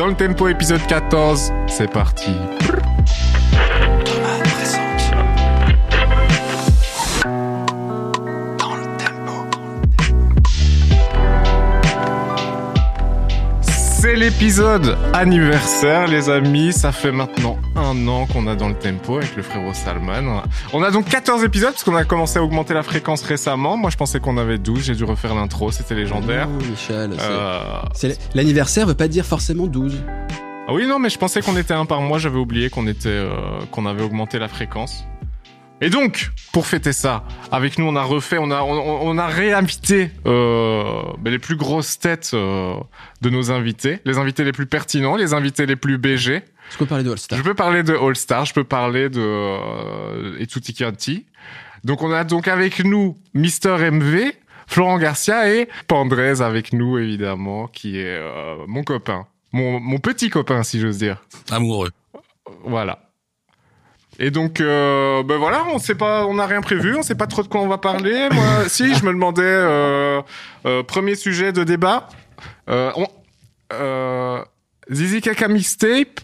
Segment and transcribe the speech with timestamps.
[0.00, 2.30] Dans le tempo épisode 14, c'est parti.
[13.60, 16.72] C'est l'épisode anniversaire, les amis.
[16.72, 17.58] Ça fait maintenant
[17.90, 20.42] un an qu'on a dans le tempo avec le frérot Salman.
[20.72, 23.76] On a donc 14 épisodes parce qu'on a commencé à augmenter la fréquence récemment.
[23.76, 24.84] Moi, je pensais qu'on avait 12.
[24.84, 25.72] J'ai dû refaire l'intro.
[25.72, 26.48] C'était légendaire.
[26.90, 27.82] Euh,
[28.34, 30.04] l'anniversaire veut pas dire forcément 12.
[30.68, 32.18] Ah oui, non, mais je pensais qu'on était un par mois.
[32.18, 33.30] J'avais oublié qu'on était, euh,
[33.72, 35.04] qu'on avait augmenté la fréquence.
[35.82, 39.26] Et donc, pour fêter ça, avec nous, on a refait, on a, on, on a
[39.26, 42.74] réinvité euh, les plus grosses têtes euh,
[43.22, 46.42] de nos invités, les invités les plus pertinents, les invités les plus BG.
[46.70, 49.08] Est-ce qu'on parlait de All Star Je peux parler de All Star, je peux parler
[49.08, 51.26] de euh, et Tutti Quanti.
[51.82, 54.32] Donc, on a donc avec nous Mister MV,
[54.68, 60.30] Florent Garcia et Pandrez avec nous évidemment, qui est euh, mon copain, mon, mon petit
[60.30, 61.22] copain si j'ose dire.
[61.50, 61.90] Amoureux.
[62.64, 63.10] Voilà.
[64.20, 67.26] Et donc, euh, ben voilà, on sait pas, on n'a rien prévu, on sait pas
[67.26, 68.28] trop de quoi on va parler.
[68.30, 70.20] Moi, si, je me demandais, euh,
[70.66, 72.08] euh, premier sujet de débat,
[72.68, 73.06] euh, on,
[73.72, 74.44] euh,
[74.92, 76.20] Zizi Kaka mixtape,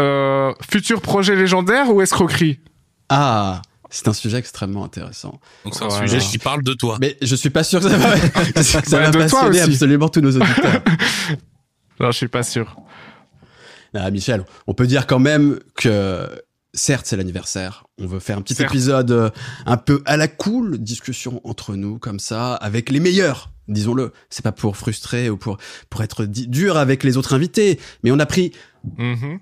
[0.00, 2.60] euh, futur projet légendaire ou escroquerie
[3.08, 5.40] Ah, c'est un sujet extrêmement intéressant.
[5.64, 6.06] Donc c'est un Voilà.
[6.08, 6.98] sujet qui parle de toi.
[7.00, 8.18] Mais je suis pas sûr que ça va,
[8.54, 10.82] que ça Ouais, va de toi passionner absolument tous nos auditeurs.
[12.00, 12.76] Non, je suis pas sûr.
[13.94, 16.28] Ah, Michel, on peut dire quand même que
[16.72, 17.84] certes c'est l'anniversaire.
[18.00, 18.72] On veut faire un petit Certes.
[18.72, 19.30] épisode euh,
[19.64, 23.52] un peu à la cool, discussion entre nous comme ça, avec les meilleurs.
[23.68, 25.58] Disons-le, c'est pas pour frustrer ou pour
[25.88, 28.52] pour être dur avec les autres invités, mais on a pris
[28.98, 29.38] Mhm.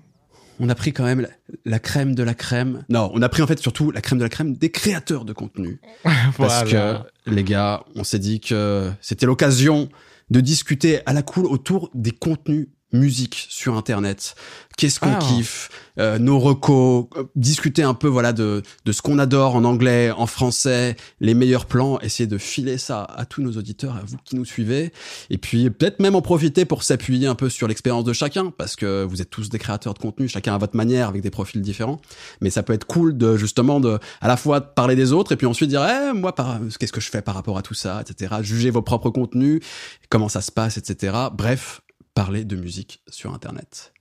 [0.59, 1.29] On a pris quand même la,
[1.65, 2.83] la crème de la crème.
[2.89, 5.33] Non, on a pris en fait surtout la crème de la crème des créateurs de
[5.33, 5.79] contenu.
[6.03, 7.05] Parce Voilà.
[7.25, 9.89] que, les gars, on s'est dit que c'était l'occasion
[10.29, 14.35] de discuter à la cool autour des contenus musique sur Internet.
[14.77, 15.19] Qu'est-ce qu'on Ah.
[15.19, 15.69] kiffe?
[15.99, 20.09] Euh, Nos recos, euh, discuter un peu voilà de, de ce qu'on adore en anglais,
[20.09, 24.17] en français, les meilleurs plans, essayer de filer ça à tous nos auditeurs, à vous
[24.25, 24.91] qui nous suivez.
[25.29, 28.75] Et puis peut-être même en profiter pour s'appuyer un peu sur l'expérience de chacun, parce
[28.75, 31.61] que vous êtes tous des créateurs de contenu, chacun à votre manière, avec des profils
[31.61, 32.01] différents.
[32.41, 35.31] Mais ça peut être cool de justement de à la fois de parler des autres
[35.33, 37.75] et puis ensuite dire eh, moi par qu'est-ce que je fais par rapport à tout
[37.75, 38.33] ça, etc.
[38.41, 39.61] Juger vos propres contenus,
[40.09, 41.15] comment ça se passe, etc.
[41.33, 41.81] Bref,
[42.13, 43.91] parler de musique sur Internet.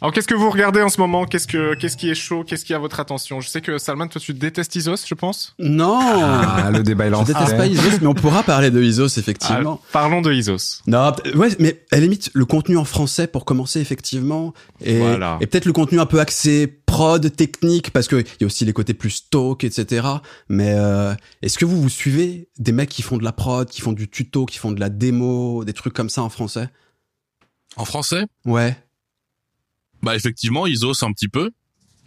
[0.00, 1.26] Alors, qu'est-ce que vous regardez en ce moment?
[1.26, 2.42] Qu'est-ce que, qu'est-ce qui est chaud?
[2.42, 3.40] Qu'est-ce qui a votre attention?
[3.40, 5.54] Je sais que Salman, toi, tu détestes Isos, je pense.
[5.60, 7.32] Non, Ah, le débat est je lancé.
[7.32, 9.78] déteste pas Isos, mais on pourra parler de Isos effectivement.
[9.80, 10.82] Ah, parlons de Isos.
[10.88, 14.54] Non, ouais, mais à la limite, le contenu en français pour commencer, effectivement.
[14.80, 15.38] Et, Voilà.
[15.40, 18.64] et peut-être le contenu un peu axé prod, technique, parce que il y a aussi
[18.64, 20.04] les côtés plus stock, etc.
[20.48, 23.80] Mais euh, est-ce que vous vous suivez des mecs qui font de la prod, qui
[23.80, 26.68] font du tuto, qui font de la démo, des trucs comme ça en français?
[27.76, 28.76] En français, Ouais.
[30.02, 31.50] bah effectivement, Isos un petit peu.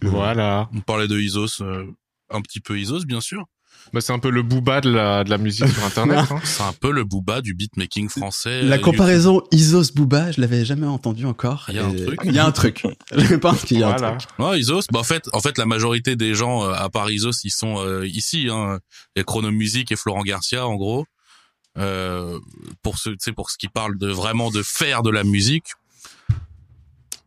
[0.02, 0.70] Voilà.
[0.76, 1.86] On parlait de Isos, euh,
[2.30, 3.46] un petit peu Isos, bien sûr.
[3.94, 6.26] Bah, c'est un peu le booba de la, de la musique sur Internet.
[6.32, 6.40] hein.
[6.44, 8.64] C'est un peu le booba du beatmaking français.
[8.64, 11.66] La euh, comparaison Isos Booba, je l'avais jamais entendu encore.
[11.70, 12.20] Il y a un truc.
[12.24, 12.84] Il y a un truc.
[13.16, 14.18] je pense qu'il y a un Voilà.
[14.18, 14.30] truc.
[14.40, 14.82] Ouais, Isos.
[14.92, 17.78] Bah en fait, en fait, la majorité des gens euh, à part Isos, ils sont
[17.78, 18.48] euh, ici.
[18.50, 18.80] Hein,
[19.16, 21.06] et Chrono Music et Florent Garcia, en gros.
[21.78, 22.40] Euh,
[22.84, 25.72] pour ce, tu sais, pour ce qui parle de vraiment de faire de la musique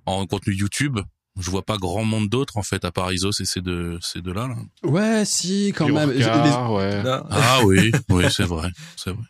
[0.06, 0.98] en contenu YouTube.
[1.38, 4.20] Je vois pas grand monde d'autres en fait à part Isos et ces deux, ces
[4.20, 4.48] deux là.
[4.48, 4.56] là.
[4.82, 6.10] Ouais, si, quand même.
[6.10, 7.02] Yorka, ouais.
[7.30, 9.22] Ah oui, oui, c'est vrai, c'est vrai.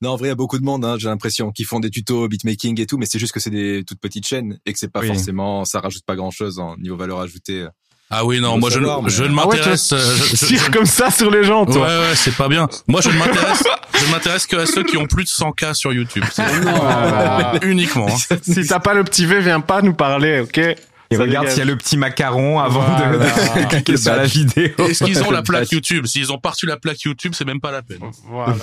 [0.00, 1.90] non, en vrai, il y a beaucoup de monde, hein, j'ai l'impression, qui font des
[1.90, 4.78] tutos beatmaking et tout, mais c'est juste que c'est des toutes petites chaînes et que
[4.80, 5.06] c'est pas Oui.
[5.08, 7.68] forcément, ça rajoute pas grand chose en niveau valeur ajoutée.
[8.14, 9.88] Ah oui, non, moi je, savoir, ne- mais- je ne Ah ouais, m'intéresse.
[9.88, 11.86] toi, euh, je- tu comme ça sur les gens, Ouais, toi.
[11.86, 12.68] ouais, c'est pas bien.
[12.86, 13.62] Moi, je ne m'intéresse,
[13.98, 16.22] je ne m'intéresse que à ceux qui ont plus de 100 k sur YouTube.
[16.30, 17.54] C'est Voilà.
[17.62, 18.06] uniquement.
[18.08, 18.36] hein.
[18.42, 20.58] si t'as pas le petit V, viens pas nous parler, ok?
[20.58, 23.18] Et Ça regarde s'il y a le petit macaron avant Voilà.
[23.18, 24.70] de, de cliquer sur la vidéo.
[24.78, 25.70] Est-ce qu'ils ont la plaque.
[25.70, 26.06] YouTube?
[26.06, 27.98] S'ils ont pas reçu la plaque YouTube, c'est même pas la peine.
[28.30, 28.54] Voilà.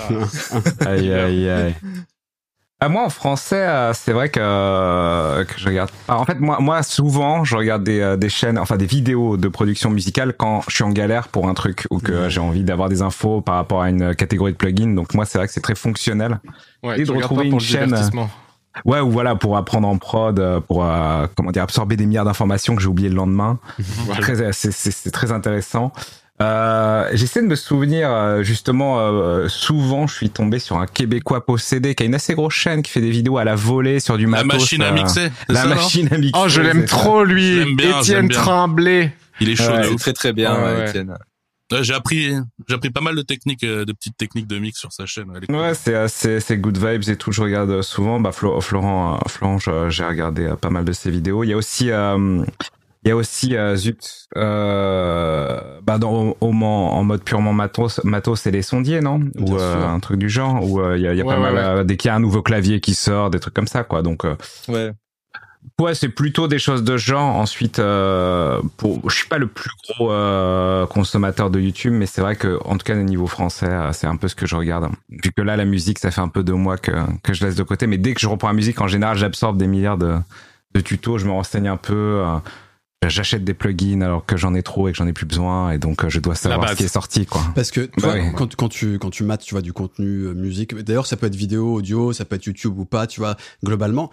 [0.84, 1.74] Aïe, aïe, aïe.
[2.82, 5.90] Ah, moi, en français, euh, c'est vrai que, euh, que je regarde.
[6.08, 9.36] Alors, en fait, moi, moi, souvent, je regarde des, euh, des chaînes, enfin des vidéos
[9.36, 12.64] de production musicale quand je suis en galère pour un truc ou que j'ai envie
[12.64, 14.94] d'avoir des infos par rapport à une catégorie de plugins.
[14.94, 16.40] Donc moi, c'est vrai que c'est très fonctionnel.
[16.82, 17.94] Ouais, Et de retrouver une chaîne.
[18.84, 22.76] Ouais, ou voilà, pour apprendre en prod, pour euh, comment dire, absorber des milliards d'informations
[22.76, 23.58] que j'ai oublié le lendemain.
[24.06, 24.52] Voilà.
[24.52, 25.92] C'est très intéressant.
[26.42, 28.98] Euh, j'essaie de me souvenir euh, justement.
[29.00, 32.82] euh, souvent, je suis tombé sur un Québécois possédé qui a une assez grosse chaîne
[32.82, 34.54] qui fait des vidéos à la volée sur du La matos.
[34.62, 35.30] machine à euh, mixer.
[35.48, 36.40] La ça, machine à mixer.
[36.42, 37.58] Oh, je l'aime trop, lui.
[37.78, 38.28] Étienne.
[38.28, 39.12] Tremblay.
[39.40, 40.00] Il est chaud Ouais, ouf.
[40.00, 40.88] très très bien, Ouais, ouais, ouais.
[40.88, 41.16] Étienne.
[41.72, 42.32] Ouais, j'ai appris,
[42.68, 45.26] j'ai appris pas mal de techniques, de petites techniques de mix sur sa chaîne.
[45.40, 45.54] Est cool.
[45.56, 47.30] Ouais, c'est c'est c'est good vibes et tout.
[47.32, 48.18] Je regarde souvent.
[48.18, 49.58] Bah Flo- Florent, Florent,
[49.88, 51.44] j'ai regardé pas mal de ses vidéos.
[51.44, 52.42] Il y a aussi, euh,
[53.04, 58.00] il y a aussi euh, zut, euh, bah dans au, Mans, en mode purement matos,
[58.04, 59.20] matos c'est les sondiers, non?
[59.38, 60.62] Ou euh, un truc du genre.
[60.68, 62.12] Où euh, il y a, y a Ouais, pas ouais, mal euh, dès qu'il y
[62.12, 64.02] a un nouveau clavier qui sort, des trucs comme ça, quoi.
[64.02, 64.36] Donc euh,
[64.68, 64.92] Ouais.
[65.78, 67.36] Ouais, c'est plutôt des choses de ce genre.
[67.36, 72.20] Ensuite, euh, pour, je suis pas le plus gros euh, consommateur de YouTube, mais c'est
[72.22, 74.88] vrai que, en tout cas, au niveau français, c'est un peu ce que je regarde.
[75.10, 76.92] Vu que là, la musique, ça fait un peu deux mois que
[77.22, 77.86] que je laisse de côté.
[77.86, 80.14] Mais dès que je reprends la musique, en général, j'absorbe des milliards de,
[80.74, 81.18] de tutos.
[81.18, 81.94] Je me renseigne un peu.
[82.26, 82.36] euh,
[83.08, 85.78] J'achète des plugins alors que j'en ai trop et que j'en ai plus besoin, et
[85.78, 87.40] donc euh, je dois savoir ce qui est sorti, quoi.
[87.54, 88.32] Parce que tu Bah vois, oui.
[88.36, 90.74] quand, quand tu quand tu mates, tu vois du contenu euh, musique.
[90.74, 93.06] D'ailleurs, ça peut être vidéo, audio, ça peut être YouTube ou pas.
[93.06, 94.10] Tu vois, globalement,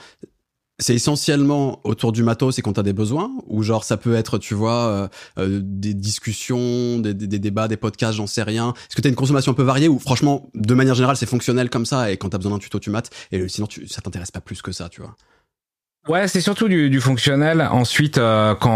[0.80, 4.38] c'est essentiellement autour du matos et quand t'as des besoins, ou genre ça peut être,
[4.38, 5.08] tu vois, euh,
[5.38, 8.74] euh, des discussions, des, des, des débats, des podcasts, j'en sais rien.
[8.88, 11.70] Est-ce que t'as une consommation un peu variée ou franchement, de manière générale, c'est fonctionnel
[11.70, 14.32] comme ça et quand t'as besoin d'un tuto, tu mates et sinon tu, ça t'intéresse
[14.32, 15.14] pas plus que ça, tu vois.
[16.08, 17.62] Ouais, c'est surtout du, du fonctionnel.
[17.70, 18.72] Ensuite, euh, quand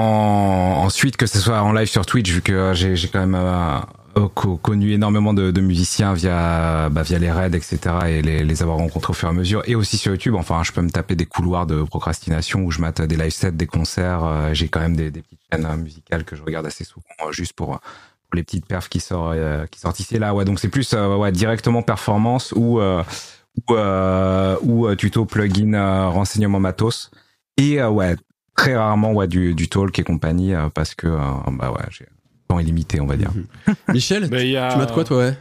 [0.83, 3.77] ensuite que ce soit en live sur Twitch, vu que euh, j'ai quand même euh,
[4.17, 7.79] euh, co- connu énormément de, de musiciens via bah, via les raids, etc.
[8.09, 10.35] et les, les avoir rencontrés au fur et à mesure, et aussi sur YouTube.
[10.35, 13.53] Enfin, je peux me taper des couloirs de procrastination où je mate des live sets,
[13.53, 14.25] des concerts.
[14.25, 17.53] euh, j'ai quand même des, des petites chaînes musicales que je regarde assez souvent, juste
[17.53, 19.37] pour pour les petites perfs qui sortent
[19.71, 20.33] qui sortent ici et là.
[20.33, 27.11] Ouais, donc c'est plus ouais directement performance ou ou, euh, ou tuto plugin renseignement matos
[27.57, 28.15] et euh, ouais
[28.55, 31.19] très rarement ouais du, du talk et compagnie euh, parce que euh,
[31.53, 32.11] bah ouais j'ai le
[32.47, 33.31] temps illimité on va dire
[33.89, 35.37] Michel, Mais il y a- tu mates quoi toi ouais?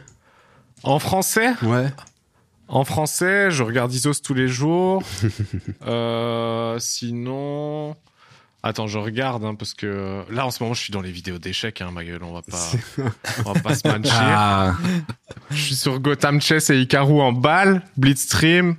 [0.83, 1.53] En français?
[1.61, 1.91] Ouais.
[2.67, 5.03] En français, je regarde Isos tous les jours.
[5.85, 7.95] euh, sinon...
[8.63, 11.39] Attends, je regarde, hein, parce que là, en ce moment, je suis dans les vidéos
[11.39, 12.71] d'échecs, hein, ma gueule, on va pas,
[13.45, 14.13] on va pas se mentir.
[14.15, 14.75] ah
[15.49, 18.75] Je suis sur Gotham Chess et Hikaru en balle, Blitzstream.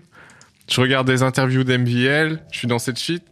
[0.73, 2.43] Je regarde des interviews d'MVL.
[2.51, 3.23] Je suis dans cette shit.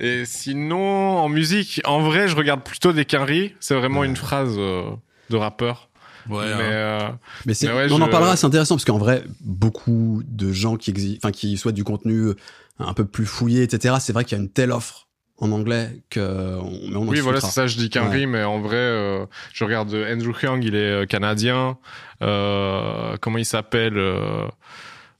[0.00, 3.54] Et sinon, en musique, en vrai, je regarde plutôt des quinries.
[3.60, 4.84] C'est vraiment une phrase euh,
[5.28, 5.90] de rappeur.
[6.30, 6.58] Ouais, Mais hein.
[6.62, 7.08] euh,
[7.44, 10.76] Mais c'est, Mais ouais, on en parlera, c'est intéressant parce qu'en vrai, beaucoup de gens
[10.76, 12.30] qui exi- enfin qui souhaitent du contenu
[12.78, 13.96] un peu plus fouillé, etc.
[14.00, 15.06] C'est vrai qu'il y a une telle offre
[15.38, 17.66] en anglais que on, mais on en oui, voilà, c'est ça.
[17.66, 21.76] Je dis quinry, mais en vrai, euh, je regarde Andrew Young, il est euh, canadien.
[22.22, 24.46] Euh, comment il s'appelle euh,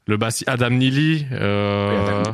[0.09, 1.27] Le bassi Adam Neely.
[1.33, 2.33] euh,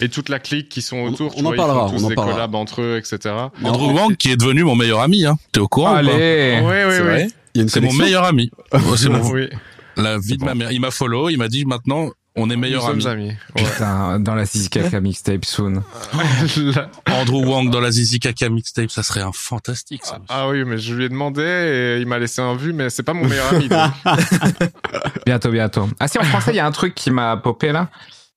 [0.00, 1.32] et toute la clique qui sont On- autour.
[1.36, 2.34] on tu en vois, ils parlera, font tous on en des parlera.
[2.34, 3.32] collabs entre eux, etc.
[3.62, 5.36] En- Andrew Wang qui est devenu mon meilleur ami, hein.
[5.52, 7.06] T'es au courant ou pas allez Oui, oui, C'est oui.
[7.06, 8.50] vrai Il y a une C'est mon meilleur ami.
[8.72, 9.48] Oh, c'est mon, Oui,
[9.96, 10.72] la vie de ma mère.
[10.72, 13.06] Il m'a follow, il m'a dit maintenant on est meilleurs amis.
[13.06, 13.32] amis.
[13.56, 13.64] Ouais.
[13.64, 15.82] putain dans la Kaka mixtape soon
[17.06, 20.04] Andrew Wang dans la Zizi Kaka mixtape, ça serait un fantastique.
[20.04, 20.18] Ça.
[20.28, 23.02] ah oui, mais je lui ai demandé et il m'a laissé un vu, mais c'est
[23.02, 23.68] pas mon meilleur ami.
[25.26, 27.88] bientôt bientôt ah si en français il y a un truc qui m'a popé là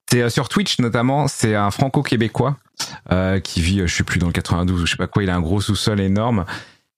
[0.09, 2.57] c'est euh, sur Twitch notamment c'est un franco-québécois
[3.11, 5.23] euh, qui vit euh, je sais plus dans le 92 ou je sais pas quoi
[5.23, 6.45] il a un gros sous-sol énorme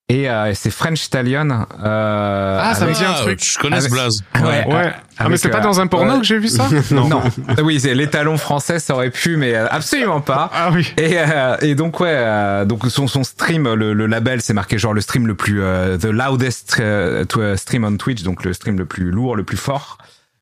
[0.10, 1.50] et euh, c'est French Stallion
[1.84, 3.44] euh, Ah, ça me dit un truc.
[3.44, 4.24] Je connais ce blaze.
[4.42, 4.94] ouais, Ouais.
[5.20, 6.20] Ah, mais c'est pas euh, dans un porno ouais.
[6.20, 7.10] que j'ai vu ça Non.
[7.64, 10.50] oui, c'est l'étalon français, ça aurait pu, mais euh, absolument pas.
[10.54, 10.94] Ah oui.
[10.98, 14.78] Et, euh, et donc ouais, euh, donc son son stream, le, le label, c'est marqué
[14.78, 16.82] genre le stream le plus euh, the loudest
[17.28, 19.98] to- stream on Twitch, donc le stream le plus lourd, le plus fort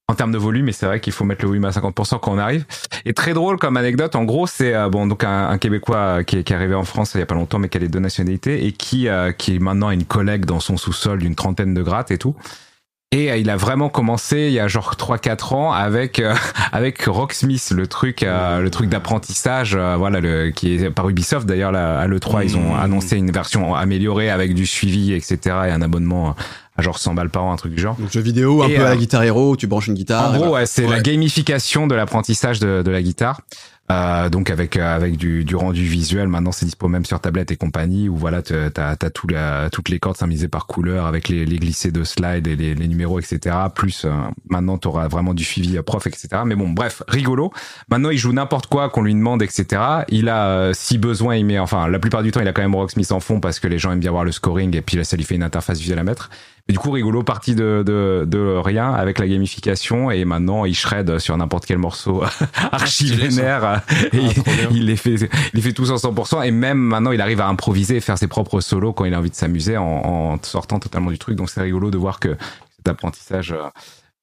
[0.07, 0.69] en termes de volume.
[0.69, 2.65] Et c'est vrai qu'il faut mettre le volume à 50% quand on arrive.
[3.05, 6.43] Et très drôle comme anecdote, en gros, c'est euh, bon donc un, Québécois qui est,
[6.43, 7.99] qui est arrivé en France il y a pas longtemps, mais qui a les deux
[7.99, 11.81] nationalités et qui euh, qui est maintenant une collègue dans son sous-sol d'une trentaine de
[11.81, 12.35] grattes et tout.
[13.15, 16.35] Et euh, il a vraiment commencé il y a genre 3-4 ans avec euh,
[16.73, 21.45] avec Rocksmith, le truc euh, le truc d'apprentissage, euh, voilà le qui est par Ubisoft
[21.47, 22.79] d'ailleurs là, à le 3 ils ont Mmh.
[22.79, 26.35] annoncé une version améliorée avec du suivi etc et un abonnement
[26.77, 27.95] à genre 100 balles par an un truc du genre.
[27.95, 30.33] Donc jeu vidéo, un Et, peu à euh, la guitare héros, tu branches une guitare.
[30.33, 33.41] En gros, ouais, c'est la gamification de l'apprentissage de, de la guitare.
[33.91, 37.51] Euh, donc avec euh, avec du, du rendu visuel, maintenant c'est dispo même sur tablette
[37.51, 41.29] et compagnie où voilà t'as t'as tout la, toutes les cordes symboliser par couleur avec
[41.29, 43.55] les, les glissés de slide et les, les numéros etc.
[43.75, 44.11] Plus euh,
[44.49, 46.29] maintenant t'auras vraiment du suivi prof etc.
[46.45, 47.51] Mais bon bref rigolo.
[47.89, 49.79] Maintenant il joue n'importe quoi qu'on lui demande etc.
[50.09, 52.63] Il a euh, si besoin il met enfin la plupart du temps il a quand
[52.63, 54.97] même Rocksmith en fond parce que les gens aiment bien voir le scoring et puis
[54.97, 56.31] là ça lui fait une interface visuelle à mettre.
[56.67, 60.73] Mais du coup, rigolo, parti de, de, de rien avec la gamification et maintenant il
[60.75, 62.23] shred sur n'importe quel morceau
[62.71, 63.41] archi stylé, ça.
[63.41, 63.81] vénère
[64.13, 64.69] et Ah, bien.
[64.71, 67.47] il les fait, il les fait tous en 100% et même maintenant il arrive à
[67.47, 70.79] improviser et faire ses propres solos quand il a envie de s'amuser en, en sortant
[70.79, 71.35] totalement du truc.
[71.35, 72.35] Donc c'est rigolo de voir que
[72.77, 73.61] cet apprentissage euh,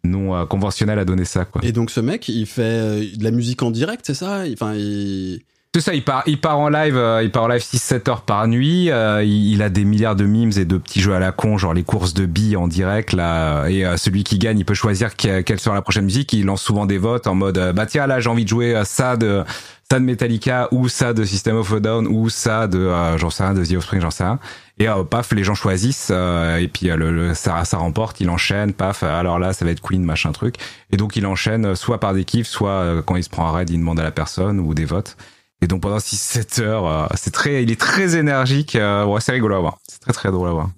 [0.02, 1.61] non euh, conventionnel a donné ça quoi.
[1.64, 4.42] Et donc ce mec, il fait euh, de la musique en direct, c'est ça?
[4.52, 5.42] Enfin, il...
[5.74, 8.20] C'est ça, il part, il part en live, euh, il part en live 6-7 heures
[8.20, 8.90] par nuit.
[8.90, 11.72] euh, il, a des milliards de memes et de petits jeux à la con, genre
[11.72, 13.66] les courses de billes en direct là.
[13.68, 16.30] Et euh, celui qui gagne, il peut choisir que- quelle sera la prochaine musique.
[16.34, 19.16] Il lance souvent des votes en mode, bah tiens là, j'ai envie de jouer ça
[19.16, 19.44] de
[19.90, 23.42] ça de Metallica ou ça de System of a Down ou ça de j'en sais
[23.42, 24.38] rien de The Offspring, j'en sais rien.
[24.78, 28.20] Et paf, les gens choisissent et puis le, le- ça, ça remporte.
[28.20, 29.04] Il enchaîne, paf.
[29.04, 30.56] Alors là, ça va être Queen, machin truc.
[30.90, 33.70] Et donc il enchaîne soit par des kiffs, soit quand il se prend un raid,
[33.70, 35.16] il demande à la personne ou des votes.
[35.62, 38.75] Et donc pendant 6-7 heures, euh, c'est très, il est très énergique.
[38.76, 39.78] euh, ouais, c'est rigolo à voir.
[39.88, 40.71] C'est très très drôle à voir.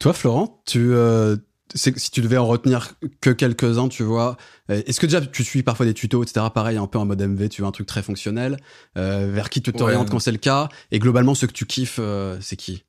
[0.00, 1.36] Toi, Florent, tu, euh,
[1.74, 4.36] si tu devais en retenir que quelques-uns, tu vois,
[4.68, 6.46] est-ce que déjà tu suis parfois des tutos, etc.
[6.52, 8.56] Pareil, un peu en mode MV, tu vois, un truc très fonctionnel,
[8.98, 10.10] euh, vers qui tu t'orientes Ouais.
[10.10, 12.84] quand c'est le cas, et globalement, ceux que tu kiffes, euh, c'est qui?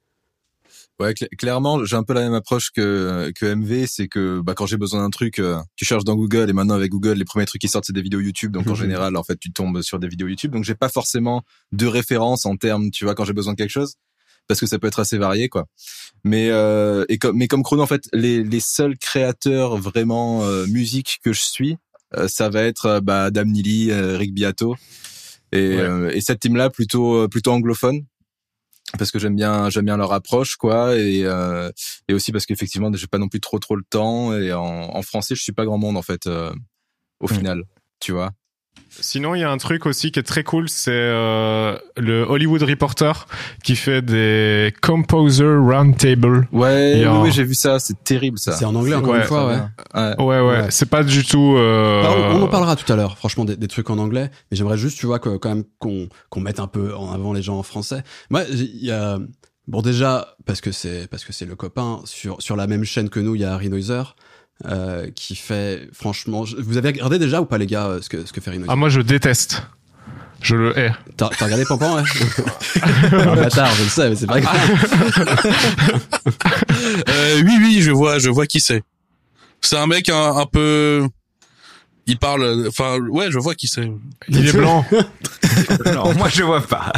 [0.99, 4.53] Ouais, cl- clairement, j'ai un peu la même approche que que MV, c'est que bah
[4.53, 7.25] quand j'ai besoin d'un truc, euh, tu cherches dans Google et maintenant avec Google, les
[7.25, 9.81] premiers trucs qui sortent c'est des vidéos YouTube, donc en général, en fait, tu tombes
[9.81, 13.25] sur des vidéos YouTube, donc j'ai pas forcément de référence en termes, tu vois, quand
[13.25, 13.95] j'ai besoin de quelque chose,
[14.47, 15.65] parce que ça peut être assez varié, quoi.
[16.23, 20.67] Mais euh, et comme mais comme Chrono, en fait, les les seuls créateurs vraiment euh,
[20.67, 21.77] musique que je suis,
[22.15, 24.75] euh, ça va être euh, bah Adam Neely, euh, Rick Beato
[25.51, 25.79] et Ouais.
[25.81, 28.05] euh, et cette team là plutôt plutôt anglophone
[28.97, 31.71] parce que j'aime bien j'aime bien leur approche quoi et euh,
[32.07, 35.01] et aussi parce qu'effectivement j'ai pas non plus trop trop le temps et en, en
[35.01, 36.53] français je suis pas grand monde en fait euh,
[37.19, 37.63] au final
[37.99, 38.31] tu vois
[38.99, 42.61] Sinon, il y a un truc aussi qui est très cool, c'est euh, le Hollywood
[42.61, 43.25] Reporter
[43.63, 46.47] qui fait des Composer Roundtable.
[46.51, 49.17] ouais oui, un- oui, j'ai vu ça c'est terrible ça C'est en anglais encore Ouais,
[49.21, 49.57] une fois, ouais.
[49.95, 50.15] ouais.
[50.19, 50.67] Ouais, ouais, Ouais.
[50.69, 51.55] c'est pas du tout.
[51.57, 52.03] Euh...
[52.03, 54.29] Bah, on, on en parlera tout à l'heure, franchement, des, des trucs en anglais.
[54.51, 57.33] Mais j'aimerais juste, tu vois, que, quand même qu'on qu'on mette un peu en avant
[57.33, 58.03] les gens en français.
[58.29, 59.17] Moi, il y a
[59.67, 63.09] bon déjà parce que c'est parce que c'est le copain sur sur la même chaîne
[63.09, 64.03] que nous, il y a Harry Noiser.
[64.65, 68.07] Euh, qui fait franchement je- vous avez regardé déjà ou pas les gars euh, ce
[68.07, 69.63] que ce que fait Noiser Ah, moi, je déteste.
[70.41, 70.91] Je le hais.
[71.17, 72.03] T'as t'as regardé Pampan ouais
[73.11, 74.59] Un bâtard je le sais mais c'est pas grave
[77.09, 78.83] Euh, oui, oui, je vois, je vois qui c'est.
[79.61, 81.07] C'est un mec un, un peu.
[82.05, 82.65] Il parle.
[82.67, 83.89] Enfin, ouais, je vois qui c'est.
[84.27, 84.85] Il est blanc.
[85.93, 86.91] Non, moi je vois pas.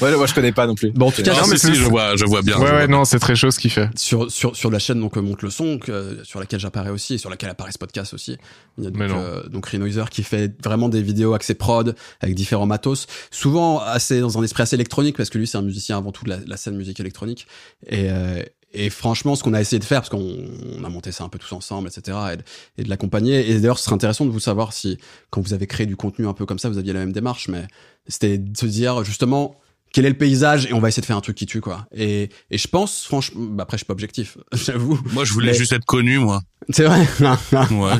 [0.00, 1.84] ouais moi je connais pas non plus Bon, en tout cas, Non, mais si, je
[1.84, 2.54] vois, je vois bien.
[2.58, 2.96] ouais, vois ouais, bien.
[2.96, 3.88] non, c'est très chaud ce qu'il fait.
[3.96, 7.14] sur, sur, sur la chaîne donc euh, monte le son que- sur laquelle j'apparais aussi
[7.14, 8.38] et sur laquelle apparaît ce podcast aussi
[8.78, 9.18] il y a donc, Mais non.
[9.18, 14.20] euh, donc Renoiser qui fait vraiment des vidéos axées prod avec différents matos souvent assez
[14.20, 16.38] dans un esprit assez électronique parce que lui c'est un musicien avant tout de la,
[16.46, 17.46] la scène musique électronique
[17.86, 18.42] et euh,
[18.72, 20.36] et franchement, ce qu'on a essayé de faire, parce qu'on
[20.78, 22.42] on a monté ça un peu tous ensemble, etc., et de,
[22.78, 23.50] et de l'accompagner.
[23.50, 24.98] Et d'ailleurs, ce serait intéressant de vous savoir si,
[25.30, 27.48] quand vous avez créé du contenu un peu comme ça, vous aviez la même démarche,
[27.48, 27.66] mais
[28.06, 29.56] c'était de se dire justement
[29.92, 31.88] quel est le paysage et on va essayer de faire un truc qui tue quoi.
[31.92, 35.00] Et, et je pense franchement, bah après je suis pas objectif, j'avoue.
[35.12, 36.42] Moi, je voulais Mais- juste être connu, moi.
[36.70, 37.08] C'est vrai.
[37.72, 37.94] Ouais.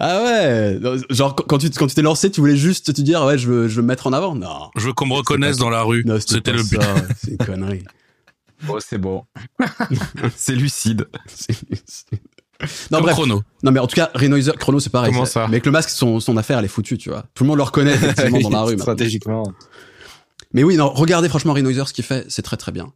[0.00, 0.80] ah ouais.
[1.10, 3.68] Genre quand tu quand tu t'es lancé, tu voulais juste te dire ouais je veux
[3.68, 4.34] je veux me mettre en avant.
[4.34, 4.70] Non.
[4.76, 6.04] Je veux qu'on me reconnaisse dans la rue.
[6.26, 6.80] C'était le but.
[7.18, 7.84] C'est une connerie.
[8.66, 9.24] Bon, c'est bon.
[10.36, 11.06] c'est lucide.
[12.90, 13.14] Non bref.
[13.14, 13.42] chrono.
[13.62, 15.12] Non mais en tout cas, Renoiser, Chrono c'est pareil.
[15.12, 17.24] Comment ça Mais avec le masque, son, son affaire elle est foutue, tu vois.
[17.34, 18.70] Tout le monde le reconnaît effectivement dans la rue.
[18.70, 18.82] maintenant.
[18.82, 19.42] stratégiquement
[20.52, 22.92] Mais oui, non, regardez franchement Renoiser ce qu'il fait, c'est très très bien.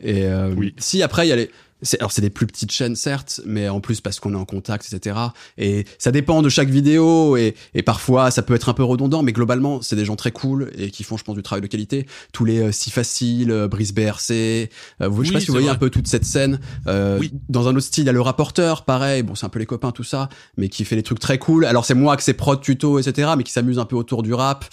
[0.00, 0.74] Et euh, Oui.
[0.78, 1.50] si après il y a les
[1.98, 4.86] alors c'est des plus petites chaînes certes, mais en plus parce qu'on est en contact,
[4.92, 5.16] etc.
[5.58, 9.22] Et ça dépend de chaque vidéo et, et parfois ça peut être un peu redondant,
[9.22, 11.66] mais globalement c'est des gens très cool et qui font je pense du travail de
[11.66, 12.06] qualité.
[12.32, 15.46] Tous les euh, si facile, euh, Brice BRC, euh, vous, je sais Oui, pas si
[15.46, 15.76] vous voyez vrai.
[15.76, 16.60] un peu toute cette scène.
[16.86, 17.32] Euh, Oui.
[17.48, 19.66] Dans un autre style, il y a le rapporteur, pareil, bon c'est un peu les
[19.66, 21.64] copains tout ça, mais qui fait des trucs très cool.
[21.64, 23.30] Alors c'est moi que c'est prod tuto, etc.
[23.36, 24.64] Mais qui s'amuse un peu autour du rap.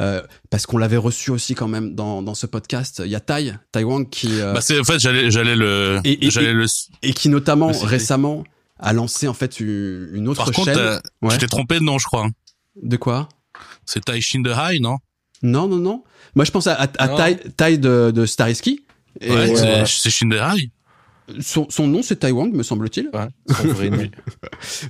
[0.00, 3.02] Euh, parce qu'on l'avait reçu aussi quand même dans, dans ce podcast.
[3.04, 6.00] Il y a Tai, Tai Wang qui euh, Bah, c'est, en fait, j'allais, j'allais le,
[6.04, 6.64] Et- et- j'allais le,
[7.02, 8.44] et qui notamment récemment
[8.78, 10.78] a lancé en fait une, une autre par contre, chaîne.
[10.78, 11.34] euh, Ouais.
[11.34, 12.28] je t'ai trompé de nom, je crois.
[12.82, 13.28] De quoi?
[13.84, 14.96] C'est Taishin de High, non?
[15.42, 16.02] Non, non, non.
[16.34, 16.86] Moi je pense à, à.
[17.08, 18.84] Tai, Tai de, de Starisky.
[19.20, 20.70] Et Ouais, euh, c'est, c'est Shinderai.
[21.40, 23.10] Son, son nom c'est Tai Wang, me semble-t-il.
[23.14, 23.28] ouais.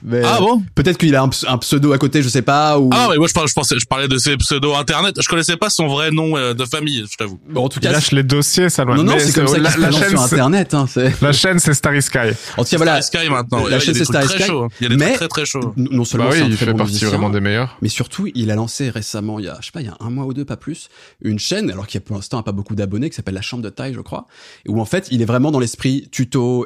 [0.03, 0.63] Mais, Ah bon?
[0.75, 2.79] Peut-être qu'il a un, ps- un pseudo à côté, je sais pas.
[2.79, 2.91] Ou...
[2.93, 5.17] Ah, mais moi, je parlais, je pensais, je parlais de ses pseudo internet.
[5.21, 7.39] Je connaissais pas son vrai nom euh, de famille, je t'avoue.
[7.49, 8.97] Bon, en tout Il cas, lâche les dossiers, ça loin.
[8.97, 10.75] non, non, c'est comme ça la, la chaîne, sur Internet.
[10.75, 10.87] Hein,
[11.23, 12.19] la chaîne, c'est Starry Sky.
[12.57, 13.03] en tout cas, voilà.
[13.03, 13.59] Starry Sky maintenant.
[13.67, 14.65] la Ouais, chaîne, il y a c'est des trucs Starry très Sky, chauds.
[14.65, 14.69] hein.
[14.81, 15.75] Il y a des mais- trucs très très chauds.
[15.77, 17.77] Non seulement Bah oui, un il très fait bon partie musicien, vraiment des meilleurs.
[17.83, 19.97] Mais surtout, il a lancé récemment, il y a, je sais pas, il y a
[20.01, 20.89] un mois ou deux, pas plus,
[21.23, 23.63] une chaîne, alors qu'il y a pour l'instant pas beaucoup d'abonnés, qui s'appelle La Chambre
[23.63, 24.27] de Taille, je crois,
[24.69, 26.09] où en fait, il est vraiment dans l'esprit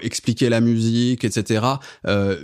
[0.03, 1.65] expliquer la musique, etc.
[2.07, 2.37] Euh,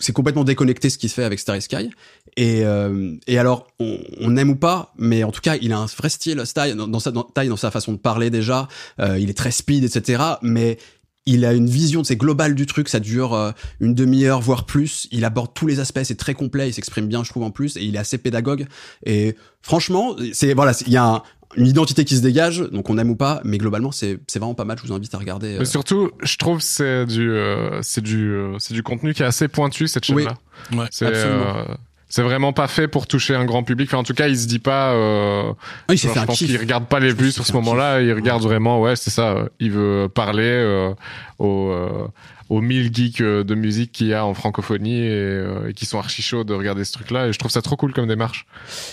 [0.00, 1.90] c'est complètement déconnecté ce qui se fait avec Starry Sky.
[2.36, 5.86] Et, euh, et alors, on, aime ou pas, mais en tout cas, il a un
[5.86, 8.68] vrai style, dans, sa dans, dans sa façon de parler déjà.
[9.00, 10.22] Euh, il est très speed, etc.
[10.42, 10.78] Mais
[11.26, 12.88] il a une vision, c'est global du truc.
[12.88, 15.06] Ça dure une demi-heure, voire plus.
[15.12, 16.02] Il aborde tous les aspects.
[16.02, 16.68] C'est très complet.
[16.68, 17.76] Il s'exprime bien, je trouve, en plus.
[17.76, 18.66] Et il est assez pédagogue.
[19.06, 21.22] Et franchement, c'est voilà, il y a un,
[21.56, 24.54] une identité qui se dégage, donc on aime ou pas, mais globalement c'est c'est vraiment
[24.54, 24.76] pas mal.
[24.82, 25.54] Je vous invite à regarder.
[25.54, 25.58] euh.
[25.60, 29.22] Mais surtout, je trouve que c'est du, euh, c'est du, euh, c'est du contenu qui
[29.22, 30.24] est assez pointu cette Oui.
[30.24, 30.78] chaîne-là.
[30.78, 31.64] Ouais, c'est, euh,
[32.08, 33.88] c'est vraiment pas fait pour toucher un grand public.
[33.88, 34.92] Enfin, en tout cas, il se dit pas.
[34.92, 35.52] Euh,
[35.88, 36.48] Ah, il genre, fait je un pense kiff.
[36.48, 38.00] qu'il regarde pas les vues sur ce moment-là.
[38.02, 38.80] Il regarde vraiment.
[38.80, 39.32] Ouais, c'est ça.
[39.32, 40.92] euh, Il veut parler euh,
[41.40, 42.06] aux, euh,
[42.50, 45.98] aux 1000 geeks de musique qu'il y a en francophonie et, euh, et qui sont
[45.98, 47.28] archi chauds de regarder ce truc-là.
[47.28, 48.46] Et je trouve ça trop cool comme démarche.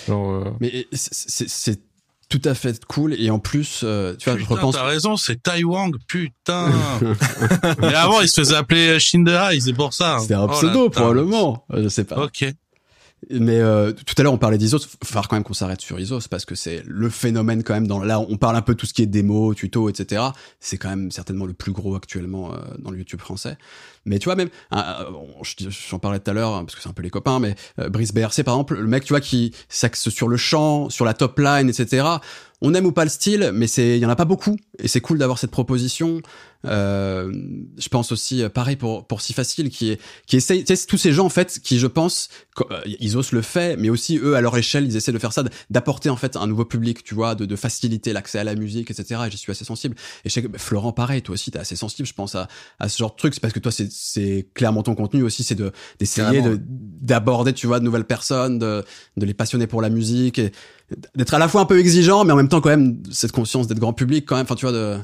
[0.08, 1.80] Genre, euh, Mais c'est- c'est c'est
[2.32, 4.76] tout à fait cool et en plus, euh, tu vois, je repense.
[4.76, 6.72] t'as raison, c'est Tai Wang, putain.
[7.80, 10.18] Mais avant, il se faisait appeler Shinderai, c'est pour ça.
[10.22, 12.24] C'était un Oh, pseudo probablement, Euh, je sais pas.
[12.24, 12.46] Ok.
[13.30, 16.00] Mais euh, tout à l'heure on parlait d'Isos, faut falloir quand même qu'on s'arrête sur
[16.00, 18.80] Isos parce que c'est le phénomène quand même dans là on parle un peu de
[18.80, 20.24] tout ce qui est démo, tuto, etc.
[20.60, 23.58] C'est quand même certainement le plus gros actuellement euh, dans le YouTube français.
[24.06, 27.04] Mais tu vois même, j'en parlais tout à l'heure hein, parce que c'est un peu
[27.04, 30.28] les copains, mais euh, Brice BRC par exemple, le mec tu vois qui s'axe sur
[30.28, 32.08] le chant, sur la top line, etc.
[32.62, 34.88] On aime ou pas le style, mais c'est il y en a pas beaucoup et
[34.88, 36.22] c'est cool d'avoir cette proposition.
[36.68, 37.32] Euh,
[37.80, 40.98] je pense aussi euh, pareil pour pour si facile qui qui essaye tu sais, tous
[40.98, 42.30] ces gens en fait qui je pense
[42.70, 45.44] euh, Isos le fait mais aussi eux à leur échelle ils essaient de faire ça
[45.72, 48.92] d'apporter en fait un nouveau public tu vois de, de faciliter l'accès à la musique
[48.92, 51.50] etc et j'y suis assez sensible et je sais que bah, Florent pareil toi aussi
[51.50, 53.72] t'es assez sensible je pense à, à ce genre de truc c'est parce que toi
[53.72, 58.06] c'est c'est clairement ton contenu aussi c'est de d'essayer de d'aborder tu vois de nouvelles
[58.06, 58.84] personnes de
[59.18, 60.52] de les passionner pour la musique et
[61.16, 63.68] d'être à la fois un peu exigeant mais en même temps quand même cette conscience
[63.68, 64.98] d'être grand public quand même enfin tu vois de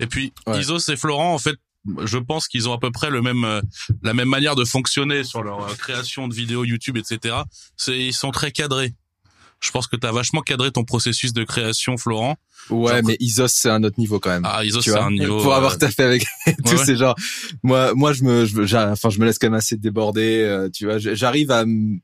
[0.00, 0.60] Et puis, Ouais.
[0.60, 1.56] Isos et Florent, en fait,
[2.04, 3.60] je pense qu'ils ont à peu près le même, euh,
[4.02, 7.36] la même manière de fonctionner sur leur euh, création de vidéos YouTube, etc.
[7.76, 8.94] C'est, ils sont très cadrés.
[9.62, 12.36] Je pense que t'as vachement cadré ton processus de création, Florent.
[12.68, 14.42] Ouais, Genre- mais Isos, c'est un autre niveau quand même.
[14.44, 15.40] Ah, Isos, tu c'est un niveau.
[15.40, 16.24] pour euh, avoir taffé avec
[16.66, 16.84] tous ouais.
[16.84, 17.14] ces gens.
[17.62, 20.40] Moi, moi, je me, je, enfin, je me laisse quand même assez déborder.
[20.42, 21.60] euh, tu vois, j'arrive à,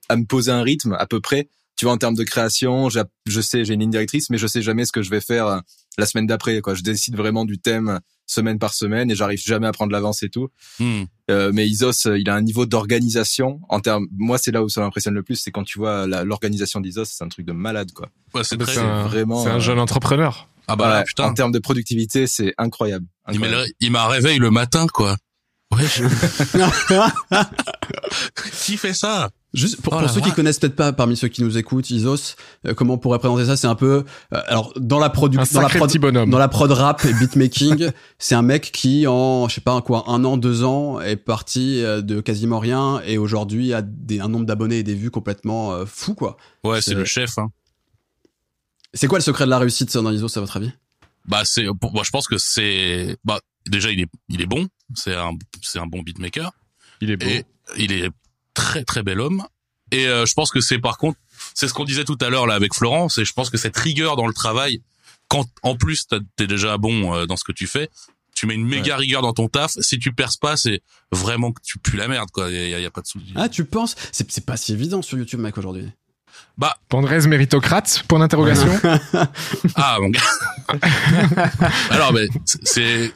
[0.08, 1.48] à me poser un rythme à peu près.
[1.76, 4.62] Tu vois, en termes de création, je sais, j'ai une ligne directrice, mais je sais
[4.62, 5.58] jamais ce que je vais faire euh,
[5.98, 6.60] la semaine d'après.
[6.60, 10.22] Quoi, je décide vraiment du thème semaine par semaine et j'arrive jamais à prendre l'avance
[10.22, 10.48] et tout.
[10.80, 11.02] hmm.
[11.30, 14.06] Euh, mais Isos, euh, il a un niveau d'organisation en termes.
[14.16, 17.04] Moi, c'est là où ça m'impressionne le plus, c'est quand tu vois la- l'organisation d'Isos,
[17.06, 18.08] c'est un truc de malade, quoi.
[18.34, 18.74] Ouais, c'est bah, très.
[18.74, 20.48] c'est un, vraiment, c'est un euh, jeune entrepreneur.
[20.70, 21.24] Ah bah putain.
[21.24, 23.06] En termes de productivité, c'est incroyable.
[23.32, 23.72] Il m'a, Incroyable.
[23.80, 25.16] il m'a réveillé le matin, quoi.
[25.74, 25.84] Ouais.
[25.86, 26.04] je-
[28.64, 29.30] Qui fait ça?
[29.54, 32.36] Juste pour, Oh pour ceux qui connaissent peut-être pas parmi ceux qui nous écoutent, Isos,
[32.66, 33.56] euh, comment on pourrait présenter ça?
[33.56, 36.28] C'est un peu, euh, alors dans la production, dans la prod, petit bonhomme.
[36.28, 40.04] dans la prod rap et beatmaking, c'est un mec qui en, je sais pas quoi,
[40.08, 44.28] un an, deux ans, est parti euh, de quasiment rien et aujourd'hui a des, un
[44.28, 46.36] nombre d'abonnés et des vues complètement euh, fou quoi.
[46.62, 47.38] Ouais, c'est le chef.
[47.38, 47.48] Hein.
[48.92, 50.72] C'est quoi le secret de la réussite dans Isos à votre avis?
[51.26, 54.68] Bah c'est, moi je pense que c'est, bah déjà il est, il est bon.
[54.94, 55.30] C'est un,
[55.62, 56.52] c'est un bon beatmaker.
[57.00, 57.26] Il est beau.
[57.26, 57.44] Et
[57.78, 58.10] il est
[58.62, 59.44] très très bel homme.
[59.90, 61.18] Et euh, je pense que c'est par contre,
[61.54, 63.76] c'est ce qu'on disait tout à l'heure là avec Florent, c'est je pense que cette
[63.76, 64.82] rigueur dans le travail,
[65.28, 67.88] quand en plus t'as- t'es déjà bon euh, dans ce que tu fais,
[68.34, 69.72] tu mets une méga rigueur dans ton taf.
[69.80, 70.80] Si tu perces pas, c'est
[71.12, 72.50] vraiment que tu pues la merde quoi.
[72.50, 73.32] Il y, a- y a pas de souci.
[73.36, 73.94] Ah, tu penses?
[74.12, 75.88] C'est c'est pas si évident sur YouTube, mec, aujourd'hui.
[76.88, 78.70] Pandrez méritocrate Point d'interrogation.
[79.74, 80.20] Ah mon gars.
[81.90, 82.28] Alors mais
[82.64, 83.12] c'est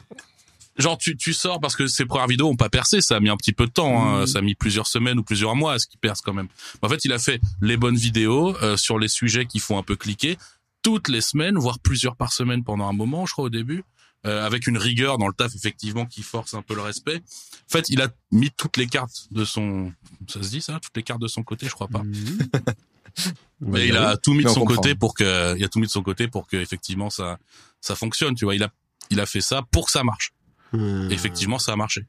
[0.78, 3.28] genre tu tu sors parce que ces premières vidéos ont pas percé, ça a mis
[3.28, 4.20] un petit peu de temps, hein.
[4.20, 4.26] Mhm.
[4.26, 6.48] ça a mis plusieurs semaines ou plusieurs mois à ce qu'ils percent quand même.
[6.82, 9.82] En fait, il a fait les bonnes vidéos euh, sur les sujets qui font un
[9.82, 10.38] peu cliquer
[10.82, 13.84] toutes les semaines, voire plusieurs par semaine pendant un moment, je crois au début.
[14.24, 17.16] euh, avec une rigueur dans le taf effectivement qui force un peu le respect.
[17.16, 19.92] En fait, il a mis toutes les cartes de son,
[20.28, 22.02] ça se dit ça, toutes les cartes de son côté, je crois pas.
[23.60, 24.76] Mais il a tout mis de Mais son comprend.
[24.76, 27.38] côté pour que, il a tout mis de son côté pour que effectivement ça,
[27.80, 28.34] ça fonctionne.
[28.34, 28.70] Tu vois, il a,
[29.10, 30.32] il a fait ça pour que ça marche.
[30.74, 32.06] Et effectivement, ça a marché.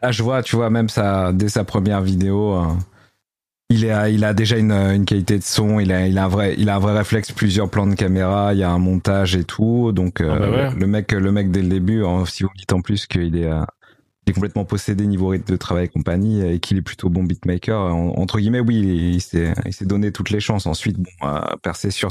[0.00, 2.66] Ah, je vois, tu vois, même ça, dès sa première vidéo, euh,
[3.70, 6.28] il, est, il a déjà une, une qualité de son, il a, il, a un
[6.28, 9.36] vrai, il a un vrai réflexe, plusieurs plans de caméra, il y a un montage
[9.36, 9.92] et tout.
[9.92, 10.70] Donc, euh, Ah bah ouais.
[10.74, 13.36] le, mec, le mec, dès le début, hein, si vous me dites en plus qu'il
[13.36, 13.62] est, euh,
[14.26, 17.22] il est complètement possédé niveau rythme de travail et compagnie, et qu'il est plutôt bon
[17.24, 20.66] beatmaker, en- entre guillemets, oui, il, il s'est il s'est donné toutes les chances.
[20.66, 22.08] Ensuite, bon, euh, percer sur,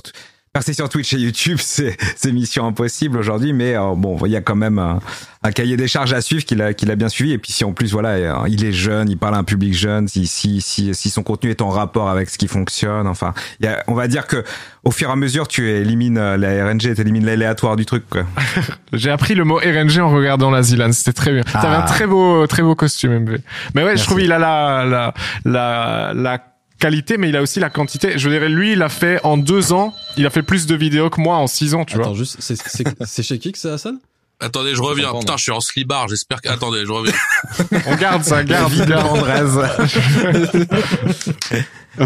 [0.54, 4.36] percer sur Twitch et YouTube, c'est c'est mission impossible aujourd'hui, mais euh, bon, il y
[4.36, 5.00] a quand même un,
[5.44, 7.32] un cahier des charges à suivre qu'il a, qu'il a bien suivi.
[7.34, 9.74] Et puis si en plus, voilà, euh, il est jeune, il parle à un public
[9.74, 13.34] jeune, si, si, si, si son contenu est en rapport avec ce qui fonctionne, enfin,
[13.62, 14.44] y a, on va dire que
[14.84, 18.04] au fur et à mesure, tu élimines euh, la RNG, tu élimines l'aléatoire du truc,
[18.10, 18.24] quoi.
[18.94, 20.92] J'ai appris le mot RNG en regardant la Zilan.
[20.92, 21.44] C'était très bien.
[21.44, 21.84] T'avais Ah.
[21.84, 23.38] un très beau, très beau costume, MV.
[23.74, 24.04] Mais ouais, Merci.
[24.04, 25.14] je trouve il a la, la,
[25.46, 26.38] la, la
[26.82, 28.18] qualité, mais il a aussi la quantité.
[28.18, 31.10] Je dirais, lui, il a fait en deux ans, il a fait plus de vidéos
[31.10, 32.18] que moi en six ans, tu Attends, vois.
[32.18, 34.00] juste, c'est- c'est c'est chez qui que ça sonne
[34.44, 35.14] Attendez, je reviens.
[35.20, 36.08] Putain, je suis en slibard.
[36.08, 36.50] J'espère que.
[36.50, 37.14] Attendez, je reviens.
[37.86, 39.06] On garde ça, garde, garde.
[39.06, 39.44] Andrés.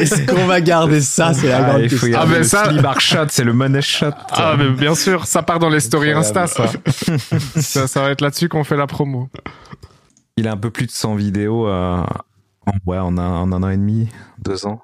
[0.00, 1.32] Est-ce qu'on va garder ça?
[1.34, 2.18] C'est la Ah, grande question.
[2.18, 4.10] Ah, mais le ça- Slibar shot, c'est le money shot.
[4.30, 6.66] Ah, mais bien sûr, ça part dans les stories Insta, ça.
[7.60, 7.86] ça.
[7.86, 9.28] Ça va être là-dessus qu'on fait la promo.
[10.36, 12.06] Il a un peu plus de 100 vidéos euh, en,
[12.86, 14.08] ouais, en, un, en un an et demi,
[14.44, 14.80] deux ans.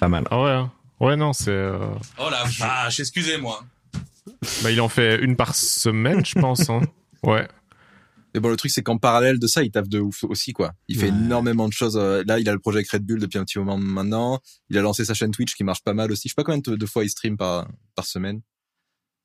[0.00, 0.24] Pas mal.
[0.30, 0.72] Ah ouais, hein.
[1.00, 1.50] ouais, non, c'est.
[1.50, 1.78] euh,
[2.18, 3.62] Oh la vache, excusez-moi.
[4.62, 6.68] Bah, il en fait une par semaine, je pense.
[6.70, 6.80] Hein.
[7.24, 7.48] Ouais.
[8.32, 10.72] Mais bon, le truc, c'est qu'en parallèle de ça, il taffe de ouf aussi, quoi.
[10.86, 11.16] Il fait Ouais.
[11.16, 11.96] énormément de choses.
[11.96, 14.38] euh, Là, il a le projet avec Red Bull depuis un petit moment maintenant.
[14.70, 16.28] Il a lancé sa chaîne Twitch qui marche pas mal aussi.
[16.28, 18.40] Je sais pas combien de, de fois il stream par, par semaine.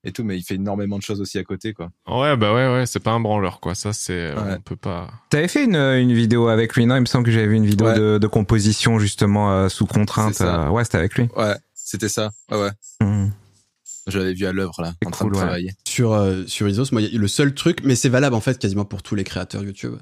[0.05, 1.89] Et tout, mais il fait énormément de choses aussi à côté, quoi.
[2.07, 3.73] Ouais, bah ouais, ouais, c'est pas un branleur, quoi.
[3.73, 4.33] Ça, c'est.
[4.33, 4.55] Ouais.
[4.57, 5.09] On peut pas.
[5.29, 6.95] T'avais fait une, une vidéo avec lui, non?
[6.97, 7.97] Il me semble que j'avais vu une vidéo Ouais.
[7.97, 10.41] de, de composition justement euh, sous contrainte.
[10.41, 11.29] Euh, ouais, c'était avec lui.
[11.37, 12.31] Ouais, c'était ça.
[12.51, 12.71] Ouais, ouais.
[13.01, 13.31] Mhm.
[14.07, 15.43] Je l'avais vu à l'œuvre, là, en train cool, de ouais.
[15.43, 15.71] travailler.
[15.87, 18.41] sur euh, sur Isos, moi, il y a le seul truc, mais c'est valable en
[18.41, 19.95] fait quasiment pour tous les créateurs YouTube.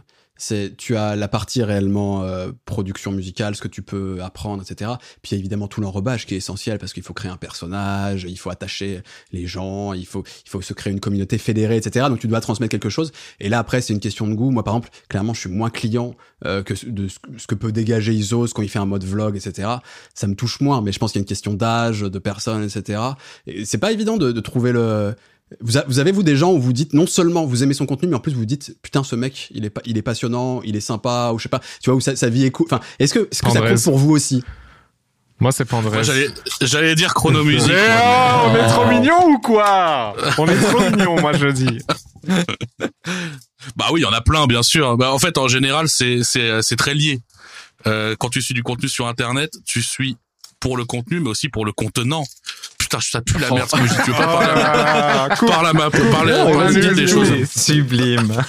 [0.43, 4.93] C'est tu as la partie réellement euh, production musicale, ce que tu peux apprendre, etc.
[5.21, 7.37] Puis il y a évidemment tout l'enrobage qui est essentiel parce qu'il faut créer un
[7.37, 11.77] personnage, il faut attacher les gens, il faut il faut se créer une communauté fédérée,
[11.77, 12.07] etc.
[12.09, 13.11] Donc tu dois transmettre quelque chose.
[13.39, 14.49] Et là après c'est une question de goût.
[14.49, 16.15] Moi par exemple, clairement je suis moins client
[16.47, 19.69] euh, que de ce que peut dégager Isos quand il fait un mode vlog, etc.
[20.15, 22.63] Ça me touche moins, mais je pense qu'il y a une question d'âge, de personnes,
[22.63, 22.99] etc.
[23.45, 25.13] Et c'est pas évident de, de trouver le
[25.59, 27.85] vous, a- vous avez vous des gens où vous dites non seulement vous aimez son
[27.85, 30.61] contenu mais en plus vous dites putain ce mec il est pas il est passionnant
[30.63, 32.67] il est sympa ou je sais pas tu vois où sa, sa vie est cool
[32.67, 34.43] enfin est-ce que est-ce que ça compte pour vous aussi?
[35.39, 35.89] Moi, c'est Pandrez.
[35.89, 36.27] Moi, j'allais,
[36.61, 37.31] j'allais dire moi,
[38.05, 40.15] oh, on est trop mignon ou quoi?
[40.37, 41.79] On est trop mignon, moi je dis.
[43.75, 44.97] Bah oui, il y en a plein, bien sûr.
[44.97, 47.19] Bah en fait, en général, c'est c'est c'est très lié.
[47.87, 50.17] Euh, quand tu suis du contenu sur Internet, tu suis
[50.59, 52.23] pour le contenu, mais aussi pour le contenant.
[52.91, 53.69] Putain, ça pue la merde.
[53.69, 53.99] ce que je dis.
[54.03, 55.49] Tu veux pas parler à là, coupe.
[55.49, 57.31] Parle à ma, parle, Non, parle vas-y, vite des choses.
[57.49, 58.41] Sublime.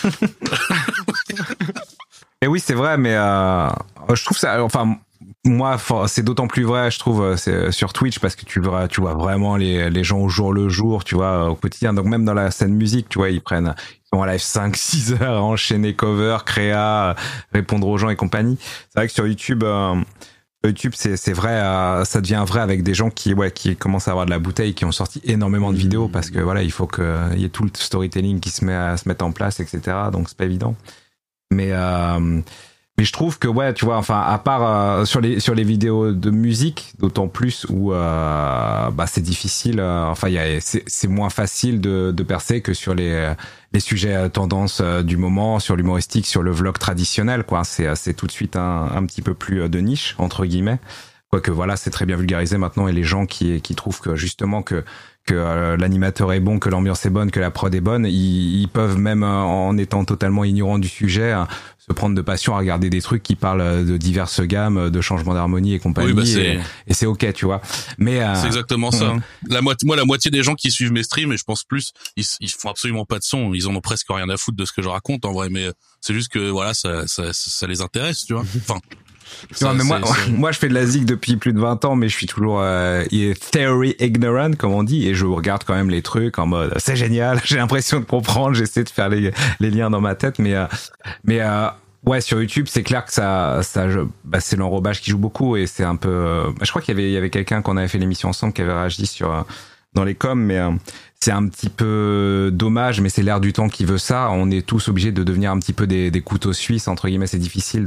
[2.43, 3.69] Et oui, c'est vrai, mais euh,
[4.13, 4.65] je trouve ça.
[4.65, 4.97] Enfin,
[5.45, 5.77] moi,
[6.09, 9.01] c'est d'autant plus vrai, je trouve, euh, c'est sur Twitch parce que tu vois, tu
[9.01, 11.93] vois vraiment les, les gens au jour le jour, tu vois, au quotidien.
[11.93, 14.77] Donc même dans la scène musique, tu vois, ils prennent, ils sont en live 5,
[14.77, 17.15] 6 heures, à enchaîner cover, créa, euh,
[17.53, 18.59] répondre aux gens et compagnie.
[18.61, 19.63] C'est vrai que sur YouTube.
[19.63, 19.95] euh,
[20.65, 24.13] YouTube, c'est vrai, euh, ça devient vrai avec des gens qui ouais qui commencent à
[24.13, 26.87] avoir de la bouteille, qui ont sorti énormément de vidéos parce que voilà, il faut
[26.87, 29.59] que il y ait tout le storytelling qui se met à se mettre en place,
[29.59, 29.81] etc.
[30.13, 30.77] Donc c'est pas évident.
[31.53, 32.41] Mais euh,
[32.99, 34.63] mais je trouve que ouais, tu vois, enfin à part
[35.01, 39.81] euh, sur les sur les vidéos de musique, d'autant plus où euh, bah c'est difficile.
[39.81, 43.33] euh, enfin, y a c'est moins facile de de percer que sur les
[43.73, 47.65] les sujets tendances euh, du moment, sur l'humoristique, sur le vlog traditionnel, quoi.
[47.65, 50.45] C'est euh, c'est tout de suite un un petit peu plus euh, de niche entre
[50.45, 50.79] guillemets.
[51.31, 54.63] Quoique voilà, c'est très bien vulgarisé maintenant et les gens qui qui trouvent que justement
[54.63, 54.85] que
[55.25, 58.69] que l'animateur est bon, que l'ambiance est bonne, que la prod est bonne, ils, ils
[58.69, 61.45] peuvent même en étant totalement ignorants du sujet euh,
[61.87, 64.91] se prendre de passion à regarder des trucs qui parlent euh, de diverses gammes, euh,
[64.91, 66.09] de changements d'harmonie et compagnie.
[66.09, 67.61] Oui, bah c'est et, et c'est ok, tu vois.
[67.99, 69.09] Mais euh, c'est exactement ça.
[69.11, 69.17] ouais.
[69.17, 69.23] hein.
[69.49, 71.93] La moitié, moi, la moitié des gens qui suivent mes streams, et je pense plus,
[72.17, 73.53] ils, ils font absolument pas de son.
[73.53, 75.67] Ils en ont presque rien à foutre de ce que je raconte en vrai, mais
[76.01, 78.45] c'est juste que voilà, ça, ça, ça les intéresse, tu vois.
[78.57, 78.79] Enfin.
[79.53, 82.09] Ça, mais moi, moi, je fais de la zig depuis plus de 20 ans, mais
[82.09, 83.05] je suis toujours euh,
[83.51, 86.97] theory ignorant, comme on dit, et je regarde quand même les trucs en mode c'est
[86.97, 90.55] génial, j'ai l'impression de comprendre, j'essaie de faire les, les liens dans ma tête, mais
[90.55, 90.67] euh,
[91.25, 91.69] mais euh,
[92.05, 93.87] ouais, sur YouTube, c'est clair que ça, ça,
[94.25, 96.09] bah, c'est l'enrobage qui joue beaucoup, et c'est un peu.
[96.09, 98.53] euh, je crois qu'il y avait, il y avait quelqu'un qu'on avait fait l'émission ensemble
[98.53, 99.43] qui avait réagi sur euh,
[99.95, 100.71] dans les coms, mais euh,
[101.23, 104.29] c'est un petit peu dommage, mais c'est l'air du temps qui veut ça.
[104.33, 107.29] On est tous obligés de devenir un petit peu des, couteaux suisses entre guillemets.
[107.29, 107.87] C'est difficile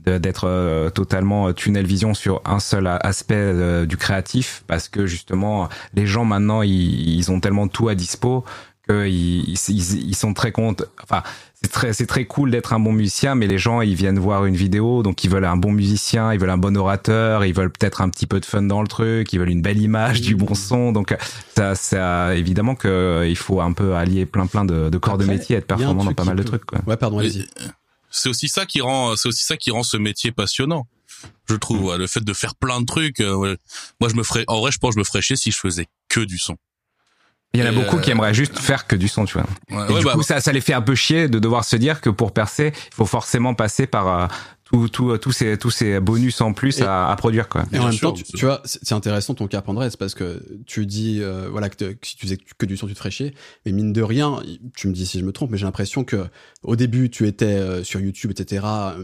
[0.00, 5.68] d'être euh, totalement tunnel vision sur un seul aspect euh, du créatif parce que justement
[5.92, 8.42] les gens maintenant ils, ont tellement tout à dispo
[8.88, 10.50] qu'ils ils, ils, ils sont très
[11.02, 11.22] enfin
[11.62, 14.46] c'est très c'est très cool d'être un bon musicien mais les gens ils viennent voir
[14.46, 17.70] une vidéo donc ils veulent un bon musicien ils veulent un bon orateur ils veulent
[17.70, 20.34] peut-être un petit peu de fun dans le truc ils veulent une belle image du
[20.34, 21.16] bon son donc
[21.54, 25.18] ça ça évidemment que euh, il faut un peu allier plein plein de, de corps
[25.18, 26.80] de métier et être performant dans pas mal de trucs quoi.
[26.86, 27.46] ouais pardon allez-y
[28.10, 30.86] c'est aussi ça qui rend c'est aussi ça qui rend ce métier passionnant
[31.48, 33.56] je trouve ouais, le fait de faire plein de trucs euh, ouais.
[34.00, 35.58] moi je me ferais en vrai je pense que je me ferais chier si je
[35.58, 36.56] faisais que du son
[37.54, 39.46] Il y en a beaucoup euh, qui aimeraient juste faire que du son, tu vois.
[39.70, 41.64] ouais, Et ouais, du bah, coup, ça, ça les fait un peu chier de devoir
[41.64, 44.28] se dire que pour percer, il faut forcément passer par
[44.74, 47.64] euh, tout, tout, tous ces, tous ces bonus en plus Et- à, à produire, quoi.
[47.72, 50.42] Et en même sûr, temps, tu, tu vois, c'est intéressant ton cap, Andrés, parce que
[50.66, 52.98] tu dis, euh, voilà, que, te- que si tu faisais que du son, tu te
[52.98, 53.34] ferais chier.
[53.66, 54.40] Mais mine de rien,
[54.76, 56.24] tu me dis si je me trompe, mais j'ai l'impression que
[56.62, 58.94] au début, tu étais euh, sur YouTube, etc., un,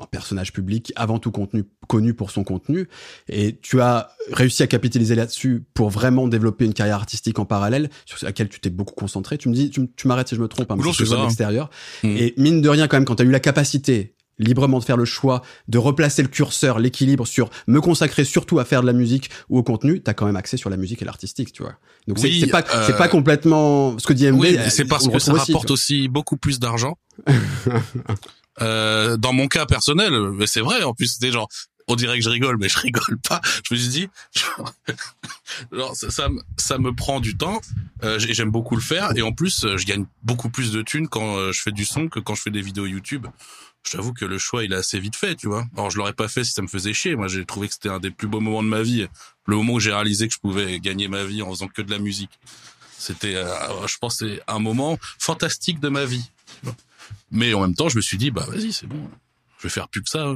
[0.00, 2.88] un personnage public, avant tout contenu, connu pour son contenu,
[3.28, 7.90] et tu as réussi à capitaliser là-dessus pour vraiment développer une carrière artistique en parallèle,
[8.06, 9.38] sur laquelle tu t'es beaucoup concentré.
[9.38, 11.16] Tu me dis, tu, m'arrêtes si je me trompe, hein, mais je de ça.
[11.22, 11.70] l'extérieur.
[12.02, 12.08] Mm.
[12.16, 14.96] Et mine de rien, quand même, quand tu as eu la capacité librement de faire
[14.96, 18.92] le choix, de replacer le curseur, l'équilibre sur me consacrer surtout à faire de la
[18.92, 21.74] musique ou au contenu, t'as quand même accès sur la musique et l'artistique, tu vois.
[22.06, 24.40] Donc c'est- Oui, c'est pas euh, c'est pas complètement ce que dit MB.
[24.40, 26.96] Oui, c'est parce que ça aussi, rapporte aussi beaucoup plus d'argent.
[28.62, 30.82] euh, dans mon cas personnel, mais c'est vrai.
[30.82, 31.48] En plus, c'était genre,
[31.86, 33.40] on dirait que je rigole, mais je rigole pas.
[33.68, 34.72] Je me suis dit, genre,
[35.72, 37.60] genre, ça, ça, me- ça me prend du temps.
[38.04, 39.10] Euh, et j'aime beaucoup le faire.
[39.16, 41.84] Et en plus, euh, je gagne beaucoup plus de thunes quand euh, je fais du
[41.84, 43.26] son que quand je fais des vidéos YouTube.
[43.88, 45.66] Je t'avoue que le choix, il est assez vite fait, tu vois.
[45.74, 47.16] Alors, je l'aurais pas fait si ça me faisait chier.
[47.16, 49.06] Moi, j'ai trouvé que c'était un des plus beaux moments de ma vie.
[49.46, 51.90] Le moment où j'ai réalisé que je pouvais gagner ma vie en faisant que de
[51.90, 52.38] la musique.
[52.98, 56.30] C'était, euh, je pense, un moment fantastique de ma vie.
[57.30, 59.08] Mais en même temps, je me suis dit, bah vas-y, c'est bon.
[59.58, 60.34] Je vais faire plus que ça.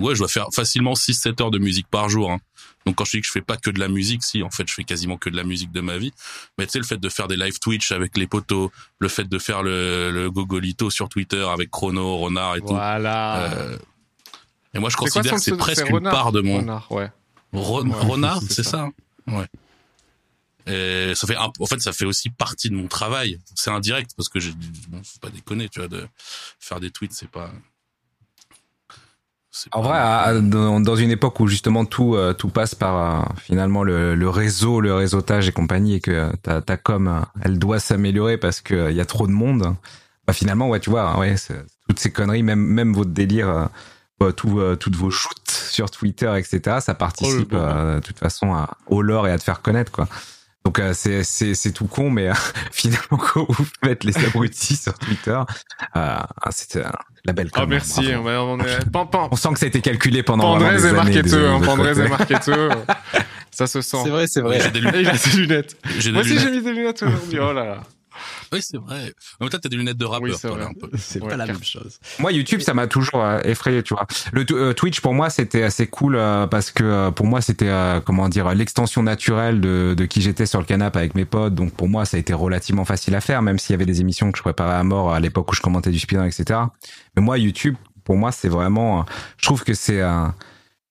[0.00, 2.30] Ouais, je dois faire facilement 6-7 heures de musique par jour.
[2.30, 2.38] hein.
[2.86, 4.66] Donc quand je dis que je fais pas que de la musique, si, en fait,
[4.66, 6.12] je fais quasiment que de la musique de ma vie.
[6.56, 9.24] Mais tu sais, le fait de faire des live Twitch avec les potos, le fait
[9.28, 13.48] de faire le, le gogolito sur Twitter avec Chrono, Renard et Voilà.
[13.50, 13.56] tout.
[13.58, 13.78] Euh,
[14.74, 17.10] et moi, je quoi considère que c'est presque une part de mon, Renard, ouais.
[17.52, 18.70] Renard, c'est ça.
[18.70, 18.82] ça.
[18.82, 18.92] hein
[19.26, 19.46] Ouais.
[20.66, 23.38] Et ça fait un- en fait ça fait aussi partie de mon travail.
[23.54, 24.52] C'est indirect parce que j'ai
[24.88, 26.06] bon, faut pas déconner, tu vois de
[26.60, 27.50] faire des tweets, c'est pas
[29.72, 33.82] En vrai, à- dans, une époque où justement tout euh, tout passe par euh, finalement
[33.82, 37.58] le, le réseau, le réseautage et compagnie, et que euh, ta, ta com, euh, elle
[37.58, 39.74] doit s'améliorer parce que euh, il y a trop de monde.
[40.26, 41.36] Bah finalement, ouais, tu vois, ouais,
[41.88, 43.64] toutes ces conneries, même même votre délire, euh,
[44.22, 46.78] euh, tout, euh, toutes vos shoots sur Twitter, etc.
[46.80, 49.90] Ça participe Oh, euh, de toute façon à, au lore et à te faire connaître,
[49.92, 50.08] quoi.
[50.68, 52.34] Donc euh, c'est c'est c'est tout con, mais euh,
[52.72, 55.40] finalement quand vous faites les abrutis sur Twitter,
[55.96, 56.16] euh,
[56.50, 56.84] c'est euh,
[57.24, 57.48] la belle.
[57.54, 58.10] Ah merci.
[58.14, 58.90] On, va- on est...
[58.92, 61.94] Pan, pan, On sent que ça a été calculé pendant Pandrez des des Hein, Pandrez
[61.94, 62.04] côté.
[62.04, 62.68] est marketeux.
[63.50, 63.96] Ça se sent.
[64.04, 64.60] C'est vrai, c'est vrai.
[64.60, 65.00] j'ai des Et lunettes.
[65.00, 65.76] il a ses lunettes.
[65.98, 67.38] J'ai des Moi aussi j'ai mis des lunettes aujourd'hui.
[67.40, 67.80] Oh là là.
[68.52, 69.12] Oui, c'est vrai.
[69.40, 70.64] En même temps, t'as des lunettes de rappeur, Oui, c'est toi, vrai.
[70.64, 70.88] là, un peu.
[70.96, 71.98] C'est Ouais, pas la car- même chose.
[72.18, 74.06] Moi, YouTube, ça m'a toujours euh, effrayé, tu vois.
[74.32, 77.68] Le euh, Twitch, pour moi, c'était assez cool euh, parce que euh, pour moi, c'était
[77.68, 81.54] euh, comment dire l'extension naturelle de, de qui j'étais sur le canapé avec mes potes.
[81.54, 84.00] Donc pour moi, ça a été relativement facile à faire, même s'il y avait des
[84.00, 86.60] émissions que je préparais à mort à l'époque où je commentais du speedrun, etc.
[87.16, 89.00] Mais moi, YouTube, pour moi, c'est vraiment.
[89.00, 89.02] euh,
[89.36, 90.34] Je trouve que c'est un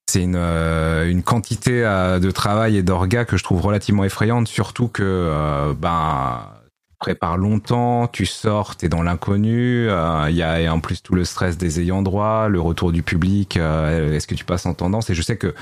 [0.10, 4.48] c'est une, euh, une quantité euh, de travail et d'orgas que je trouve relativement effrayante,
[4.48, 6.48] surtout que euh, ben
[7.00, 11.26] prépares longtemps, tu sors, t'es dans l'inconnu, euh, il y a en plus tout le
[11.26, 15.10] stress des ayants droit, le retour du public, euh, est-ce que tu passes en tendance?
[15.10, 15.54] Et je sais que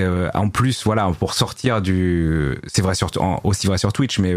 [0.00, 3.10] euh, en plus, voilà, pour sortir du, c'est vrai sur,
[3.44, 4.36] aussi vrai sur Twitch, mais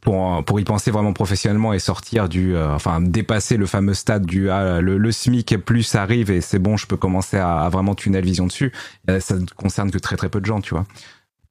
[0.00, 4.26] pour pour y penser vraiment professionnellement et sortir du, euh, enfin dépasser le fameux stade
[4.26, 7.94] du ah, le, SMIC plus arrive et c'est bon, je peux commencer à, à vraiment
[7.94, 8.72] tunnel vision dessus.
[9.10, 10.86] euh, ça ne concerne que très très peu de gens, tu vois.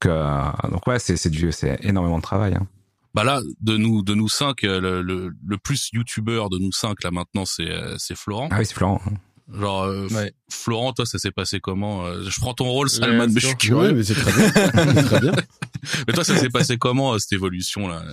[0.01, 0.41] Donc, euh,
[0.87, 2.55] ouais, c'est c'est du, c'est énormément de travail.
[2.55, 2.67] Hein.
[3.13, 6.71] Bah là, de nous, de nous cinq, euh, le, le, le plus youtubeur de nous
[6.71, 8.49] cinq là maintenant, c'est euh, c'est Florent.
[8.51, 9.01] Ah oui, c'est Florent.
[9.51, 10.33] Genre euh, Ouais.
[10.49, 13.55] Florent, toi, ça s'est passé comment Euh, Je prends ton rôle, Salman, mais je suis
[13.57, 13.89] curieux.
[13.89, 14.49] Ouais, mais c'est très bien.
[15.03, 15.31] Très bien.
[16.07, 18.03] Mais toi, ça s'est passé comment euh, cette évolution là?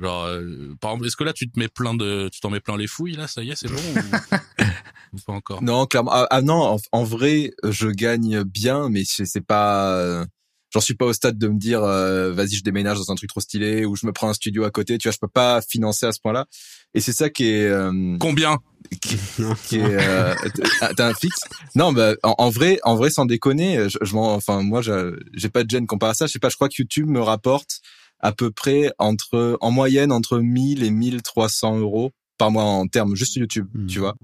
[0.00, 2.60] Genre, euh, par exemple, est-ce que là tu te mets plein de, tu t'en mets
[2.60, 3.26] plein les fouilles là?
[3.26, 4.64] Ça y est, c'est bon ou,
[5.14, 5.60] ou pas encore?
[5.60, 6.12] Non, clairement.
[6.14, 10.24] Ah, ah non, en, en vrai, je gagne bien, mais c'est c'est pas.
[10.72, 13.30] J'en suis pas au stade de me dire, euh, vas-y, je déménage dans un truc
[13.30, 14.98] trop stylé ou je me prends un studio à côté.
[14.98, 16.46] Tu vois, je peux pas financer à ce point-là.
[16.94, 17.66] Et c'est ça qui est.
[17.66, 18.58] euh, Combien
[19.02, 19.16] qui,
[19.66, 20.34] qui est euh,
[20.96, 21.40] t'as- un fixe?
[21.74, 25.48] Non bah en, en vrai en vrai sans déconner je, je m'en enfin moi j'ai
[25.48, 27.80] pas de gêne comparé à ça je sais pas je crois que YouTube me rapporte
[28.20, 33.14] à peu près entre en moyenne entre 1000 et 1300 euros par mois en termes
[33.14, 33.86] juste YouTube Mhm.
[33.88, 34.14] tu vois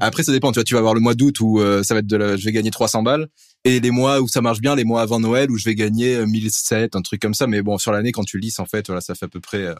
[0.00, 2.00] après ça dépend tu vois tu vas avoir le mois d'août où euh, ça va
[2.00, 3.28] être de la, je vais gagner 300 balles
[3.64, 6.16] et les mois où ça marche bien les mois avant Noël où je vais gagner
[6.16, 8.86] euh, 1007 un truc comme ça mais bon sur l'année quand tu lisses en fait
[8.88, 9.74] voilà ça fait à peu près euh,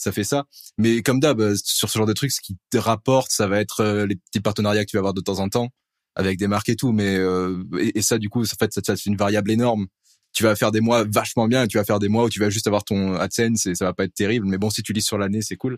[0.00, 0.44] ça fait ça.
[0.78, 3.58] Mais comme d'hab, euh, sur ce genre de trucs, ce qui te rapporte, ça va
[3.58, 5.70] être euh, les petits partenariats que tu vas avoir de temps en temps
[6.14, 6.92] avec des marques et tout.
[6.92, 9.88] Mais euh, et, et ça, du coup, en fait, ça, ça c'est une variable énorme.
[10.32, 12.38] Tu vas faire des mois vachement bien et tu vas faire des mois où tu
[12.38, 14.46] vas juste avoir ton AdSense et ça va pas être terrible.
[14.46, 15.76] Mais bon, si tu lis sur l'année, c'est cool.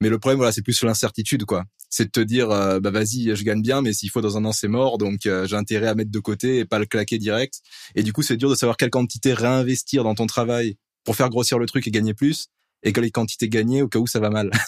[0.00, 1.64] Mais le problème, voilà, c'est plus sur l'incertitude, quoi.
[1.88, 4.44] C'est de te dire, euh, bah vas-y, je gagne bien, mais s'il faut dans un
[4.44, 4.98] an, c'est mort.
[4.98, 7.60] Donc euh, j'ai intérêt à mettre de côté et pas le claquer direct.
[7.94, 11.30] Et du coup, c'est dur de savoir quelle quantité réinvestir dans ton travail pour faire
[11.30, 12.48] grossir le truc et gagner plus
[12.82, 14.50] et quelle quantité gagner au cas où ça va mal.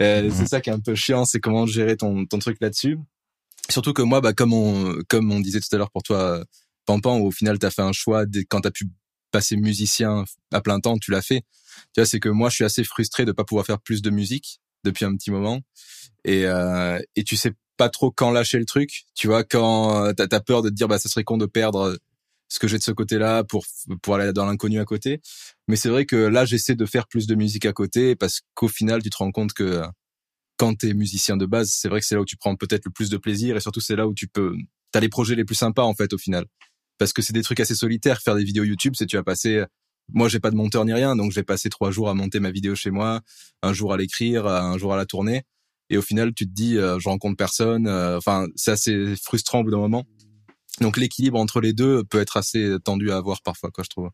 [0.00, 2.98] Euh, C'est ça qui est un peu chiant, c'est comment gérer ton, ton truc là-dessus.
[3.68, 6.42] surtout que moi, bah, comme on, comme on disait tout à l'heure pour toi,
[6.86, 8.86] Pampan, au final, t'as fait un choix dès, quand t'as pu
[9.32, 11.42] passer musicien à plein temps, tu l'as fait.
[11.94, 14.10] Tu vois, c'est que moi, je suis assez frustré de pas pouvoir faire plus de
[14.10, 15.60] musique depuis un petit moment.
[16.24, 19.04] Et, euh, et tu sais pas trop quand lâcher le truc.
[19.14, 21.98] Tu vois, quand t'as as peur de te dire, bah, ça serait con de perdre
[22.48, 23.64] ce que j'ai de ce côté-là pour
[24.02, 25.20] pour aller dans l'inconnu à côté.
[25.68, 28.68] Mais c'est vrai que là, j'essaie de faire plus de musique à côté parce qu'au
[28.68, 29.82] final, tu te rends compte que
[30.56, 32.90] quand t'es musicien de base, c'est vrai que c'est là où tu prends peut-être le
[32.90, 34.54] plus de plaisir et surtout c'est là où tu peux
[34.92, 36.46] t'as les projets les plus sympas en fait au final
[36.98, 38.20] parce que c'est des trucs assez solitaires.
[38.20, 39.64] Faire des vidéos YouTube, c'est tu vas passer
[40.12, 42.50] moi j'ai pas de monteur ni rien donc j'ai passé trois jours à monter ma
[42.50, 43.20] vidéo chez moi
[43.62, 45.42] un jour à l'écrire un jour à la tourner
[45.90, 49.60] et au final tu te dis euh, je rencontre personne euh, enfin c'est assez frustrant
[49.60, 50.04] au bout d'un moment
[50.80, 54.10] donc l'équilibre entre les deux peut être assez tendu à avoir parfois, quoi, je trouve.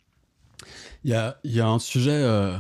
[1.05, 2.57] Il y a, il y a un sujet euh,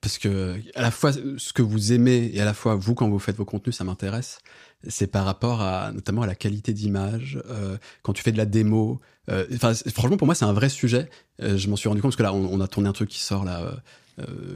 [0.00, 3.08] parce que à la fois ce que vous aimez et à la fois vous quand
[3.08, 4.38] vous faites vos contenus, ça m'intéresse.
[4.86, 8.46] C'est par rapport à notamment à la qualité d'image, euh, quand tu fais de la
[8.46, 9.00] démo.
[9.28, 9.44] Euh,
[9.92, 11.10] franchement, pour moi, c'est un vrai sujet.
[11.42, 13.10] Euh, je m'en suis rendu compte parce que là, on, on, a tourné un truc
[13.10, 13.82] qui sort là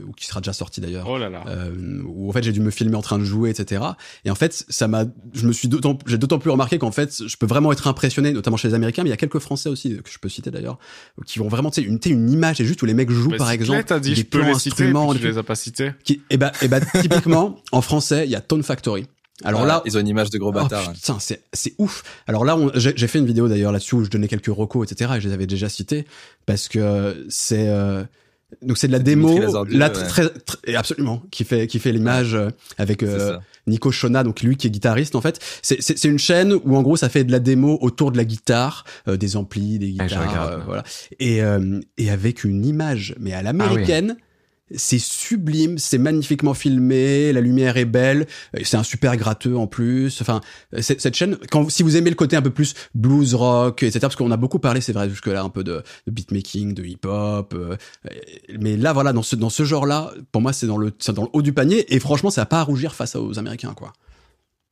[0.07, 1.07] ou qui sera déjà sorti d'ailleurs.
[1.07, 1.43] Oh là là.
[1.47, 3.83] Euh, où en fait j'ai dû me filmer en train de jouer, etc.
[4.25, 7.27] Et en fait, ça m'a, je me suis d'autant, j'ai d'autant plus remarqué qu'en fait,
[7.27, 9.69] je peux vraiment être impressionné, notamment chez les Américains, mais il y a quelques Français
[9.69, 10.77] aussi que je peux citer d'ailleurs,
[11.25, 13.37] qui vont vraiment, tu sais, une, une image et juste où les mecs jouent bah,
[13.37, 13.83] par exemple.
[13.85, 15.91] T'as dit, je peux les citer, tu les as pas cités.
[16.03, 19.05] Qui, et bah, et bah, typiquement, en français, il y a Tone Factory.
[19.43, 20.93] Alors Ah, là, ils ont une image de gros Oh, bâtard.
[20.93, 22.03] putain, c'est c'est ouf.
[22.27, 25.13] Alors là, j'ai fait une vidéo d'ailleurs là-dessus où je donnais quelques recos, etc.
[25.17, 26.05] Et je les avais déjà cités
[26.45, 28.03] parce que c'est euh,
[28.61, 29.89] donc c'est de la démo, ouais.
[29.89, 30.29] très,
[30.75, 33.37] absolument qui fait qui fait l'image euh, avec euh.
[33.67, 35.39] Nico Shona, donc lui qui est guitariste en fait.
[35.61, 38.83] C'est une chaîne où en gros ça fait de la démo autour de la guitare,
[39.07, 40.53] euh, des amplis, des je guitares, regarde.
[40.53, 40.83] euh, voilà,
[41.19, 44.17] et euh, et avec une image mais à l'américaine.
[44.71, 49.67] C'est sublime, c'est magnifiquement filmé, la lumière est belle, euh, c'est un super gratteux en
[49.67, 50.21] plus.
[50.21, 50.41] Enfin,
[50.73, 53.99] euh, cette chaîne, quand si vous aimez le côté un peu plus blues rock, etc.
[54.01, 57.05] Parce qu'on a beaucoup parlé, c'est vrai jusque là un peu de, beatmaking, de hip
[57.05, 57.75] hop, euh,
[58.57, 61.29] mais là voilà dans ce dans ce genre-là, pour moi c'est dans le dans le
[61.33, 63.93] haut du panier et franchement ça a pas à rougir face aux Américains quoi.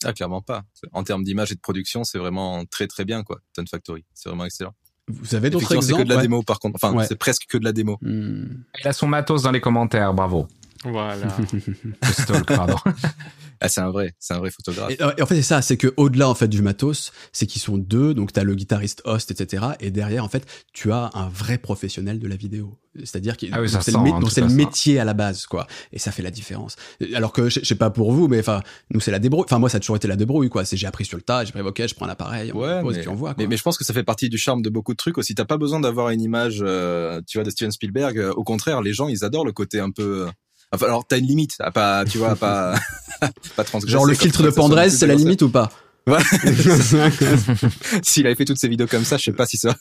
[0.04, 0.63] Ah, clairement pas.
[0.93, 3.39] En termes d'image et de production, c'est vraiment très très bien, quoi.
[3.54, 4.04] Ton Factory.
[4.13, 4.73] C'est vraiment excellent.
[5.21, 6.21] Vous avez d'autres Effectivement, c'est exemples que de la ouais.
[6.24, 6.76] démo, par contre.
[6.82, 7.06] Enfin, Ouais.
[7.08, 7.97] c'est presque que de la démo.
[8.02, 8.45] Hmm.
[8.82, 10.47] Il a son matos dans les commentaires, bravo.
[10.84, 11.28] Voilà.
[11.54, 12.76] Le stalk, pardon.
[13.62, 14.91] Ah, c'est un vrai, c'est un vrai photographe.
[14.91, 17.45] Et, euh, et en fait, c'est ça, c'est que au-delà en fait du matos, c'est
[17.45, 19.63] qu'ils sont deux, donc t'as le guitariste host, etc.
[19.80, 22.78] Et derrière, en fait, tu as un vrai professionnel de la vidéo.
[22.97, 25.65] C'est-à-dire que Ah oui, c'est le, mé- hein, le métier à la base, quoi.
[25.93, 26.76] Et ça fait la différence.
[27.13, 28.62] Alors que je sais pas pour vous, mais enfin,
[28.93, 29.45] nous c'est la débrouille.
[29.45, 30.65] Enfin moi, ça a toujours été la débrouille, quoi.
[30.65, 32.95] C'est j'ai appris sur le tas, j'ai pris ok, je prends l'appareil, on Ouais, pose,
[32.95, 33.34] mais, puis on voit.
[33.34, 33.43] Quoi.
[33.43, 35.36] mais, mais je pense que ça fait partie du charme de beaucoup de trucs aussi.
[35.36, 38.17] T'as pas besoin d'avoir une image, euh, tu vois, de Steven Spielberg.
[38.17, 40.28] Euh, Au contraire, les gens, ils adorent le côté un peu.
[40.71, 42.75] Enfin, alors t'as une limite, à pas, tu vois, à pas,
[43.55, 43.91] pas transgresser.
[43.93, 45.69] Genre le filtre de plus c'est la limite ou pas
[46.07, 46.17] Ouais.
[48.03, 49.75] S'il avait fait toutes ces vidéos comme ça, je sais pas si ça.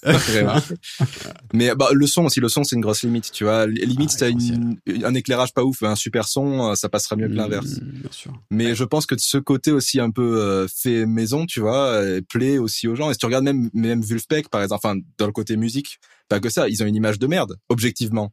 [1.54, 3.66] Mais bah, le son aussi, le son c'est une grosse limite, tu vois.
[3.66, 7.32] Limite, Ah, t'as une, un éclairage pas ouf, un super son, ça passera mieux que
[7.32, 7.80] l'inverse.
[7.80, 8.32] Bien sûr.
[8.50, 12.20] Mais je pense que ce côté aussi un peu euh, fait maison, tu vois, euh,
[12.28, 13.08] plaît aussi aux gens.
[13.10, 16.38] Et si tu regardes même même Vulfpeck par exemple, enfin dans le côté musique, pas
[16.38, 18.30] que ça, ils ont une image de merde, objectivement.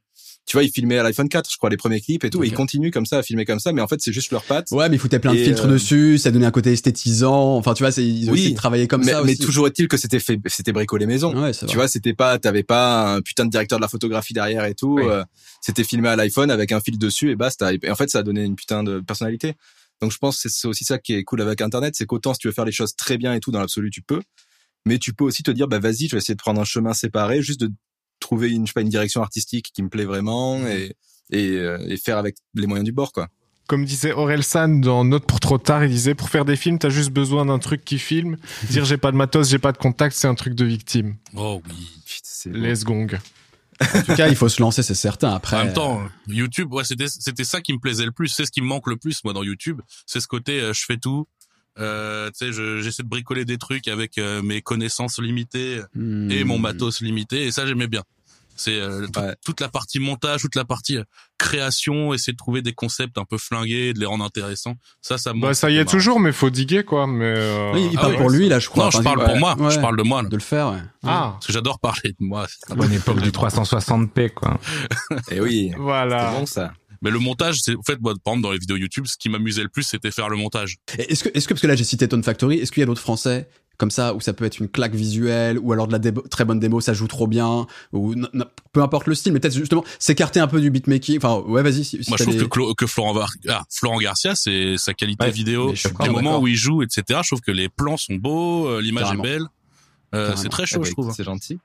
[0.47, 2.47] Tu vois, ils filmaient à l'iPhone 4, je crois, les premiers clips et tout, et
[2.47, 4.71] ils continuent comme ça à filmer comme ça, mais en fait c'est juste leurs pattes.
[4.71, 7.57] Ouais, mais ils foutaient plein de filtres euh, dessus, ça donnait un côté esthétisant.
[7.57, 9.41] Enfin, tu vois, c'est ils Oui, travailler comme mais, ça mais aussi.
[9.41, 11.35] toujours est-il que c'était fait, c'était bricolé maison.
[11.35, 11.75] Ouais, c'est Tu vrai.
[11.75, 14.95] vois, c'était pas, t'avais pas un putain de directeur de la photographie derrière et tout.
[14.99, 15.03] Oui.
[15.05, 15.23] euh,
[15.61, 17.73] c'était filmé à l'iPhone avec un fil dessus et basta.
[17.73, 19.55] Et en fait, ça a donné une putain de personnalité.
[20.01, 22.39] Donc, je pense que c'est aussi ça qui est cool avec Internet, c'est qu'autant si
[22.39, 24.21] tu veux faire les choses très bien et tout dans l'absolu, tu peux.
[24.85, 26.93] Mais tu peux aussi te dire, bah vas-y, je vais essayer de prendre un chemin
[26.93, 27.69] séparé, juste de
[28.19, 30.95] trouver une, je sais pas, une direction artistique qui me plaît vraiment et
[31.31, 33.27] et, euh, et faire avec les moyens du bord, quoi.
[33.67, 36.79] Comme disait Aurel San dans Note pour trop tard, il disait pour faire des films,
[36.79, 38.37] t'as juste besoin d'un truc qui filme.
[38.69, 41.17] Dire j'ai pas de matos, j'ai pas de contact, c'est un truc de victime.
[41.35, 41.89] Oh oui.
[42.05, 43.07] Putain, c'est Les gong.
[43.81, 45.31] En tout cas, il faut se lancer, c'est certain.
[45.31, 48.29] Après, En même temps, YouTube, ouais, c'était c'était ça qui me plaisait le plus.
[48.29, 49.81] C'est ce qui me manque le plus moi dans YouTube.
[50.05, 51.27] C'est ce côté, euh, je fais tout.
[51.79, 56.31] Euh, tu sais, je- j'essaie de bricoler des trucs avec euh, mes connaissances limitées hmm,
[56.31, 57.45] et mon matos limité.
[57.45, 58.03] Et ça, j'aimais bien.
[58.59, 59.35] C'est euh, Ouais.
[59.45, 61.03] toute la partie montage, toute la partie euh,
[61.37, 64.73] création, essayer de trouver des concepts un peu flingués, de les rendre intéressants.
[65.01, 65.91] Ça, ça me Bah ça y c'est est marrant.
[65.91, 67.05] toujours, mais faut diguer quoi.
[67.05, 68.17] Mais euh, Oui, il Ah parle ouais.
[68.17, 68.85] pour lui là, je crois.
[68.85, 69.55] Non, je parle ouais, pour moi.
[69.59, 70.23] ouais, Je parle de moi.
[70.23, 70.29] là.
[70.29, 70.71] de le faire.
[70.71, 70.79] Ouais.
[71.03, 72.47] ah Parce que j'adore parler de moi.
[72.67, 74.59] La bonne époque du 360p, quoi.
[75.31, 76.31] Et oui, c'est voilà.
[76.31, 76.73] bon ça.
[77.01, 79.29] Mais le montage, c'est, en fait, moi, par exemple, dans les vidéos YouTube, ce qui
[79.29, 80.77] m'amusait le plus, c'était faire le montage.
[80.97, 82.85] Est-ce que, est-ce que parce que là j'ai cité Tone Factory, est-ce qu'il y a
[82.87, 85.99] d'autres Français comme ça, où ça peut être une claque visuelle, ou alors de la
[85.99, 88.15] démo- très bonne démo, ça joue trop bien, ou
[88.73, 91.17] peu importe le style, mais peut-être justement s'écarter un peu du beatmaking.
[91.17, 91.85] Enfin, ouais, vas-y.
[91.85, 94.95] Si, si Moi, je trouve que, Clo- que Florent, Var- ah, Florent Garcia, c'est sa
[94.95, 95.67] qualité Ouais, vidéo.
[95.69, 96.41] mais je suis Du bien moment d'accord.
[96.41, 97.19] où il joue, etc.
[97.21, 99.45] Je trouve que les plans sont beaux, euh, l'image est belle.
[100.15, 101.05] Euh, c'est très Ah chaud, bah, je trouve.
[101.05, 101.59] écoute, C'est gentil.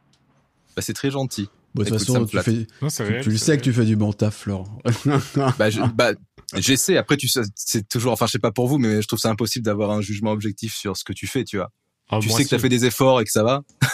[0.77, 1.49] Bah, c'est très gentil.
[1.75, 2.45] Bon, de toute façon, tu, flatte.
[2.45, 4.79] fais, Non, c'est tu, réel, tu le sais que tu fais du bon taf, Florent.
[5.59, 6.13] Bah, je, bah,
[6.57, 6.97] j'essaie.
[6.99, 9.31] Après, tu sais, c'est toujours, enfin, je sais pas pour vous, mais je trouve ça
[9.31, 11.71] impossible d'avoir un jugement objectif sur ce que tu fais, tu vois.
[12.11, 12.63] Ah, tu sais que t'as si.
[12.63, 13.63] fait des efforts et que ça va.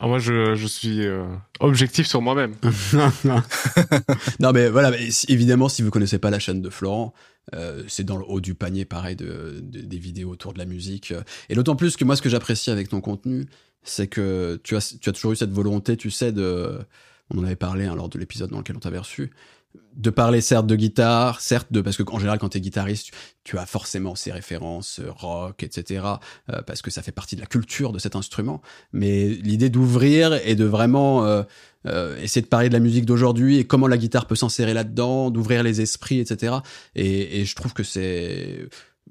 [0.00, 1.24] Ah, moi, je, je suis euh,
[1.60, 2.56] objectif sur moi-même.
[4.40, 7.14] non, mais voilà, mais évidemment, si vous connaissez pas la chaîne de Florent,
[7.54, 10.64] euh, c'est dans le haut du panier, pareil, de, de- des vidéos autour de la
[10.64, 11.14] musique.
[11.48, 13.46] Et d'autant plus que moi, ce que j'apprécie avec ton contenu,
[13.84, 16.78] c'est que tu as, tu as toujours eu cette volonté, tu sais, de.
[17.30, 19.30] On en avait parlé hein, lors de l'épisode dans lequel on t'avait reçu.
[19.96, 23.10] De parler certes de guitare, certes de parce que en général quand t'es guitariste,
[23.42, 26.04] tu, as forcément ces références euh, rock, etc.
[26.50, 28.62] euh, parce que ça fait partie de la culture de cet instrument.
[28.92, 31.42] Mais l'idée d'ouvrir et de vraiment euh,
[32.20, 35.64] essayer de parler de la musique d'aujourd'hui et comment la guitare peut s'insérer là-dedans, d'ouvrir
[35.64, 36.56] les esprits, etc.
[36.94, 38.68] Et, et je trouve que c'est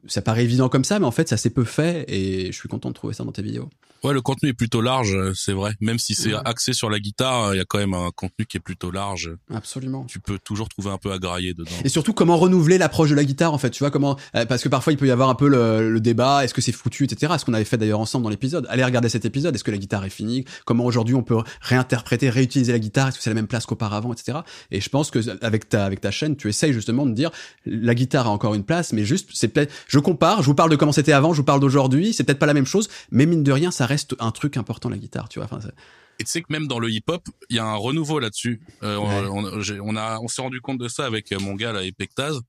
[0.08, 2.70] ça paraît évident comme ça, mais en fait, ça s'est peu fait et je suis
[2.70, 3.70] content de trouver ça dans tes vidéos.
[4.04, 5.74] Ouais, le contenu est plutôt large, euh, c'est vrai.
[5.80, 6.40] Même si c'est Ouais.
[6.46, 9.32] axé sur la guitare, il y a quand même un contenu qui est plutôt large.
[9.54, 10.04] Absolument.
[10.06, 11.72] Tu peux toujours trouver un peu à grailler dedans.
[11.86, 14.62] Et surtout, comment renouveler l'approche de la guitare, en fait, tu vois, comment, euh, parce
[14.62, 17.06] que parfois il peut y avoir un peu le, le débat, est-ce que c'est foutu,
[17.06, 17.34] etc.
[17.40, 18.66] Ce qu'on avait fait d'ailleurs ensemble dans l'épisode.
[18.70, 22.30] Allez regarder cet épisode, est-ce que la guitare est finie Comment aujourd'hui on peut réinterpréter,
[22.30, 24.40] réutiliser la guitare Est-ce que c'est la même place qu'auparavant, etc.
[24.72, 27.32] Et je pense que avec ta, avec ta chaîne, tu essayes justement de dire,
[27.66, 30.72] la guitare a encore une place, mais juste, c'est peut-être, je compare, je vous parle
[30.72, 33.26] de comment c'était avant, je vous parle d'aujourd'hui, c'est peut-être pas la même chose, mais
[33.26, 35.46] mine de rien, ça reste un truc important, la guitare, tu vois.
[35.46, 35.74] Enfin, c'est-
[36.20, 38.62] Et tu sais que même dans le hip-hop, il y a un renouveau là-dessus.
[38.84, 39.28] Euh, on- Ouais.
[39.56, 41.84] on, j'ai- on a, on s'est rendu compte de ça avec euh, mon gars là,
[41.84, 42.40] Epectaz.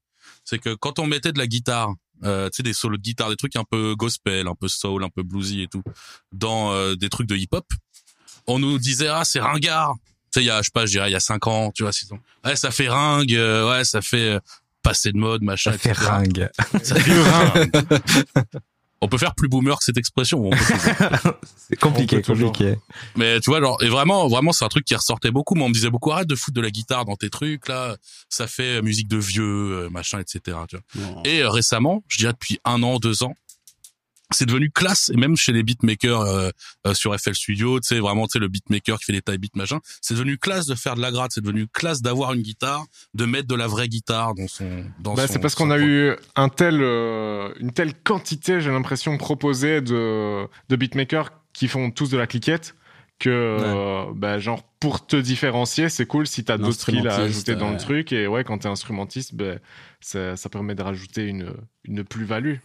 [0.44, 3.30] C'est que quand on mettait de la guitare, euh, tu sais, des solos de guitare,
[3.30, 5.82] des trucs un peu gospel, un peu soul, un peu bluesy et tout,
[6.32, 7.66] dans euh, des trucs de hip-hop,
[8.46, 9.94] on nous disait ah c'est ringard.
[10.30, 11.70] Tu sais, il y a, je sais pas, je dirais il y a cinq ans,
[11.72, 12.18] tu vois, six ans.
[12.44, 14.38] Ouais, ça fait ringue, euh, ouais, ça fait
[14.82, 15.72] passer de mode, machin.
[15.72, 16.06] Ça fait etc.
[16.06, 16.48] ringue.
[16.82, 17.70] Ça fait ringue.
[19.04, 20.50] On peut faire plus boomer que cette expression.
[21.68, 22.76] C'est compliqué, compliqué.
[23.16, 25.54] Mais tu vois, genre, et vraiment, vraiment, c'est un truc qui ressortait beaucoup.
[25.54, 27.96] Moi, on me disait beaucoup, arrête de foutre de la guitare dans tes trucs, là.
[28.30, 30.56] Ça fait musique de vieux, euh, machin, etc.
[30.68, 31.06] Tu vois.
[31.06, 31.22] bon.
[31.24, 33.34] Et euh, récemment, je dirais depuis un an, deux ans,
[34.34, 36.50] c'est devenu classe, et même chez les beatmakers euh,
[36.86, 39.38] euh, sur FL Studio, tu sais, vraiment, tu sais, le beatmaker qui fait des tailles
[39.38, 42.42] beats, machin, c'est devenu classe de faire de la gratte, c'est devenu classe d'avoir une
[42.42, 44.84] guitare, de mettre de la vraie guitare dans son...
[45.00, 48.70] Dans Bah, son- c'est parce qu'on a eu un tel, euh, une telle quantité, j'ai
[48.70, 52.74] l'impression, proposée de, de beatmakers qui font tous de la cliquette
[53.20, 57.54] que, euh, bah, genre, pour te différencier, c'est cool si t'as d'autres skills à ajouter
[57.54, 58.12] dans le truc.
[58.12, 59.60] Et ouais, quand t'es instrumentiste, ben
[60.00, 61.54] ça, ça permet de rajouter une,
[61.84, 62.56] une plus-value.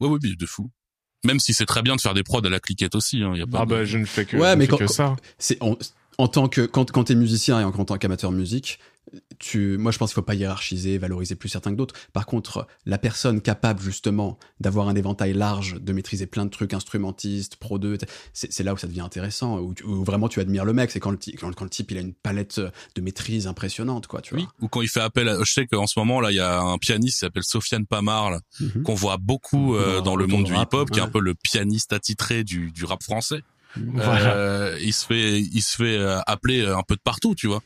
[0.00, 0.70] Ouais, oui, mais de fou.
[1.24, 3.40] Même si c'est très bien de faire des prods à la cliquette aussi, hein, y
[3.42, 5.16] a pas Ah de- bah, je ne fais que, Ouais, mais fais quand- que ça.
[5.38, 5.76] c'est en,
[6.18, 8.78] en tant que quand quand t'es musicien et en tant qu'amateur musique,
[9.38, 11.94] tu, moi je pense qu'il faut pas hiérarchiser, valoriser plus certains que d'autres.
[12.12, 16.74] Par contre, la personne capable justement d'avoir un éventail large, de maîtriser plein de trucs,
[16.74, 17.98] instrumentiste, pro 2,
[18.32, 21.00] c'est là où ça devient intéressant, où, tu- où vraiment tu admires le mec, c'est
[21.00, 22.60] quand le, quand, quand le type il a une palette
[22.94, 24.42] de maîtrise impressionnante, quoi, tu vois.
[24.44, 25.38] Oui, ou quand il fait appel à...
[25.44, 28.40] Je sais qu'en ce moment, là, il y a un pianiste qui s'appelle Sofiane Pamar,
[28.60, 28.82] Mhm.
[28.82, 31.34] qu'on voit beaucoup euh, Dans- dans le monde du hip-hop, qui est un peu le
[31.34, 33.42] pianiste attitré du, du rap français.
[33.76, 34.34] Voilà.
[34.34, 37.62] Euh, il se fait, il se fait euh, appeler un peu de partout, tu vois.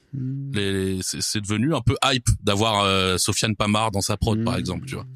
[0.52, 4.54] Les, c'est, c'est devenu un peu hype d'avoir euh, Sofiane Pamar dans sa prod, par
[4.54, 4.60] Mhm.
[4.60, 5.06] exemple, tu vois.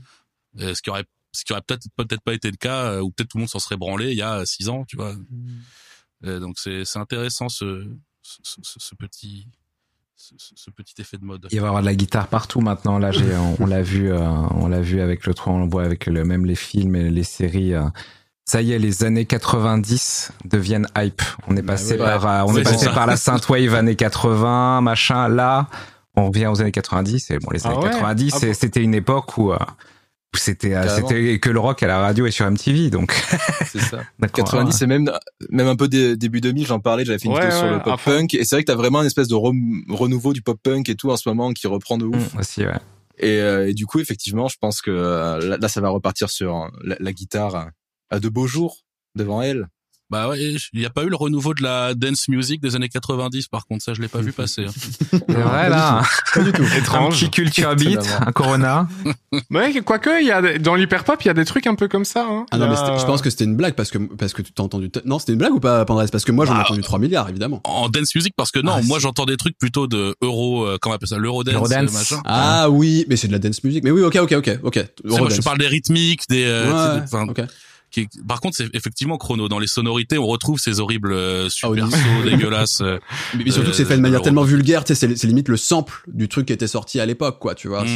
[0.61, 3.11] Euh, ce qui aurait, ce qui aurait peut-être peut-être pas été le cas, euh, ou
[3.11, 5.15] peut-être tout le monde s'en serait branlé il y a six ans, tu vois.
[6.25, 7.87] Euh, donc c'est, c'est intéressant ce,
[8.23, 9.47] ce, ce, ce petit,
[10.17, 11.47] ce, ce- ce petit effet de mode.
[11.53, 12.99] Il va y avoir de la guitare partout maintenant.
[12.99, 15.69] Là, j'ai, on, on l'a vu, euh, on l'a vu avec le 3, on le
[15.71, 17.75] voit avec le, même les films et les séries.
[17.75, 17.87] euh.
[18.49, 21.21] Ça y est, les années 90 deviennent hype.
[21.49, 21.99] On est Bah passé ouais.
[21.99, 25.29] par, euh, on est c'est passé par la synthwave années 80, machin.
[25.29, 25.67] Là,
[26.15, 27.31] on revient aux années 90.
[27.33, 29.57] Et bon, les Ah années ouais 90, Ah c'est- bon c'était une époque où, euh,
[29.59, 32.89] où c'était, euh, c'était que le rock à la radio et sur MTV.
[32.91, 33.13] Donc,
[33.67, 34.05] C'est ça.
[34.21, 34.45] d'accord.
[34.45, 35.11] 90 et même
[35.51, 37.83] même un peu dé- début 2000 j'en parlais j'avais fait une Ouais, vidéo sur le
[37.83, 40.59] pop punk et c'est vrai que t'as vraiment une espèce de re- renouveau du pop
[40.63, 42.79] punk et tout en ce moment qui reprend de ouf Mm, aussi, ouais.
[43.19, 44.91] et, euh, et du coup effectivement je pense que
[45.43, 47.71] là, là, ça va repartir sur la, la guitare
[48.11, 48.79] à- de beaux jours
[49.15, 49.69] devant elle
[50.09, 50.41] Bah ouais,
[50.73, 53.67] il n'y a pas eu le renouveau de la dance music des années 90, par
[53.67, 54.65] contre, ça je l'ai pas vu passer.
[54.67, 54.71] hein.
[55.11, 56.03] C'est vrai, là.
[56.33, 56.63] Pas du tout.
[56.63, 57.19] Un Étrange.
[57.19, 58.87] petit culture beat, un Corona.
[59.51, 61.89] Mais quoique, il y a des- dans l'hyperpop, il y a des trucs un peu
[61.89, 62.25] comme ça.
[62.31, 62.47] Hein.
[62.53, 64.63] Ah non, mais je pense que c'était une blague parce que parce que tu t'as
[64.63, 64.91] entendu.
[65.07, 66.13] Non, c'était une blague ou pas, Pandresse?
[66.13, 67.61] Parce que moi j'en ai Bah, entendu 3 milliards évidemment.
[67.65, 70.79] En dance music, parce que non, Ah, moi j'entends des trucs plutôt de euro, euh,
[70.81, 71.91] comment on appelle ça, l'eurodance, L'eurodance.
[71.91, 72.23] euh, machin.
[72.27, 73.83] Ah oui, mais c'est de la dance music.
[73.83, 74.77] Mais oui, ok, ok, ok, ok.
[74.77, 75.41] Moi, je Eurodance.
[75.41, 77.43] parle des rythmiques, des, euh, Ouais, des- enfin, ok.
[77.91, 79.49] Qui est- par contre, c'est effectivement chrono.
[79.49, 81.91] Dans les sonorités, on retrouve ces horribles euh, super Audition.
[82.23, 82.81] sauts dégueulasses.
[82.81, 82.99] euh,
[83.37, 86.03] Mais, surtout que c'est fait de Euh, manière le- tellement vulgaire, c'est limite le sample
[86.09, 87.85] du truc qui était sorti à l'époque, quoi, tu vois.
[87.85, 87.89] Mm.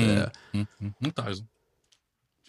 [0.54, 1.42] hum, hum, hum, T'as raison.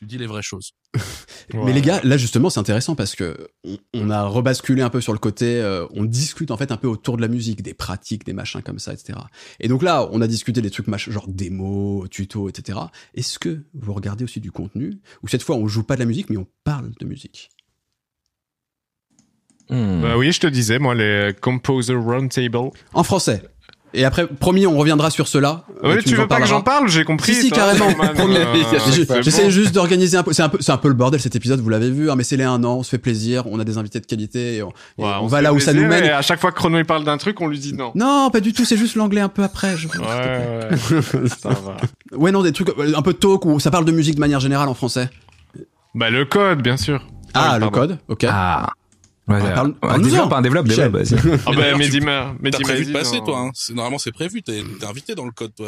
[0.02, 0.72] Tu dis les vraies choses.
[1.54, 5.00] Mais les gars, là justement, c'est intéressant parce que on, on a rebasculé un peu
[5.00, 7.76] sur le côté, euh, on discute en fait un peu autour de la musique, des
[7.76, 9.20] pratiques, des machins comme ça, etc.
[9.60, 12.80] Et donc là, on a discuté des trucs mach- genre démos, tutos, etc.
[13.14, 15.00] Est-ce que vous regardez aussi du contenu?
[15.22, 17.52] Ou cette fois on joue pas de la musique mais on parle de musique?
[19.70, 20.02] Hmm.
[20.02, 22.72] Bah oui, je te disais, moi, les Composer Roundtable.
[22.94, 23.44] en français
[23.94, 25.66] Et après, promis, on reviendra sur cela.
[25.84, 27.34] Oui, tu, veux pas que j'en parle J'ai compris.
[27.34, 27.88] Si, si, carrément.
[28.22, 29.50] Euh, J'essaie bon.
[29.50, 30.34] juste d'organiser un peu.
[30.34, 31.60] C'est un peu, c'est un peu le bordel cet épisode.
[31.60, 32.78] Vous l'avez vu, hein, mais c'est les un an.
[32.78, 33.44] On se fait plaisir.
[33.48, 34.58] On a des invités de qualité.
[34.58, 36.04] Et on, et va là où ça nous mène.
[36.04, 37.92] Et à chaque fois que Chrono il parle d'un truc, on lui dit non.
[37.96, 38.66] Non, pas du tout.
[38.66, 39.76] C'est juste l'anglais un peu après.
[39.78, 39.88] Je...
[39.88, 41.28] Ouais, ouais.
[41.42, 41.78] ça va.
[42.16, 44.40] Ouais, non, des trucs euh, un peu talk où ça parle de musique de manière
[44.40, 45.10] générale en français.
[45.96, 47.06] Bah, le code, bien sûr.
[47.34, 47.80] Ah, oui, le pardon.
[47.80, 47.98] code.
[48.08, 48.26] Ok.
[48.30, 48.70] Ah.
[49.32, 49.54] Ouais, Ah, ouais.
[49.54, 50.10] parle- parle-nous-en.
[50.10, 51.16] développe, hein, développe, développe, vas-y.
[51.16, 53.40] Ah, bah, d'ailleurs, Mehdi tu- Ma- Mehdi T'as prévu de passer, toi.
[53.40, 53.52] Hein.
[53.74, 54.42] Normalement, c'est prévu.
[54.42, 55.68] T'es t'es invité dans le code, toi,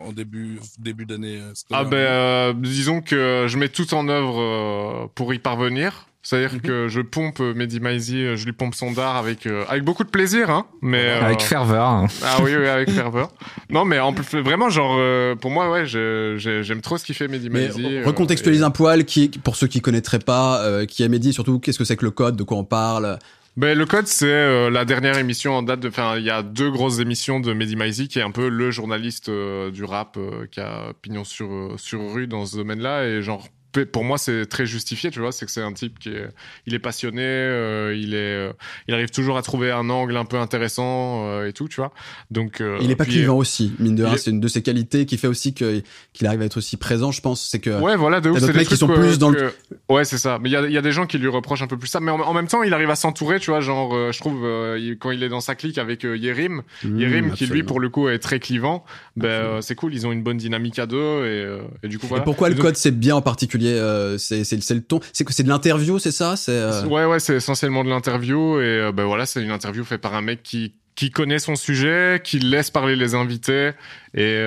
[0.00, 4.40] en début début d'année euh, Ah ben euh, disons que je mets tout en œuvre
[4.40, 6.04] euh, pour y parvenir.
[6.20, 6.60] C'est-à-dire Mhm.
[6.60, 9.84] que je pompe euh, Mehdi Maizi, euh, je lui pompe son dard avec euh, avec
[9.84, 10.66] beaucoup de plaisir, hein.
[10.82, 11.86] Mais euh, Avec ferveur.
[11.86, 12.06] hein.
[12.24, 13.30] ah oui, oui avec ferveur.
[13.70, 17.28] Non mais en plus vraiment genre euh, pour moi ouais j'aime trop ce qu'il fait
[17.28, 21.08] Mehdi euh, recontextualise et- un poil, qui, pour ceux qui connaîtraient pas, euh, qui est
[21.08, 23.18] Mehdi, surtout, qu'est-ce que c'est que le code, de quoi on parle.
[23.58, 25.88] Ben, le code, c'est euh, la dernière émission en date de.
[25.88, 28.70] Enfin, il y a deux grosses émissions de Mehdi Maizi, qui est un peu le
[28.70, 33.08] journaliste euh, du rap euh, qui a pignon sur, sur rue dans ce domaine-là.
[33.08, 33.48] Et genre,
[33.84, 35.32] pour moi, c'est très justifié, tu vois.
[35.32, 36.28] C'est que c'est un type qui est.
[36.66, 38.16] Il est passionné, euh, il est.
[38.16, 38.52] euh,
[38.88, 41.92] il arrive toujours à trouver un angle un peu intéressant euh, et tout, tu vois.
[42.30, 42.62] Donc.
[42.80, 44.14] il est pas clivant aussi, mine de rien.
[44.14, 46.76] est- C'est une de ses qualités qui fait aussi que- qu'il arrive à être aussi
[46.76, 47.46] présent, je pense.
[47.48, 47.70] C'est que.
[47.80, 48.38] Ouais, voilà, de ouf.
[48.38, 49.52] C'est des mecs qui sont plus dans le-
[49.88, 50.38] Ouais, c'est ça.
[50.40, 51.88] Mais il y a, il y a des gens qui lui reprochent un peu plus
[51.88, 52.00] ça.
[52.00, 53.60] Mais en, en même temps, il arrive à s'entourer, tu vois.
[53.60, 54.46] Genre, je trouve,
[54.78, 57.88] il- quand il est dans sa clique avec Yerim, Mmh, Yerim, qui lui, pour le
[57.88, 58.84] coup, est très clivant,
[59.16, 59.94] ben, c'est cool.
[59.94, 61.24] Ils ont une bonne dynamique à deux.
[61.26, 62.22] Et, et du coup, voilà.
[62.22, 65.00] Et pourquoi Et le code c'est bien en particulier euh, C'est le ton.
[65.12, 66.36] C'est que c'est de l'interview, c'est ça?
[66.36, 68.60] C'est euh, Ouais, ouais, c'est essentiellement de l'interview.
[68.60, 71.54] Et euh, ben voilà, c'est une interview faite par un mec qui qui connaît son
[71.54, 73.70] sujet, qui laisse parler les invités
[74.14, 74.42] et,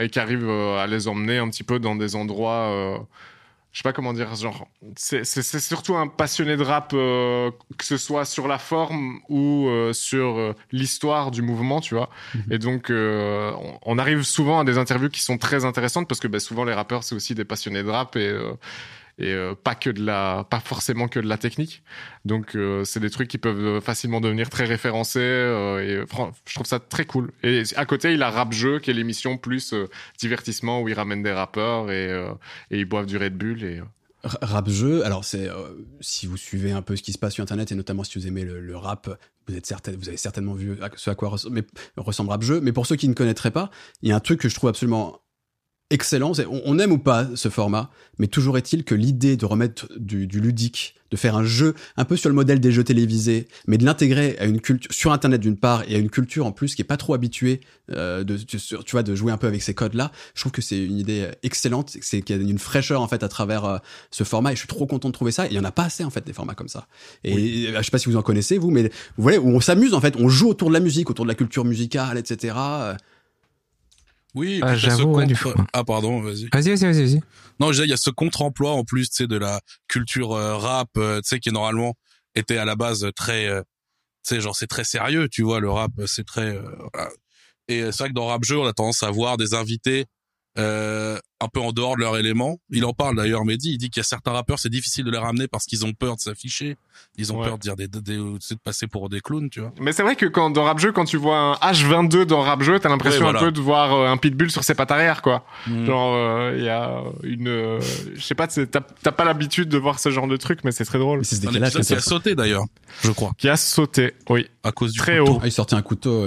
[0.00, 3.06] et qui arrive à les emmener un petit peu dans des endroits.
[3.74, 7.96] Je sais pas comment dire, genre, c'est surtout un passionné de rap, euh, que ce
[7.96, 12.08] soit sur la forme ou euh, sur euh, l'histoire du mouvement, tu vois.
[12.52, 16.20] Et donc, euh, on, on arrive souvent à des interviews qui sont très intéressantes parce
[16.20, 18.52] que ben, souvent les rappeurs c'est aussi des passionnés de rap et euh,
[19.18, 21.82] et euh, pas que de la, pas forcément que de la technique.
[22.24, 26.06] Donc euh, c'est des trucs qui peuvent facilement devenir très référencés euh, et
[26.46, 27.30] je trouve ça très cool.
[27.42, 29.88] Et à côté il a Rap Jeu qui est l'émission plus euh,
[30.18, 32.32] divertissement où il ramène des rappeurs et euh,
[32.70, 33.84] ils boivent du Red Bull et euh,
[34.42, 35.04] rap jeu.
[35.04, 37.74] Alors c'est euh, si vous suivez un peu ce qui se passe sur internet et
[37.74, 39.08] notamment si vous aimez le, rap,
[39.46, 41.62] vous êtes certain, vous avez certainement vu ce à quoi res- mais,
[41.96, 42.60] ressemble rap jeu.
[42.60, 43.70] Mais pour ceux qui ne connaîtraient pas,
[44.02, 45.20] il y a un truc que je trouve absolument
[45.90, 46.32] excellent.
[46.50, 50.26] On, on aime ou pas ce format, mais toujours est-il que l'idée de remettre du,
[50.26, 53.78] du ludique, de faire un jeu un peu sur le modèle des jeux télévisés, mais
[53.78, 56.74] de l'intégrer à une culture sur Internet d'une part et à une culture en plus
[56.74, 57.60] qui est pas trop habituée
[57.92, 60.10] euh, de, tu vois, de jouer un peu avec ces codes-là.
[60.34, 63.22] Je trouve que c'est une idée excellente, c'est qu'il y a une fraîcheur en fait
[63.22, 63.78] à travers euh,
[64.10, 65.46] ce format et je suis trop content de trouver ça.
[65.46, 66.88] Et il y en a pas assez en fait des formats comme ça.
[67.22, 68.84] Et euh, je sais pas si vous en connaissez vous, mais
[69.16, 71.30] vous voyez où on s'amuse en fait, on joue autour de la musique, autour de
[71.30, 72.54] la culture musicale, etc.
[74.34, 75.54] Oui, Ah, j'avoue, ouais, contre-.
[75.72, 76.48] Ah, pardon, vas-y.
[76.52, 77.20] Vas-y, vas-y, vas-y, vas-y.
[77.60, 80.32] Non, je disais, il y a ce contre-emploi en plus, tu sais, de la culture
[80.32, 81.94] euh, rap, euh, tu sais, qui normalement
[82.34, 83.60] était à la base très, euh,
[84.26, 86.58] tu sais, genre c'est très sérieux, tu vois, le rap, c'est très,
[86.92, 87.10] voilà.
[87.68, 90.06] Et c'est vrai que dans rap jeu, on a tendance à voir des invités
[90.58, 92.58] euh, un peu en dehors de leur élément.
[92.70, 95.10] Il en parle d'ailleurs, Mehdi, il dit qu'il y a certains rappeurs, c'est difficile de
[95.10, 96.76] les ramener parce qu'ils ont peur de s'afficher,
[97.18, 97.46] ils ont Ouais.
[97.48, 99.72] peur de dire des, de passer pour des clowns, tu vois.
[99.80, 102.62] Mais c'est vrai que quand dans Rap Jeu, quand tu vois un H22 dans Rap
[102.62, 103.40] Jeu, t'as l'impression Ouais, voilà.
[103.40, 105.44] un peu de voir euh, un pitbull sur ses pattes arrière, quoi.
[105.66, 105.84] Mm.
[105.86, 107.80] Genre, euh, il y a une, euh,
[108.14, 110.84] je sais pas, t'as t'as pas l'habitude de voir ce genre de truc, mais c'est
[110.84, 111.18] très drôle.
[111.18, 112.64] mais c'est Un épisode qui a sauté d'ailleurs,
[113.02, 115.32] je crois, Qui a sauté, oui, à cause du Très couteau.
[115.32, 115.40] haut.
[115.42, 116.26] Ah, il sortait un couteau.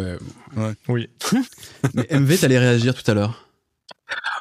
[0.89, 1.09] oui.
[1.93, 3.46] Mais MV, t'allais réagir tout à l'heure.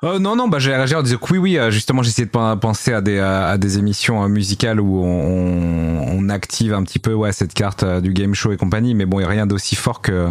[0.05, 1.59] Euh, non, non, bah j'ai réagi en disant que oui, oui.
[1.59, 6.07] euh, justement, j'essayais de pen- penser à des à des émissions euh, musicales où on,
[6.19, 8.95] on active un petit peu ouais cette carte du game show et compagnie.
[8.95, 10.29] Mais bon, il y a rien d'aussi fort que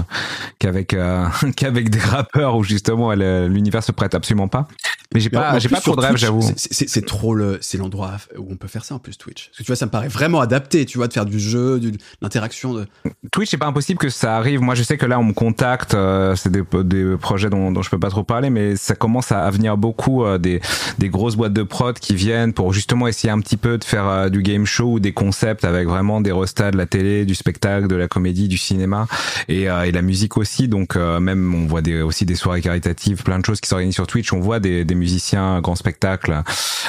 [0.60, 1.26] qu'avec euh,
[1.58, 4.68] qu'avec des rappeurs où justement l'univers se prête absolument pas.
[5.14, 6.42] Mais j'ai pas, j'ai pas trop de rêve, Twitch, j'avoue.
[6.58, 9.48] c'est- trop le, c'est l'endroit où on peut faire ça en plus Twitch.
[9.50, 11.80] Parce que tu vois, ça me paraît vraiment adapté, tu vois, de faire du jeu,
[11.80, 12.74] de l'interaction.
[12.74, 12.86] De...
[13.32, 14.62] Twitch, c'est pas impossible que ça arrive.
[14.62, 15.94] Moi, je sais que là, on me contacte.
[15.94, 19.25] euh, c'est des, des projets dont, dont je peux pas trop parler, mais ça commence
[19.32, 20.62] à, à venir beaucoup euh, des,
[21.00, 24.08] des grosses boîtes de prod qui viennent pour justement essayer un petit peu de faire
[24.08, 27.36] euh, du game show ou des concepts avec vraiment des restats de la télé, du
[27.36, 29.08] spectacle, de la comédie, du cinéma
[29.48, 30.68] et, euh, et la musique aussi.
[30.68, 34.08] Donc même, on voit des, aussi des soirées caritatives, plein de choses qui s'organisent sur
[34.08, 34.32] Twitch.
[34.34, 36.42] On voit des, des musiciens, grands spectacles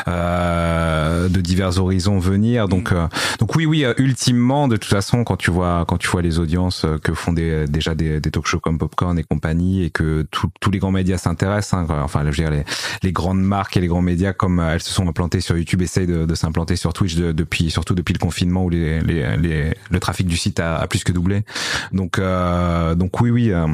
[0.08, 2.68] euh, de divers horizons venir.
[2.68, 3.06] Donc euh,
[3.38, 6.86] donc oui, oui, ultimement, de toute façon, quand tu vois, quand tu vois les audiences
[7.02, 10.50] que font des, déjà des, des talk shows comme Popcorn et compagnie, et que tout-
[10.60, 12.64] tous les grands médias s'intéressent, hein, enfin, je veux dire, les,
[13.02, 15.82] les grandes marques et les grands médias, comme euh, elles se sont implantées sur YouTube,
[15.82, 19.36] essayent de, de s'implanter sur Twitch de- depuis, surtout depuis le confinement où les, les,
[19.36, 21.44] les- le trafic du site a, a plus que doublé.
[21.92, 23.66] Donc, euh, donc oui, oui, euh,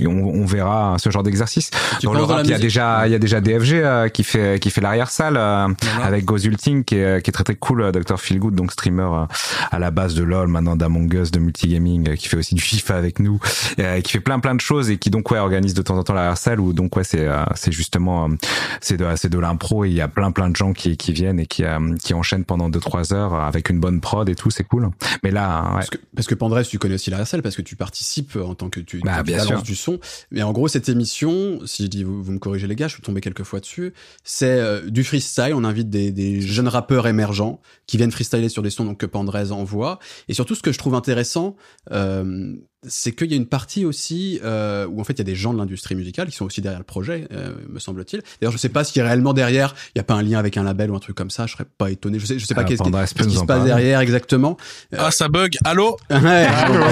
[0.00, 1.70] on, on verra ce genre d'exercice.
[2.02, 4.60] Dans le rap, il y a déjà, il y a déjà DFG euh, qui fait,
[4.60, 5.34] qui fait l'arrière salle.
[5.34, 5.68] Voilà.
[6.02, 9.26] avec Gozulting qui est, qui est très très cool, euh, Dr Feelgood, donc streamer euh,
[9.70, 12.62] à la base de LoL, maintenant d'Among Us, de multigaming, euh, qui fait aussi du
[12.62, 13.38] FIFA avec nous,
[13.78, 16.02] euh, qui fait plein plein de choses et qui donc ouais organise de temps en
[16.02, 18.34] temps la salle où donc ouais c'est euh, c'est justement euh,
[18.80, 21.12] c'est de c'est de l'impro et il y a plein plein de gens qui qui
[21.12, 24.34] viennent et qui euh, qui enchaînent pendant 2 3 heures avec une bonne prod et
[24.34, 24.90] tout, c'est cool.
[25.22, 25.72] Mais là ouais.
[25.74, 26.34] Parce que, parce que
[26.68, 29.38] tu connais aussi la RSL parce que tu participes en tant que tu, Bah, bien
[29.38, 29.62] balances sûr.
[29.62, 29.98] du son.
[30.30, 32.94] Mais en gros, cette émission, si je dis vous, vous me corrigez les gars, je
[32.94, 33.92] suis tombé quelques fois dessus,
[34.24, 35.52] c'est euh, du freestyle.
[35.54, 39.06] On invite des, des jeunes rappeurs émergents qui viennent freestyler sur des sons donc, que
[39.06, 39.98] Pandrez envoie.
[40.28, 41.56] Et surtout, ce que je trouve intéressant,
[41.90, 42.54] euh,
[42.86, 45.34] c'est qu'il y a une partie aussi euh, où en fait il y a des
[45.34, 48.22] gens de l'industrie musicale qui sont aussi derrière le projet, euh, me semble-t-il.
[48.40, 50.62] D'ailleurs, je sais pas si réellement derrière il y a pas un lien avec un
[50.62, 51.46] label ou un truc comme ça.
[51.46, 52.18] Je serais pas étonné.
[52.18, 54.56] Je sais, je sais pas Ah, qu'est-ce qui, ce qui se passe derrière exactement.
[54.96, 55.56] Ah, ça bug.
[55.64, 55.96] Allô?
[56.10, 56.46] Ouais.
[56.46, 56.84] Allô?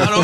[0.00, 0.22] Allô?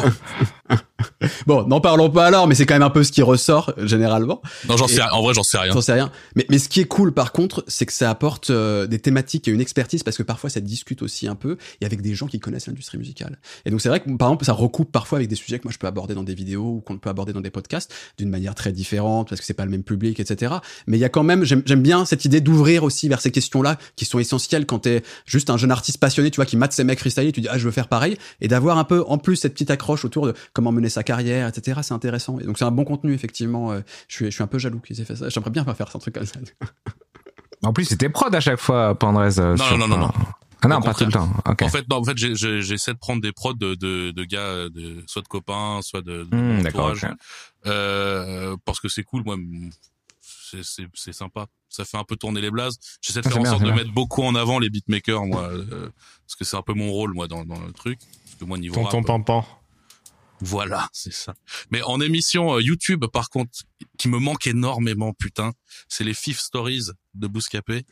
[1.47, 4.43] Bon, n'en parlons pas alors, mais c'est quand même un peu ce qui ressort généralement.
[4.69, 5.11] Non, j'en sais rien.
[5.13, 5.73] En vrai, j'en sais rien.
[5.73, 6.11] J'en sais rien.
[6.37, 9.49] Mais, mais ce qui est cool par contre, c'est que ça apporte euh, des thématiques
[9.49, 12.27] et une expertise parce que parfois ça discute aussi un peu et avec des gens
[12.27, 13.39] qui connaissent l'industrie musicale.
[13.65, 15.73] Et donc c'est vrai que par exemple ça recoupe parfois avec des sujets que moi
[15.73, 18.55] je peux aborder dans des vidéos ou qu'on peut aborder dans des podcasts d'une manière
[18.55, 20.55] très différente parce que c'est pas le même public, etc.
[20.87, 23.31] Mais il y a quand même, j'aime j'aime bien cette idée d'ouvrir aussi vers ces
[23.31, 26.73] questions-là qui sont essentielles quand t'es juste un jeune artiste passionné, tu vois, qui mate
[26.73, 29.19] ses mecs freestyle, tu dis ah je veux faire pareil et d'avoir un peu en
[29.19, 31.81] plus cette petite accroche autour de comment mener sa carrière, etc.
[31.83, 32.39] C'est intéressant.
[32.39, 33.73] Et donc c'est un bon contenu effectivement.
[33.73, 35.29] Euh, je suis je suis un peu jaloux qu'ils aient fait ça.
[35.29, 36.39] J'aimerais bien faire un truc comme ça.
[37.65, 39.39] En plus, c'était prod à chaque fois Pandrez.
[39.39, 40.13] euh, Non, sur- non, non, non, non.
[40.63, 41.29] Ah non, pas tout le temps.
[41.45, 44.69] En fait, non, en fait, j'essaie de prendre des prods de, de, de gars, euh,
[44.71, 47.07] de, soit de copains, soit de, Hmm, entourage.
[47.67, 49.37] Euh, parce que c'est cool, moi,
[50.21, 51.47] c'est- sympa.
[51.69, 52.79] Ça fait un peu tourner les blazes.
[53.01, 53.77] J'essaie de Ah, faire en bien, sorte de bien.
[53.77, 55.89] mettre beaucoup en avant les beatmakers, moi, euh,
[56.27, 57.99] parce que c'est un peu mon rôle, moi, dans, dans le truc.
[58.25, 59.47] Parce que moi, niveau Tonton rap, Pampan.
[60.45, 61.35] Voilà, c'est ça.
[61.71, 63.51] Mais en émission euh, YouTube, par contre,
[63.97, 65.53] qui me manque énormément, putain,
[65.89, 67.85] c'est les Fifth Stories de Bouscapé.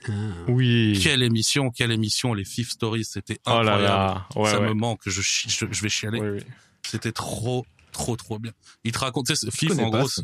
[0.48, 0.98] Oui.
[1.02, 3.82] Quelle émission, quelle émission, les Fifth Stories, c'était Oh là incroyable.
[3.84, 4.28] là.
[4.34, 4.68] Ouais, ça ouais.
[4.68, 6.20] me manque, je, je, je vais chialer.
[6.20, 6.40] Oui, oui.
[6.84, 8.52] C'était trop, trop, trop bien.
[8.84, 10.22] Il te raconte, tu sais, Je Fif, en gros, ça.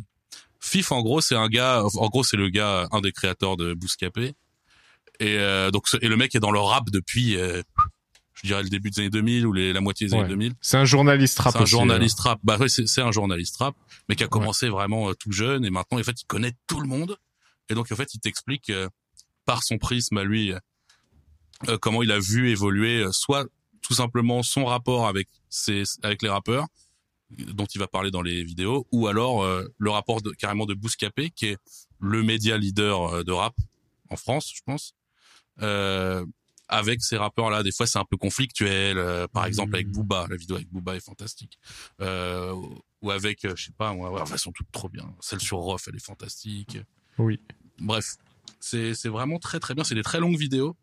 [0.59, 3.73] Fif, en gros, c'est un gars, en gros, c'est le gars, un des créateurs de
[3.75, 4.33] Bouscapé.
[5.21, 7.63] Et, euh, donc, et le mec est dans le rap depuis, euh,
[8.43, 10.21] je dirais, le début des années 2000 ou les, la moitié des Ouais.
[10.21, 10.53] années 2000.
[10.61, 12.39] C'est un journaliste rap C'est un aussi, journaliste rap.
[12.45, 13.75] Bah ouais, c'est un journaliste rap,
[14.09, 16.81] mais qui a commencé vraiment euh, tout jeune et maintenant, en fait, il connaît tout
[16.81, 17.17] le monde.
[17.69, 18.89] Et donc, en fait, il t'explique euh,
[19.45, 20.59] par son prisme à lui euh,
[21.69, 23.47] euh, comment il a vu évoluer euh, soit
[23.83, 26.67] tout simplement son rapport avec ses, avec les rappeurs
[27.31, 30.75] dont il va parler dans les vidéos, ou alors euh, le rapport de, carrément de
[30.75, 31.59] Bouscapé, qui est
[31.99, 33.55] le média leader de rap
[34.11, 34.95] en France, je pense.
[35.63, 36.25] Euh,
[36.69, 40.27] avec ces rappeurs là des fois c'est un peu conflictuel euh, par exemple avec Booba.
[40.29, 41.59] La vidéo avec Booba est fantastique.
[42.01, 42.55] Euh,
[43.03, 45.15] ou avec euh, je sais pas moi ouais, enfin, elles sont toutes trop bien.
[45.21, 46.79] Celle sur Rof elle est fantastique.
[47.19, 47.41] Oui.
[47.79, 48.17] bref
[48.61, 49.85] c'est c'est vraiment très très bien.
[49.85, 50.77] C'est des très longues vidéos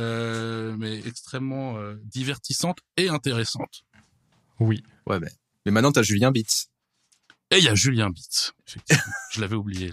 [0.00, 3.84] euh, mais extrêmement euh, divertissantes et intéressantes.
[4.58, 4.82] Oui.
[5.06, 5.30] Ouais, mais,
[5.64, 6.70] mais maintenant t'as Julien Bitz.
[7.50, 8.52] Et il y a Julien Bitz
[9.30, 9.92] je l'avais oublié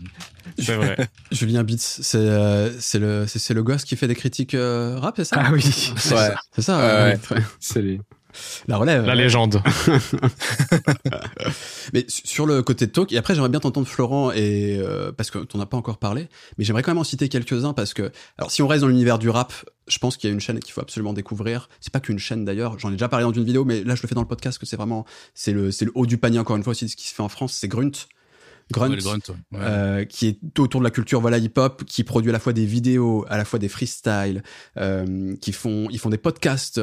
[0.58, 0.98] C'est vrai.
[1.32, 4.98] Julien Bitz, c'est euh, c'est le c'est c'est le gosse qui fait des critiques euh,
[5.00, 5.36] rap, c'est ça?
[5.46, 5.64] Ah oui.
[6.12, 6.78] Ouais, C'est ça.
[6.78, 7.18] Ouais, euh, ouais.
[7.18, 8.00] très- c'est lui.
[8.68, 9.06] La relève.
[9.06, 9.62] La légende.
[11.94, 15.12] Mais su- sur le côté de talk, et après j'aimerais bien t'entendre Florent, et euh,
[15.12, 16.28] parce que t'en as pas encore parlé,
[16.58, 19.20] mais j'aimerais quand même en citer quelques-uns parce que, alors si on reste dans l'univers
[19.20, 19.54] du rap,
[19.88, 21.70] je pense qu'il y a une chaîne qu'il faut absolument découvrir.
[21.80, 24.02] C'est pas qu'une chaîne d'ailleurs, j'en ai déjà parlé dans une vidéo, mais là je
[24.04, 26.40] le fais dans le podcast que c'est vraiment, c'est le, c'est le haut du panier
[26.40, 27.92] encore une fois aussi de ce qui se fait en France, c'est Grunt.
[28.72, 28.90] Grunt.
[28.90, 29.00] Ouais,
[29.52, 29.60] ouais.
[29.60, 32.54] Euh, qui est autour de la culture voilà hip hop qui produit à la fois
[32.54, 34.44] des vidéos à la fois des freestyles
[34.78, 36.82] euh, qui font ils font des podcasts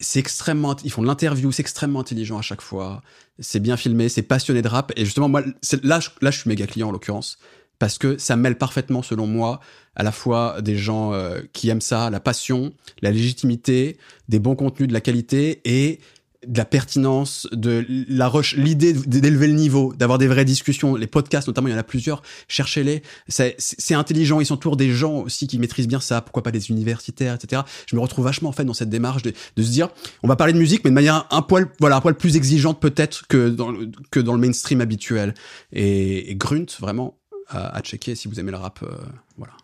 [0.00, 3.02] c'est extrêmement ils font de l'interview c'est extrêmement intelligent à chaque fois
[3.38, 5.42] c'est bien filmé c'est passionné de rap et justement moi
[5.82, 7.38] là je, là je suis méga client en l'occurrence
[7.78, 9.60] parce que ça mêle parfaitement, selon moi,
[9.94, 12.72] à la fois des gens euh, qui aiment ça, la passion,
[13.02, 13.98] la légitimité,
[14.28, 16.00] des bons contenus, de la qualité et
[16.46, 20.94] de la pertinence, de la rush, l'idée d'élever le niveau, d'avoir des vraies discussions.
[20.94, 22.22] Les podcasts, notamment, il y en a plusieurs.
[22.46, 23.02] Cherchez-les.
[23.28, 24.40] C'est intelligent.
[24.40, 26.20] Ils s'entourent des gens aussi qui maîtrisent bien ça.
[26.20, 27.62] Pourquoi pas des universitaires, etc.
[27.86, 29.88] Je me retrouve vachement en fait dans cette démarche de, de se dire,
[30.22, 32.80] on va parler de musique, mais de manière un poil, voilà, un poil plus exigeante
[32.80, 35.34] peut-être que dans le, que dans le mainstream habituel.
[35.72, 37.18] Et, et Grunt, vraiment
[37.48, 38.80] à, à checker si vous aimez le rap.
[38.82, 38.88] euh,
[39.36, 39.54] voilà.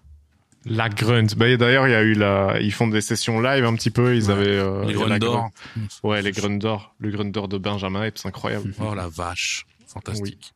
[0.67, 1.27] La grunt.
[1.37, 4.17] Bah, d'ailleurs, il y a eu la, ils font des sessions live un petit peu.
[4.17, 4.31] Ils Ouais.
[4.33, 5.51] avaient euh, Les Grunt d'or.
[6.03, 6.95] Ouais, les grunt d'or.
[6.99, 8.73] Le grunt d'or de Benjamin Epps, incroyable.
[8.81, 10.53] Oh la vache, fantastique.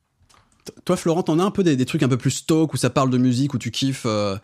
[0.85, 2.91] Toi, Florent, t'en as un peu des, des trucs un peu plus stock où ça
[2.91, 4.05] parle de musique où tu kiffes.
[4.07, 4.37] euh,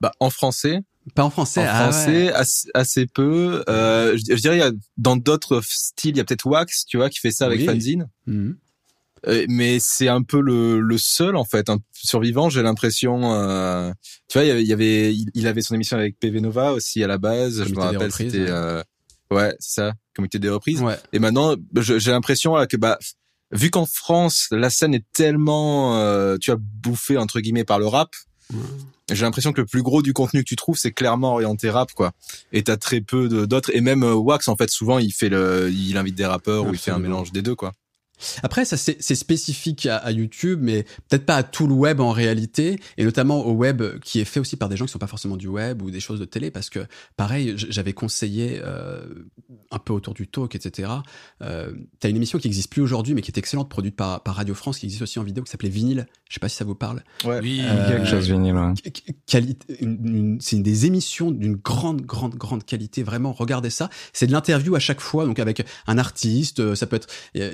[0.00, 0.80] Bah, en français,
[1.14, 1.60] pas en français.
[1.60, 1.92] en ah ouais.
[1.92, 3.62] français, assez, assez peu.
[3.68, 6.86] Euh, je, je dirais, il y a, dans d'autres styles, il y a peut-être Wax,
[6.86, 7.66] tu vois, qui fait ça avec Oui.
[7.66, 8.08] Fanzine.
[8.26, 8.56] Mhm.
[9.48, 12.48] Mais c'est un peu le, le seul en fait, un survivant.
[12.50, 13.32] J'ai l'impression.
[13.34, 13.92] euh,
[14.28, 17.18] tu vois, il y avait- il avait, son émission avec PV Nova aussi à la
[17.18, 17.64] base.
[17.64, 18.50] je me rappelle, c'était ouais.
[18.50, 18.82] euh,
[19.30, 20.82] ouais, c'est ça, comité des reprises.
[20.82, 20.98] Ouais.
[21.12, 22.98] Et maintenant, j'ai l'impression là, que bah,
[23.52, 27.86] vu qu'en France, la scène est tellement, euh, tu as bouffé entre guillemets par le
[27.86, 28.10] rap.
[29.10, 31.92] J'ai l'impression que le plus gros du contenu que tu trouves, c'est clairement orienté rap,
[31.92, 32.12] quoi.
[32.52, 33.70] Et t'as très peu d'autres.
[33.74, 36.72] Et même euh, Wax, en fait, souvent, il fait le, il invite des rappeurs ou
[36.72, 37.72] il fait un mélange des deux, quoi.
[38.42, 42.00] Après, ça c'est c'est spécifique à, à YouTube, mais peut-être pas à tout le web
[42.00, 44.98] en réalité, et notamment au web qui est fait aussi par des gens qui sont
[44.98, 46.86] pas forcément du web ou des choses de télé, parce que
[47.16, 49.04] pareil, j'avais conseillé euh,
[49.70, 50.90] un peu autour du talk, etc.
[51.42, 54.36] Euh, T'as une émission qui existe plus aujourd'hui, mais qui est excellente, produite par, par
[54.36, 56.06] Radio France, qui existe aussi en vidéo, qui s'appelait Vinyle.
[56.28, 57.02] Je sais pas si ça vous parle.
[57.24, 57.40] Ouais.
[57.42, 58.54] Oui, Euh, Quelque chose vinyle,
[58.92, 63.02] qu- qualité, une- une- c'est des émissions d'une grande, grande, grande qualité.
[63.02, 63.90] Vraiment, regardez ça.
[64.12, 66.60] C'est de l'interview à chaque fois, donc avec un artiste.
[66.60, 67.52] euh, Ça peut être euh,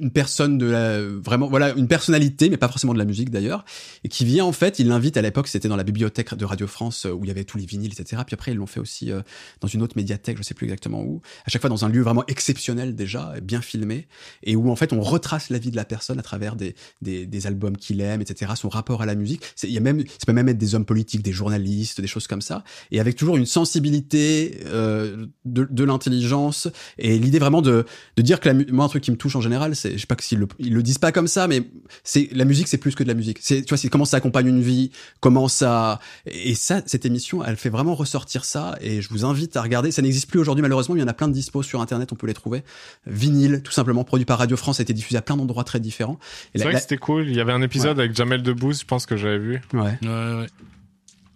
[0.00, 3.64] une personne de la, vraiment, voilà, une personnalité, mais pas forcément de la musique d'ailleurs,
[4.04, 4.78] et qui vient en fait.
[4.78, 7.30] Il l'invite à l'époque, c'était dans la bibliothèque de Radio France euh, où il y
[7.30, 8.22] avait tous les vinyles, etc.
[8.26, 9.22] Puis après, ils l'ont fait aussi euh,
[9.60, 11.20] dans une autre médiathèque, je sais plus exactement où.
[11.46, 14.08] À chaque fois dans un lieu vraiment exceptionnel déjà, bien filmé,
[14.42, 17.26] et où en fait on retrace la vie de la personne à travers des des,
[17.26, 18.52] des albums qu'il aime, etc.
[18.56, 19.42] Son rapport à la musique.
[19.62, 22.26] Il y a même, ça peut même être des hommes politiques, des journalistes, des choses
[22.26, 26.68] comme ça, et avec toujours une sensibilité euh, de, de l'intelligence
[26.98, 27.84] et l'idée vraiment de,
[28.16, 30.16] de dire que la, moi un truc qui me touche en général, je sais pas
[30.16, 31.62] que s'ils le, ils le disent pas comme ça, mais
[32.04, 33.38] c'est la musique, c'est plus que de la musique.
[33.40, 37.44] C'est, tu vois, c'est comment ça accompagne une vie, comment ça, et ça, cette émission,
[37.44, 39.90] elle fait vraiment ressortir ça, et je vous invite à regarder.
[39.92, 42.12] Ça n'existe plus aujourd'hui malheureusement, mais il y en a plein de dispos sur internet,
[42.12, 42.62] on peut les trouver.
[43.06, 46.18] Vinyle, tout simplement, produit par Radio France, a été diffusé à plein d'endroits très différents.
[46.54, 47.28] C'est vrai la- que c'était cool.
[47.28, 49.60] Il y avait un épisode avec Jamel Debbouze, je pense que j'avais vu.
[49.74, 49.98] ouais.
[50.02, 50.08] Ouais,
[50.40, 50.46] ouais.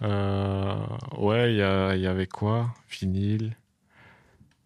[0.02, 0.74] Euh,
[1.18, 2.72] ouais, il y, a- il y avait quoi?
[2.90, 3.56] Vinyle.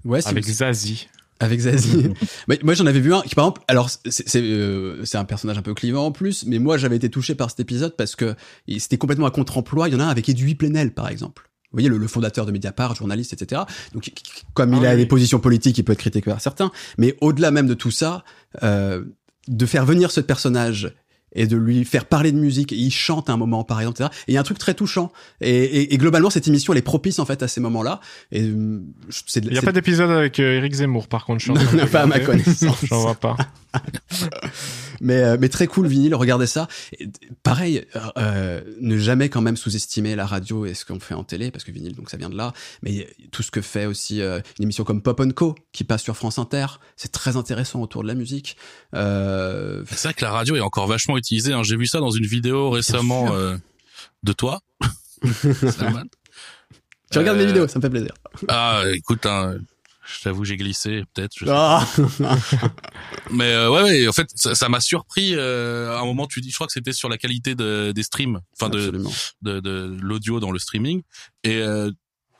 [0.04, 1.08] Ouais, Avec vous- Zazie.
[1.44, 2.08] Avec Zazie.
[2.48, 5.58] Mais moi, j'en avais vu un qui, par exemple, alors c'est euh, c'est un personnage
[5.58, 8.34] un peu clivant en plus, mais moi, j'avais été touché par cet épisode parce que
[8.66, 9.88] il- c'était complètement à contre-emploi.
[9.88, 11.48] Il y en a un avec Edoui Plenel, par exemple.
[11.70, 13.62] Vous voyez, le, le fondateur de Mediapart, journaliste, etc.
[13.92, 14.10] Donc,
[14.54, 14.98] comme il Ah a oui.
[15.00, 16.70] des positions politiques, il peut être critiqué par certains.
[16.98, 18.22] Mais au-delà même de tout ça,
[18.62, 19.04] euh,
[19.48, 20.94] de faire venir ce personnage
[21.34, 24.00] et de lui faire parler de musique, et il chante à un moment, par exemple,
[24.02, 24.10] etc.
[24.28, 25.12] Et il y a un truc très touchant.
[25.40, 28.00] Et, et- et globalement, cette émission, elle est propice en fait à ces moments-là.
[28.32, 28.80] Et euh,
[29.26, 31.40] c'est Il n'y a pas d'épisode avec euh, Eric Zemmour, par contre.
[31.44, 32.78] Je suis de Pas à ma connaissance.
[32.84, 33.36] J'en vois pas.
[35.00, 36.68] Mais, euh, mais très cool vinyle, regardez ça.
[36.98, 37.08] Et,
[37.42, 41.24] pareil, euh, euh, ne jamais quand même sous-estimer la radio et ce qu'on fait en
[41.24, 42.52] télé, parce que vinyle, donc ça vient de là.
[42.82, 46.16] Mais tout ce que fait aussi euh, une émission comme Pop Co, qui passe sur
[46.16, 46.66] France Inter,
[46.96, 48.56] c'est très intéressant autour de la musique.
[48.94, 51.52] Euh, C'est vrai que la radio est encore vachement utilisée.
[51.52, 51.62] hein.
[51.62, 53.30] J'ai vu ça dans une vidéo récemment
[54.22, 54.60] de toi.
[57.10, 58.12] Tu regardes mes vidéos, ça me fait plaisir.
[58.48, 59.56] Ah, écoute, hein,
[60.06, 61.36] je t'avoue, j'ai glissé, peut-être.
[61.48, 61.86] Ah
[63.30, 65.34] Mais euh, ouais, ouais, en fait, ça m'a surpris.
[65.34, 68.02] euh, à un moment, tu dis, je crois que c'était sur la qualité de, des
[68.02, 69.12] streams, enfin de, Absolument.
[69.42, 71.02] de, de l'audio dans le streaming.
[71.42, 71.90] Et, euh,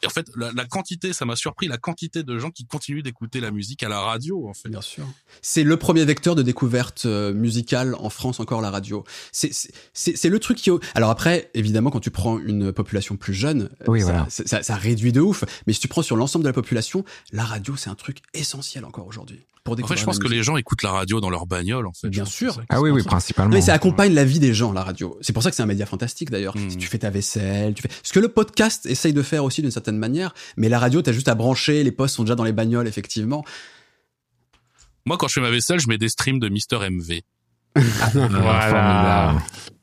[0.05, 3.03] et en fait, la, la quantité, ça m'a surpris, la quantité de gens qui continuent
[3.03, 4.69] d'écouter la musique à la radio, en fait.
[4.69, 5.05] Bien sûr.
[5.43, 9.03] C'est le premier vecteur de découverte euh, musicale en France, encore la radio.
[9.33, 10.71] C'est le truc qui.
[10.95, 14.27] Alors après, évidemment, quand tu prends une population plus jeune, euh, Oui, ça, voilà.
[14.31, 15.45] ça, ça- ça réduit de ouf.
[15.67, 18.85] Mais si tu prends sur l'ensemble de la population, la radio, c'est un truc essentiel
[18.85, 19.41] encore aujourd'hui.
[19.65, 21.87] Pour En découvrir fait, je pense que les gens écoutent la radio dans leur bagnole,
[21.87, 22.09] en fait.
[22.11, 22.61] Bien sûr.
[22.69, 23.55] Ah oui, oui, Non, principalement.
[23.55, 25.17] mais ça accompagne la vie des gens, la radio.
[25.23, 26.55] C'est pour ça que c'est un média fantastique d'ailleurs.
[26.69, 29.63] Si tu fais ta vaisselle, tu fais ce que le podcast essaye de faire aussi
[29.63, 30.35] d'une certaine manière.
[30.59, 31.83] Mais la radio, t'as juste à brancher.
[31.83, 33.43] Les postes sont déjà dans les bagnoles, effectivement.
[35.07, 37.21] Moi, quand je fais ma vaisselle, je mets des streams de Mister MV.
[38.03, 39.39] Ah, Voilà.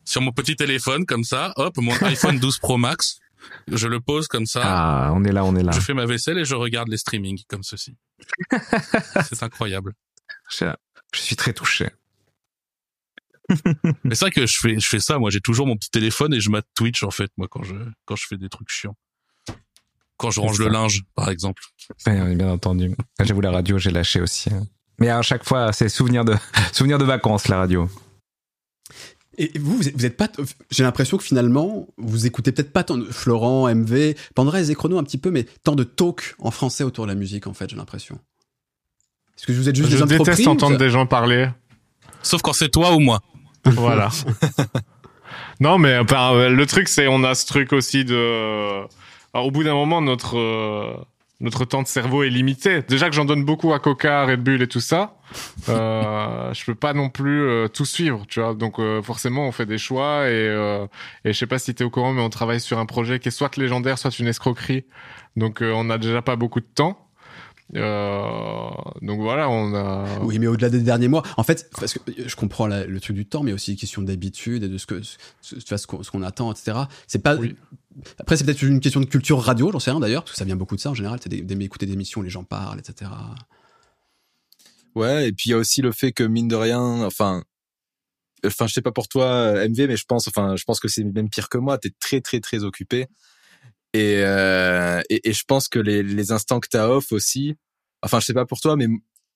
[0.06, 3.20] Sur mon petit téléphone, comme ça, hop, mon iPhone 12 Pro Max,
[3.68, 4.62] je le pose comme ça.
[4.64, 5.72] Ah, on est là, on est là.
[5.72, 7.96] Je fais ma vaisselle et je regarde les streamings comme ceci.
[9.24, 9.94] c'est incroyable.
[10.50, 10.66] Je,
[11.14, 11.90] je suis très touché.
[14.04, 15.20] Mais c'est vrai que je fais, je fais ça.
[15.20, 17.32] Moi, j'ai toujours mon petit téléphone et je mate Twitch en fait.
[17.38, 17.76] Moi, quand je,
[18.06, 18.96] quand je fais des trucs chiants.
[20.18, 21.64] Quand je range le linge, par exemple.
[22.06, 22.96] Ouais, bien entendu.
[23.20, 24.52] J'avoue, la radio, j'ai lâché aussi.
[25.00, 26.36] Mais à chaque fois, c'est souvenir de,
[26.74, 27.90] souvenir de vacances, la radio.
[29.42, 30.28] Et vous, vous êtes, pas.
[30.70, 35.00] J'ai l'impression que finalement, vous écoutez peut-être pas tant de Florent, MV, Pandrez et Chrono
[35.00, 37.68] un petit peu, mais tant de talk en français autour de la musique, en fait,
[37.72, 38.20] j'ai l'impression.
[39.36, 41.50] Est-ce que vous êtes juste Je des déteste entendre des gens parler.
[42.22, 43.22] Sauf quand c'est toi ou moi.
[43.66, 44.10] Voilà.
[45.60, 48.84] non, mais euh, le truc, c'est on a ce truc aussi de.
[49.34, 50.94] Alors, au bout d'un moment, notre euh,
[51.42, 52.82] notre temps de cerveau est limité.
[52.88, 55.18] Déjà que j'en donne beaucoup à Coca, Red Bull et tout ça,
[55.70, 58.54] euh, je peux pas non plus euh, tout suivre, tu vois.
[58.54, 60.86] Donc euh, forcément, on fait des choix et euh,
[61.26, 63.28] et je sais pas si t'es au courant, mais on travaille sur un projet qui
[63.28, 64.86] est soit légendaire, soit une escroquerie.
[65.36, 67.08] Donc euh, on a déjà pas beaucoup de temps.
[67.76, 68.70] Euh,
[69.02, 70.06] donc voilà, on a.
[70.24, 73.16] Oui, mais au-delà des derniers mois, en fait, parce que je comprends la- le truc
[73.16, 75.88] du temps, mais aussi une question d'habitude et de ce que ce, tu vois, ce
[75.88, 76.78] qu'on attend, etc.
[77.08, 77.36] C'est pas.
[77.38, 77.56] Oui.
[78.20, 80.46] Après, c'est peut-être une question de culture radio, j'en sais rien d'ailleurs, parce que ça
[80.46, 81.20] vient beaucoup de ça en général.
[81.24, 83.10] C'est des- d'aimer écouter des émissions, où les gens parlent, etc.
[84.96, 87.44] Ouais, et puis il y a aussi le fait que mine de rien, enfin,
[88.46, 91.04] enfin, je sais pas pour toi, MV, mais je pense, enfin, je pense que c'est
[91.04, 91.78] même pire que moi.
[91.78, 93.08] T'es très, très, très occupé,
[93.94, 97.56] et euh, et, et je pense que les, les instants que t'as off aussi,
[98.02, 98.88] enfin, je sais pas pour toi, mais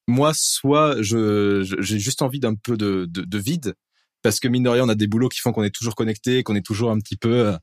[0.08, 3.76] moi, soit je j'ai juste envie d'un peu de, de de vide.
[4.22, 6.42] Parce que mine de rien, on a des boulots qui font qu'on est toujours connecté,
[6.42, 7.58] qu'on est toujours un petit peu euh,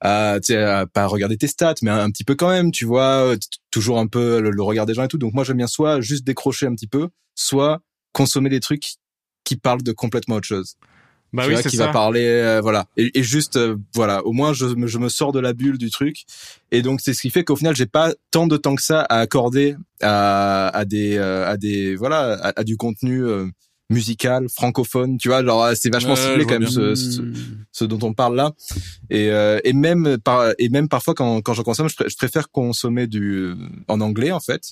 [0.00, 3.36] à, tu à pas regarder tes stats, mais un, petit peu quand même, tu vois,
[3.36, 5.16] t- toujours un peu le, le regard des gens et tout.
[5.18, 7.82] Donc moi, j'aime bien soit juste décrocher un petit peu, soit
[8.12, 8.94] consommer des trucs
[9.44, 10.74] qui parlent de complètement autre chose.
[11.32, 11.86] Bah tu oui, vois, qui ça.
[11.86, 12.86] va parler, euh, voilà.
[12.96, 15.76] Et, et juste, euh, voilà, au moins je me, je me sors de la bulle
[15.76, 16.24] du truc.
[16.70, 19.02] Et donc c'est ce qui fait qu'au final, j'ai pas tant de temps que ça
[19.02, 23.46] à accorder à, à des, euh, à des, voilà, à, à du contenu euh,
[23.90, 25.18] musical, francophone.
[25.18, 27.22] Tu vois, genre c'est vachement ciblé quand même ce, ce,
[27.72, 28.52] ce dont on parle là.
[29.10, 32.16] Et, euh, et même par, et même parfois quand, quand je consomme, je, pr- je
[32.16, 33.52] préfère consommer du
[33.86, 34.62] en anglais en fait,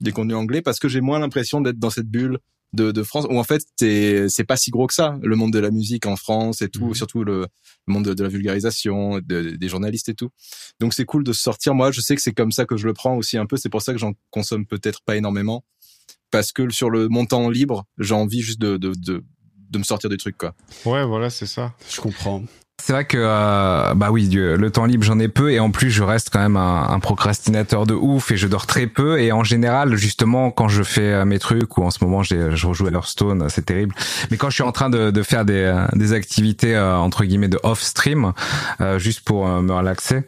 [0.00, 2.38] des contenus anglais parce que j'ai moins l'impression d'être dans cette bulle
[2.76, 5.52] de, de France où en fait c'est c'est pas si gros que ça le monde
[5.52, 6.94] de la musique en France et tout, Mhm.
[6.94, 7.40] surtout le,
[7.86, 10.30] le monde de, de la vulgarisation, de- des journalistes et tout.
[10.80, 11.74] Donc c'est cool de sortir.
[11.74, 13.56] Moi, je sais que c'est comme ça que je le prends aussi un peu.
[13.56, 15.64] C'est pour ça que j'en consomme peut-être pas énormément
[16.30, 19.24] parce que sur le montant libre, j'ai envie juste de, de, de
[19.68, 20.54] de me sortir des trucs quoi.
[20.84, 21.74] Ouais, voilà, c'est ça.
[21.90, 22.44] Je comprends.
[22.78, 25.70] C'est vrai que euh, bah oui, du- le temps libre j'en ai peu et en
[25.70, 29.18] plus je reste quand même un, un procrastinateur de ouf et je dors très peu
[29.18, 32.54] et en général justement quand je fais euh, mes trucs ou en ce moment j'ai
[32.54, 33.94] je rejoue à Hearthstone, c'est terrible.
[34.30, 37.24] Mais quand je suis en train de, de faire des, euh, des activités euh, entre
[37.24, 38.32] guillemets de off stream
[38.80, 40.22] euh, juste pour me relaxer,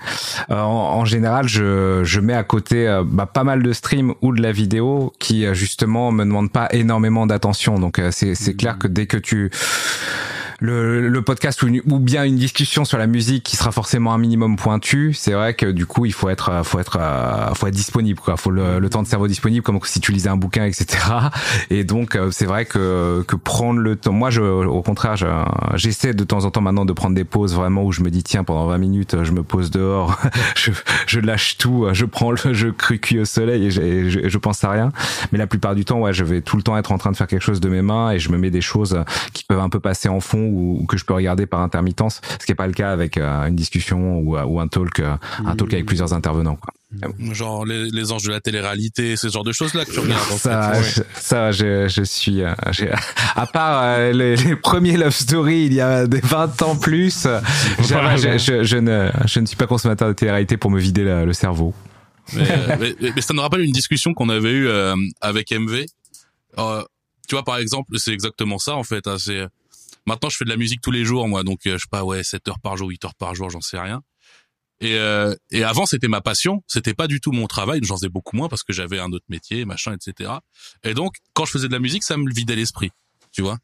[0.49, 4.40] en, en général je je mets à côté bah, pas mal de streams ou de
[4.42, 7.78] la vidéo qui justement me demandent pas énormément d'attention.
[7.78, 9.51] Donc c'est c'est clair que dès que tu
[10.61, 14.12] le, le podcast ou, une- ou bien une discussion sur la musique qui sera forcément
[14.12, 17.54] un minimum pointu, c'est vrai que du coup il faut être euh, faut être euh,
[17.54, 20.28] faut être disponible quoi, faut le, le temps de cerveau disponible comme si tu lisais
[20.28, 20.98] un bouquin etc.
[21.70, 25.26] Et donc euh, c'est vrai que que prendre le temps, moi je au contraire je-
[25.76, 28.24] j'essaie de temps en temps maintenant de prendre des pauses vraiment où je me dis
[28.24, 30.18] tiens pendant 20 minutes je me pose dehors,
[30.56, 30.72] je,
[31.06, 34.64] je lâche tout, je prends le je cuis au soleil et je, je, je pense
[34.64, 34.90] à rien.
[35.30, 37.16] Mais la plupart du temps ouais je vais tout le temps être en train de
[37.16, 39.68] faire quelque chose de mes mains et je me mets des choses qui peuvent un
[39.68, 42.55] peu passer en fond ou, ou que je peux regarder par intermittence, ce qui est
[42.57, 45.72] pas le cas avec euh, une discussion ou, euh, ou un talk, euh, un talk
[45.74, 46.57] avec plusieurs intervenants.
[46.57, 46.72] Quoi.
[47.34, 50.32] Genre les, les anges de la télé-réalité, ce genre de choses-là que tu regardes.
[50.32, 51.03] en Ça, fait.
[51.14, 55.80] je, ça, je, je suis, à part euh, les, les premiers love story il y
[55.82, 57.26] a des 20 ans plus,
[57.78, 58.16] Voilà.
[58.16, 61.24] je, je, je ne, je ne suis pas consommateur de télé-réalité pour me vider le,
[61.26, 61.74] le cerveau.
[62.34, 62.42] Mais,
[62.80, 65.84] mais, mais- mais ça me rappelle une discussion qu'on avait eue euh, avec MV.
[66.59, 66.82] Euh,
[67.28, 69.07] tu vois, par exemple, c'est exactement ça en fait.
[69.07, 69.46] hein, c'est
[70.09, 72.02] maintenant je fais de la musique tous les jours, moi, donc euh, je sais pas,
[72.02, 74.02] ouais, 7 heures par jour, 8 heures par jour, j'en sais rien.
[74.80, 78.09] Et, euh, et avant c'était ma passion, c'était pas du tout mon travail, j'en faisais
[78.09, 80.32] beaucoup moins parce que j'avais un autre métier, machin, etc.
[80.82, 82.90] Et donc quand je faisais de la musique, ça me vidait l'esprit,
[83.32, 83.59] tu vois.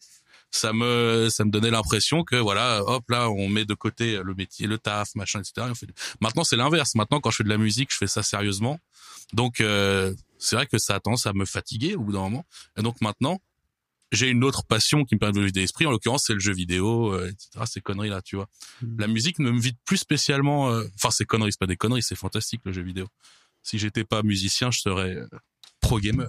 [0.50, 4.34] Ça me ça me donnait l'impression que voilà, hop là, on met de côté le
[4.34, 5.72] métier, le taf, machin, etc.
[6.20, 6.94] Maintenant c'est l'inverse.
[6.94, 8.78] Maintenant quand je fais de la musique, je fais ça sérieusement.
[9.32, 12.44] Donc euh, c'est vrai que ça a tendance à me fatiguer au bout d'un moment.
[12.76, 13.40] Et donc maintenant,
[14.12, 15.86] j'ai une autre passion qui me permet de vider l'esprit.
[15.86, 17.64] En l'occurrence, c'est le jeu vidéo, euh, etc.
[17.66, 18.48] Ces conneries là, tu vois.
[18.98, 20.70] La musique ne me vide plus spécialement.
[20.70, 23.06] euh, Enfin, ces conneries, c'est pas des conneries, c'est fantastique le jeu vidéo.
[23.62, 25.26] Si j'étais pas musicien, je serais euh,
[25.80, 26.28] pro gamer.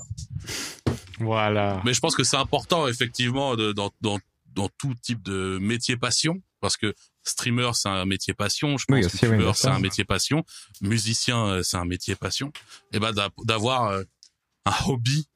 [1.20, 1.82] Voilà.
[1.86, 4.20] Mais je pense que c'est important effectivement de, dans, dans
[4.54, 8.96] dans tout type de métier passion parce que streamer c'est un métier passion, je pense
[8.96, 10.46] Oui, que oui, bien c'est un métier passion,
[10.82, 12.54] musicien euh, c'est un métier passion.
[12.94, 14.04] Et ben d'a- d'avoir euh,
[14.66, 15.28] un hobby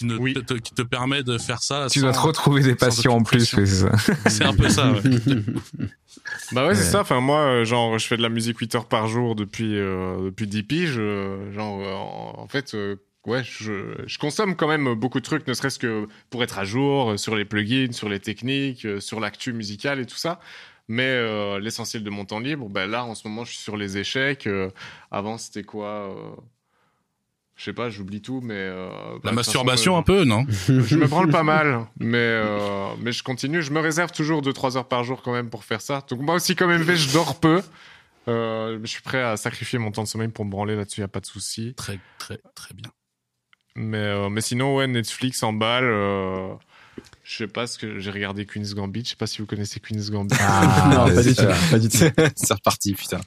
[0.00, 0.32] qui ne Oui.
[0.34, 1.86] te, qui te permet de faire ça.
[1.90, 3.44] Tu sans- dois te retrouver des passions en plus.
[3.44, 3.92] c'est ça.
[4.28, 4.92] C'est un peu ça.
[4.92, 5.00] ouais.
[6.52, 6.90] Bah ouais, c'est Ouais.
[6.90, 7.00] ça.
[7.02, 10.24] Enfin, moi, euh, genre, je fais de la musique 8 heures par jour depuis, euh,
[10.24, 10.96] depuis 10 piges.
[10.98, 12.96] euh, genre, euh, en, en fait, euh,
[13.26, 16.64] ouais, je, je consomme quand même beaucoup de trucs, ne serait-ce que pour être à
[16.64, 20.40] jour sur les plugins, sur les techniques, sur l'actu musicale et tout ça.
[20.88, 23.76] Mais euh, l'essentiel de mon temps libre, ben là, en ce moment, je suis sur
[23.76, 24.46] les échecs.
[24.48, 24.70] euh,
[25.12, 26.14] avant, c'était quoi euh,
[27.60, 28.54] Je sais pas, j'oublie tout, mais...
[28.56, 32.16] euh, bah, La masturbation façon, un peu, non euh, Je me branle pas mal, mais,
[32.16, 33.60] euh, mais je continue.
[33.60, 36.02] Je me réserve toujours 2-3 heures par jour quand même pour faire ça.
[36.08, 37.60] Donc moi aussi, comme MV, je dors peu.
[38.28, 41.04] Euh, je suis prêt à sacrifier mon temps de sommeil pour me branler là-dessus, y
[41.04, 41.74] a pas de souci.
[41.74, 42.90] Très très très bien.
[43.76, 45.84] Mais, euh, mais sinon, ouais, Netflix en balle.
[47.30, 49.02] Euh, je sais pas ce que j'ai regardé Queen's Gambit.
[49.04, 50.34] Je sais pas si vous connaissez Queen's Gambit.
[50.90, 51.44] non, pas du tout.
[51.70, 51.98] Pas du tout.
[52.36, 53.20] c'est reparti, putain.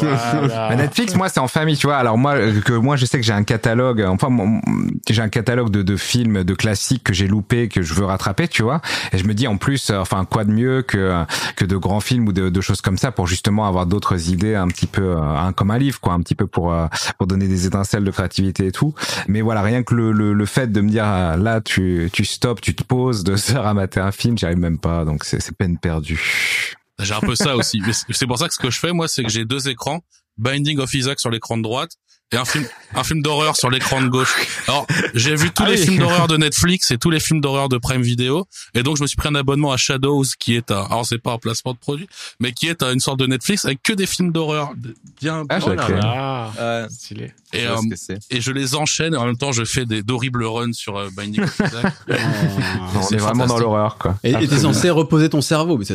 [0.00, 0.76] Voilà.
[0.76, 1.96] Netflix, moi, c'est en famille, tu vois.
[1.96, 4.02] Alors moi, euh, que moi, je sais que j'ai un catalogue.
[4.02, 4.60] Enfin, mon-
[5.08, 8.48] j'ai un catalogue de, de films, de classiques que j'ai loupés, que je veux rattraper,
[8.48, 8.80] tu vois.
[9.12, 11.24] Et je me dis, en plus, euh, enfin, quoi de mieux que
[11.56, 14.54] que de grands films ou de, de choses comme ça pour justement avoir d'autres idées,
[14.54, 16.86] un petit peu, euh, un, comme un livre, quoi, un petit peu pour euh,
[17.18, 18.94] pour donner des étincelles de créativité et tout.
[19.26, 22.24] Mais voilà, rien que le le, le fait de me dire, ah, là, tu tu
[22.24, 25.04] stops, tu te poses deux heures à mater un film, j'y arrive même pas.
[25.04, 26.76] Donc c'est peine perdue.
[27.00, 27.80] J'ai un peu ça aussi.
[28.10, 30.00] C'est pour ça que ce que je fais, moi, c'est que j'ai deux écrans.
[30.36, 31.92] Binding of Isaac sur l'écran de droite
[32.30, 34.34] et un film, un film d'horreur sur l'écran de gauche.
[34.66, 35.84] Alors, j'ai vu tous Ah les oui.
[35.86, 38.46] films d'horreur de Netflix et tous les films d'horreur de Prime Video.
[38.74, 41.16] Et donc, je me suis pris un abonnement à Shadows, qui est un, alors c'est
[41.18, 42.06] pas un placement de produit,
[42.38, 44.72] mais qui est une sorte de Netflix avec que des films d'horreur.
[45.22, 46.00] Bien, Ah, oh là là.
[46.04, 47.32] Ah, Euh, stylé.
[47.54, 47.76] Et, euh,
[48.30, 51.08] et je les enchaîne et en même temps, je fais des, d'horribles runs sur euh,
[51.16, 51.94] Binding of Isaac.
[52.94, 54.16] On est vraiment dans l'horreur, quoi.
[54.22, 55.94] Et t'es censé reposer ton cerveau, mais ça,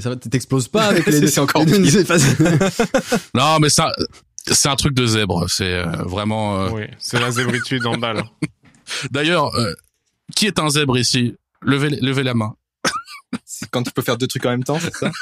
[0.00, 1.26] ça va, t'exploses pas avec les.
[1.26, 2.16] C'est- encore les- pas-
[3.34, 3.90] non, mais ça,
[4.46, 5.48] c'est un truc de zèbre.
[5.48, 8.22] C'est euh, vraiment, euh, Oui, c'est la zébritude en balle.
[9.10, 9.72] D'ailleurs, euh,
[10.36, 11.36] qui est un zèbre ici?
[11.62, 12.54] Levez, levez la main.
[13.44, 15.10] C'est quand tu peux faire deux trucs en même temps, c'est ça?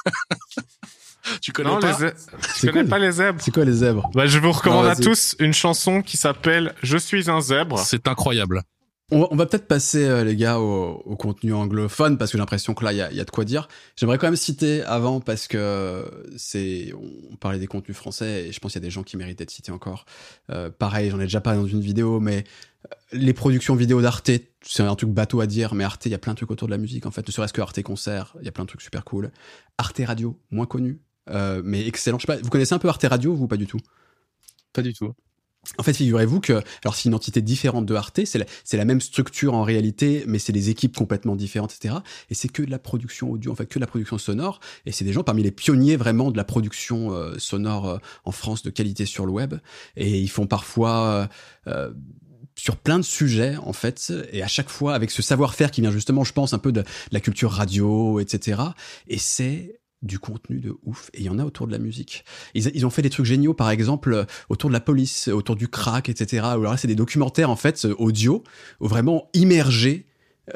[1.40, 2.10] Tu connais Non, pas les
[2.58, 2.88] tu connais cool.
[2.88, 3.40] pas les zèbres?
[3.40, 4.10] C'est quoi les zèbres?
[4.12, 7.78] Bah, Je vous recommande Non, à tous une chanson qui s'appelle Je suis un zèbre.
[7.78, 8.62] C'est incroyable.
[9.14, 12.82] On va, peut-être passer, euh, les gars, au, contenu anglophone, parce que j'ai l'impression que
[12.82, 13.68] là, il y a, de quoi dire.
[13.94, 16.94] J'aimerais quand même citer avant, parce que c'est,
[17.30, 19.38] on parlait des contenus français, et je pense qu'il y a des gens qui méritent
[19.38, 20.06] d'être cités encore.
[20.48, 22.44] Euh, pareil, j'en ai déjà parlé dans une vidéo, mais
[22.86, 24.30] euh, les productions vidéo d'Arte,
[24.62, 26.66] c'est un truc bateau à dire, mais Arte, il y a plein de trucs autour
[26.66, 27.26] de la musique, en fait.
[27.28, 29.30] Ne serait-ce que Arte Concert, il y a plein de trucs super cool.
[29.76, 32.18] Arte Radio, moins connu, mais excellent.
[32.18, 33.80] Je sais pas, vous connaissez un peu Arte Radio, vous, pas du tout?
[34.72, 35.12] Pas du tout.
[35.78, 36.54] En fait, figurez-vous que,
[36.84, 40.40] alors c'est une entité différente de Arte, c'est la, la même structure en réalité, mais
[40.40, 41.96] c'est des équipes complètement différentes, etc.
[42.30, 44.58] Et c'est que de la production audio, en fait, que de la production sonore.
[44.86, 48.32] Et c'est des gens parmi les pionniers vraiment de la production euh, sonore euh, en
[48.32, 49.54] France de qualité sur le web.
[49.96, 51.26] Et ils font parfois euh,
[51.68, 51.92] euh,
[52.56, 55.90] sur plein de sujets en fait, et à chaque fois avec ce savoir-faire qui vient
[55.92, 58.60] justement, je pense, un peu de, de la culture radio, etc.
[59.08, 62.24] Et c'est du contenu de ouf et il y en a autour de la musique.
[62.54, 65.56] Ils, ils ont fait des trucs géniaux par exemple euh, autour de la police, autour
[65.56, 66.42] du crack, etc.
[66.42, 68.42] Ou alors là c'est des documentaires en fait euh, audio
[68.80, 70.06] vraiment immergés.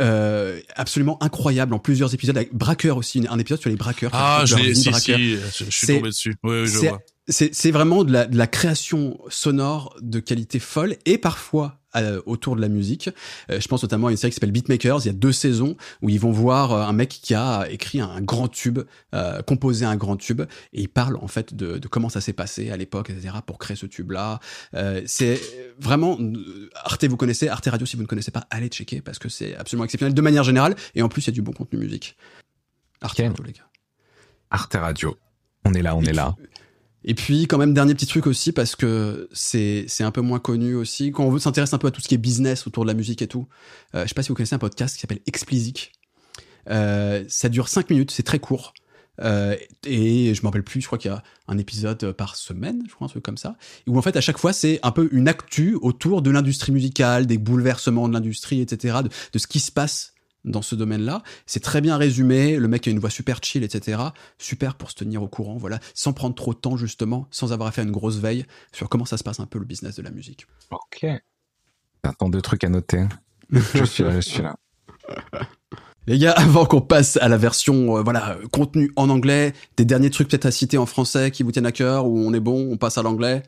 [0.01, 4.42] Euh, absolument incroyable en plusieurs épisodes avec Braqueur aussi un épisode sur les braqueurs Ah,
[4.44, 6.34] je de si, je, je suis C'est- tombé dessus.
[6.42, 7.01] Oui, oui, je c'est- vois.
[7.28, 11.86] c'est c'est vraiment de la, de la création sonore de qualité folle et parfois euh,
[12.26, 13.11] autour de la musique.
[13.51, 15.01] Euh, je pense notamment à une série qui s'appelle Beatmakers.
[15.05, 18.01] Il y a deux saisons où ils vont voir euh, un mec qui a écrit
[18.01, 18.80] un grand tube,
[19.14, 20.42] euh, composé un grand tube,
[20.72, 23.36] et il parle en fait de, de comment ça s'est passé à l'époque, etc.
[23.44, 24.40] pour créer ce tube-là.
[24.74, 25.40] Euh, c'est
[25.78, 29.18] vraiment euh, Arte, vous connaissez Arte Radio si vous ne connaissez pas, allez checker parce
[29.18, 31.53] que c'est absolument exceptionnel de manière générale et en plus il y a du bon
[31.53, 32.16] contenu musique.
[33.01, 33.26] Arte Ok.
[33.26, 33.68] Radio les gars.
[34.51, 35.16] Arte Radio.
[35.64, 36.36] On est là, on est là.
[37.09, 40.74] Et puis, quand même, dernier petit truc aussi, parce que c'est un peu moins connu
[40.74, 41.12] aussi.
[41.12, 42.94] Quand on veut s'intéresser un peu à tout ce qui est business autour de la
[42.94, 43.46] musique et tout,
[43.94, 45.92] euh, je sais pas si vous connaissez un podcast qui s'appelle Explicit.
[46.68, 48.74] Euh, ça dure 5 minutes, c'est très court.
[49.22, 52.82] Euh, et je me rappelle plus, je crois qu'il y a un épisode par semaine,
[52.88, 53.57] je crois, un truc comme ça.
[53.86, 57.26] Où en fait, à chaque fois, c'est un peu une actu autour de l'industrie musicale,
[57.26, 58.98] des bouleversements de l'industrie, etc.,
[59.32, 60.15] de ce qui se passe
[60.47, 61.22] dans ce domaine-là.
[61.44, 64.01] C'est très bien résumé, le mec a une voix super chill, etc.
[64.38, 67.68] Super pour se tenir au courant, voilà, sans prendre trop de temps justement, sans avoir
[67.68, 70.03] à faire une grosse veille sur comment ça se passe un peu le business de
[70.03, 70.47] la musique.
[70.70, 71.07] Ok.
[72.03, 73.05] Attends, deux trucs à noter.
[73.51, 74.57] Je suis là, je suis là.
[76.09, 80.11] Les gars, avant qu'on passe à la version, euh, voilà, contenu en anglais, des derniers
[80.11, 82.68] trucs peut-être à citer en français qui vous tiennent à cœur, ou on est bon,
[82.70, 83.42] on passe à l'anglais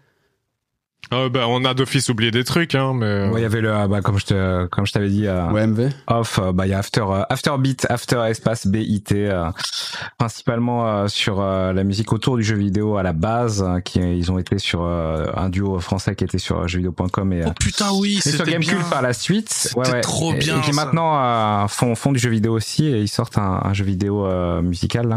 [1.14, 3.28] Euh, bah, on a d'office oublié des trucs, hein, mais.
[3.28, 5.42] Ouais, il y avait le, euh, bah, comme je te, comme je t'avais dit, euh,
[6.06, 9.50] off, euh, bah, il y a After, euh, After Beat, After Espace BIT, euh,
[10.18, 14.00] principalement euh, sur euh, la musique autour du jeu vidéo à la base, euh, qui
[14.00, 17.46] ils ont été sur euh, un duo français qui était sur euh, jeuxvideo.com et, euh,
[17.48, 19.48] Oh putain, oui, et sur Gamecube par la suite.
[19.50, 23.00] C'était trop Et- bien, Et qui maintenant euh, font, font du jeu vidéo aussi et
[23.00, 25.16] ils sortent un, un jeu vidéo euh, musical là.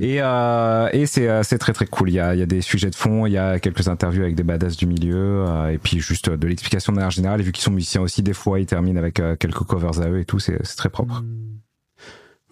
[0.00, 2.08] Et, euh, et c'est euh, c'est très très cool.
[2.08, 4.22] Il y a, il y a des sujets de fond, il y a quelques interviews
[4.22, 7.40] avec des badass du milieu euh, et puis juste euh, de l'explication de manière générale.
[7.40, 10.08] Et vu qu'ils sont musiciens aussi, des fois ils terminent avec euh, quelques covers à
[10.08, 10.38] eux et tout.
[10.38, 11.22] C'est très propre.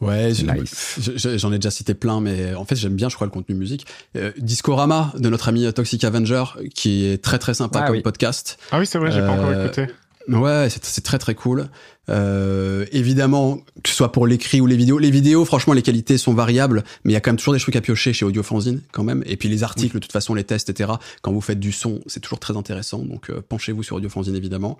[0.01, 0.99] Ouais, Nice.
[1.14, 3.55] je- j'en ai déjà cité plein, mais en fait j'aime bien, je crois, le contenu
[3.55, 3.86] musique.
[4.16, 8.03] Euh, Discorama de notre ami Toxic Avenger, qui est très très sympa Ah comme oui.
[8.03, 8.59] podcast.
[8.72, 9.86] Ah oui, c'est vrai, j'ai pas encore écouté.
[10.28, 11.68] Ouais, c'est c'est très très cool.
[12.09, 14.98] Euh, évidemment, que ce soit pour l'écrit ou les vidéos.
[14.98, 17.61] Les vidéos, franchement, les qualités sont variables, mais il y a quand même toujours des
[17.61, 19.22] trucs à piocher chez Audiofanzine, quand même.
[19.26, 20.92] Et puis les articles, de toute façon, les tests, etc.
[21.22, 22.98] Quand vous faites du son, c'est toujours très intéressant.
[23.01, 24.76] Donc euh, penchez-vous sur Audiofanzine, évidemment.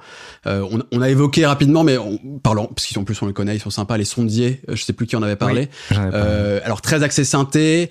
[0.47, 3.33] Euh, on, on a évoqué rapidement, mais on, parlant, parce qu'ils sont plus on le
[3.33, 4.61] connaît, ils sont sympas, les sondiers.
[4.69, 5.69] euh, Je sais plus qui en avait parlé.
[5.91, 7.91] Pas- Euh, alors très axé synthé,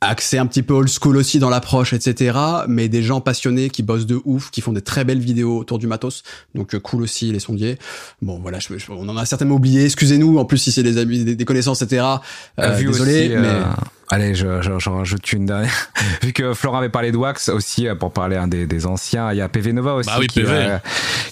[0.00, 2.38] axé un petit peu old school aussi dans l'approche, etc.
[2.68, 5.78] Mais des gens passionnés qui bossent de ouf, qui font des très belles vidéos autour
[5.78, 6.22] du matos.
[6.54, 7.78] Donc cool aussi les sondiers.
[8.22, 9.84] Bon voilà, je, je- on en a certainement oublié.
[9.84, 10.38] Excusez-nous.
[10.38, 12.04] En plus si c'est des amis, des, des connaissances, etc.
[12.58, 13.62] Euh, Vu désolé, aussi, mais euh,
[14.08, 15.90] Allez, je, je, je rajoute une dernière.
[16.22, 19.32] Vu que Florent avait parlé de Wax aussi, euh, pour parler un des, des anciens,
[19.32, 20.52] il y a PV Nova aussi Bah oui, qui, PV.
[20.52, 20.78] euh,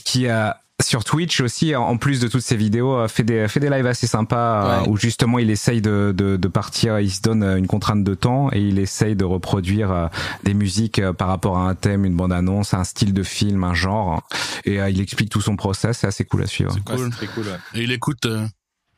[0.05, 3.61] qui a sur Twitch aussi, en plus de toutes ses vidéos, euh, fait des, fait
[3.61, 4.87] des lives assez sympas Ouais.
[4.89, 8.03] euh, où justement il essaye de, de, de partir, il se donne euh, une contrainte
[8.03, 10.11] de temps et il essaye de reproduire
[10.43, 14.27] des musiques par rapport à un thème, une bande-annonce, un style de film, un genre.
[14.65, 16.73] Et il explique tout son process, c'est assez cool à suivre.
[16.73, 17.11] C'est Ouais, cool.
[17.13, 17.45] c'est très cool.
[17.47, 17.59] ouais.
[17.75, 18.47] Et il écoute, euh,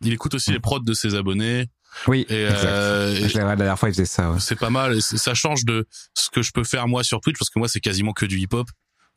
[0.01, 1.67] il écoute aussi les prods de ses abonnés.
[2.09, 2.65] Oui, Et, exact.
[2.65, 4.31] euh, et Je l'ai la dernière fois, il faisait ça.
[4.33, 4.41] ouais.
[4.41, 5.01] c'est pas mal.
[5.03, 7.81] Ça change de ce que je peux faire moi sur Twitch parce que moi c'est
[7.81, 8.67] quasiment que du hip-hop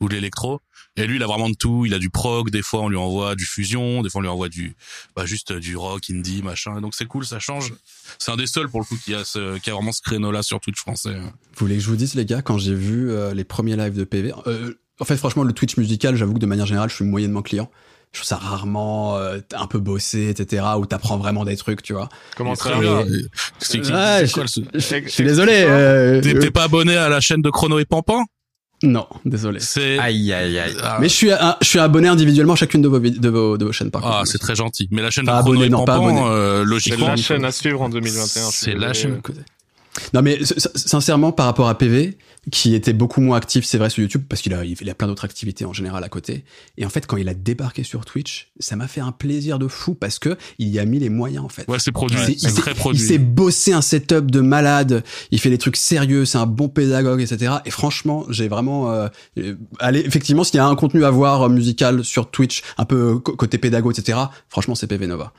[0.01, 0.62] ou de l'électro.
[0.99, 1.85] Et lui, il a vraiment de tout.
[1.85, 2.49] Il a du prog.
[2.49, 4.01] Des fois, on lui envoie du fusion.
[4.01, 4.75] Des fois, on lui envoie du,
[5.15, 6.77] bah, juste du rock, indie, machin.
[6.77, 7.73] Et donc c'est cool, ça change.
[8.17, 10.43] C'est un des seuls pour le coup qui a ce, qui a vraiment ce créneau-là
[10.43, 11.15] sur Twitch français.
[11.15, 13.95] vous voulez que je vous dise les gars, quand j'ai vu euh, les premiers lives
[13.95, 16.95] de PV, euh, en fait franchement le Twitch musical, j'avoue que de manière générale, je
[16.95, 17.69] suis moyennement client.
[18.11, 20.63] Je trouve ça rarement euh, un peu bossé, etc.
[20.77, 22.09] Où t'apprends vraiment des trucs, tu vois.
[22.35, 23.05] Comment Très ça bien.
[23.61, 25.51] Je, suis désolé.
[25.53, 28.25] T'es euh, t'es pas abonné à la chaîne de Chrono et Pampan
[28.84, 29.59] non, désolé.
[29.59, 30.75] C'est Aïe, aïe, aïe.
[30.82, 31.30] Ah, Mais je suis,
[31.61, 34.19] je suis abonné individuellement à chacune de vos, de vos, de vos chaînes par ah,
[34.19, 34.27] contre.
[34.32, 34.88] c'est très gentil.
[34.91, 36.21] Mais la chaîne Pas de abonné, non, pas abonné.
[36.23, 38.23] euh, C'est logiquement, la chaîne à suivre en 2021.
[38.23, 39.19] je suis C'est la chaîne.
[40.13, 40.39] Non mais
[40.75, 42.17] sincèrement par rapport à PV
[42.51, 45.07] qui était beaucoup moins actif c'est vrai sur YouTube parce qu'il a il a plein
[45.07, 46.45] d'autres activités en général à côté
[46.77, 49.67] et en fait quand il a débarqué sur Twitch ça m'a fait un plaisir de
[49.67, 51.65] fou parce que il y a mis les moyens en fait.
[51.67, 52.17] Ouais, c'est produit.
[52.29, 52.99] Il s'est- c'est il très il produit.
[53.01, 57.21] s'est bossé un setup de malade, il fait des trucs sérieux, c'est un bon pédagogue,
[57.21, 57.55] etc.
[57.65, 58.91] Et franchement, j'ai vraiment...
[58.91, 62.63] Euh, euh, allez, effectivement, s'il y a un contenu à voir euh, musical sur Twitch,
[62.77, 65.33] un peu côté pédago, etc., franchement, c'est PV Nova.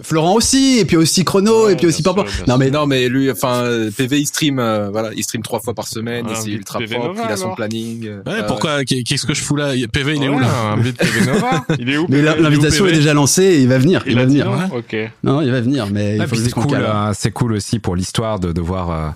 [0.00, 2.24] Florent aussi, et puis aussi Chrono, Ouais, et puis aussi Papa.
[2.48, 3.64] Non mais non, mais lui, enfin,
[3.94, 6.78] PV, il stream, euh, voilà, il stream trois fois par semaine, Ah, et c'est ultra
[6.78, 7.56] PV propre, Nova, il a son alors.
[7.56, 8.04] planning.
[8.08, 9.72] Ouais, euh, pourquoi Qu'est-ce que je fous là?
[9.92, 11.66] PV, il est où Ouais, là un beat PV Nova.
[11.78, 12.40] Il est où mais PV?
[12.40, 14.46] l'invitation est déjà lancée, et il va venir, il, Il va venir.
[14.50, 14.96] non Ok.
[15.24, 18.40] Non, il va venir, mais il Ah, c'est cool, euh, c'est cool aussi pour l'histoire
[18.40, 19.14] de, de voir,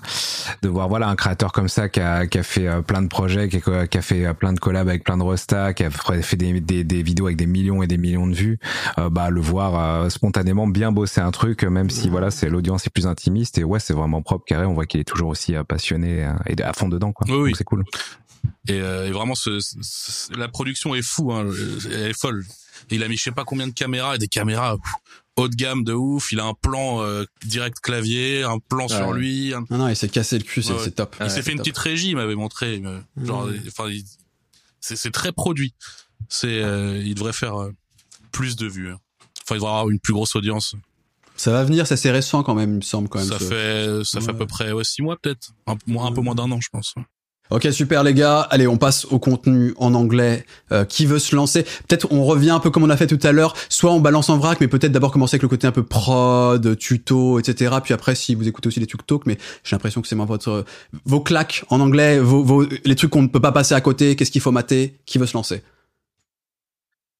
[0.61, 3.49] de voir voilà un créateur comme ça qui a, qui a fait plein de projets,
[3.49, 6.37] qui a, qui a fait plein de collabs avec plein de restas, qui a fait
[6.37, 8.59] des, des, des vidéos avec des millions et des millions de vues,
[9.11, 13.07] bah le voir spontanément bien bosser un truc, même si voilà c'est l'audience est plus
[13.07, 16.23] intimiste et ouais c'est vraiment propre carré, on voit qu'il est toujours aussi euh, passionné
[16.25, 17.25] euh, et à fond dedans quoi.
[17.29, 17.83] Oui, c'est cool.
[18.69, 19.59] Et, euh, et vraiment, ce,
[20.37, 21.45] la production est fou, hein,
[21.91, 22.45] elle est folle.
[22.91, 24.93] Il a mis je sais pas combien de caméras, et des caméras pff,
[25.37, 26.31] haut de gamme de ouf.
[26.31, 29.53] Il a un plan euh, direct clavier, un plan sur lui.
[29.53, 31.15] un- Non, non, il s'est cassé le cul, c'est Ouais, top.
[31.19, 31.65] il Ouais, s'est fait une top.
[31.65, 32.81] petite régie, il m'avait montré.
[33.21, 33.89] genre, enfin,
[34.79, 35.73] c'est très produit.
[36.29, 37.73] C'est, euh, il devrait faire euh,
[38.31, 38.91] plus de vues.
[38.91, 38.99] hein.
[39.47, 40.75] Enfin, il devrait avoir une plus grosse audience.
[41.35, 43.27] Ça va venir, c'est assez récent quand même, il me semble quand même.
[43.27, 46.11] ça fait, ça fait à peu près ouais, six mois peut-être, un, peu moins- un
[46.11, 46.95] peu moins d'un an, je pense.
[47.49, 48.41] Ok, super les gars.
[48.41, 50.45] Allez, on passe au contenu en anglais.
[50.73, 53.19] Euh, qui veut se lancer Peut-être on revient un peu comme on a fait tout
[53.25, 53.53] à l'heure.
[53.69, 56.77] Soit on balance en vrac, mais peut-être d'abord commencer avec le côté un peu prod,
[56.77, 57.75] tuto, etc.
[57.81, 60.65] Puis après, si vous écoutez aussi les TikTok, mais j'ai l'impression que c'est moins votre
[61.05, 64.17] vos claques en anglais, vos, vos les trucs qu'on ne peut pas passer à côté.
[64.17, 65.63] Qu'est-ce qu'il faut mater Qui veut se lancer?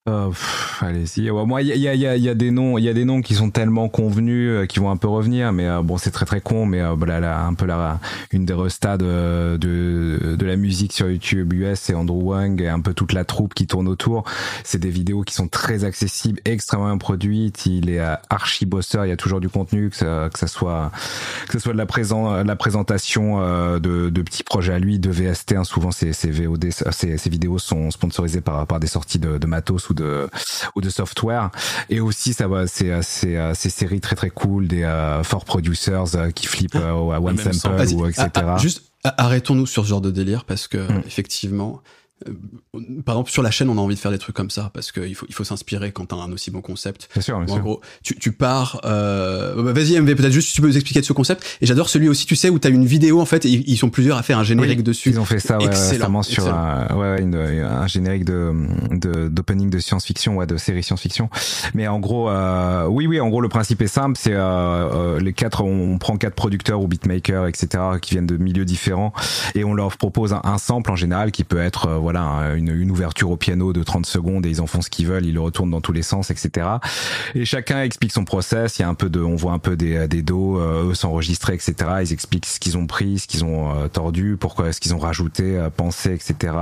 [0.08, 0.30] Euh,
[0.80, 1.30] Allez-y.
[1.30, 3.34] Moi, il y a, y, y a- des noms, il y a des noms qui
[3.34, 6.40] sont tellement convenus, euh, qui vont un peu revenir, mais euh, bon, c'est très très
[6.40, 8.00] con, mais euh, voilà, là, un peu la,
[8.32, 12.68] une des restats de, de de la musique sur YouTube US, c'est Andrew Wang et
[12.68, 14.24] un peu toute la troupe qui tourne autour.
[14.64, 17.66] C'est des vidéos qui sont très accessibles, extrêmement produites.
[17.66, 20.46] Il est euh, archi bosseur, il y a toujours du contenu, que ça, que ça
[20.46, 20.90] soit
[21.48, 24.98] que ce soit de la présent, la présentation euh, de, de petits projets à lui,
[24.98, 25.52] de VST.
[25.56, 29.38] hein, souvent, ces, ces VOD, ces, ces vidéos sont sponsorisées par, par des sorties de,
[29.38, 30.28] de matos ou de
[30.74, 31.50] ou de software.
[31.90, 36.14] Et aussi, ça va, c'est c'est ces séries très très cool des euh, for producers
[36.14, 38.28] euh, qui flippent euh, à one sample ou etc.
[38.34, 41.02] ah, ah, juste arrêtons-nous sur ce genre de délire parce que Mm.
[41.06, 41.82] effectivement,
[43.04, 44.92] par exemple sur la chaîne, on a envie de faire des trucs comme ça parce
[44.92, 47.08] qu'il faut il faut s'inspirer quand t'as un aussi bon concept.
[47.12, 48.80] Bien sûr, bien Ou en gros, tu, tu pars.
[48.84, 51.44] Euh, bah, Vas-y MV, peut-être juste si tu peux nous expliquer de ce concept.
[51.60, 53.90] Et j'adore celui aussi, tu sais, où t'as une vidéo en fait, et ils sont
[53.90, 55.10] plusieurs à faire un générique Oui, dessus.
[55.10, 56.56] Ils ont fait ça ouais, récemment sur excellent.
[56.58, 61.30] un, ouais, une- un générique de d'opening de, science-fiction, ouais, de série science-fiction.
[61.74, 64.18] Mais en gros, euh, oui, oui, en gros, le principe est simple.
[64.20, 67.68] C'est euh, euh, les quatre, on, on prend quatre producteurs ou beatmakers, etc.,
[68.02, 69.12] qui viennent de milieux différents,
[69.54, 72.54] et on leur propose un, un sample en général qui peut être, euh, voilà, un-
[72.56, 75.26] une, une ouverture au piano de 30 secondes et ils en font ce qu'ils veulent,
[75.26, 76.66] ils le retournent dans tous les sens, etc.
[77.34, 78.78] Et chacun explique son process.
[78.78, 80.94] Il y a un peu de, on voit un peu des, des dos, euh, eux
[80.94, 81.74] s'enregistrer, etc.
[82.02, 84.98] Ils expliquent ce qu'ils ont pris, ce qu'ils ont euh, tordu, pourquoi est-ce qu'ils ont
[84.98, 86.54] rajouté, euh, pensé, etc.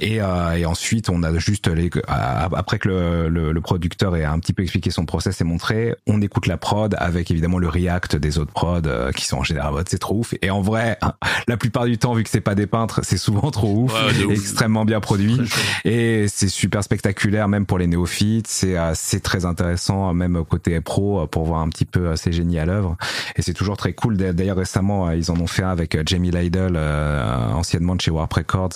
[0.00, 4.24] Et, euh, et ensuite, on a juste les, après que le, le, le producteur ait
[4.24, 7.68] un petit peu expliqué son process et montré, on écoute la prod avec évidemment le
[7.68, 10.34] react des autres prods euh, qui sont en général c'est trop ouf.
[10.42, 10.98] Et en vrai,
[11.48, 14.12] la plupart du temps, vu que c'est pas des peintres, c'est souvent trop ouf, Ouais,
[14.18, 14.34] de ouf.
[14.64, 15.40] Extrêmement bien produit.
[15.84, 18.46] Et c'est super spectaculaire, même pour les néophytes.
[18.46, 22.16] C'est euh, c'est très intéressant, euh, même côté pro, euh, pour voir un petit peu
[22.16, 22.96] ces génies à l'œuvre.
[23.36, 24.16] Et c'est toujours très cool.
[24.16, 28.32] D'a- D'ailleurs, récemment, ils en ont fait un avec Jamie Lydell, anciennement de chez Warp
[28.32, 28.70] Records,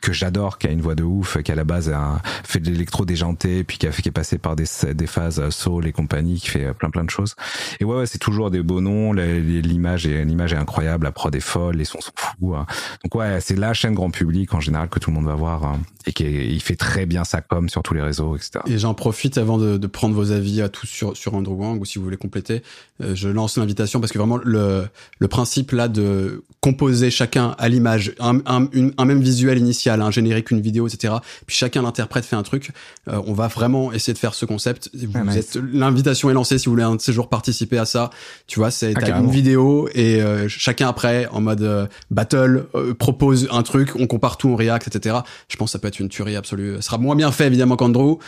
[0.00, 2.70] que j'adore, qui a une voix de ouf, qui à la base a fait de
[2.70, 4.64] l'électro déjanté, puis qui a fait qui est passé par des,
[4.94, 7.34] des phases soul et compagnie, qui fait plein plein de choses.
[7.80, 9.12] Et ouais, ouais c'est toujours des beaux noms.
[9.12, 12.54] L'image est l'image est incroyable, la prod est folle, les sons sont fous.
[12.54, 12.66] hein.
[13.04, 15.64] Donc ouais, c'est la chaîne grand public en général que tout le monde va voir
[15.64, 18.60] hein, et qui est- il fait très bien sa com sur tous les réseaux, etc.
[18.66, 21.80] Et j'en profite avant de, de prendre vos avis à tous sur, sur Andrew Wang
[21.80, 22.62] ou si vous voulez compléter,
[23.02, 24.86] euh, je lance l'invitation parce que vraiment le,
[25.18, 30.00] le principe là de composer chacun à l'image un, un, une- un même visuel initial,
[30.02, 31.14] un générique, une vidéo, etc.
[31.46, 32.70] Puis chacun l'interprète, fait un truc.
[33.08, 34.90] Euh, on va vraiment essayer de faire ce concept.
[34.94, 35.36] Vous Ah, nice.
[35.36, 38.10] êtes l'invitation est lancée si vous voulez un de ces jours participer à ça.
[38.46, 42.94] Tu vois, c'est Ah, une vidéo et euh, chacun après en mode euh, battle euh,
[42.94, 45.11] propose un truc, on compare tout, on react, etc.
[45.48, 46.76] Je pense que ça peut être une tuerie absolue.
[46.76, 48.18] Ce sera moins bien fait évidemment qu'Andrew,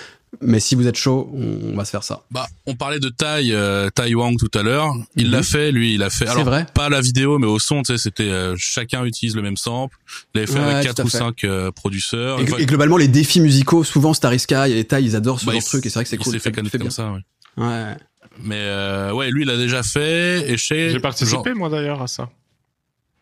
[0.41, 2.25] mais si vous êtes chaud, on, va se faire ça.
[2.31, 4.93] Bah, on parlait de Tai, euh, Tai Wang tout à l'heure.
[5.17, 5.33] Il Mhm.
[5.33, 6.25] l'a fait, lui, il a fait.
[6.27, 9.37] C'est Alors, vrai pas la vidéo, mais au son, tu sais, c'était euh, chacun utilise
[9.37, 9.97] le même sample.
[10.35, 11.19] Il l'avait fait Ouais, avec quatre ou fait.
[11.19, 12.41] cinq euh, producteurs.
[12.41, 15.47] Et, Enfin, et globalement, les défis musicaux, souvent Star Sky et Tai, ils adorent ce
[15.47, 16.33] bah, genre il de truc, et c'est vrai que c'est il cool.
[16.33, 16.91] s'est fait ça comme, fait comme bien.
[16.91, 17.21] ça, ouais.
[17.65, 17.97] Ouais.
[18.43, 20.51] Mais euh, ouais, lui, il a déjà fait.
[20.51, 22.31] Et chez J'ai participé, genre- moi, d'ailleurs, à ça.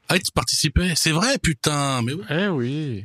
[0.08, 2.00] Ah, tu participais C'est vrai, putain.
[2.02, 2.24] Mais ouais.
[2.30, 3.04] Eh oui.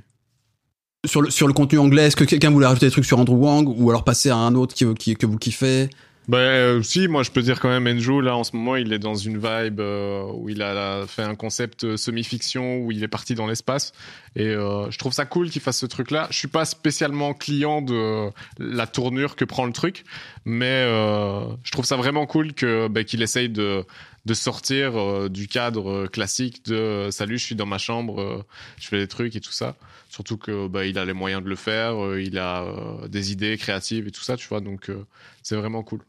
[1.05, 3.35] Sur le, sur le contenu anglais, est-ce que quelqu'un voulait rajouter des trucs sur Andrew
[3.37, 5.89] Wang ou alors passer à un autre qui, qui- que vous kiffez?
[6.27, 8.99] Bah si, moi je peux dire quand même Enjo là en ce moment il est
[8.99, 13.07] dans une vibe euh, où il a fait un concept euh, semi-fiction où il est
[13.07, 13.93] parti dans l'espace.
[14.35, 16.27] Et euh, je trouve ça cool qu'il fasse ce truc là.
[16.29, 18.29] Je suis pas spécialement client de
[18.59, 20.03] la tournure que prend le truc,
[20.43, 23.85] mais euh, je trouve ça vraiment cool que bah, qu'il essaye de
[24.25, 28.45] de sortir du cadre classique de salut je suis dans ma chambre
[28.77, 29.77] je fais des trucs et tout ça.
[30.09, 32.65] Surtout que bah, il a les moyens de le faire il a
[33.07, 34.59] des idées créatives et tout ça tu vois.
[34.59, 34.91] Donc
[35.41, 36.01] c'est vraiment cool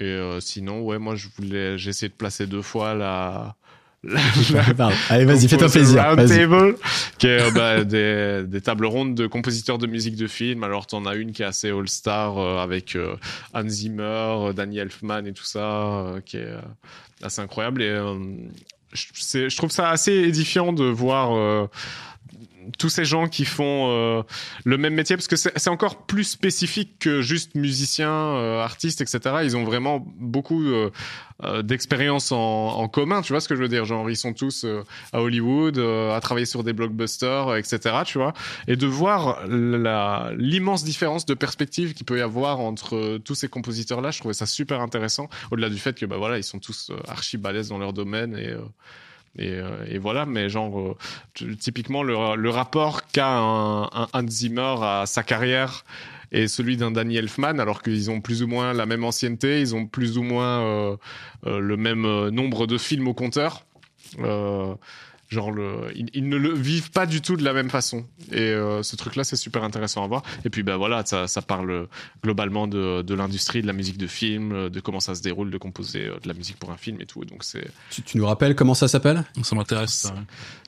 [0.00, 3.54] et euh, sinon, ouais, moi, je voulais, j'ai essayé de placer deux fois la.
[4.02, 4.20] la-
[4.78, 6.02] la- Allez, vas-y, fais-toi plaisir.
[6.04, 6.38] Round Vas-y.
[6.38, 6.76] Table,
[7.18, 10.64] qui est euh, bah, des, des tables rondes de compositeurs de musique de film.
[10.64, 13.14] Alors, t'en as une qui est assez all-star euh, avec euh,
[13.54, 16.54] Hans Zimmer, Danny Elfman et tout ça, qui est
[17.22, 17.82] assez incroyable.
[17.82, 17.94] Et
[18.92, 21.68] je trouve ça assez édifiant de voir.
[22.78, 24.22] Tous ces gens qui font euh,
[24.64, 29.36] le même métier parce que c'est encore plus spécifique que juste musiciens, euh, artistes, etc.
[29.42, 30.90] Ils ont vraiment beaucoup euh,
[31.62, 33.84] d'expérience en, en commun, tu vois ce que je veux dire?
[33.84, 34.66] Genre ils sont tous
[35.12, 38.00] à Hollywood, à travailler sur des blockbusters, etc.
[38.04, 38.34] Tu vois?
[38.68, 44.10] Et de voir l'immense différence de perspective qu'il peut y avoir entre tous ces compositeurs-là,
[44.10, 45.28] je trouvais ça super intéressant.
[45.50, 48.54] Au-delà du fait que bah voilà, ils sont tous archi balèzes dans leur domaine et
[49.38, 54.28] et, euh, et voilà, mais genre, euh, typiquement, le, le rapport qu'a un, un Hans
[54.28, 55.84] Zimmer à sa carrière
[56.32, 59.74] et celui d'un Danny Elfman, alors qu'ils ont plus ou moins la même ancienneté, ils
[59.74, 60.96] ont plus ou moins euh,
[61.46, 63.64] euh, le même nombre de films au compteur.
[64.18, 64.74] Euh,
[65.30, 68.04] Genre, le, ils, ils ne le vivent pas du tout de la même façon.
[68.32, 70.22] Et euh, ce truc-là, c'est super intéressant à voir.
[70.44, 71.86] Et puis, bah voilà, ça, ça parle
[72.24, 75.50] globalement de, de l'industrie, de la musique de film, euh, de comment ça se déroule,
[75.52, 77.24] de composer euh, de la musique pour un film et tout.
[77.24, 79.24] Donc, c'est Tu, tu nous rappelles comment ça s'appelle?
[79.44, 80.12] Ça m'intéresse.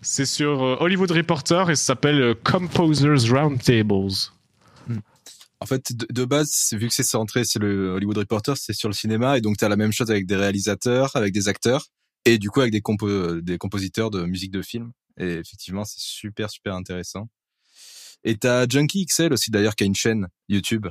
[0.01, 4.13] c'est sur euh, Hollywood Reporter et ça s'appelle Composers Roundtables.
[5.61, 8.73] En fait, de, de base, c'est- vu que c'est centré sur le Hollywood Reporter, c'est
[8.73, 11.87] sur le cinéma, et donc t'as la même chose avec des réalisateurs, avec des acteurs,
[12.25, 14.93] et du coup avec des, compo des compositeurs de musique de film.
[15.19, 17.29] Et effectivement, c'est super super intéressant.
[18.25, 20.87] Et t'as Junkie XL aussi d'ailleurs qui a une chaîne YouTube.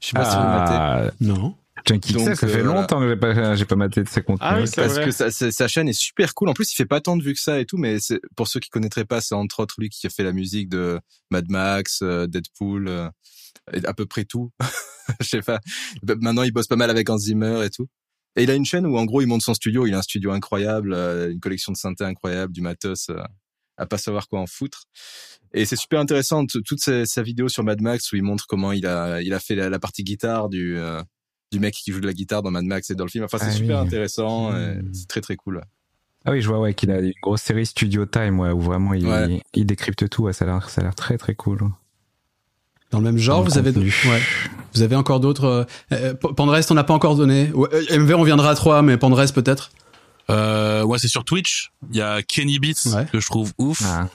[0.00, 0.72] Je sais pas si vous le matez.
[0.74, 1.56] Ah, Non.
[1.86, 4.22] Junkie Donc, XL, ça fait euh, longtemps que j'ai pas, j'ai pas maté de ses
[4.22, 4.40] contenus.
[4.48, 5.04] Ah oui, Parce vrai.
[5.06, 6.48] que sa, sa- sa chaîne est super cool.
[6.48, 8.48] En plus, il fait pas tant de vues que ça et tout, mais c'est pour
[8.48, 11.00] ceux qui connaîtraient pas, c'est entre autres lui qui a fait la musique de
[11.30, 13.08] Mad Max, euh, Deadpool, euh,
[13.84, 14.52] à peu près tout.
[15.20, 15.58] Je sais pas.
[16.02, 17.88] Bah, Maintenant, il bosse pas mal avec Hans Zimmer et tout.
[18.36, 19.86] Et il a une chaîne où en gros, il monte son studio.
[19.86, 23.20] Il a un studio incroyable, euh, une collection de synthés incroyable, du matos euh,
[23.76, 24.84] à pas savoir quoi en foutre.
[25.52, 28.72] Et c'est super intéressant toute sa, sa vidéo sur Mad Max où il montre comment
[28.72, 31.00] il a il a fait la, la partie guitare du euh,
[31.52, 33.24] du mec qui joue de la guitare dans Mad Max et dans le film.
[33.24, 33.86] Enfin, c'est Ah super oui.
[33.86, 34.50] intéressant.
[34.52, 34.90] Hmm.
[34.92, 35.62] C'est très très cool.
[36.24, 38.94] Ah oui, je vois ouais, qu'il a une grosse série Studio Time ouais, où vraiment
[38.94, 39.42] il, Ouais.
[39.52, 40.22] il décrypte tout.
[40.22, 41.70] Ouais, ça a l'air, ça a l'air très très cool.
[42.94, 44.22] Dans le même genre, le vous avez, ouais.
[44.74, 45.44] vous avez encore d'autres.
[45.44, 47.50] Euh, euh, Pandrest, on n'a pas encore donné.
[47.52, 49.70] Ouais, euh, MV, on viendra à 3, mais Pandrest peut-être.
[50.30, 51.72] Euh, ouais, c'est sur Twitch.
[51.90, 53.06] Il y a Kenny Beats Ouais.
[53.12, 53.82] que je trouve ouf.
[53.84, 54.08] Ah.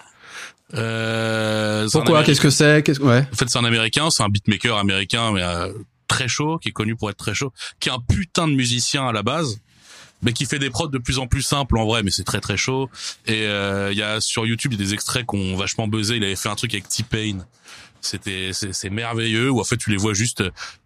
[0.75, 3.27] Euh, Pourquoi Qu'est-ce que c'est Qu'est-ce- Ouais.
[3.31, 5.71] En fait, c'est un américain, c'est un beatmaker américain, mais euh,
[6.07, 9.07] très chaud, qui est connu pour être très chaud, qui est un putain de musicien
[9.07, 9.59] à la base,
[10.21, 12.39] mais qui fait des prods de plus en plus simples en vrai, mais c'est très
[12.41, 12.89] très chaud.
[13.25, 15.87] Et euh, il y a sur YouTube il y a des extraits qui ont vachement
[15.87, 16.17] buzzé.
[16.17, 17.39] Il avait fait un truc avec T-Pain.
[18.01, 19.49] C'était c'est merveilleux.
[19.49, 20.43] Où en fait tu les vois juste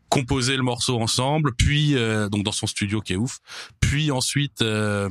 [0.09, 3.39] composer le morceau ensemble, puis euh, donc dans son studio qui est ouf,
[3.79, 5.09] puis ensuite euh,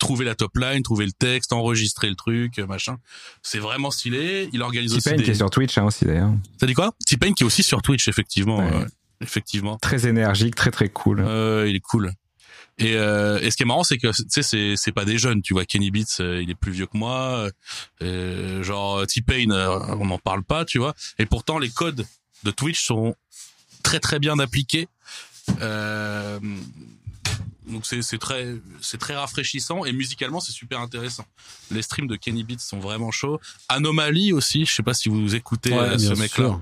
[0.00, 2.96] trouver la top line, trouver le texte, enregistrer le truc, machin.
[3.42, 4.48] C'est vraiment stylé.
[4.52, 5.22] Il organise aussi des...
[5.22, 6.32] qui est sur Twitch hein, aussi d'ailleurs.
[6.58, 6.92] T'as dit quoi?
[7.06, 8.58] T-Pain qui est aussi sur Twitch, effectivement.
[8.58, 8.76] Ouais.
[8.78, 8.86] ouais.
[9.20, 9.76] effectivement.
[9.78, 11.20] Très énergique, très très cool.
[11.20, 12.12] Euh, il est cool.
[12.78, 15.18] Et, euh, et ce qui est marrant, c'est que tu sais, c'est c'est pas des
[15.18, 15.42] jeunes.
[15.42, 17.48] Tu vois, Kenny Beats, euh, il est plus vieux que moi.
[18.02, 20.94] Euh, genre T-Pain, euh, on n'en parle pas, tu vois.
[21.18, 22.06] Et pourtant, les codes
[22.44, 23.16] de Twitch sont
[23.82, 24.88] très très bien appliqués.
[25.60, 26.38] Euh,
[27.66, 31.24] donc c'est c'est très c'est très rafraîchissant et musicalement c'est super intéressant.
[31.70, 33.40] Les streams de Kenny Beats sont vraiment chauds.
[33.68, 36.60] Anomaly aussi, je sais pas si vous écoutez Ouais, ce mec-là.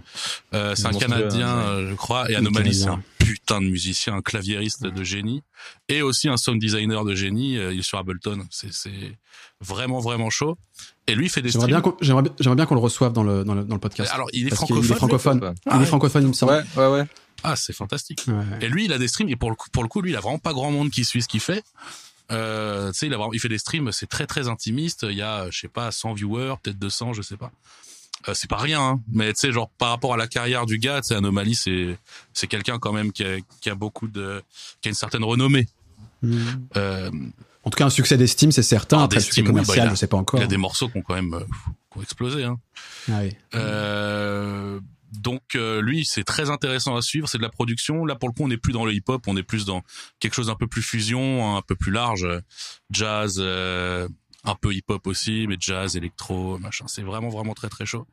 [0.55, 4.85] Euh, c'est un Canadien, je crois, et Anomaly, c'est un putain de musicien, un claviériste
[4.87, 5.43] de génie,
[5.89, 7.59] et aussi un sound designer de génie.
[7.59, 8.47] euh, il est sur Ableton.
[8.51, 9.19] C'est c'est
[9.61, 10.57] vraiment vraiment chaud.
[11.09, 11.83] Et lui il fait des J'aimerais streams.
[11.83, 13.81] bien qu'on j'aimerais bien- j'aimerais bien qu'on le reçoive dans le, dans le, dans le
[13.81, 14.11] podcast.
[14.15, 15.41] Alors il est Parce qu'il est francophone.
[15.41, 15.55] francophone.
[15.67, 15.87] Ah il est ouais.
[15.87, 16.53] francophone, il me semble.
[16.53, 17.07] Ouais, ouais, ouais.
[17.43, 18.25] Ah c'est fantastique.
[18.29, 18.45] Ouais.
[18.61, 20.17] Et lui il a des streams et pour le coup, pour le coup lui il
[20.17, 21.63] a vraiment pas grand monde qui suit ce qu'il fait.
[22.33, 25.07] Euh, tu sais, il, a vraiment- il fait des streams, c'est très très intimiste.
[25.09, 27.53] Il y a, je sais pas, 100 viewers, peut-être 200, je sais pas.
[28.29, 29.01] Euh, c'est pas rien, hein.
[29.13, 31.97] mais tu sais, genre par rapport à la carrière du gars, tu sais, Anomaly, c'est
[32.33, 34.43] c'est quelqu'un quand même qui a, qui a beaucoup de,
[34.81, 35.67] qui a une certaine renommée.
[36.23, 36.39] Mm.
[36.77, 37.11] Euh,
[37.63, 39.03] En tout cas, un succès d'estime, c'est certain.
[39.03, 40.41] Après, succès d'estime, oui, bah, commercial, a- je sais pas encore.
[40.41, 41.41] il y a des morceaux qui ont quand même euh,
[41.93, 42.45] qui ont explosé.
[42.45, 42.59] Hein.
[43.13, 43.37] Ah oui.
[43.55, 44.81] Euh,
[45.13, 47.29] donc lui, c'est très intéressant à suivre.
[47.29, 48.05] C'est de la production.
[48.05, 49.83] Là, pour le coup, on n'est plus dans le hip-hop, on est plus dans
[50.21, 52.27] quelque chose d'un peu plus fusion, un peu plus large,
[52.91, 54.09] jazz, euh,
[54.47, 56.87] un peu hip-hop aussi, mais jazz, électro, machin.
[56.89, 58.07] C'est vraiment vraiment très très chaud.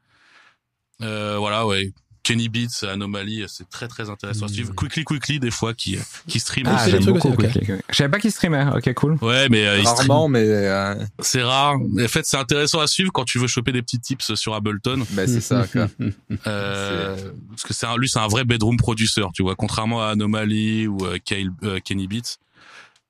[1.02, 1.94] Euh, voilà, ouais.
[2.24, 4.74] Kenny Beats, Anomaly, c'est très très intéressant à suivre.
[4.74, 6.66] Quickly Quickly, des fois, qui qui stream.
[6.70, 7.28] Ah, Ah, j'aime beaucoup.
[7.28, 7.52] aussi, ok.
[7.52, 7.74] Quickly.
[7.90, 8.66] Je savais pas qu'il streamait.
[8.74, 9.18] Ok, cool.
[9.22, 11.76] Ouais, mais euh, Rarement, mais euh, c'est rare.
[11.92, 14.54] Mais en fait, c'est intéressant à suivre quand tu veux choper des petits tips sur
[14.54, 15.04] Ableton.
[15.12, 15.68] bah, c'est ça.
[15.70, 15.90] Quoi.
[16.48, 20.08] Euh, parce que c'est un, lui, c'est un vrai bedroom producer, tu vois, contrairement à
[20.12, 22.38] Anomaly ou euh, Kyle- euh, Kenny Beats.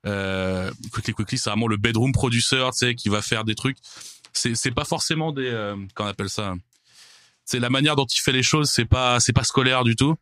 [0.06, 3.78] Euh, Quickly Quickly, c'est vraiment le bedroom producer, tu sais, qui va faire des trucs.
[4.32, 6.54] C'est, c'est pas forcément des, euh, qu'on appelle ça?
[7.46, 10.16] C'est la manière dont il fait les choses, c'est pas, c'est pas scolaire du tout,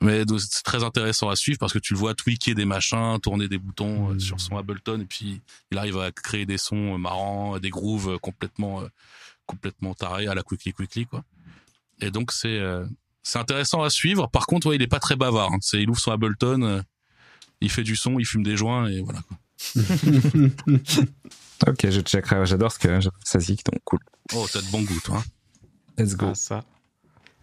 [0.00, 3.48] mais c'est très intéressant à suivre parce que tu le vois tweaker des machins, tourner
[3.48, 5.40] des boutons euh, sur son Ableton et puis
[5.72, 8.82] il arrive à créer des sons euh, marrants, des grooves complètement,
[9.46, 11.24] complètement tarés à la Quickly Quickly quoi.
[12.00, 12.60] Et donc c'est
[13.24, 14.30] c'est intéressant à suivre.
[14.30, 15.52] Par contre, ouais, il est pas très bavard.
[15.52, 15.58] hein.
[15.60, 16.84] C'est il ouvre son Ableton,
[17.60, 19.20] il fait du son, il fume des joints et voilà.
[19.22, 19.38] Quoi.
[21.66, 22.46] Ok, je checkerai.
[22.46, 23.98] J'adore ce que ça dit, donc cool.
[24.34, 25.16] Oh, t'as de bon goût, toi.
[25.18, 25.24] hein.
[25.98, 26.26] Let's go.
[26.30, 26.64] Ah, ça.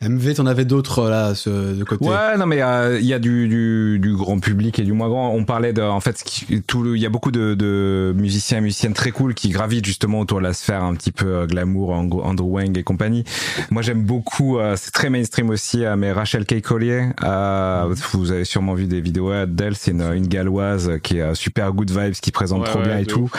[0.02, 2.06] MV, t'en avais d'autres là, ce, de côté?
[2.06, 5.08] Ouais, non mais euh, il y a du, du, du grand public et du moins
[5.08, 5.30] grand.
[5.32, 6.22] On parlait de, en fait,
[6.68, 9.86] tout, le- il y a beaucoup de, de musiciens et musiciennes très cool qui gravitent
[9.86, 13.24] justement autour de la sphère un petit peu euh, glamour, Andrew Wang et compagnie.
[13.72, 14.60] Moi, j'aime beaucoup.
[14.60, 17.08] euh, c'est très mainstream aussi, euh, mais Rachel Kay Collier.
[17.24, 19.76] euh, vous avez sûrement vu des vidéos d'elle.
[19.78, 22.98] C'est une, une galloise qui est super good vibes, qui présente Ouais, trop ouais, bien
[22.98, 23.32] et tout,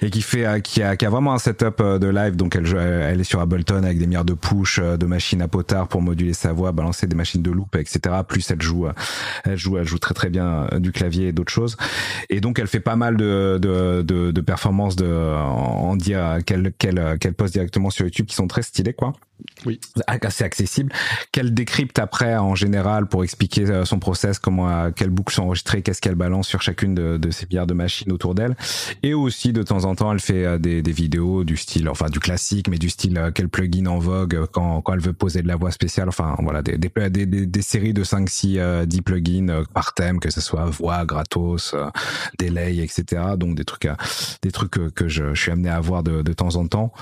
[0.00, 2.36] et qui fait, euh, qui a, qui a vraiment un setup de live.
[2.36, 5.42] Donc elle, joue- elle est sur Ableton avec des milliards de push, euh, de machines
[5.42, 8.14] à potard pour moduler sa voix, balancer des machines de loop, etc.
[8.26, 8.86] Plus elle joue,
[9.44, 11.76] elle joue, elle joue très très bien euh, du clavier et d'autres choses.
[12.30, 17.54] Et donc elle fait pas mal de de, de, performances de en dire qu'elle poste
[17.54, 19.14] directement sur YouTube qui sont très stylées quoi.
[19.66, 19.80] Oui.
[20.06, 20.92] Assez accessible.
[21.32, 25.44] Qu'elle décrypte après en général pour expliquer euh, son process, comment euh, quelles boucles sont
[25.44, 28.56] enregistrées, qu'est-ce qu'elle balance sur chacune de, de ces milliards de machines autour d'elle.
[29.02, 32.20] Et aussi de temps en temps elle fait euh, des, vidéos du style, enfin du
[32.20, 35.56] classique, mais du style quel plugin en vogue quand quand elle veut poser de la
[35.56, 36.08] voix spéciale.
[36.08, 40.30] Enfin voilà des des, des, séries de 5, 6, euh, 10 plugins par thème, que
[40.30, 41.74] ce soit voix, gratos,
[42.38, 43.22] delay, etc.
[43.36, 43.88] Donc des trucs,
[44.42, 46.92] des trucs que, je, suis amené à voir de, de temps en temps.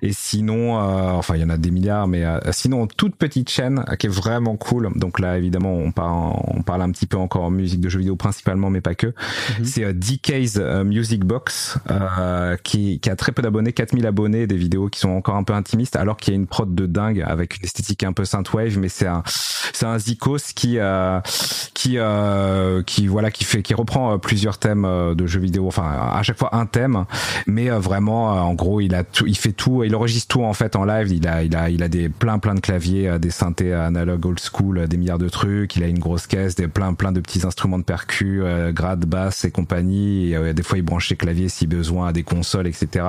[0.00, 3.84] Et sinon, enfin il y en a des milliards, mais euh, sinon toute petite chaîne
[3.88, 4.90] euh, qui est vraiment cool.
[4.94, 7.98] Donc là évidemment on parle, on parle un petit peu encore en musique de jeux
[7.98, 9.08] vidéo principalement, mais pas que.
[9.08, 9.64] Mhm.
[9.64, 11.78] C'est euh, DK's Music Box
[12.62, 15.52] qui, qui a très peu d'abonnés, 4000 abonnés, des vidéos qui sont encore un peu
[15.52, 18.78] intimistes, alors qu'il y a une prod de dingue avec une esthétique un peu synthwave,
[18.78, 19.22] mais c'est un
[19.72, 20.78] c'est un Zikos qui
[21.74, 21.98] qui
[22.86, 26.54] qui voilà qui fait qui reprend plusieurs thèmes de jeux vidéo, enfin à chaque fois
[26.54, 27.04] un thème,
[27.46, 30.76] mais vraiment en gros il a tout, il fait tout, il enregistre tout en fait
[30.76, 33.30] en live, il a il a il a des plein plein de claviers, euh, des
[33.30, 36.68] synthés analogues old school, euh, des milliards de trucs, il a une grosse caisse, des
[36.68, 40.82] plein plein de petits instruments de percu, euh, grade, basse et compagnie, des fois il
[40.82, 43.04] branche ses claviers si besoin à des consoles etc.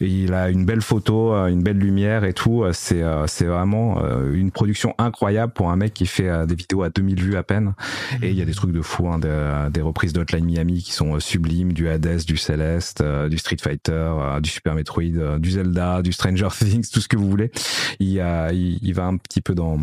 [0.00, 4.00] Et il a une belle photo, une belle lumière et tout, c'est c'est vraiment
[4.32, 7.74] une production incroyable pour un mec qui fait des vidéos à 2000 vues à peine.
[8.22, 10.92] Et il y a des trucs de fou, hein, de- des reprises d'Hotline Miami qui
[10.92, 14.12] sont sublimes, du Hades, du Celeste, du Street Fighter,
[14.42, 17.50] du Super Metroid, du Zelda, du Stranger Things, tout ce que vous voulez.
[17.98, 19.78] Il, a, il, il va un petit peu dans,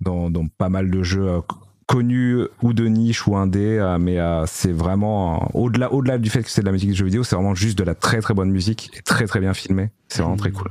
[0.00, 1.40] dans, dans pas mal de jeux euh,
[1.86, 6.30] connus ou de niche ou indé, euh, mais euh, c'est vraiment euh, au-delà au-delà du
[6.30, 8.20] fait que c'est de la musique de jeux vidéo, c'est vraiment juste de la très
[8.20, 9.90] très bonne musique et très très bien filmé.
[10.08, 10.70] C'est vraiment très cool.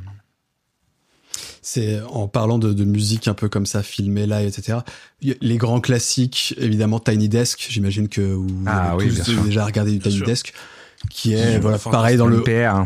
[1.62, 4.80] C'est en parlant de, de musique un peu comme ça, filmée là, etc.
[5.22, 7.66] Les grands classiques, évidemment Tiny Desk.
[7.70, 10.26] J'imagine que vous Ah avez oui, tous déjà regardé du Tiny sûr.
[10.28, 10.54] Desk,
[11.10, 12.86] qui est voilà pareil dans le NPR, hein.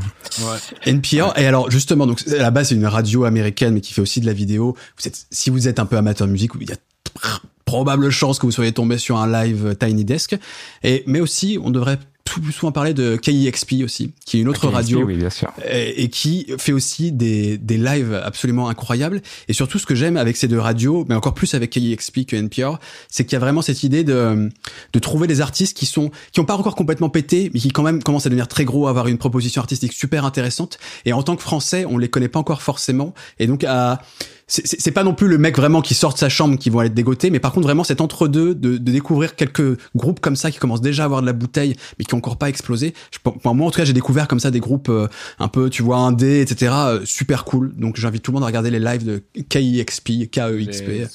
[0.86, 1.38] NPR.
[1.38, 4.22] Et alors justement, donc à la base c'est une radio américaine, mais qui fait aussi
[4.22, 4.76] de la vidéo.
[5.00, 6.78] Vous êtes, si vous êtes un peu amateur de musique, il y a
[7.20, 10.38] pr- probable chance que vous soyez tombé sur un live Tiny Desk.
[10.84, 12.00] Et mais aussi, on devrait
[12.36, 15.52] plus souvent parler de KIXP aussi, qui est une autre KXP, radio Oui, bien sûr.
[15.70, 19.22] et, et qui fait aussi des, des lives absolument incroyables.
[19.48, 22.36] Et surtout, ce que j'aime avec ces deux radios, mais encore plus avec KXP que
[22.36, 22.78] NPR,
[23.10, 24.50] c'est qu'il y a vraiment cette idée de,
[24.94, 27.84] de trouver des artistes qui sont qui ont pas encore complètement pété, mais qui quand
[27.84, 30.78] même commencent à devenir très gros, à avoir une proposition artistique super intéressante.
[31.06, 33.14] Et en tant que Français, on les connaît pas encore forcément.
[33.40, 34.02] Et donc, à
[34.50, 36.70] c'est- c'est c'est pas non plus le mec vraiment qui sort de sa chambre qui
[36.70, 40.36] vont être dégotés, mais par contre vraiment cet entre-deux de, de découvrir quelques groupes comme
[40.36, 42.94] ça qui commencent déjà à avoir de la bouteille, mais qui ont encore pas explosé.
[43.12, 45.08] Je, pour moi en tout cas j'ai découvert comme ça des groupes euh,
[45.40, 46.74] un peu tu vois indé etc.
[46.76, 47.74] euh, super cool.
[47.78, 50.88] Donc j'invite tout le monde à regarder les lives de KIXP, KEXP.
[50.88, 51.08] Les-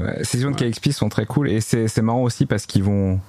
[0.00, 3.20] Ouais, Ces zones KXP sont très cool et c'est c'est marrant aussi parce qu'ils vont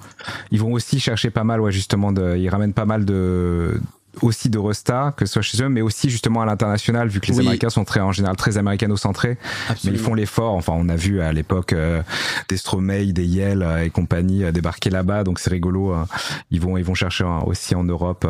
[0.50, 3.80] ils vont aussi chercher pas mal ouais justement de ils ramènent pas mal de
[4.20, 7.28] aussi de Resta que ce soit chez eux mais aussi justement à l'international vu que
[7.28, 7.40] les Oui.
[7.40, 9.38] Américains sont très en général très américano-centrés.
[9.84, 10.52] Mais ils font l'effort.
[10.54, 12.02] Enfin on a vu à l'époque euh,
[12.48, 15.24] des Stromae des Yale euh, et compagnie euh, débarquer là-bas.
[15.24, 16.04] Donc c'est rigolo euh,
[16.50, 18.26] ils vont ils vont chercher euh, aussi en Europe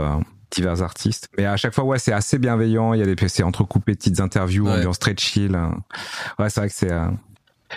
[0.51, 1.29] divers artistes.
[1.39, 2.93] Mais à chaque fois ouais c'est assez bienveillant.
[2.95, 4.75] Il y a des c'est entrecoupé de petites interviews Ouais.
[4.75, 5.67] ambiance très chill euh.
[6.39, 7.07] ouais c'est vrai que c'est euh,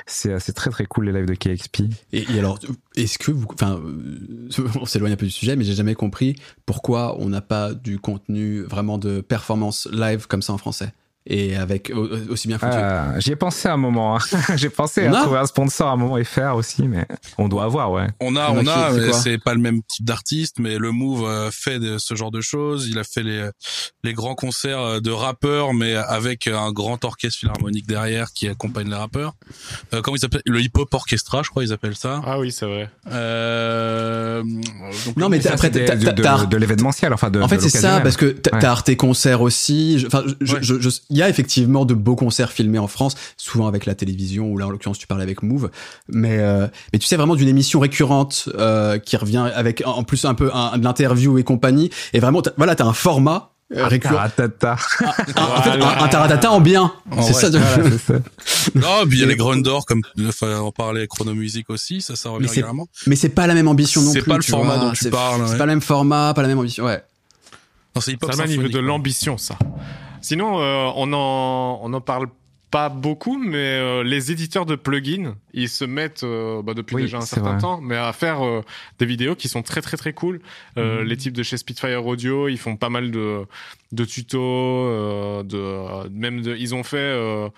[0.05, 1.84] c'est très très cool les lives de KXP.
[2.13, 2.59] Et, et alors,
[2.95, 6.35] est-ce que vous, enfin, euh, on s'éloigne un peu du sujet, mais j'ai jamais compris
[6.65, 10.93] pourquoi on n'a pas du contenu vraiment de performance live comme ça en français
[11.27, 12.72] et avec au- aussi bien foutu.
[12.76, 14.15] Euh, J'y ai pensé à un moment.
[14.18, 14.19] hein.
[14.56, 17.06] J'ai pensé On à a trouver un sponsor à un moment et faire aussi, mais
[17.38, 18.07] on doit avoir, ouais.
[18.19, 20.91] On a, On a on qui- a, c'est pas le même type d'artiste, mais le
[20.91, 22.88] Move euh, fait de, ce genre de choses.
[22.89, 23.49] Il a fait les
[24.03, 28.89] les grands concerts euh, de rappeurs, mais avec un grand orchestre philharmonique derrière qui accompagne
[28.89, 29.34] les rappeurs.
[29.93, 32.22] Euh, comment ils s'appellent Le hip hop orchestra, je crois ils appellent ça.
[32.26, 32.89] Ah oui, c'est vrai.
[33.07, 34.43] Euh,
[35.06, 37.41] donc, Non, mais Ça, après, t'as- de, de, de l'événementiel, enfin de.
[37.41, 38.65] en fait, c'est ça, parce que t'as Ouais.
[38.65, 40.03] Arte Concert aussi.
[40.07, 40.60] Enfin, je- Ouais.
[40.61, 43.95] je- je- il y a effectivement de beaux concerts filmés en France, souvent avec la
[43.95, 45.69] télévision ou là en l'occurrence tu parlais avec Move.
[46.09, 50.25] Mais euh, mais tu sais vraiment d'une émission récurrente euh, qui revient avec en plus
[50.25, 51.89] un peu un, de l'interview et compagnie.
[52.13, 54.13] Et vraiment, t'as- voilà, t'as un format euh, récurrent.
[54.15, 54.73] Taratata.
[55.37, 56.91] En fait, un, un taratata en bien.
[57.11, 57.49] En c'est vrai, ça.
[57.49, 58.19] de- Voilà, c'est ça.
[58.75, 62.29] Non, puis il y a les Grundor, comme enfin, on parlait chronomusique aussi, ça, ça
[62.29, 62.87] revient Mais c'est- régulièrement.
[63.07, 64.29] Mais c'est pas la même ambition non C'est plus.
[64.31, 64.85] pas le format vois.
[64.87, 65.57] dont tu C'est- parles, C'est ouais.
[65.57, 66.83] pas le même format, pas la même ambition.
[66.85, 67.01] Ouais.
[67.95, 69.57] Non, c'est hip-hop Ça niveau symphonique, de l'ambition, ça.
[70.26, 72.27] Sinon, euh, on en on en parle
[72.72, 77.02] pas beaucoup, mais euh, les éditeurs de plugins, ils se mettent euh, bah, depuis Oui,
[77.03, 77.60] déjà un certain vrai.
[77.61, 78.61] temps, mais à faire euh,
[78.99, 80.41] des vidéos qui sont très très très cool.
[80.77, 81.07] Euh, Mhm.
[81.07, 83.45] Les types de chez Spitfire Audio, ils font pas mal de
[83.91, 86.97] de tutos, euh, de même de, ils ont fait.
[86.97, 87.49] Euh,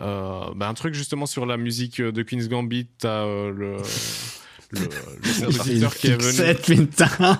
[0.00, 3.76] bah, un truc justement sur la musique de Queen's Gambit, t'as euh, le,
[4.80, 6.86] le, qui est venu.
[6.86, 7.38] Putain.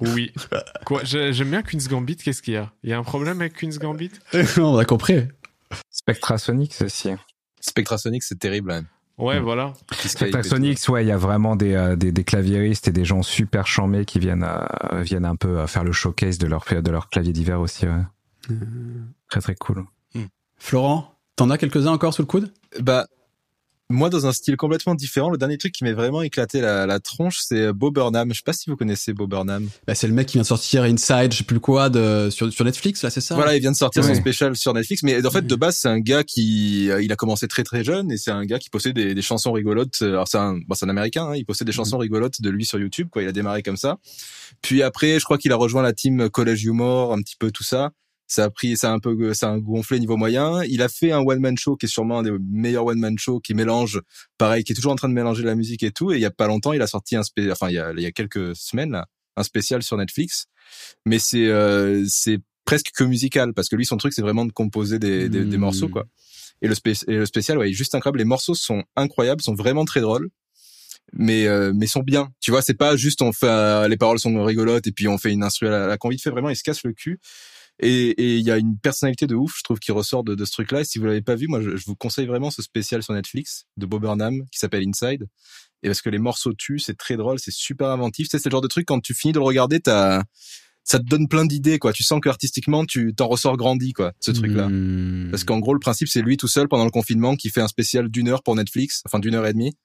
[0.00, 0.32] Oui.
[0.84, 2.16] Quoi j'ai- J'aime bien Queen's Gambit.
[2.16, 2.70] Qu'est-ce qu'il y a?
[2.82, 4.12] Il y a un problème avec Queen's Gambit?
[4.58, 5.22] On a compris.
[5.90, 7.10] Spectrasonics aussi.
[7.60, 8.70] Spectrasonic, c'est terrible.
[8.72, 8.84] Hein.
[9.18, 9.42] Ouais, Mm.
[9.42, 9.72] voilà.
[9.92, 13.66] Spectrasonics, ouais, il y a vraiment des, euh, des, des claviéristes et des gens super
[13.66, 17.10] charmés qui viennent, euh, viennent un peu euh, faire le showcase de leur, de leur
[17.10, 18.02] clavier d'hiver aussi, ouais.
[19.28, 19.84] Très très cool.
[20.56, 22.52] Florent, t'en as quelques-uns encore sous le coude?
[22.80, 23.06] Bah,
[23.90, 27.00] moi, dans un style complètement différent, le dernier truc qui m'est vraiment éclaté la, la
[27.00, 28.30] tronche, c'est Bob Burnham.
[28.32, 29.66] Je sais pas si vous connaissez Bob Burnham.
[29.86, 32.52] bah, C'est le mec qui vient de sortir Inside, je sais plus quoi, de, sur,
[32.52, 33.34] sur Netflix, là, c'est ça?
[33.34, 34.08] Voilà, il vient de sortir Ouais.
[34.14, 35.46] son spécial sur Netflix, mais en fait, Mhm.
[35.48, 38.30] de base, c'est un gars qui, euh, il a commencé très très jeune et c'est
[38.30, 40.02] un gars qui possède des, des chansons rigolotes.
[40.02, 42.66] Alors c'est un, bon, c'est un américain, hein, il possède des chansons rigolotes de lui
[42.66, 43.22] sur YouTube, quoi.
[43.22, 43.96] Il a démarré comme ça.
[44.60, 47.64] Puis après, je crois qu'il a rejoint la team College Humor, un petit peu tout
[47.64, 47.90] ça.
[48.28, 50.62] Ça a pris, ça a un peu, ça a gonflé niveau moyen.
[50.64, 53.18] Il a fait un one man show qui est sûrement un des meilleurs one man
[53.18, 54.02] show qui mélange,
[54.36, 56.12] pareil, qui est toujours en train de mélanger la musique et tout.
[56.12, 58.12] Et il y a pas longtemps, il a sorti un spé, enfin il y a,
[58.12, 59.06] quelques semaines là,
[59.36, 60.46] un spécial sur Netflix.
[61.06, 64.52] Mais c'est, euh, c'est presque que musical parce que lui son truc c'est vraiment de
[64.52, 66.04] composer des, des, des morceaux quoi.
[66.60, 68.18] Et le, spécial ouais, il est juste incroyable.
[68.18, 70.28] Les morceaux sont incroyables, sont vraiment très drôles.
[71.14, 72.28] Mais euh, mais sont bien.
[72.38, 75.16] Tu vois, c'est pas juste on fait euh, les paroles sont rigolotes et puis on
[75.16, 77.18] fait une instru à la, la con vite fait vraiment il se casse le cul.
[77.80, 80.44] Et et il y a une personnalité de ouf, je trouve qui ressort de, de
[80.44, 82.50] ce truc là et si vous l'avez pas vu, moi je, je vous conseille vraiment
[82.50, 85.26] ce spécial sur Netflix de Bob Burnham qui s'appelle Inside.
[85.82, 88.26] Et parce que les morceaux tuent, c'est très drôle, c'est super inventif.
[88.26, 90.24] Tu sais, c'est le genre de truc quand tu finis de le regarder, t'as
[90.88, 91.92] ça te donne plein d'idées quoi.
[91.92, 94.68] Tu sens que artistiquement tu t'en ressors grandi quoi, ce truc là.
[94.68, 95.28] Hmm.
[95.30, 97.68] Parce qu'en gros, le principe, c'est lui tout seul pendant le confinement qui fait un
[97.68, 99.76] spécial d'une heure pour Netflix, enfin d'une heure et demie,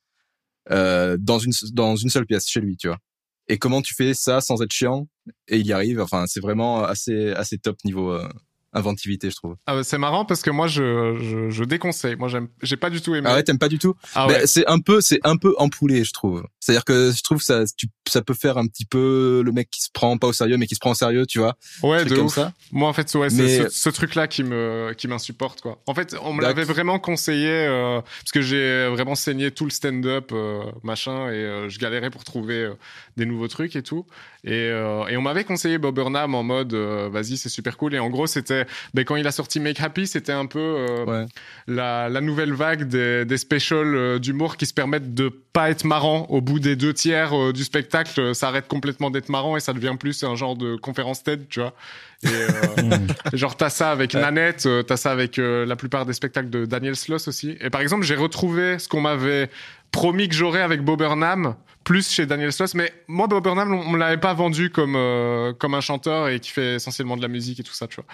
[0.71, 2.99] euh, dans une dans une seule pièce chez lui, tu vois.
[3.47, 5.07] Et comment tu fais ça sans être chiant?
[5.47, 5.99] Et il y arrive.
[5.99, 8.27] Enfin, c'est vraiment assez assez top niveau euh,
[8.73, 9.55] inventivité, je trouve.
[9.67, 12.15] Ah, c'est marrant parce que moi, je, je, je déconseille.
[12.15, 13.27] Moi, j'aime, j'ai pas du tout aimé.
[13.29, 13.95] Ah ouais, t'aimes pas du tout?
[14.15, 14.45] Ah ouais.
[14.45, 16.43] C'est un peu c'est un peu empoulé, je trouve.
[16.59, 19.81] C'est-à-dire que je trouve ça tu, ça peut faire un petit peu le mec qui
[19.81, 21.55] se prend pas au sérieux, mais qui se prend au sérieux, tu vois.
[21.81, 22.35] ouais, de comme ouf.
[22.35, 22.53] ça.
[22.71, 25.81] Moi, en fait, ouais, c'est ce, ce truc-là qui me, qui m'insupporte, quoi.
[25.87, 29.71] En fait, on me l'avait vraiment conseillé, euh, parce que j'ai vraiment saigné tout le
[29.71, 32.71] stand-up, euh, machin, et euh, je galérais pour trouver
[33.17, 34.05] des nouveaux trucs et tout.
[34.43, 37.95] Et, et on m'avait conseillé Bob Burnham en mode, vas-y, c'est super cool.
[37.95, 38.62] Et en gros, c'était,
[38.93, 41.25] ben, quand il a sorti Make Happy, c'était un peu euh, Ouais.
[41.67, 45.83] la, la nouvelle vague des, des specials euh, d'humour qui se permettent de pas être
[45.83, 48.33] marrant au bout des deux tiers euh, du spectacle.
[48.33, 51.59] Ça arrête complètement d'être marrant et ça devient plus un genre de conférence TED, tu
[51.59, 51.73] vois.
[52.23, 52.97] Et, euh,
[53.33, 56.65] genre t'as ça avec Nanette, euh, t'as ça avec euh, la plupart des spectacles de
[56.65, 57.57] Daniel Sloss aussi.
[57.59, 59.49] Et par exemple, j'ai retrouvé ce qu'on m'avait
[59.93, 61.55] promis que j'aurais avec Bob Burnham,
[61.85, 62.73] plus chez Daniel Sloss.
[62.73, 66.27] Mais moi, Bob Burnham, on, on me l'avait pas vendu comme euh, comme un chanteur
[66.27, 68.05] et qui fait essentiellement de la musique et tout ça, tu vois.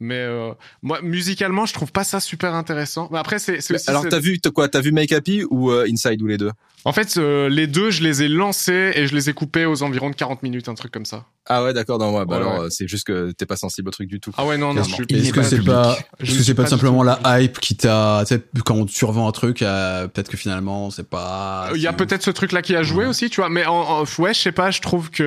[0.00, 0.52] Mais euh,
[0.82, 3.08] moi, musicalement, je trouve pas ça super intéressant.
[3.12, 6.20] Mais après, c'est Alors t'as vu t'as quoi T'as vu Make Happy ou euh, Inside
[6.22, 6.50] ou les deux?
[6.84, 9.82] En fait, euh, les deux, je les ai lancés et je les ai coupés aux
[9.82, 11.24] environs de 40 minutes, un truc comme ça.
[11.44, 11.98] Ah ouais, d'accord.
[11.98, 12.70] Non, ouais, bah Ouais, alors ouais.
[12.70, 14.30] c'est juste que t'es pas sensible au truc du tout.
[14.36, 17.18] Ah ouais, non, non, Est-ce que c'est pas, est-ce ne que c'est pas simplement tout
[17.24, 20.36] la hype qui t'a, tu sais, quand on te survend un truc, euh, peut-être que
[20.36, 21.25] finalement c'est pas.
[21.74, 23.10] Il y a peut-être ce truc-là qui a joué Ouais.
[23.10, 23.48] aussi, tu vois.
[23.50, 25.22] Mais en, en- ouais, je sais pas, je trouve que.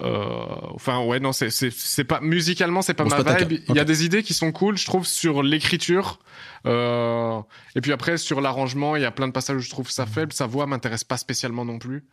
[0.00, 0.44] euh,
[0.74, 3.84] enfin ouais non c'est pas musicalement c'est pas Bon, ma pas vibe il y a
[3.84, 6.18] des idées qui sont cool je trouve sur l'écriture
[6.64, 7.38] euh,
[7.76, 10.06] et puis après sur l'arrangement il y a plein de passages où je trouve ça
[10.06, 12.04] faible sa voix m'intéresse pas spécialement non plus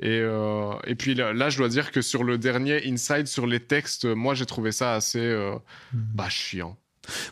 [0.00, 3.46] et euh, et puis là, là, je dois dire que sur le dernier Inside sur
[3.46, 5.54] les textes moi j'ai trouvé ça assez euh,
[5.92, 6.76] bah chiant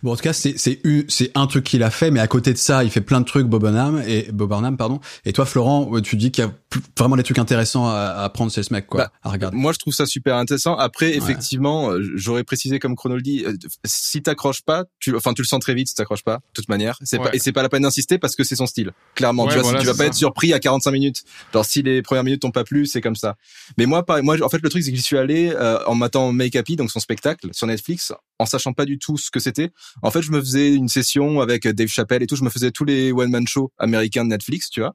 [0.03, 2.27] Bon, en tout cas, c'est c'est u- c'est un truc qu'il a fait, mais à
[2.27, 4.99] côté de ça, il fait plein de trucs Bob Burnham et Bob Burnham, pardon.
[5.24, 6.53] Et toi, Florent, tu dis qu'il y a
[6.99, 9.57] vraiment des trucs intéressants à, à apprendre chez ce mec, quoi, Bah, à regarder.
[9.57, 10.74] Moi, je trouve ça super intéressant.
[10.77, 13.53] Après, effectivement, euh, j'aurais précisé comme Chrono le dit, euh,
[13.85, 16.69] si t'accroches pas, tu, enfin, tu le sens très vite si t'accroches pas, de toute
[16.69, 16.99] manière.
[17.05, 17.24] C'est Ouais.
[17.31, 18.93] pas, et c'est pas la peine d'insister parce que c'est son style.
[19.15, 20.07] Clairement, Ouais, tu vois, voilà, tu vas pas ça.
[20.07, 21.23] être surpris à 45 minutes.
[21.53, 23.36] Genre, si les premières minutes t'ont pas plu, c'est comme ça.
[23.77, 25.95] Mais moi, pareil, moi, en fait, le truc, c'est que j'y suis allé euh, en
[25.95, 29.40] m'attendant Make Happy, donc son spectacle sur Netflix, en sachant pas du tout ce que
[29.40, 29.70] c'était.
[30.02, 32.36] En fait, je me faisais une session avec Dave Chappelle et tout.
[32.36, 34.94] Je me faisais tous les one man show américains de Netflix, tu vois.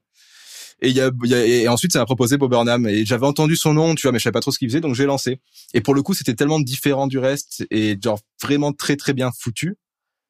[0.82, 3.54] Et y a, y a- et ensuite ça m'a proposé Bob Burnham et j'avais entendu
[3.56, 5.40] son nom, tu vois, mais je savais pas trop ce qu'il faisait, donc j'ai lancé.
[5.72, 9.30] Et pour le coup, c'était tellement différent du reste et genre vraiment très très bien
[9.38, 9.76] foutu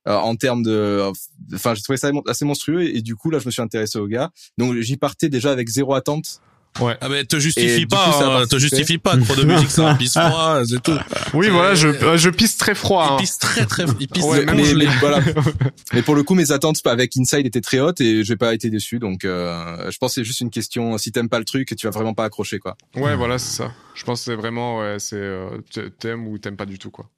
[0.07, 1.11] euh, en termes de,
[1.55, 3.99] enfin, j'ai trouvé ça assez monstrueux et, et du coup là, je me suis intéressé
[3.99, 4.31] au gars.
[4.59, 6.41] Donc j'y partais déjà avec zéro attente.
[6.81, 9.17] Ah mais te justifie pas, coup, ça hein, te justifie pas.
[9.17, 10.99] Chrono Music, c'est un pisse froid, c'est tout.
[11.33, 13.07] Oui, voilà, je, euh, je pisse très froid.
[13.11, 13.17] Il hein.
[13.19, 15.21] pisse très très, il pisse Ouais, mais, voilà.
[15.93, 18.71] mais pour le coup, mes attentes avec Inside étaient très hautes et j'ai pas été
[18.71, 18.99] déçu.
[18.99, 20.99] Donc, euh, je pense que c'est juste une question.
[20.99, 22.77] Si t'aimes pas le truc, tu vas vraiment pas accrocher, quoi.
[22.97, 23.73] Ouais, voilà, c'est ça.
[23.95, 25.61] Je pense que c'est vraiment, ouais, c'est euh,
[25.99, 27.09] t'aimes ou t'aimes pas du tout, quoi.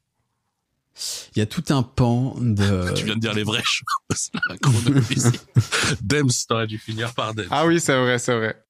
[1.34, 2.92] Il y a tout un pan de.
[2.94, 4.30] Tu viens de dire les vraies choses.
[6.00, 7.48] Dems, t'aurais dû finir par Dems.
[7.50, 8.65] Ah oui, c'est vrai, c'est vrai.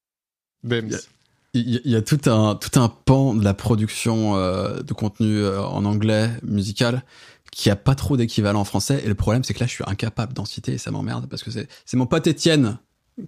[1.55, 5.63] Il y a tout un tout un pan de la production euh, de contenu euh,
[5.63, 7.03] en anglais musical
[7.51, 9.01] qui a pas trop d'équivalent en français.
[9.05, 11.43] Et le problème c'est que là je suis incapable d'en citer et ça m'emmerde parce
[11.43, 12.79] que c'est c'est mon pote Étienne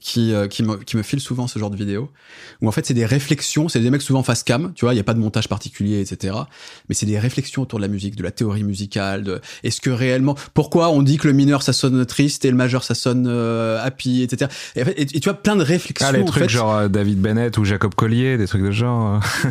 [0.01, 2.11] qui euh, qui me qui me file souvent ce genre de vidéos
[2.61, 4.99] où en fait c'est des réflexions c'est des mecs souvent face cam tu vois il
[4.99, 6.37] y a pas de montage particulier etc
[6.91, 9.89] mais c'est des réflexions autour de la musique de la théorie musicale de est-ce que
[9.89, 13.27] réellement pourquoi on dit que le mineur ça sonne triste et le majeur ça sonne
[13.29, 16.75] euh, happy etc et, tu vois plein de réflexions Ah, les en trucs fait, genre
[16.75, 19.23] euh, David Bennett ou Jacob Collier, des trucs de genre.
[19.45, 19.49] euh.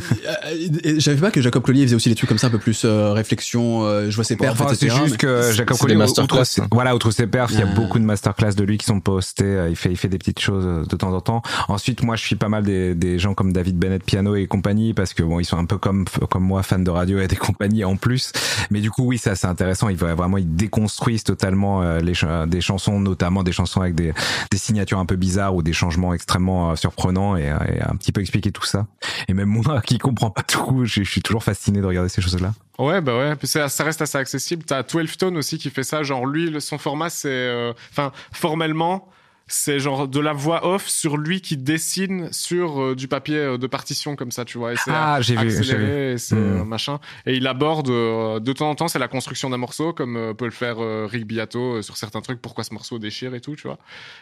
[0.86, 2.84] Euh, J'avais pas que Jacob Collier faisait aussi des trucs comme ça un peu plus
[2.86, 6.68] euh, réflexion, euh, je vois ses perfs, Enfin, c'est juste que Jacob Collier, outre, hein.
[6.72, 9.44] voilà, outre ses perfs, il y a beaucoup de masterclass de lui qui sont postés.
[9.46, 11.41] euh, Il fait, il fait des petites choses de temps en temps.
[11.68, 14.94] Ensuite, moi, je suis pas mal des, des gens comme David Bennett, piano et compagnie,
[14.94, 17.36] parce que bon, ils sont un peu comme comme moi, fans de radio et des
[17.36, 18.32] compagnies en plus.
[18.72, 19.90] Mais du coup, oui, ça c'est intéressant.
[19.90, 24.14] Ils vraiment ils déconstruisent totalement euh, les ch- des chansons, notamment des chansons avec des
[24.52, 27.95] des signatures un peu bizarres ou des changements extrêmement euh, surprenants et, euh, et un
[27.95, 28.88] petit peu expliquer tout ça.
[29.28, 32.22] Et même moi, qui comprends pas tout, je, je suis toujours fasciné de regarder ces
[32.22, 32.54] choses-là.
[32.80, 33.36] Ouais, bah ouais.
[33.36, 34.64] Puis ça, reste assez accessible.
[34.64, 36.04] T'as 12 Tone aussi qui fait ça.
[36.04, 37.28] Genre, lui, son format, c'est.
[37.30, 39.08] euh, Enfin, formellement,
[39.48, 43.57] c'est genre de la voix off sur lui qui dessine sur euh, du papier euh,
[43.57, 44.74] de partition comme ça, tu vois.
[44.74, 46.18] Et c'est Ah, j'ai vu, vu.
[46.18, 46.61] c'est Hmm.
[46.61, 46.99] euh, machin.
[47.26, 50.34] Et il aborde euh, de temps en temps, c'est la construction d'un morceau, comme euh,
[50.34, 50.78] peut le faire
[51.10, 53.78] Rick Beato sur certains trucs, pourquoi ce morceau déchire et tout, tu vois.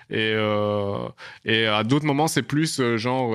[0.09, 1.07] Et, euh,
[1.43, 3.33] et à d'autres moments, c'est plus euh, genre.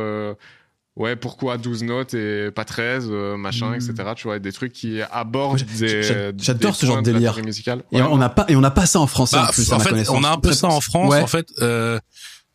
[0.97, 3.95] Ouais, pourquoi 12 notes et pas 13, euh, machin, etc.
[4.17, 6.03] Tu vois, des trucs qui abordent des.
[6.03, 7.37] j'a- j'adore ce genre de délire.
[7.39, 8.09] Et Ouais.
[8.11, 9.81] on n'a pas et on n'a pas ça en français Bah, en plus à en
[9.81, 11.11] fait, on a un peu ça en France.
[11.11, 11.21] Ouais.
[11.23, 11.99] En fait, euh,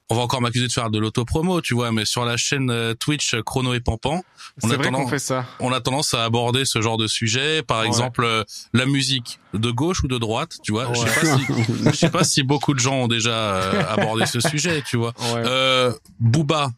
[0.09, 2.93] on va encore m'accuser de faire de l'autopromo, tu vois, mais sur la chaîne euh,
[2.93, 4.21] Twitch euh, Chrono et Pampan,
[4.61, 5.45] on a vrai tendance- qu'on fait ça.
[5.59, 7.63] on a tendance à aborder ce genre de sujet.
[7.63, 7.87] Par Ouais.
[7.87, 8.43] exemple, euh,
[8.73, 10.89] la musique de gauche ou de droite, tu vois.
[10.93, 11.45] Je sais pas si,
[11.85, 13.59] je sais pas si beaucoup de gens ont déjà
[13.93, 15.13] abordé ce sujet, tu vois.
[15.33, 15.41] Ouais.
[15.45, 16.69] Euh, Booba,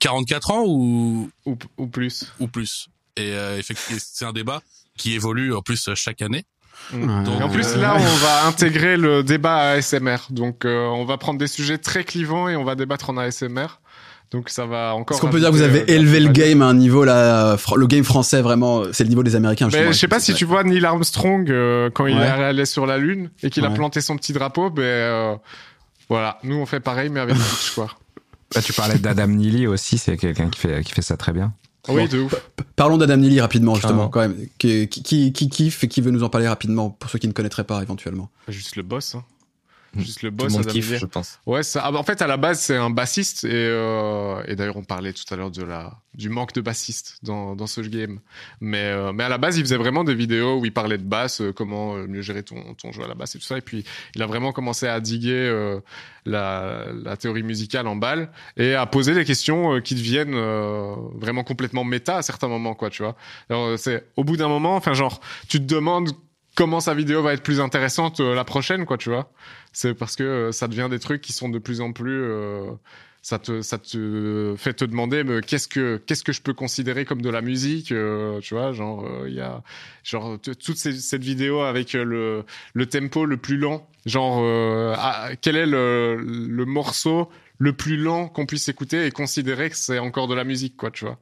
[0.00, 2.32] 44 ans ou Ou, ou plus.
[2.40, 2.88] ou plus.
[3.16, 4.60] Et euh, effectivement, c'est un débat
[4.96, 6.44] qui évolue en plus chaque année.
[6.92, 7.00] Ouais.
[7.24, 10.16] Donc, Et en plus, euh, là, on va intégrer le débat ASMR.
[10.30, 13.66] Donc, euh, on va prendre des sujets très clivants et on va débattre en ASMR.
[14.30, 15.14] Donc, ça va encore.
[15.16, 17.56] Est-ce qu'on peut dire que vous avez euh, élevé le game à un niveau là,
[17.56, 19.68] fr- le game français vraiment, c'est le niveau des Américains.
[19.70, 22.86] Mais je sais pas si tu vois Neil Armstrong euh, quand il est allé sur
[22.86, 24.70] la Lune et qu'il a planté son petit drapeau.
[24.70, 25.36] Ben euh,
[26.08, 27.88] voilà, nous on fait pareil mais avec Twitch quoi.
[28.54, 31.52] Bah, tu parlais d'Adam Neely aussi, c'est quelqu'un qui fait qui fait ça très bien.
[31.88, 32.34] Oui, de ouf.
[32.76, 34.08] Parlons d'Adam Neely rapidement justement Carrément.
[34.08, 34.46] quand même.
[34.58, 37.26] Qui, qui, qui, qui kiffe et qui veut nous en parler rapidement pour ceux qui
[37.26, 38.30] ne connaîtraient pas éventuellement?
[38.48, 39.16] Juste le boss.
[39.16, 39.24] Hein.
[39.96, 40.56] Juste le Tout boss.
[40.56, 41.38] Adam kiffe, je pense.
[41.46, 44.56] Ouais, ça, ah bah, en fait, à la base, c'est un bassiste et, euh, et
[44.56, 47.80] d'ailleurs, on parlait tout à l'heure de la du manque de bassiste dans, dans ce
[47.80, 48.20] game.
[48.60, 51.02] Mais euh, mais à la base, il faisait vraiment des vidéos où il parlait de
[51.04, 53.58] basse, euh, comment euh, mieux gérer ton ton jeu à la basse et tout ça.
[53.58, 55.80] Et puis, il a vraiment commencé à diguer euh,
[56.26, 60.94] la la théorie musicale en balle et à poser des questions euh, qui deviennent euh,
[61.14, 62.90] vraiment complètement méta à certains moments, quoi.
[62.90, 63.16] Tu vois.
[63.48, 66.10] Alors, c'est au bout d'un moment, enfin genre, tu te demandes
[66.54, 68.98] comment sa vidéo va être plus intéressante euh, la prochaine, quoi.
[68.98, 69.30] Tu vois
[69.72, 72.70] c'est parce que euh, ça devient des trucs qui sont de plus en plus euh,
[73.22, 77.04] ça te ça te fait te demander mais qu'est-ce que qu'est-ce que je peux considérer
[77.04, 79.62] comme de la musique euh, tu vois genre il y a
[80.04, 84.42] genre toute cette vidéo avec le le tempo le plus lent genre
[84.98, 89.76] ah, quel est le le morceau le plus lent qu'on puisse écouter et considérer que
[89.76, 91.18] c'est encore de la musique quoi tu vois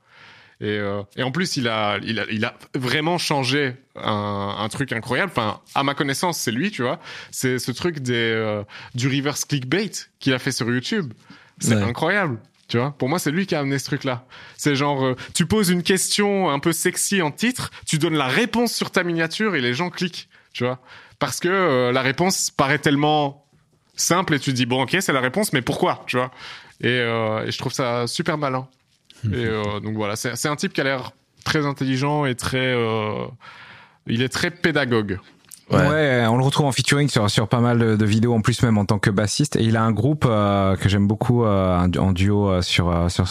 [0.60, 4.68] et, euh, et en plus, il a, il a, il a vraiment changé un, un
[4.68, 5.32] truc incroyable.
[5.34, 6.98] Enfin, à ma connaissance, c'est lui, tu vois.
[7.30, 8.62] C'est ce truc des, euh,
[8.94, 11.12] du reverse clickbait qu'il a fait sur YouTube.
[11.58, 11.82] C'est Ouais.
[11.82, 12.38] incroyable.
[12.68, 14.24] Tu vois, pour moi, c'est lui qui a amené ce truc-là.
[14.56, 18.28] C'est genre, euh, tu poses une question un peu sexy en titre, tu donnes la
[18.28, 20.28] réponse sur ta miniature et les gens cliquent.
[20.52, 20.78] Tu vois,
[21.18, 23.44] parce que euh, la réponse paraît tellement
[23.96, 26.30] simple et tu te dis bon, ok, c'est la réponse, mais pourquoi Tu vois
[26.80, 28.68] et, euh, et je trouve ça super malin.
[29.24, 31.12] Et euh, donc voilà, c'est c'est un type qui a l'air
[31.44, 32.74] très intelligent et très.
[32.74, 33.26] euh,
[34.06, 35.18] il est très pédagogue.
[35.70, 36.26] Ouais.
[36.28, 38.76] on le retrouve en featuring sur sur pas mal de, de, vidéos en plus même
[38.76, 42.12] en tant que bassiste et il a un groupe euh, que j'aime beaucoup euh, en
[42.12, 43.26] duo euh, sur sur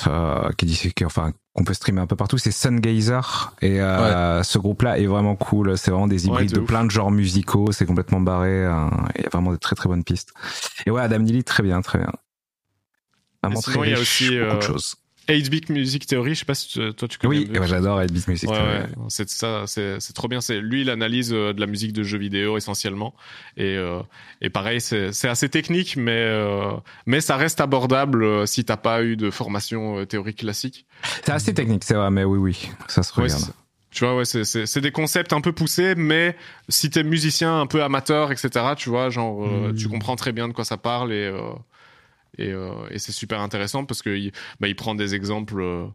[0.57, 4.99] qui dit qui, enfin qu'on peut streamer un peu partout, c'est Sungazer et ce groupe-là
[4.99, 5.77] est vraiment cool.
[5.77, 7.71] C'est vraiment des hybrides de, plein de genres musicaux.
[7.71, 8.65] C'est complètement barré.
[9.15, 10.31] Il y a vraiment de très très bonnes pistes.
[10.85, 12.11] Et ouais, Adam Neely très bien, très bien.
[13.43, 14.95] Vraiment très riche, il y a aussi beaucoup de choses.
[15.33, 17.37] 8-Bit Music Theory, je sais pas si toi tu connais.
[17.37, 18.61] Oui, j'adore 8-Bit Music Theory.
[18.61, 20.41] Ouais, c'est ça, c'est trop bien.
[20.41, 23.13] C'est lui, il analyse euh, de la musique de jeux vidéo essentiellement,
[23.57, 24.01] et euh,
[24.41, 26.71] et pareil, c'est assez technique, mais euh,
[27.05, 30.85] mais ça reste abordable si t'as pas eu de formation théorique classique.
[31.23, 33.53] C'est assez technique, c'est vrai, mais oui, oui, ça se regarde.
[33.91, 36.35] tu vois, ouais, c'est des concepts un peu poussés, mais
[36.69, 39.47] si t'es musicien un peu amateur, etc., tu vois, genre,
[39.77, 39.91] tu hmm.
[39.91, 41.41] comprends très bien de quoi ça parle et, euh,
[42.37, 42.53] et
[42.97, 45.85] c'est super intéressant parce que il, bah, il prend des exemples euh,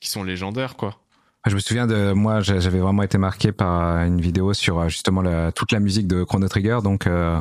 [0.00, 0.98] qui sont légendaires, quoi.
[1.46, 5.22] Je me souviens de moi, j'avais vraiment été marqué par une vidéo sur euh, justement
[5.22, 7.40] la, toute la musique de Chrono Trigger, donc euh,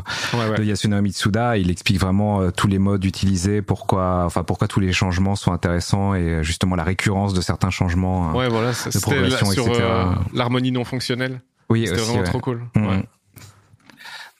[0.57, 1.57] de Yasunori Mitsuda.
[1.57, 6.14] Il explique vraiment tous les modes utilisés, pourquoi, enfin pourquoi tous les changements sont intéressants
[6.14, 9.84] et justement la récurrence de certains changements ouais, voilà, de progression, sur, etc.
[10.34, 11.41] L'harmonie non fonctionnelle.
[11.69, 12.64] Oui, c'était vraiment trop cool.
[12.76, 12.88] Mmh.
[12.88, 13.03] Ouais.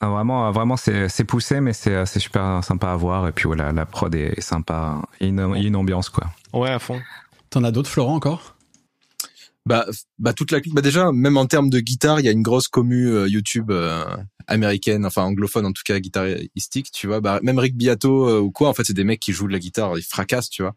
[0.00, 3.26] Ah, vraiment, vraiment, c'est poussé, mais c'est super sympa à voir.
[3.28, 5.02] Et puis voilà, la prod est, sympa.
[5.20, 6.28] Il y, a une, une ambiance, quoi.
[6.52, 7.00] Ouais, à fond.
[7.50, 8.54] T'en as d'autres, Florent, encore?
[9.68, 9.84] Bah,
[10.18, 12.68] bah toute la bah déjà même en termes de guitare il y a une grosse
[12.68, 14.02] commu euh, YouTube euh,
[14.46, 18.50] américaine enfin anglophone en tout cas guitaristique tu vois bah même Rick Beato euh, ou
[18.50, 20.74] quoi en fait c'est des mecs qui jouent de la guitare ils fracassent tu vois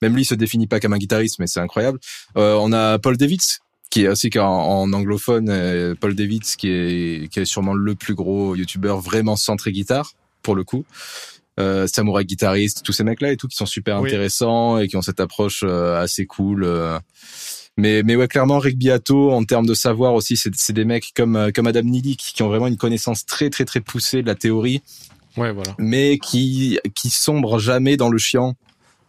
[0.00, 1.98] même lui il se définit pas comme un guitariste mais c'est incroyable
[2.34, 3.58] on a Paul Davids
[3.90, 7.94] qui est aussi en, en anglophone, euh, Paul Davids, qui est, qui est sûrement le
[7.94, 10.12] plus gros youtubeur vraiment centré guitare,
[10.42, 10.84] pour le coup.
[11.58, 15.02] Euh, Samurai guitariste, tous ces mecs-là et tout, qui sont super intéressants et qui ont
[15.02, 16.64] cette approche euh, assez cool.
[16.64, 16.98] Euh.
[17.76, 21.50] Mais, mais ouais, clairement, Rick Beato, en termes de savoir aussi, c'est des mecs comme,
[21.54, 24.82] comme Adam Neely qui ont vraiment une connaissance très, très, très poussée de la théorie.
[25.36, 25.74] Ouais, voilà.
[25.78, 28.54] Mais qui, qui sombre jamais dans le chiant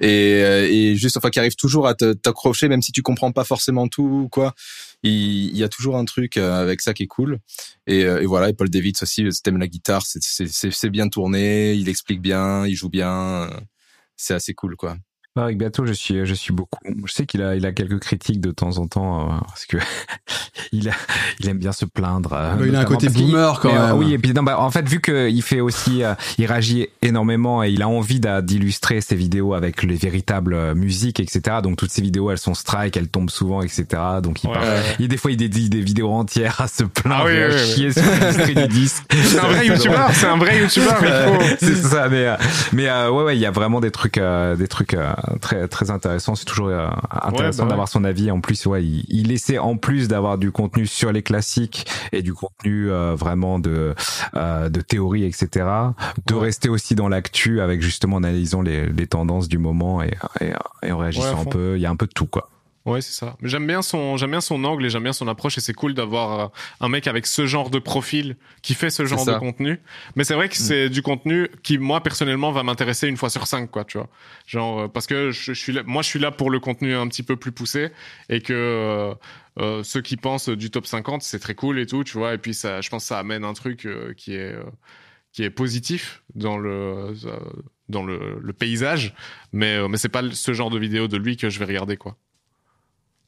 [0.02, 3.44] et, euh, et juste enfin qui arrive toujours à t'accrocher même si tu comprends pas
[3.44, 4.54] forcément tout quoi.
[5.04, 7.40] Il, y a toujours un truc euh, avec ça qui est cool.
[7.88, 11.90] Et, euh, et voilà et Paul Davids aussi t'aimes la guitare c'est bien tourné il
[11.90, 13.50] explique bien il joue bien
[14.18, 14.98] c'est assez cool quoi
[15.38, 16.80] avec Beato, je suis, je suis beaucoup.
[17.06, 19.78] Je sais qu'il a, il a quelques critiques de temps en temps euh, parce que
[20.74, 20.94] il, a,
[21.40, 22.34] il aime bien se plaindre.
[22.34, 23.98] Euh, il a un côté boomer quand euh, même.
[23.98, 26.04] oui, et puis non, bah, en fait, vu qu'il fait aussi,
[26.38, 31.58] il réagit énormément et il a envie d'illustrer ses vidéos avec les véritables musiques, etc.
[31.64, 33.86] Donc toutes ces vidéos, elles sont strike, elles tombent souvent, etc.
[34.22, 34.56] Donc il, ouais,
[35.00, 37.94] il des fois il dédie des vidéos entières à se plaindre ah, et à chier
[37.94, 39.04] sur l'industrie du disque.
[39.12, 41.02] C'est un vrai youtubeur, c'est un vrai youtubeur.
[41.60, 42.28] c'est ça, mais
[42.74, 44.96] mais ouais, ouais, il y a vraiment des trucs, des trucs
[45.42, 46.36] très très intéressant.
[46.36, 48.32] C'est toujours euh, intéressant bah d'avoir son avis.
[48.32, 52.22] En plus, ouais, il, il essaie en plus d'avoir du contenu sur les classiques et
[52.22, 53.94] du contenu euh, vraiment de
[54.36, 55.66] euh, de théorie, etc.
[56.28, 60.14] De rester aussi dans l'actu avec justement en analysant les, les tendances du moment et,
[60.40, 60.54] et,
[60.84, 61.76] et en réagissant un peu.
[61.76, 62.50] Il y a un peu de tout, quoi.
[62.86, 63.38] Ouais, c'est ça.
[63.44, 65.94] J'aime bien son, j'aime bien son angle et j'aime bien son approche et c'est cool
[65.94, 66.48] d'avoir euh,
[66.80, 69.80] un mec avec ce genre de profil qui fait ce genre de contenu.
[70.16, 70.58] Mais c'est vrai que mm.
[70.58, 74.10] c'est du contenu qui, moi, personnellement, va m'intéresser une fois sur cinq, quoi, tu vois.
[74.48, 77.08] Genre, euh, parce que je, suis là, moi, je suis là pour le contenu un
[77.08, 77.92] petit peu plus poussé
[78.30, 79.14] et que, euh,
[79.60, 82.34] euh ceux qui pensent du top 50, c'est très cool et tout, tu vois.
[82.34, 83.88] Et puis ça, je pense que ça amène un truc
[84.18, 84.56] qui est,
[85.34, 87.14] qui est positif dans le,
[87.90, 89.14] dans le, le paysage.
[89.54, 92.18] Mais, mais c'est pas ce genre de vidéo de lui que je vais regarder, quoi.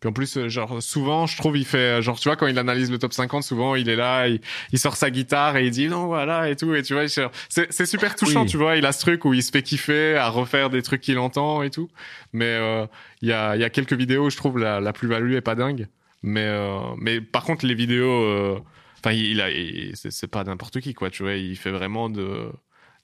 [0.03, 2.47] Puis en plus, euh, genre souvent, je trouve, il fait, euh, genre tu vois, quand
[2.47, 4.41] il analyse le top 50, souvent il est là, il,
[4.73, 7.85] il sort sa guitare et il dit non voilà et tout, et tu vois, c'est
[7.85, 10.69] super touchant, tu vois, il a ce truc où il se fait kiffer à refaire
[10.69, 11.87] des trucs qu'il entend et tout.
[12.33, 12.85] Mais euh,
[13.21, 15.35] il y a il y a quelques vidéos où je trouve la, la plus value
[15.35, 15.87] est pas dingue,
[16.21, 16.49] mais
[16.97, 18.57] mais par contre les vidéos,
[18.99, 19.47] enfin il, a
[19.93, 22.51] c'est pas n'importe qui quoi, tu vois, il fait vraiment de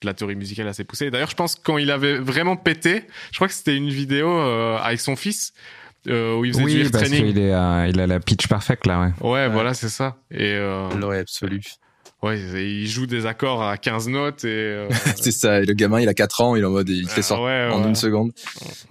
[0.01, 1.11] de la théorie musicale assez poussée.
[1.11, 4.99] D'ailleurs, je pense quand il avait vraiment pété, je crois que c'était une vidéo avec
[4.99, 5.53] son fils
[6.07, 7.25] euh, où il faisait oui, du parce training.
[7.27, 9.29] Il, est, euh, il a la pitch parfaite là, ouais.
[9.29, 10.17] Ouais, voilà, c'est ça.
[10.31, 11.61] Et euh, l'oreille absolue.
[12.21, 14.89] Ouais, il joue des accords à 15 notes et euh...
[15.15, 15.61] c'est ça.
[15.61, 17.69] Et le gamin, il a 4 ans, il est en mode, il fait ça ouais,
[17.71, 18.31] en une seconde.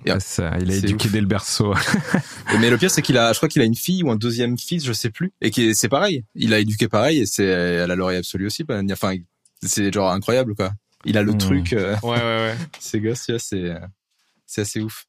[0.06, 1.74] Et ça, il a éduqué dès le berceau.
[2.58, 4.56] mais le pire, c'est qu'il a, je crois qu'il a une fille ou un deuxième
[4.56, 6.24] fils, je sais plus, et qui c'est pareil.
[6.34, 8.64] Il a éduqué pareil et c'est, elle a l'oreille absolue aussi.
[8.90, 9.16] Enfin,
[9.62, 10.70] c'est genre incroyable quoi.
[11.04, 11.38] Il a le mmh.
[11.38, 11.68] truc.
[11.72, 12.54] ouais, ouais, ouais.
[12.80, 13.74] Ces gosses, c'est,
[14.46, 15.07] c'est assez ouf.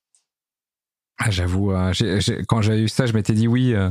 [1.22, 3.90] Ah, J'avoue, euh, j'ai- j'ai- quand j'ai eu ça, je m'étais dit oui, euh,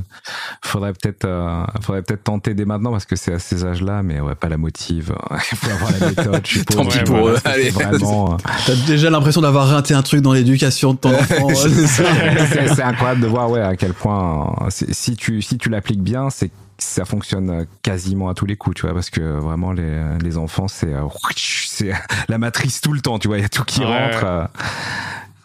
[0.64, 4.18] faudrait peut-être, euh, faudrait peut-être tenter dès maintenant parce que c'est à ces âges-là, mais
[4.20, 5.14] ouais, pas la motive.
[5.52, 6.40] Il faut avoir la méthode.
[6.46, 6.76] Je suppose.
[6.76, 7.70] Tant pis Ouais, pour voilà, eux.
[7.70, 8.32] Vraiment.
[8.32, 8.36] euh,
[8.66, 11.48] T'as déjà l'impression d'avoir raté un truc dans l'éducation de ton enfant.
[11.54, 16.30] c'est incroyable de voir ouais à quel point euh, si tu si tu l'appliques bien,
[16.30, 20.38] c'est ça fonctionne quasiment à tous les coups, tu vois, parce que vraiment les les
[20.38, 20.94] enfants c'est
[21.36, 21.92] c'est
[22.28, 23.86] la matrice tout le temps, tu vois, il y a tout qui Ouais.
[24.14, 24.48] rentre.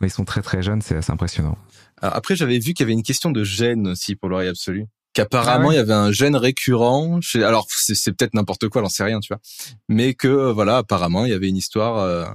[0.03, 1.57] Mais ils sont très très jeunes, c'est c'est impressionnant.
[2.01, 4.85] Alors après, j'avais vu qu'il y avait une question de gène aussi pour l'oreille absolue.
[5.13, 7.21] Qu'apparemment, Ah ouais il y avait un gène récurrent.
[7.21, 7.43] Chez...
[7.43, 9.39] Alors, c'est c'est peut-être n'importe quoi, j'en sais rien, tu vois.
[9.87, 11.99] Mais que, voilà, apparemment, il y avait une histoire...
[11.99, 12.25] euh,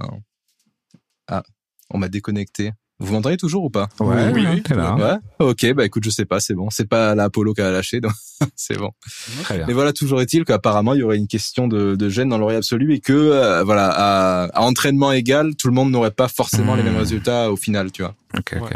[1.27, 1.43] Ah,
[1.91, 2.71] on m'a déconnecté.
[3.01, 4.61] Vous m'entendez toujours ou pas Ouais, oui, oui.
[4.61, 4.95] t'es là.
[4.95, 5.45] Ouais.
[5.47, 6.69] Ok, bah écoute, je sais pas, c'est bon.
[6.69, 8.11] C'est pas l'Apollo qui a lâché, donc
[8.57, 8.91] c'est bon.
[9.43, 9.67] Très bien.
[9.67, 12.57] Mais voilà, toujours est-il qu'apparemment, il y aurait une question de, de gène dans l'oreille
[12.57, 16.75] absolue et que, euh, voilà, à, à entraînement égal, tout le monde n'aurait pas forcément
[16.75, 16.87] les Hmm.
[16.87, 18.15] mêmes résultats au final, tu vois.
[18.37, 18.73] Ok, ok.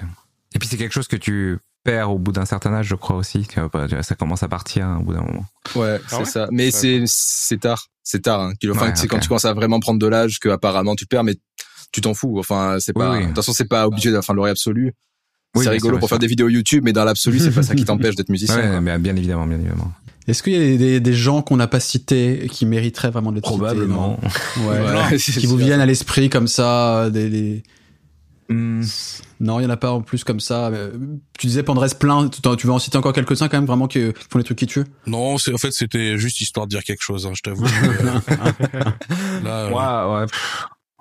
[0.55, 3.17] Et puis c'est quelque chose que tu perds au bout d'un certain âge, je crois
[3.17, 5.45] aussi, bah, ça commence à partir hein, au bout d'un moment.
[5.75, 6.47] Ouais, Ah c'est ouais ça.
[6.49, 6.71] Mais Ouais.
[6.71, 8.39] c'est c'est tard, c'est tard.
[8.41, 10.95] Hein, qu'il- enfin, Ouais, c'est quand tu commences à vraiment prendre de l'âge que apparemment
[10.95, 11.35] tu perds, mais
[11.93, 12.37] tu t'en fous.
[12.39, 13.11] Enfin, c'est Oui, pas.
[13.13, 13.21] oui.
[13.21, 14.15] De toute façon, c'est pas obligé.
[14.17, 14.93] Enfin, l'oreille absolue.
[15.55, 17.75] Oui, c'est rigolo sûr, pour faire des vidéos YouTube, mais dans l'absolu, c'est pas ça
[17.75, 18.57] qui t'empêche d'être musicien.
[18.57, 19.91] Ouais, mais bien évidemment, bien évidemment.
[20.27, 23.11] Est-ce qu'il y a des, des- des gens qu'on n'a pas cités et qui mériteraient
[23.11, 24.19] vraiment d'être cités Probablement.
[24.67, 25.17] Ouais.
[25.19, 25.65] C'est Qui vous sûr.
[25.67, 27.63] viennent à l'esprit comme ça des, des-
[28.49, 28.83] Hmm.
[29.39, 30.67] Non, il y en a pas en plus comme ça.
[30.67, 30.91] euh,
[31.39, 32.27] Tu disais Pandresse plein.
[32.29, 34.67] Tu veux en citer encore quelques-uns quand même vraiment qui qui font des trucs qui
[34.67, 34.83] tuent?
[35.07, 37.25] Non, c'est en fait c'était juste histoire de dire quelque chose.
[37.25, 37.63] Hein, je t'avoue.
[38.27, 38.73] que-
[39.45, 40.25] Là, euh, Ouais, ouais.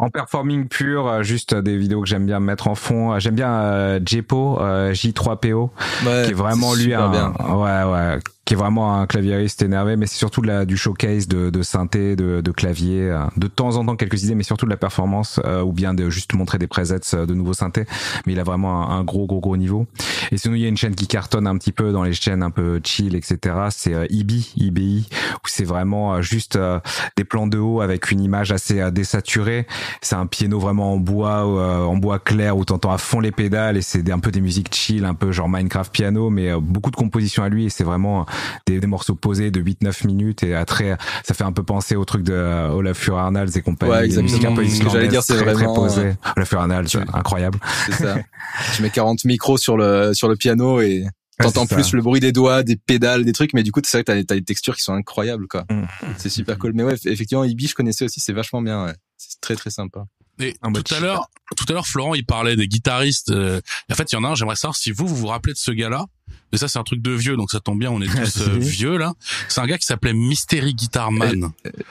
[0.02, 3.12] En performing pur, euh, juste des vidéos que j'aime bien mettre en fond.
[3.12, 5.70] Euh, J'aime bien euh, Jepo, euh, J3PO,
[6.04, 7.32] Ouais, qui est vraiment lui un, bien.
[7.48, 11.28] ouais, ouais, qui est vraiment un claviériste énervé, mais c'est surtout de la, du showcase
[11.28, 14.66] de, de synthé, de, de clavier, euh, de temps en temps quelques idées, mais surtout
[14.66, 17.84] de la performance, euh, ou bien de juste montrer des presets euh, de nouveaux synthés.
[18.26, 19.86] Mais il a vraiment un, gros, gros, gros niveau.
[20.32, 22.42] Et sinon, il y a une chaîne qui cartonne un petit peu dans les chaînes
[22.42, 23.54] un peu chill, etc.
[23.70, 26.80] C'est euh, IBI, IBI, où c'est vraiment euh, juste euh,
[27.16, 29.66] des plans de haut avec une image assez désaturée.
[30.00, 33.76] C'est un piano vraiment en bois, en bois clair où t'entends à fond les pédales
[33.76, 36.96] et c'est un peu des musiques chill, un peu genre Minecraft piano, mais beaucoup de
[36.96, 38.26] compositions à lui et c'est vraiment
[38.66, 41.96] des, des morceaux posés de 8-9 minutes et à très, ça fait un peu penser
[41.96, 43.92] au truc de euh, Olafur Arnalds et compagnie.
[43.92, 44.54] Ouais, exactement.
[44.54, 46.00] peu Ce que j'allais dire, c'est très, très vraiment, posées.
[46.06, 47.58] euh, Olafur Arnalds, tu- incroyable.
[47.86, 48.16] C'est ça.
[48.76, 51.04] tu mets 40 micros sur le sur le piano et
[51.40, 51.96] t'entends plus ça.
[51.96, 54.22] le bruit des doigts, des pédales, des trucs, mais du coup, c'est vrai que t'as,
[54.24, 55.64] t'as des textures qui sont incroyables, quoi.
[55.70, 55.82] Mm.
[56.16, 56.72] C'est super cool.
[56.74, 58.84] Mais ouais, effectivement, Ibi, je connaissais aussi, c'est vachement bien.
[58.86, 58.92] Ouais.
[59.16, 60.04] C'est très très sympa.
[60.40, 63.30] Et Ah, bah, tout à l'heure, tout à l'heure, Florent, il parlait des guitaristes.
[63.30, 63.60] euh,
[63.90, 64.34] en fait, il y en a un.
[64.34, 66.06] J'aimerais savoir si vous, vous vous rappelez de ce gars-là?
[66.52, 67.90] Mais ça, c'est un truc de vieux, donc ça tombe bien.
[67.90, 69.14] On est tous euh, vieux là.
[69.48, 71.50] C'est un gars qui s'appelait Mystery Guitar Man.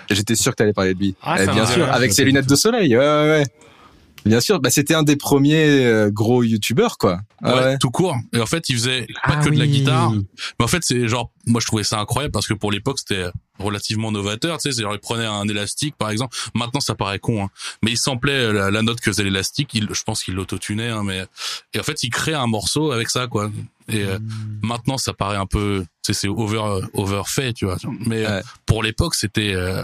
[0.10, 1.16] J'étais sûr que t'allais parler de lui.
[1.22, 2.96] Ah, Eh, bien sûr, avec ses lunettes de soleil.
[2.96, 3.44] Ouais, ouais, ouais.
[4.24, 7.22] Bien sûr, bah c'était un des premiers euh, gros youtubeurs quoi.
[7.42, 7.78] Ah Ouais, ouais.
[7.80, 8.16] tout court.
[8.34, 10.12] Et en fait, il faisait pas Ah que de la guitare.
[10.12, 13.26] Mais en fait, c'est genre, moi, je trouvais ça incroyable parce que pour l'époque, c'était
[13.62, 14.58] relativement novateur.
[14.58, 16.36] Tu sais, c'est genre, il prenait un élastique, par exemple.
[16.54, 17.50] Maintenant, ça paraît con, hein.
[17.84, 19.70] Mais il samplait la, la note que faisait l'élastique.
[19.74, 21.26] Il, je pense qu'il l'autotunait, hein, mais,
[21.74, 23.52] et en fait, il crée un morceau avec ça, quoi.
[23.88, 24.20] Et euh,
[24.62, 27.78] maintenant, ça paraît un peu, tu sais, c'est over, overfait, tu vois.
[28.06, 29.84] Mais euh, pour l'époque, c'était, euh,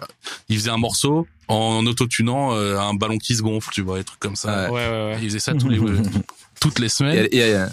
[0.49, 4.03] il faisait un morceau en autotunant euh, un ballon qui se gonfle, tu vois, des
[4.03, 4.65] trucs comme ça.
[4.65, 4.69] Ouais.
[4.69, 5.17] Ouais, ouais, ouais.
[5.21, 5.79] Il faisait ça tous les,
[6.61, 7.27] toutes les semaines.
[7.31, 7.65] et, et,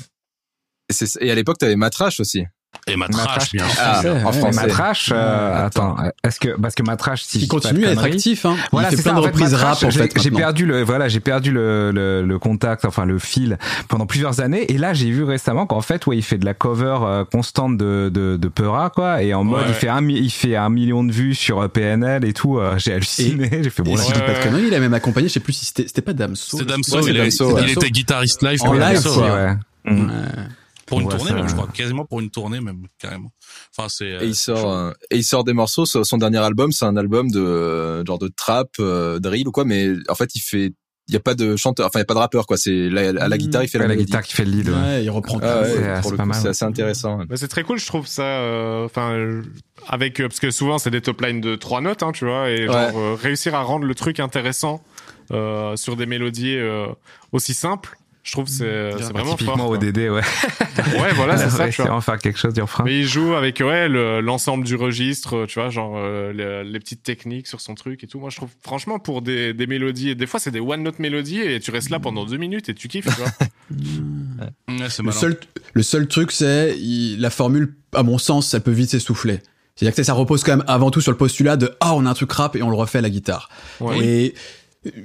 [0.89, 2.45] et c'est- et à l'époque, t'avais Matrache aussi.
[2.87, 3.79] Et ma trash, bien sûr.
[3.83, 4.67] Ah, en français.
[4.67, 8.45] Matrash, euh, attends, est-ce que parce que Matrash, si de continue à être actif.
[8.45, 8.57] Hein.
[8.73, 10.21] Voilà, il fait c'est plein ça, de reprises rap en j'ai- fait.
[10.21, 14.41] J'ai perdu le voilà, j'ai perdu le, le, le contact, enfin le fil pendant plusieurs
[14.41, 14.71] années.
[14.71, 17.79] Et là, j'ai vu récemment qu'en fait, ouais, il fait de la cover euh, constante
[17.79, 19.23] de de, de Peura, quoi.
[19.23, 19.69] Et en mode, Ouais.
[19.69, 22.59] il fait un il fait un million de vues sur euh, PNL et tout.
[22.59, 23.49] euh, j'ai halluciné.
[23.63, 23.93] J'ai fait bon.
[23.93, 25.87] Et là, si Ouais, pas de il a même accompagné, je sais plus si c'était,
[25.87, 26.59] c'était pas Damso.
[26.59, 27.73] C'est Damso, il, a- Damso, il ouais.
[27.73, 29.55] était guitariste live En live, ouais.
[29.93, 30.11] Mm.
[30.87, 33.33] Pour une Ouais, tournée, même, je crois, quasiment pour une tournée, même, carrément.
[33.77, 34.13] Enfin, c'est.
[34.13, 35.87] euh, Et il sort euh, et il sort des morceaux.
[35.87, 39.65] Son dernier album, c'est un album de euh, genre de trap, euh, drill ou quoi.
[39.65, 40.73] Mais en fait, il fait.
[41.07, 41.87] Il y a pas de chanteur.
[41.87, 42.57] Enfin, il y a pas de rappeur quoi.
[42.57, 43.39] C'est à la Mm.
[43.39, 44.69] guitare, il fait Ouais, la, guitare qui fait le lead.
[44.71, 44.75] Ouais.
[44.75, 46.01] Ouais, il reprend Ah ouais,
[46.33, 47.19] C'est- assez intéressant.
[47.27, 48.23] Bah, c'est très cool, je trouve ça.
[48.23, 49.43] euh, Enfin, euh,
[49.87, 52.49] avec euh, parce que souvent c'est des top lines de trois notes, hein, tu vois,
[52.51, 54.83] et genre euh, réussir à rendre le truc intéressant
[55.31, 56.87] euh, sur des mélodies euh,
[57.33, 59.71] aussi simples, je trouve que c'est c'est vraiment Typiquement fort.
[59.73, 60.09] ODD, ouais.
[60.99, 62.01] Ouais, voilà, c'est ça, tu vois.
[62.01, 62.83] faire quelque chose du refrain.
[62.85, 66.79] Mais il joue avec ouais le- l'ensemble du registre, tu vois, genre euh, les, les
[66.81, 68.19] petites techniques sur son truc et tout.
[68.19, 70.99] Moi, je trouve franchement pour des, des mélodies, et des fois c'est des one note
[70.99, 73.31] mélodies et tu restes là pendant deux minutes et tu kiffes, tu vois.
[74.69, 75.19] Ouais, c'est Le malin.
[75.19, 75.39] seul,
[75.75, 79.41] le seul truc, c'est il- la formule, à mon sens, ça peut vite s'essouffler.
[79.77, 82.11] C'est-à-dire que ça repose quand même avant tout sur le postulat de ah on a
[82.11, 83.49] un truc rap et on le refait à la guitare.
[83.81, 83.99] Ouais.
[84.05, 84.35] Et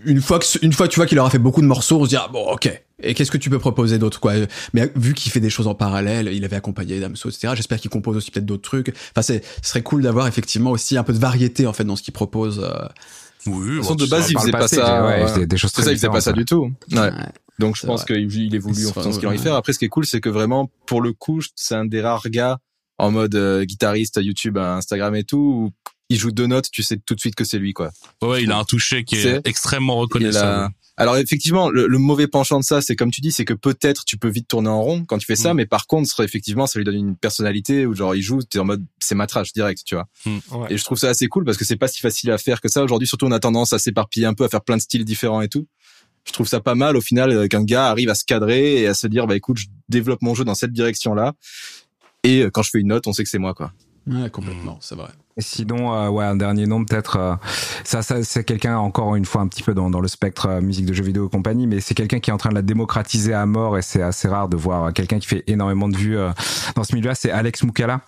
[0.05, 2.09] une fois que une fois tu vois qu'il aura fait beaucoup de morceaux, on se
[2.09, 2.69] dit ah bon ok
[3.01, 4.33] Et qu'est-ce que tu peux proposer d'autre quoi?
[4.73, 7.53] Mais vu qu'il fait des choses en parallèle, il avait accompagné Damso, etc.
[7.55, 8.89] J'espère qu'il compose aussi peut-être d'autres trucs.
[9.11, 11.95] Enfin, c'est, ce serait cool d'avoir effectivement aussi un peu de variété en fait dans
[11.95, 12.59] ce qu'il propose.
[12.63, 12.87] euh.
[13.45, 15.05] Oui, De toute façon, bon, de base, ça- il faisait pas ça.
[15.05, 15.27] ouais, il ouais.
[15.33, 16.71] faisait des choses C'est très ça, il faisait pas ça du tout.
[16.91, 16.99] Ouais.
[16.99, 17.11] Ouais.
[17.57, 19.37] Donc je pense qu'il il évolue en de ce qu'il a envie de ouais.
[19.37, 19.55] faire.
[19.55, 22.29] Après, ce qui est cool, c'est que vraiment, pour le coup, c'est un des rares
[22.29, 22.59] gars
[22.97, 25.71] en mode euh, guitariste, YouTube, Instagram et tout, où
[26.09, 27.91] il joue deux notes, tu sais tout de suite que c'est lui, quoi.
[28.21, 30.73] Ouais, il a un toucher qui est C'est- extrêmement reconnaissable.
[30.99, 34.05] Alors effectivement, le, le mauvais penchant de ça, c'est comme tu dis, c'est que peut-être
[34.05, 35.57] tu peux vite tourner en rond quand tu fais ça, Mm.
[35.57, 38.65] mais par contre, effectivement, ça lui donne une personnalité où genre il joue, t'es en
[38.65, 40.07] mode c'est matrache direct, tu vois.
[40.25, 40.67] Ouais.
[40.69, 42.67] Et je trouve ça assez cool parce que c'est pas si facile à faire que
[42.69, 42.83] ça.
[42.83, 45.41] Aujourd'hui, surtout, on a tendance à s'éparpiller un peu, à faire plein de styles différents
[45.41, 45.65] et tout.
[46.27, 48.87] Je trouve ça pas mal au final euh, qu'un gars arrive à se cadrer et
[48.87, 51.33] à se dire bah écoute, je développe mon jeu dans cette direction-là.
[52.23, 53.71] Et euh, quand je fais une note, on sait que c'est moi quoi.
[54.05, 55.09] Ouais, complètement, c'est vrai.
[55.37, 57.15] Sinon, euh, ouais, un dernier nom peut-être.
[57.17, 57.35] euh,
[57.85, 60.61] ça, ça c'est quelqu'un encore une fois un petit peu dans, dans le spectre euh,
[60.61, 62.61] musique de jeux vidéo et compagnie, mais c'est quelqu'un qui est en train de la
[62.61, 65.95] démocratiser à mort et c'est assez rare de voir euh, quelqu'un qui fait énormément de
[65.95, 66.31] vues euh,
[66.75, 67.15] dans ce milieu-là.
[67.15, 68.01] C'est Alex Moukala.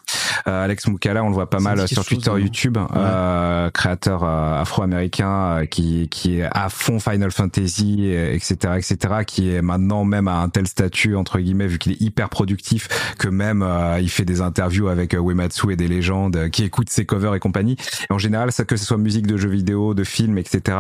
[0.48, 2.40] Euh, Alex Moukala, on le voit pas mal sur chose, Twitter, hein.
[2.40, 5.30] YouTube, euh, créateur euh, afro-américain
[5.62, 10.38] euh, qui qui est à fond Final Fantasy, etc., etc., qui est maintenant même à
[10.38, 12.88] un tel statut entre guillemets vu qu'il est hyper productif
[13.20, 16.90] que même euh, il fait des interviews avec Uematsu et des légendes euh, qui écoutent
[16.90, 17.76] ses covers et compagnie.
[18.10, 20.78] En général, ça que ce soit musique de jeux vidéo, de films, etc.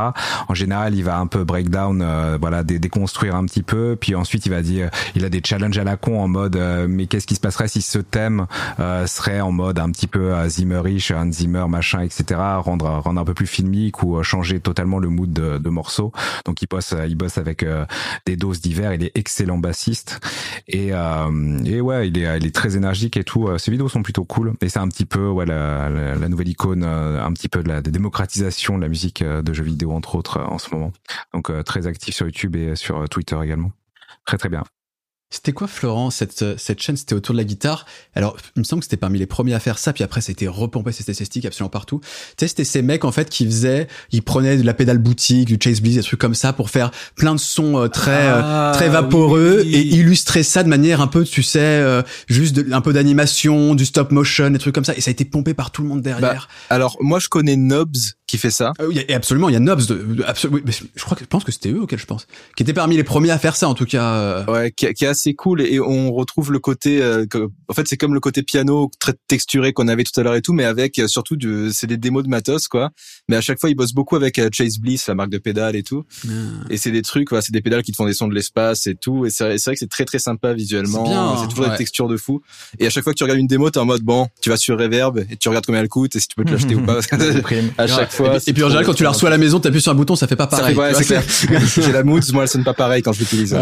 [0.47, 3.97] En général, il va un peu breakdown, euh, voilà, dé- déconstruire un petit peu.
[3.99, 6.87] Puis ensuite, il va dire, il a des challenges à la con en mode, euh,
[6.89, 8.45] mais qu'est-ce qui se passerait si ce thème
[8.79, 12.39] euh, serait en mode un petit peu euh, Zimmerish, Hans Zimmer, machin, etc.
[12.59, 16.11] Rendre rendre un peu plus filmique ou euh, changer totalement le mood de, de morceaux.
[16.45, 17.65] Donc il bosse, euh, il bosse avec
[18.25, 18.93] des doses divers.
[18.93, 20.19] Il est excellent bassiste
[20.67, 20.91] et
[21.65, 23.49] et ouais, il est il est très énergique et tout.
[23.57, 24.53] Ses vidéos sont plutôt cool.
[24.61, 27.63] Et c'est un petit peu ouais la, la, la nouvelle icône, euh, un petit peu
[27.63, 30.73] de la démocratisation de la musique euh, de jeux vidéo entre autres euh, en ce
[30.73, 30.93] moment.
[31.33, 33.71] Donc très actif sur YouTube et sur Twitter également.
[34.25, 34.63] Très très bien.
[35.33, 36.97] C'était quoi, Florent, cette, euh, cette chaîne?
[36.97, 37.85] C'était autour de la guitare.
[38.15, 40.47] Alors, il me semble que c'était parmi les premiers à faire ça, puis après, c'était
[40.47, 42.01] repompé, c'était ces sticks absolument partout.
[42.01, 42.07] Tu
[42.39, 45.57] sais, c'était ces mecs, en fait, qui faisaient, ils prenaient de la pédale boutique, du
[45.61, 48.71] Chase Bliss, des trucs comme ça, pour faire plein de sons euh, très, euh, Ah,
[48.75, 49.73] très vaporeux, oui.
[49.73, 53.73] et illustrer ça de manière un peu, tu sais, euh, juste de- un peu d'animation,
[53.73, 54.95] du stop motion, des trucs comme ça.
[54.97, 56.49] Et ça a été pompé par tout le monde derrière.
[56.69, 57.95] Alors moi, je connais Nobs
[58.27, 58.73] qui fait ça.
[58.79, 60.63] Ah oui, et absolument, il y a Nobs, de, de- absolu-
[60.95, 63.03] je crois que je pense que c'était eux auxquels je pense, qui étaient parmi les
[63.03, 64.03] premiers à faire ça en tout cas.
[64.13, 64.45] euh.
[64.45, 67.87] Ouais, qui, qui est assez cool et on retrouve le côté, euh, que- en fait
[67.87, 70.63] c'est comme le côté piano très texturé qu'on avait tout à l'heure et tout, mais
[70.65, 72.89] avec euh, surtout du, c'est des démos de matos quoi.
[73.29, 75.75] Mais à chaque fois ils bossent beaucoup avec euh, Chase Bliss, la marque de pédales
[75.75, 76.03] et tout.
[76.69, 78.87] Et c'est des trucs, voilà, c'est des pédales qui te font des sons de l'espace
[78.87, 79.25] et tout.
[79.25, 81.03] Et c'est c'est vrai que c'est très très sympa visuellement.
[81.41, 81.71] C'est toujours ouais.
[81.71, 82.41] des textures de fou.
[82.79, 84.57] Et à chaque fois que tu regardes une démo, t'es en mode bon, tu vas
[84.57, 86.81] sur Reverb et tu regardes combien elle coûte et si tu peux te l'acheter ou
[86.85, 86.95] pas.
[86.95, 87.71] Parce que Prime.
[87.77, 88.35] à chaque fois.
[88.37, 89.91] Et, puis- et puis en général, quand tu la reçois à la maison, t'appuies sur
[89.91, 90.75] un bouton, ça fait pas pareil.
[90.75, 91.23] ouais, c'est clair.
[91.75, 93.53] J'ai la Moods, moi elle sonne pas pareil quand je l'utilise.
[93.53, 93.61] hein.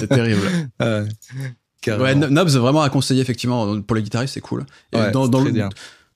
[0.00, 0.40] C'est terrible.
[1.02, 1.54] Ouais.
[1.80, 2.04] Carrément.
[2.04, 4.64] Ouais, No- Nobs vraiment à conseiller effectivement pour les guitaristes, c'est cool.
[4.92, 5.68] Et Ouais, dans, c'est dans très le- bien.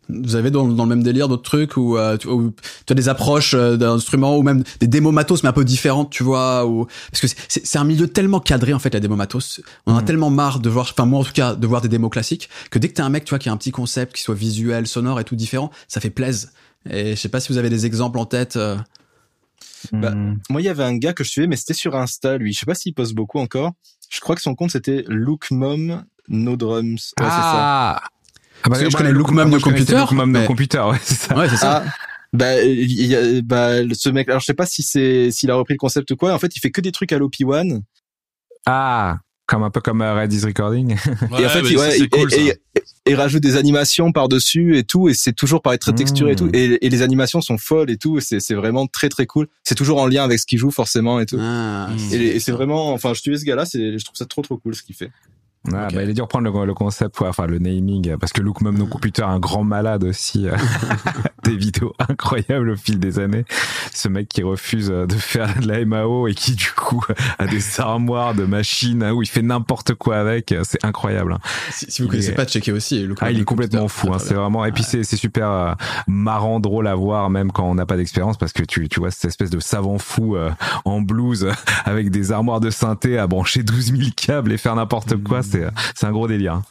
[0.08, 2.52] vous avez dans, dans le même délire d'autres trucs où, euh, tu, où
[2.86, 6.10] tu as des approches euh, d'instruments ou même des démos matos mais un peu différentes,
[6.10, 9.60] tu vois, ou parce que c'est- un milieu tellement cadré en fait la démo matos.
[9.86, 10.04] On a Mhm.
[10.06, 12.80] tellement marre de voir, enfin moi en tout cas, de voir des démos classiques que
[12.80, 14.88] dès que t'as un mec, tu vois, qui a un petit concept, qui soit visuel,
[14.88, 16.48] sonore et tout différent, ça fait plaisir.
[16.88, 18.56] Et je sais pas si vous avez des exemples en tête.
[18.56, 18.76] euh.
[19.92, 20.36] Bah, Hmm.
[20.50, 22.52] Moi, il y avait un gars que je suivais, mais c'était sur Insta, lui.
[22.52, 23.72] Je sais pas s'il poste beaucoup encore.
[24.10, 27.14] Je crois que son compte, c'était Look Mom No Drums.
[27.18, 28.00] Ouais, ah.
[28.02, 28.08] Ah
[28.64, 30.98] bah, Parce que je connais Look Mom connaissais Computer, Look Mom de mais- computer, ouais,
[31.02, 31.36] c'est ça.
[31.36, 31.84] Ouais, c'est ça.
[31.84, 31.84] ça.
[31.86, 31.92] Ah,
[32.32, 35.54] bah, il y a, bah, ce mec, alors je sais pas si c'est, s'il a
[35.54, 36.32] repris le concept ou quoi.
[36.34, 37.80] En fait, il fait que des trucs à l'OP1.
[38.66, 39.16] Ah,
[39.50, 40.94] comme un peu comme euh, Red is Recording.
[41.30, 42.42] Ouais, et en fait, il, ça, ouais, c'est il- cool, et, ça.
[42.76, 45.08] et- et rajoute des animations par-dessus et tout.
[45.08, 46.44] Et c'est toujours pareil, très texturé et tout.
[46.46, 46.50] Mmh.
[46.54, 48.18] Et, et les animations sont folles et tout.
[48.18, 49.48] et C'est, c'est vraiment très, très cool.
[49.64, 51.38] C'est toujours en lien avec ce qu'il joue, forcément, et tout.
[51.40, 52.14] Ah, Mm.
[52.14, 54.58] Et, et c'est vraiment, enfin, je suis ce gars-là, c'est, je trouve ça trop, trop
[54.58, 55.10] cool ce qu'il fait.
[55.68, 58.32] Ah, bah, il est dur de prendre le, le concept, ouais, enfin le naming, parce
[58.32, 60.56] que Look Mom No Computer, un grand malade aussi, euh,
[61.44, 63.44] des vidéos incroyables au fil des années.
[63.92, 67.04] Ce mec qui refuse euh, de faire de la MAO et qui du coup
[67.38, 71.34] a des armoires de machines hein, où il fait n'importe quoi avec, euh, c'est incroyable.
[71.34, 71.38] hein.
[71.70, 73.06] Si, si vous connaissez est- pas, checkez aussi.
[73.20, 74.00] Ah, Mom il est complètement Computer.
[74.00, 74.64] fou, hein, Très c'est vraiment.
[74.64, 75.72] Et puis c'est c'est super euh,
[76.06, 79.10] marrant, drôle à voir, même quand on n'a pas d'expérience, parce que tu tu vois
[79.10, 80.50] cette espèce de savant fou euh,
[80.86, 81.52] en blues euh,
[81.84, 85.42] avec des armoires de synthé à brancher 12 000 câbles et faire n'importe quoi,
[85.94, 86.62] c'est un gros délire.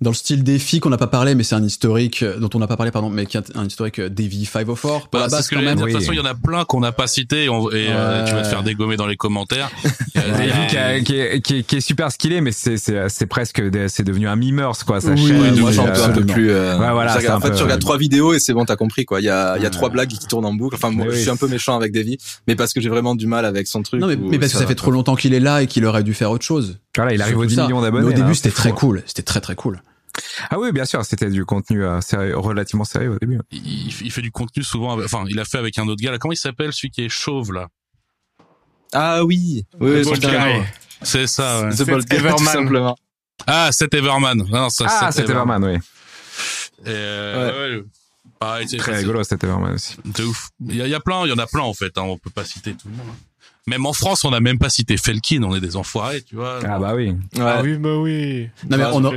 [0.00, 0.04] Hein.
[0.04, 2.58] dans le style défi qu'on n'a pas parlé, mais c'est un historique euh, dont on
[2.58, 4.74] n'a pas parlé, pardon, mais qui est un historique euh, Davy 504
[5.08, 5.74] pour Bah, la base que quand même.
[5.76, 5.92] De toute Oui.
[5.92, 8.32] façon, il y en a plein qu'on n'a pas cités et, on- et, euh, tu
[8.34, 9.70] vas te faire dégommer dans les commentaires.
[10.14, 13.26] Davy qui, a- qui est, qui, est, qui est super skillé, mais c'est c'est c'est
[13.26, 15.00] presque c'est devenu un memers quoi.
[15.00, 15.58] Sa Oui, chaîne.
[15.60, 16.50] moi, c'est, j'en peux un peu plus.
[16.50, 18.76] euh, Ouais, voilà, c'est en fait, peu- tu regardes trois vidéos et c'est bon, t'as
[18.76, 19.20] compris quoi.
[19.20, 19.70] Il y a, il y a Ouais.
[19.70, 20.74] trois blagues qui tournent en boucle.
[20.76, 22.18] Enfin, moi, je suis un peu méchant avec Davy,
[22.48, 24.00] mais parce que j'ai vraiment du mal avec son truc.
[24.00, 25.84] Non, mais, ou mais parce que ça fait trop longtemps qu'il est là et qu'il
[25.84, 26.78] aurait dû faire autre chose.
[26.96, 27.62] Voilà, il arrive aux Surtout 10 ça.
[27.66, 28.06] millions d'abonnés.
[28.06, 28.76] au là, début, c'était très fou.
[28.76, 29.02] cool.
[29.06, 29.80] C'était très très cool.
[30.50, 33.38] Ah oui, bien sûr, c'était du contenu euh, sérieux, relativement sérieux au début.
[33.50, 34.92] il, il fait du contenu souvent.
[34.94, 36.10] avec- Enfin, il a fait avec un autre gars.
[36.10, 37.68] Là, comment il s'appelle celui qui est chauve là?
[38.92, 40.58] Ah oui, oui, The oui, Bold totalement.
[40.60, 40.66] Guy.
[41.02, 41.62] C'est ça.
[41.62, 41.70] Ouais.
[41.70, 42.38] The C'est Bold Guy, Everman.
[42.38, 42.96] tout simplement.
[43.46, 44.44] Ah, c'est Everman.
[44.50, 45.76] Non, ça, Ah, c'était Everman, oui.
[46.84, 47.84] Et, euh, ouais,
[48.38, 49.96] pareil, c'est- Très c'est- rigolo, c'était Everman aussi.
[50.04, 50.48] De ouf.
[50.66, 51.96] Il y, a, il y a plein, il y en a plein en fait.
[51.98, 53.06] Hein, on peut pas citer tout le monde.
[53.10, 53.16] hein.
[53.66, 55.42] Même en France, on n'a même pas cité Felkin.
[55.42, 56.58] On est des enfoirés, tu vois.
[56.66, 57.10] Ah bah oui.
[57.10, 57.40] Ouais.
[57.40, 58.48] Ah oui, bah oui.
[58.68, 59.12] Non, mais Ah, on a-.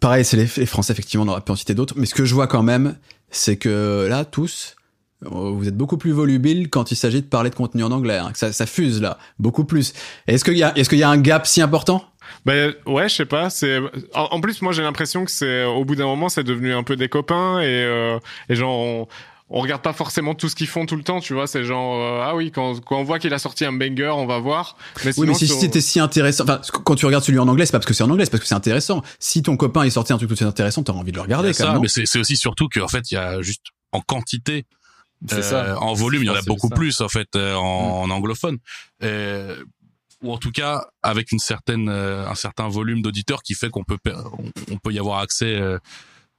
[0.00, 1.94] Pareil, c'est les, les Français, effectivement, on aurait pu en citer d'autres.
[1.96, 2.96] Mais ce que je vois quand même,
[3.30, 4.76] c'est que là, tous,
[5.24, 8.16] euh, vous êtes beaucoup plus volubiles quand il s'agit de parler de contenu en anglais.
[8.18, 9.92] hein, que ça, ça fuse là, beaucoup plus.
[10.26, 12.04] Est-ce qu'il y a, est-ce qu'il y a un gap si important?
[12.46, 13.50] Ben ouais, je sais pas.
[13.50, 13.78] C'est
[14.14, 16.82] en, en plus moi j'ai l'impression que c'est au bout d'un moment c'est devenu un
[16.82, 19.08] peu des copains et euh, et genre on,
[19.54, 21.46] on regarde pas forcément tout ce qu'ils font tout le temps, tu vois.
[21.46, 24.26] C'est genre euh, ah oui quand quand on voit qu'il a sorti un banger, on
[24.26, 24.76] va voir.
[25.04, 27.72] Mais Oui, mais si c'était si intéressant, enfin, quand tu regardes celui en anglais, c'est
[27.72, 29.02] pas parce que c'est en anglais, c'est parce que c'est intéressant.
[29.18, 31.48] Si ton copain est sorti un truc tout aussi intéressant, t'as envie de le regarder
[31.48, 31.82] quand ça, même.
[31.82, 34.64] mais c'est c'est aussi surtout qu'en fait, il y a juste en quantité,
[35.28, 35.80] C'est euh, ça.
[35.80, 36.74] en volume, il y en a beaucoup ça.
[36.74, 38.56] plus en fait euh, en, en anglophone.
[39.02, 39.62] Euh,
[40.22, 43.82] ou en tout cas avec une certaine euh, un certain volume d'auditeurs qui fait qu'on
[43.82, 45.78] peut on, on peut y avoir accès euh,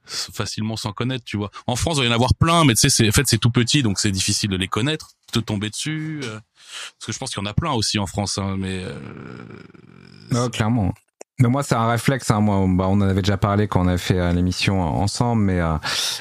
[0.06, 2.80] facilement sans connaître tu vois en France il va y en avoir plein mais tu
[2.80, 5.70] sais c'est en fait c'est tout petit donc c'est difficile de les connaître de tomber
[5.70, 6.38] dessus euh,
[6.98, 8.98] parce que je pense qu'il y en a plein aussi en France hein, mais euh,
[10.30, 10.92] Non, clairement.
[11.40, 12.30] Mais moi, c'est un réflexe.
[12.30, 12.40] Hein.
[12.40, 15.60] Moi, bah, on en avait déjà parlé quand on a fait euh, l'émission ensemble, mais
[15.60, 15.76] euh,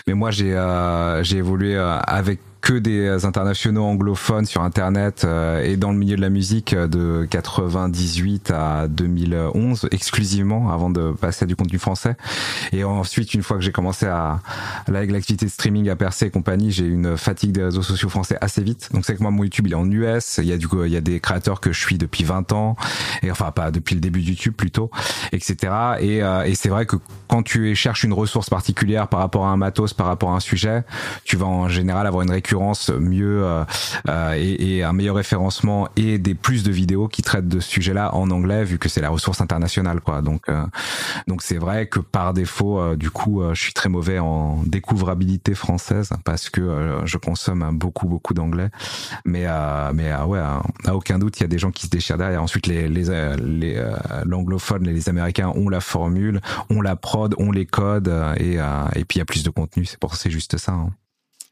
[0.07, 5.75] mais moi, j'ai euh, j'ai évolué avec que des internationaux anglophones sur Internet euh, et
[5.75, 11.43] dans le milieu de la musique euh, de 98 à 2011 exclusivement avant de passer
[11.43, 12.15] à du contenu français.
[12.71, 14.39] Et ensuite, une fois que j'ai commencé à
[14.87, 18.07] là, avec l'activité de streaming à percer et compagnie, j'ai une fatigue des réseaux sociaux
[18.07, 18.89] français assez vite.
[18.93, 20.39] Donc c'est que moi, mon YouTube, il est en US.
[20.41, 22.53] Il y a du coup, il y a des créateurs que je suis depuis 20
[22.53, 22.77] ans
[23.23, 24.89] et enfin pas depuis le début de YouTube plutôt,
[25.33, 25.73] etc.
[25.99, 26.95] Et, euh, et c'est vrai que
[27.27, 30.39] quand tu cherches une ressource particulière par rapport à un matos, par rapport à un
[30.39, 30.83] sujet,
[31.25, 32.52] tu vas en général avoir une récurrence
[32.99, 33.63] mieux euh,
[34.09, 38.13] euh, et, un meilleur référencement et des plus de vidéos qui traitent de ce sujet-là
[38.15, 40.21] en anglais vu que c'est la ressource internationale quoi.
[40.21, 40.65] Donc euh,
[41.27, 44.61] donc c'est vrai que par défaut, euh, du coup, euh, je suis très mauvais en
[44.65, 48.69] découvrabilité française parce que je consomme beaucoup beaucoup d'anglais.
[49.25, 49.45] Mais
[49.93, 50.61] mais ouais, à,
[50.93, 52.41] aucun doute, il y a des gens qui se déchirent derrière.
[52.41, 53.03] Ensuite, les les
[54.25, 58.55] l'anglophone, les, les Américains ont la formule, ont la prod, ont les codes et
[58.95, 59.85] et puis il y a plus de contenu.
[59.85, 60.73] C'est pour c'est juste ça.
[60.73, 60.91] hein.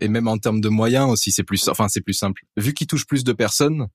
[0.01, 2.43] Et même en termes de moyens aussi, c'est plus, enfin, c'est plus simple.
[2.57, 3.87] Vu qu'il touche plus de personnes,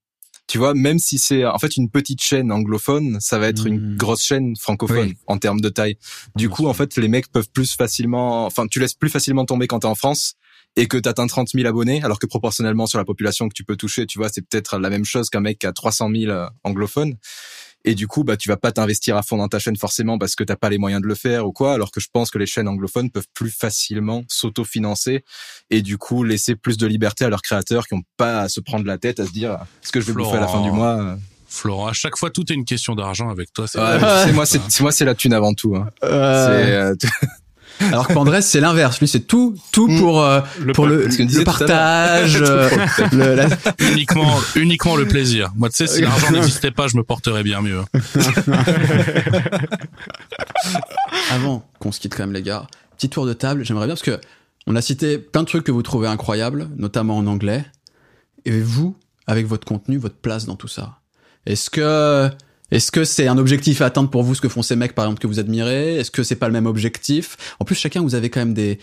[0.46, 3.96] tu vois, même si c'est en fait une petite chaîne anglophone, ça va être une
[3.96, 5.16] grosse chaîne francophone Oui.
[5.26, 5.98] en termes de taille.
[6.36, 9.66] Du coup, en fait, les mecs peuvent plus facilement, enfin, tu laisses plus facilement tomber
[9.66, 10.34] quand t'es en France
[10.76, 13.76] et que t'atteins 30 000 abonnés, alors que proportionnellement sur la population que tu peux
[13.76, 16.46] toucher, tu vois, c'est peut-être la même chose qu'un mec qui a 300 000 euh,
[16.62, 17.16] anglophones.
[17.88, 20.34] Et du coup, bah, tu vas pas t'investir à fond dans ta chaîne forcément parce
[20.34, 21.72] que t'as pas les moyens de le faire ou quoi.
[21.72, 25.24] Alors que je pense que les chaînes anglophones peuvent plus facilement s'autofinancer
[25.70, 28.60] et du coup laisser plus de liberté à leurs créateurs qui ont pas à se
[28.60, 29.52] prendre la tête à se dire
[29.82, 30.30] est-ce que je vais Florent.
[30.30, 31.00] bouffer à la fin du mois.
[31.00, 31.16] euh.
[31.48, 34.60] Florent à chaque fois tout est une question d'argent avec toi c'est Ouais, moi, c'est
[34.68, 35.76] c'est- moi, c'est la thune avant tout.
[35.76, 35.88] Hein.
[36.02, 37.10] Euh, C'est, euh,
[37.80, 38.98] Alors que Pandrés, c'est l'inverse.
[39.00, 40.00] Lui, c'est tout, tout Mm.
[40.00, 41.08] pour euh, le pour le,
[41.44, 42.36] partage.
[42.40, 42.68] euh,
[43.12, 43.48] le- la-
[43.90, 47.60] uniquement uniquement le plaisir moi tu sais si l'argent n'existait pas je me porterais bien
[47.60, 47.82] mieux
[51.30, 52.66] Avant qu'on se quitte quand même, les gars,
[52.96, 53.64] petit tour de table.
[53.64, 54.20] J'aimerais bien parce que
[54.66, 57.64] on a cité plein de trucs que vous trouvez incroyables, notamment en anglais.
[58.44, 58.96] Et vous,
[59.26, 60.98] avec votre contenu, votre place dans tout ça.
[61.46, 62.28] Est-ce que
[62.70, 65.04] est-ce que c'est un objectif à atteindre pour vous ce que font ces mecs par
[65.06, 65.96] exemple que vous admirez?
[65.96, 67.36] Est-ce que c'est pas le même objectif?
[67.60, 68.78] En plus, chacun vous avez quand même des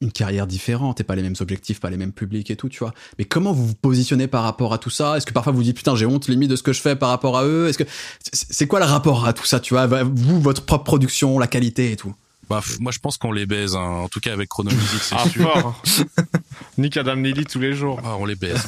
[0.00, 2.80] une carrière différente et pas les mêmes objectifs, pas les mêmes publics et tout, tu
[2.80, 2.92] vois.
[3.18, 5.16] Mais comment vous vous positionnez par rapport à tout ça?
[5.16, 7.08] Est-ce que parfois vous dites putain j'ai honte limite de ce que je fais par
[7.08, 7.68] rapport à eux?
[7.68, 7.84] Est-ce que
[8.32, 9.86] c'est quoi le rapport à tout ça, tu vois?
[9.86, 12.14] Vous, votre propre production, la qualité et tout.
[12.50, 13.80] bah, moi je pense qu'on les baise hein.
[14.04, 15.82] en tout cas avec Chrono Music c'est Ah, sûr fort.
[16.76, 17.98] Nick Adam Lily tous les jours.
[18.04, 18.60] Ah, on les baise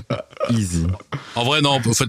[0.50, 0.84] Easy.
[1.36, 1.74] En vrai, non.
[1.74, 2.08] En fait,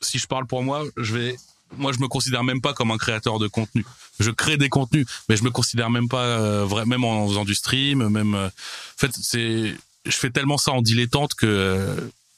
[0.00, 1.36] si je parle pour moi, je vais.
[1.76, 3.84] Moi, je me considère même pas comme un créateur de contenu.
[4.20, 7.44] Je crée des contenus, mais je me considère même pas euh, vrai, même en faisant
[7.44, 8.34] du stream, même.
[8.34, 8.50] euh, en
[8.96, 9.74] fait, c'est.
[10.06, 11.46] Je fais tellement ça en dilettante que.
[11.46, 11.96] euh,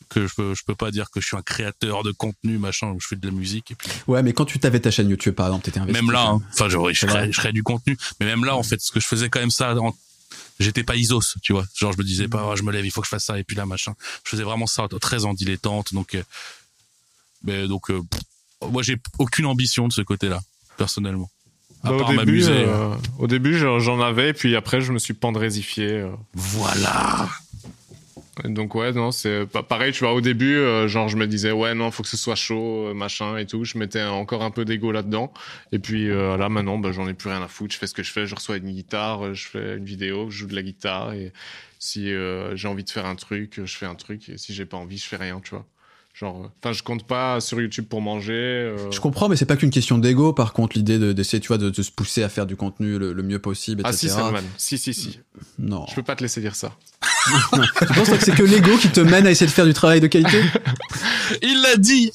[0.08, 2.88] que je peux, je peux pas dire que je suis un créateur de contenu, machin,
[2.88, 3.70] où je fais de la musique.
[3.70, 6.02] Et puis, Ouais, mais quand tu t'avais ta chaîne YouTube, par exemple, t'étais investi.
[6.02, 8.64] même là, hein, enfin, je, je, crée, je crée du contenu, mais même là, en
[8.64, 9.94] fait, ce que je faisais quand même ça, en-
[10.58, 11.64] j'étais pas isos, tu vois.
[11.76, 13.38] Genre, je me disais pas, oh, je me lève, il faut que je fasse ça,
[13.38, 13.94] et puis là, machin.
[14.24, 16.24] Je faisais vraiment ça très en dilettante, donc, euh,
[17.44, 18.00] mais donc, euh,
[18.70, 20.40] moi, j'ai aucune ambition de ce côté-là,
[20.76, 21.30] personnellement.
[21.82, 25.14] À Bah, part au début, euh, au début, j'en avais, puis après, je me suis
[25.14, 25.90] pandrésifié.
[25.92, 26.10] euh.
[26.34, 27.28] Voilà.
[28.44, 29.92] Donc ouais, non, c'est pas pareil.
[29.92, 32.36] Tu vois, au début, euh, genre, je me disais ouais, non, faut que ce soit
[32.36, 33.64] chaud, machin et tout.
[33.64, 35.32] Je mettais encore un peu d'ego là-dedans.
[35.72, 37.74] Et puis euh, là, maintenant, bah, j'en ai plus rien à foutre.
[37.74, 38.26] Je fais ce que je fais.
[38.26, 41.12] Je reçois une guitare, je fais une vidéo, je joue de la guitare.
[41.12, 41.32] Et
[41.78, 44.28] si euh, j'ai envie de faire un truc, je fais un truc.
[44.30, 45.40] Et si j'ai pas envie, je fais rien.
[45.44, 45.66] Tu vois.
[46.20, 48.32] Genre, euh, enfin, je compte pas sur YouTube pour manger.
[48.34, 48.90] euh.
[48.90, 50.34] Je comprends, mais c'est pas qu'une question d'ego.
[50.34, 52.98] Par contre, l'idée de- d'essayer, tu vois, de, de se pousser à faire du contenu
[52.98, 54.08] le, le mieux possible, Ah etc.
[54.08, 54.40] si, Salman.
[54.58, 55.20] Si, si, si.
[55.58, 55.86] non.
[55.88, 56.72] Je peux pas te laisser dire ça.
[57.80, 60.00] tu penses que c'est que l'ego qui te mène à essayer de faire du travail
[60.00, 60.42] de qualité?
[61.42, 62.12] Il l'a dit.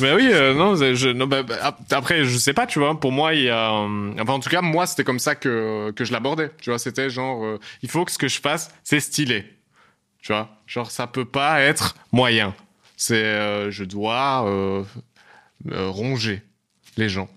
[0.00, 2.98] Mais oui, euh, non, je, non bah, bah, ap- après, je sais pas, tu vois.
[3.00, 5.90] Pour moi, il y a, euh, enfin, en tout cas, moi, c'était comme ça que
[5.96, 6.52] que je l'abordais.
[6.60, 9.44] Tu vois, c'était genre, il faut que ce que je fasse, c'est stylé.
[10.22, 12.54] Tu vois, genre, ça peut pas être moyen.
[13.02, 14.82] C'est, euh, je dois euh,
[15.72, 16.42] euh, ronger
[16.98, 17.30] les gens.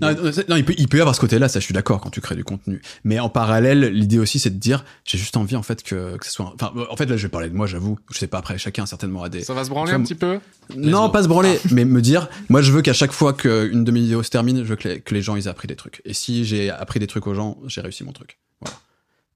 [0.00, 0.14] Non,
[0.48, 2.22] non, il peut, il peut y avoir ce côté-là, ça je suis d'accord quand tu
[2.22, 2.80] crées du contenu.
[3.04, 6.24] Mais en parallèle, l'idée aussi c'est de dire, j'ai juste envie en fait que, que
[6.24, 8.26] ce soit, un- enfin, en fait là je vais parler de moi, j'avoue, je sais
[8.28, 9.42] pas après, chacun certainement a des.
[9.42, 10.40] Ça va se branler Ça un petit peu?
[10.74, 13.92] Non, pas se branler, mais me dire, moi je veux qu'à chaque fois qu'une de
[13.92, 15.76] mes vidéos se termine, je veux que les, que les gens ils aient appris des
[15.76, 16.00] trucs.
[16.06, 18.38] Et si j'ai appris des trucs aux gens, j'ai réussi mon truc.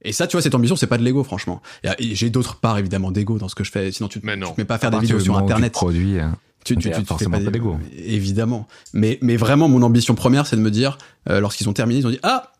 [0.05, 1.63] Et ça, tu vois, cette ambition, c'est pas de l'ego, franchement.
[1.99, 3.91] J'ai d'autres parts évidemment d'ego dans ce que je fais.
[3.91, 5.73] Sinon, tu, tu te mets pas à faire À des vidéos sur où tu Internet.
[5.73, 6.27] produis, euh,
[6.65, 7.79] tu, tu, a tu te fais forcément pas d'ego.
[7.97, 8.69] Évidemment.
[8.93, 10.99] Mais, mais vraiment, mon ambition première, c'est de me dire,
[11.31, 12.53] euh, lorsqu'ils ont terminé, ils ont dit, ah,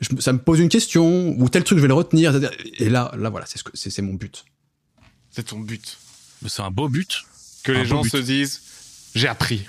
[0.00, 2.38] je- ça me pose une question, ou tel truc, je vais le retenir.
[2.78, 4.44] Et là, là, voilà, c'est ce que, c'est, c'est mon but.
[5.30, 5.96] C'est ton but.
[6.42, 7.22] Mais c'est un beau but.
[7.62, 8.10] Que Un les gens but.
[8.10, 8.60] se disent,
[9.14, 9.66] j'ai appris.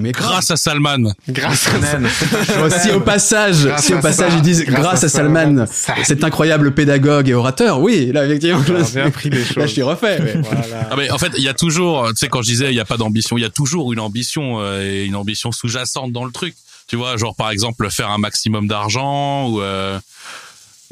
[0.00, 1.12] Mais Grâce à Salman.
[1.28, 1.98] Grâce à ça.
[1.98, 4.36] grâce, si au passage, Grâce si au passage ça.
[4.36, 5.64] ils disent, Grâce grâce, à à Salman,
[6.04, 9.74] cet incroyable pédagogue et orateur, oui, là, effectivement, là, a bien appris des là, choses.
[9.74, 10.66] je mais- Voilà.
[10.90, 12.80] Ah mais en fait, il y a toujours, tu sais, quand je disais il y
[12.80, 16.24] a pas d'ambition, il y a toujours une ambition euh, et une ambition sous-jacente dans
[16.24, 16.54] le truc.
[16.88, 19.98] Tu vois, genre par exemple faire un maximum d'argent ou, euh,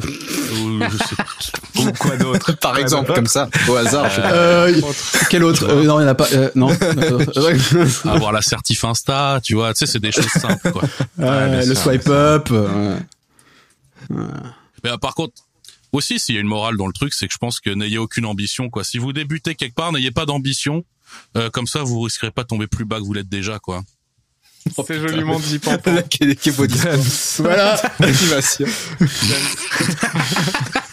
[0.03, 4.09] ou je sais- Ou quoi d'autre Par exemple, comme ça, au hasard.
[4.11, 4.33] je sais pas.
[4.33, 4.81] Euh,
[5.31, 6.29] quel autre Euh, Non, il n'y en a pas.
[6.33, 6.69] euh, non.
[8.05, 10.83] avoir la certif Insta, tu vois, tu sais, c'est des choses simples quoi.
[11.21, 12.49] Euh, le swipe up.
[12.51, 12.97] euh,
[14.85, 15.35] Mais par contre,
[15.93, 17.99] aussi, s'il y a une morale dans le truc, c'est que je pense que n'ayez
[17.99, 18.85] aucune ambition, quoi.
[18.85, 20.85] Si vous débutez quelque part, n'ayez pas d'ambition.
[21.37, 23.83] Euh, comme ça, vous risquerez pas de tomber plus bas que vous l'êtes déjà, quoi.
[24.87, 25.95] C'est joliment dit, Pantin.
[27.39, 27.81] Voilà.
[28.01, 28.67] Motivation.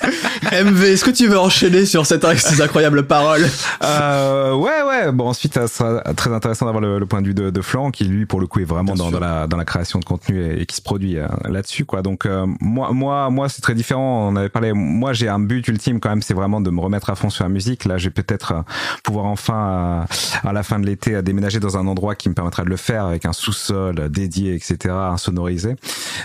[0.64, 3.46] MV, est-ce que tu veux enchaîner sur cette, ces incroyables paroles?
[3.84, 5.12] Euh, ouais, ouais.
[5.12, 7.92] Bon, ensuite, ça sera très intéressant d'avoir le, le point de vue de, de Flan,
[7.92, 10.42] qui lui, pour le coup, est vraiment dans, dans la dans la création de contenu
[10.44, 12.02] et, et qui se produit euh, là-dessus, quoi.
[12.02, 14.30] Donc euh, moi, moi, moi, c'est très différent.
[14.32, 14.74] On avait parlé.
[14.74, 17.44] Moi, j'ai un but ultime quand même, c'est vraiment de me remettre à fond sur
[17.44, 17.86] la musique.
[17.86, 18.62] Là, j'ai peut-être euh,
[19.04, 20.06] pouvoir enfin,
[20.44, 22.70] euh, à la fin de l'été, à déménager dans un endroit qui me permettra de
[22.70, 25.76] le faire avec un sous-sol dédié, etc., insonorisé.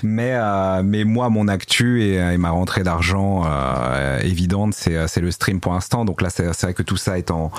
[0.03, 5.07] Mais euh, mais moi, mon actu et, et ma rentrée d'argent euh, évidente, c'est euh,
[5.07, 6.05] c'est le stream pour l'instant.
[6.05, 7.51] Donc là, c'est vrai que tout ça est en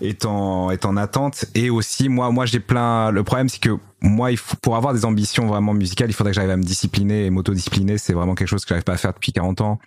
[0.00, 1.44] est en est en attente.
[1.54, 3.10] Et aussi, moi, moi, j'ai plein.
[3.10, 6.32] Le problème, c'est que moi, il faut, pour avoir des ambitions vraiment musicales, il faudrait
[6.32, 7.98] que j'arrive à me discipliner et m'autodiscipliner.
[7.98, 9.78] C'est vraiment quelque chose que j'arrive pas à faire depuis 40 ans.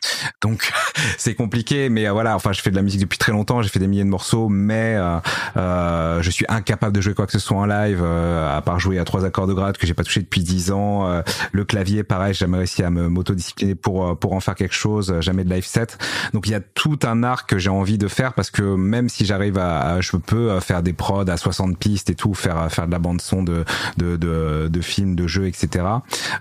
[0.41, 0.71] Donc,
[1.17, 1.89] c'est compliqué.
[1.89, 3.61] Mais euh, voilà, enfin, je fais de la musique depuis très longtemps.
[3.61, 5.17] J'ai fait des milliers de morceaux, mais euh,
[5.57, 8.79] euh, je suis incapable de jouer quoi que ce soit en live, euh, à part
[8.79, 11.07] jouer à trois accords de grade que j'ai pas touché depuis 10 ans.
[11.07, 11.21] Euh,
[11.51, 15.15] le clavier, pareil, j'ai jamais réussi à me m'autodiscipliner pour pour en faire quelque chose.
[15.21, 15.97] Jamais de live set.
[16.33, 19.09] Donc, il y a tout un art que j'ai envie de faire parce que même
[19.09, 22.87] si j'arrive à, je peux faire des prods à 60 pistes et tout, faire faire
[22.87, 23.63] de la bande son de,
[24.03, 25.85] de, de films, de jeux, etc.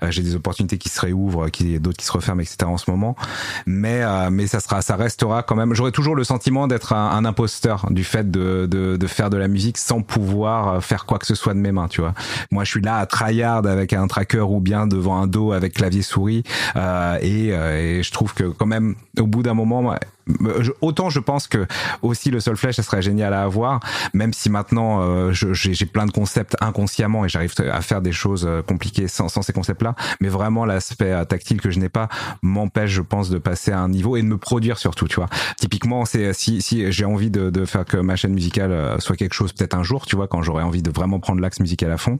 [0.02, 2.58] Euh, J'ai des opportunités qui se réouvrent, qui d'autres qui se referment, etc.
[2.64, 3.16] en ce moment.
[3.66, 5.74] Mais euh, mais ça sera, ça restera quand même.
[5.74, 9.36] J'aurai toujours le sentiment d'être un, un imposteur du fait de, de de faire de
[9.36, 12.14] la musique sans pouvoir euh, faire quoi que ce soit de mes mains, tu vois.
[12.50, 15.74] Moi, je suis là à tryhard avec un tracker ou bien devant un dos avec
[15.74, 16.42] clavier souris
[16.76, 19.94] euh, et, et je trouve que quand même au bout d'un moment
[20.80, 21.66] autant je pense que
[22.02, 23.80] aussi le Solfège ça serait génial à avoir
[24.14, 28.44] même si maintenant euh, j'ai plein de concepts inconsciemment et j'arrive à faire des choses
[28.46, 31.88] euh, compliquées sans, sans ces concepts là mais vraiment l'aspect euh, tactile que je n'ai
[31.88, 32.08] pas
[32.42, 35.28] m'empêche je pense de passer à un niveau et de me produire surtout tu vois.
[35.56, 39.16] Typiquement c'est si si j'ai envie de, de faire que ma chaîne musicale euh, soit
[39.16, 41.90] quelque chose peut-être un jour tu vois quand j'aurai envie de vraiment prendre l'axe musical
[41.90, 42.18] à fond.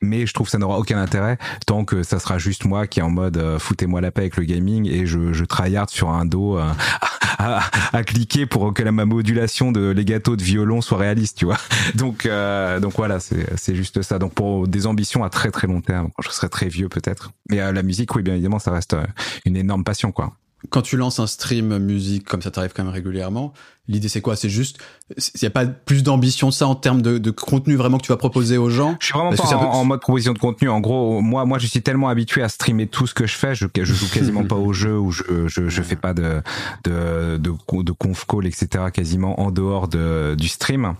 [0.00, 3.00] Mais je trouve que ça n'aura aucun intérêt tant que ça sera juste moi qui
[3.00, 6.10] est en mode euh, foutez-moi la paix avec le gaming et je, je tryhard sur
[6.10, 6.70] un dos euh,
[7.42, 7.62] à,
[7.92, 11.58] à cliquer pour que la modulation de legato de violon soit réaliste, tu vois.
[11.94, 14.18] Donc euh, donc voilà, c'est juste ça.
[14.18, 17.32] Donc pour des ambitions à très très long terme, je serai très vieux peut-être.
[17.50, 19.04] Mais euh, la musique, oui, bien évidemment, ça reste euh,
[19.44, 20.32] une énorme passion, quoi.
[20.70, 23.52] Quand tu lances un stream musique comme ça t'arrive quand même régulièrement,
[23.88, 24.36] L'idée, c'est quoi?
[24.36, 24.78] C'est juste,
[25.16, 28.12] il n'y a pas plus d'ambition ça en termes de, de, contenu vraiment que tu
[28.12, 28.96] vas proposer aux gens?
[29.00, 30.68] Je suis vraiment pas en, en, mode proposition de contenu.
[30.68, 33.56] En gros, moi, moi, je suis tellement habitué à streamer tout ce que je fais.
[33.56, 36.40] Je, je joue quasiment pas au jeu ou je, je, je fais pas de,
[36.84, 38.84] de, de, de conf call, etc.
[38.92, 40.94] quasiment en dehors de, du stream.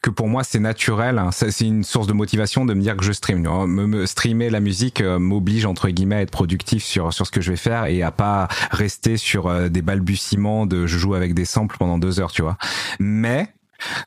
[0.00, 1.20] Que pour moi, c'est naturel.
[1.32, 3.42] C'est une source de motivation de me dire que je stream.
[3.42, 7.32] Me, me streamer la musique euh, m'oblige entre guillemets à être productif sur sur ce
[7.32, 11.14] que je vais faire et à pas rester sur euh, des balbutiements de je joue
[11.14, 12.27] avec des samples pendant deux heures
[12.98, 13.48] Mais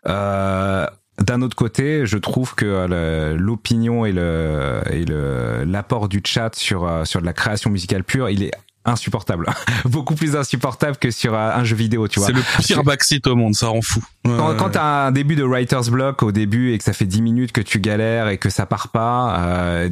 [0.08, 0.86] euh,
[1.20, 6.86] d'un autre côté, je trouve que l'opinion et le et le l'apport du chat sur
[6.86, 8.52] euh, sur de la création musicale pure, il est
[8.86, 9.48] insupportable.
[9.86, 12.28] Beaucoup plus insupportable que sur un jeu vidéo, tu vois.
[12.28, 14.04] C'est le pire backseat au monde, ça rend fou.
[14.24, 17.22] Quand, quand t'as un début de writer's block au début et que ça fait 10
[17.22, 19.90] minutes que tu galères et que ça part pas, euh,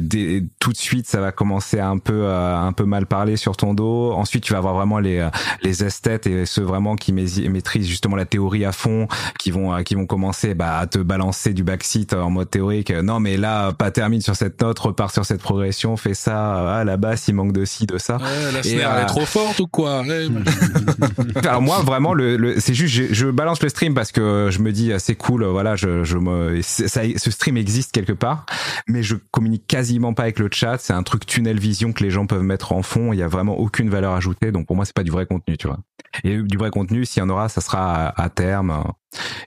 [0.58, 3.56] tout de suite ça va commencer à un peu euh, un peu mal parler sur
[3.56, 4.12] ton dos.
[4.12, 5.30] Ensuite tu vas avoir vraiment les euh,
[5.62, 9.08] les esthètes et ceux vraiment qui maîtrisent justement la théorie à fond,
[9.38, 12.90] qui vont euh, qui vont commencer bah, à te balancer du backseat en mode théorique.
[12.90, 16.78] Non mais là pas termine sur cette note, repart sur cette progression, fais ça.
[16.78, 18.16] Ah la basse il manque de ci de ça.
[18.16, 20.02] Ouais, elle est trop forte ou quoi
[21.44, 24.58] Alors moi vraiment le, le c'est juste je, je balance le stream parce que je
[24.60, 28.46] me dis c'est cool, voilà, je, je me, ça, ce stream existe quelque part,
[28.86, 30.78] mais je communique quasiment pas avec le chat.
[30.78, 33.12] C'est un truc tunnel vision que les gens peuvent mettre en fond.
[33.12, 35.56] Il y a vraiment aucune valeur ajoutée, donc pour moi c'est pas du vrai contenu,
[35.56, 35.78] tu vois.
[36.24, 38.84] Et du vrai contenu, s'il y en aura, ça sera à, terme.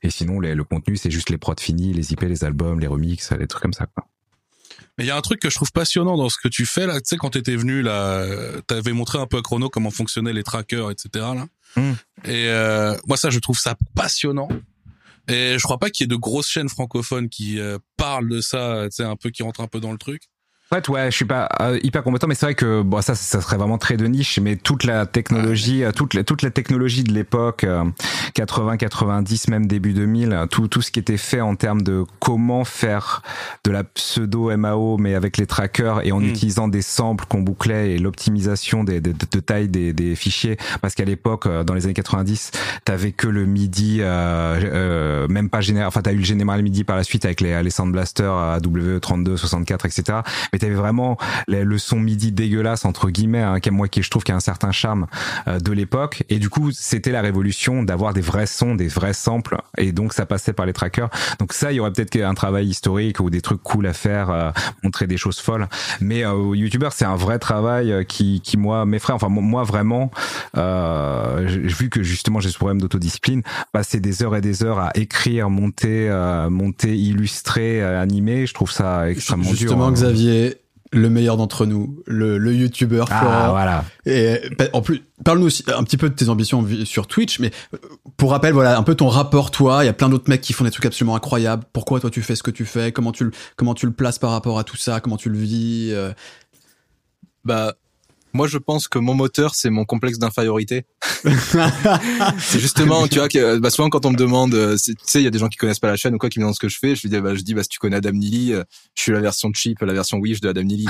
[0.02, 3.32] Et sinon, le contenu c'est juste les prods finis, les IP, les albums, les remixes,
[3.32, 3.86] les trucs comme ça.
[3.86, 4.06] Quoi.
[4.98, 6.86] Mais il y a un truc que je trouve passionnant dans ce que tu fais
[6.86, 6.96] là.
[6.96, 8.26] Tu sais, quand t'étais venu là,
[8.68, 11.10] t'avais montré un peu à Chrono comment fonctionnaient les trackers, etc.
[11.14, 11.48] Là.
[11.76, 11.92] Mmh.
[12.26, 14.50] Et euh, moi, ça, je trouve ça passionnant.
[15.28, 18.42] Et je crois pas qu'il y ait de grosses chaînes francophones qui euh, parlent de
[18.42, 20.24] ça, tu sais, un peu qui rentrent un peu dans le truc.
[20.72, 23.14] En fait, ouais, je suis pas euh, hyper compétent, mais c'est vrai que bon, ça,
[23.14, 24.40] ça serait vraiment très de niche.
[24.40, 27.66] Mais toute la technologie, euh, toute la toute la technologie de l'époque,
[28.34, 32.64] 80, 90, même début 2000, tout tout ce qui était fait en termes de comment
[32.66, 33.22] faire
[33.64, 36.30] de la pseudo MAO, mais avec les trackers et en hmm.
[36.30, 40.96] utilisant des samples qu'on bouclait et l'optimisation des, des, de, taille des, des fichiers, parce
[40.96, 42.52] qu'à l'époque, dans les années 90,
[42.86, 45.88] t'avais que le MIDI, euh, même pas général.
[45.88, 49.38] Enfin, t'as eu le général MIDI par la suite avec les, les Sound Blaster AW32,
[49.38, 50.20] 64, etc.
[50.54, 51.18] Mais t'avais vraiment
[51.48, 54.72] le son midi dégueulasse entre guillemets, hein, moi qui je trouve qu'il a un certain
[54.72, 55.08] charme
[55.48, 56.24] euh, de l'époque.
[56.30, 60.14] Et du coup, c'était la révolution d'avoir des vrais sons, des vrais samples, et donc
[60.14, 61.10] ça passait par les trackers.
[61.40, 64.30] Donc ça, il y aurait peut-être un travail historique ou des trucs cool à faire,
[64.30, 64.52] euh,
[64.84, 65.68] montrer des choses folles.
[66.02, 69.64] Mais euh, YouTuber, c'est un vrai travail euh, qui, qui moi, mes frères, enfin moi
[69.64, 70.12] vraiment,
[70.58, 74.92] euh, vu que justement j'ai ce problème d'autodiscipline, passer des heures et des heures à
[74.96, 76.10] écrire, monter,
[76.50, 79.56] monter, illustrer, animer, je trouve ça extrêmement dur.
[79.56, 79.92] Justement, hein.
[79.92, 80.53] Xavier,
[80.94, 83.50] le meilleur d'entre nous, le, le youtubeur ah, Florent.
[83.50, 83.86] voilà.
[84.06, 84.40] Et
[84.74, 87.78] en plus, parle-nous aussi un petit peu de tes ambitions sur Twitch, mais euh,
[88.18, 89.84] pour rappel, voilà, un peu ton rapport toi.
[89.84, 91.64] Il y a plein d'autres mecs qui font des trucs absolument incroyables.
[91.74, 92.92] Pourquoi toi tu fais ce que tu fais?
[92.92, 95.00] Comment tu le comment tu le places par rapport à tout ça?
[95.00, 96.14] Comment tu le vis euh?
[97.44, 97.74] Bah
[98.34, 100.86] moi, je pense que mon moteur, c'est mon complexe d'infériorité.
[101.24, 105.24] c'est justement, tu vois, que bah, souvent quand on me demande, euh, tu sais, il
[105.24, 106.60] y a des gens qui connaissent pas la chaîne ou quoi, qui me demandent ce
[106.60, 108.64] que je fais, je dis, bah, je dis, bah, si tu connais Adam Nili, euh,
[108.96, 110.86] je suis la version cheap, la version Wish de Adam Nili.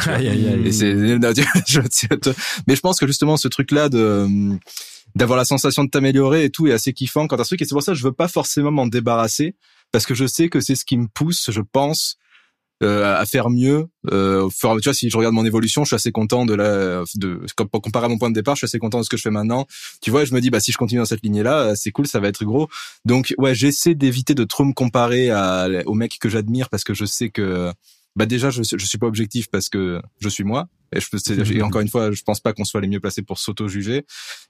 [0.65, 0.93] Et c'est,
[2.67, 4.27] mais je pense que justement, ce truc-là de
[5.15, 7.75] d'avoir la sensation de t'améliorer et tout est assez kiffant quand un truc et c'est
[7.75, 9.55] pour ça que je veux pas forcément m'en débarrasser
[9.91, 12.17] parce que je sais que c'est ce qui me pousse, je pense,
[12.83, 13.87] euh, à faire mieux.
[14.11, 17.41] Euh, tu vois, si je regarde mon évolution, je suis assez content de la, de
[17.55, 19.31] comparé à mon point de départ, je suis assez content de ce que je fais
[19.31, 19.65] maintenant.
[20.01, 22.07] Tu vois, je me dis bah si je continue dans cette lignée-là, euh, c'est cool,
[22.07, 22.69] ça va être gros.
[23.05, 26.93] Donc ouais, j'essaie d'éviter de trop me comparer à, aux mecs que j'admire parce que
[26.93, 27.71] je sais que
[28.15, 31.61] bah déjà je je suis pas objectif parce que je suis moi et, je, et
[31.61, 34.05] encore une fois je pense pas qu'on soit les mieux placés pour s'auto juger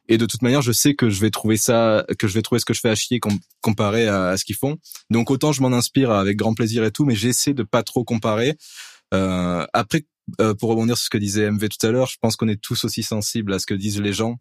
[0.08, 2.60] et de toute manière je sais que je vais trouver ça que je vais trouver
[2.60, 3.20] ce que je fais à chier
[3.62, 4.78] comparé à, ce qu'ils font.
[5.10, 8.04] Donc autant je m'en inspire avec grand plaisir et tout mais j'essaie de pas trop
[8.04, 8.58] comparer.
[9.14, 10.06] Euh, après
[10.40, 12.62] euh, pour rebondir sur ce que disait MV tout à l'heure je pense qu'on est
[12.62, 14.38] tous aussi sensibles à ce que disent les gens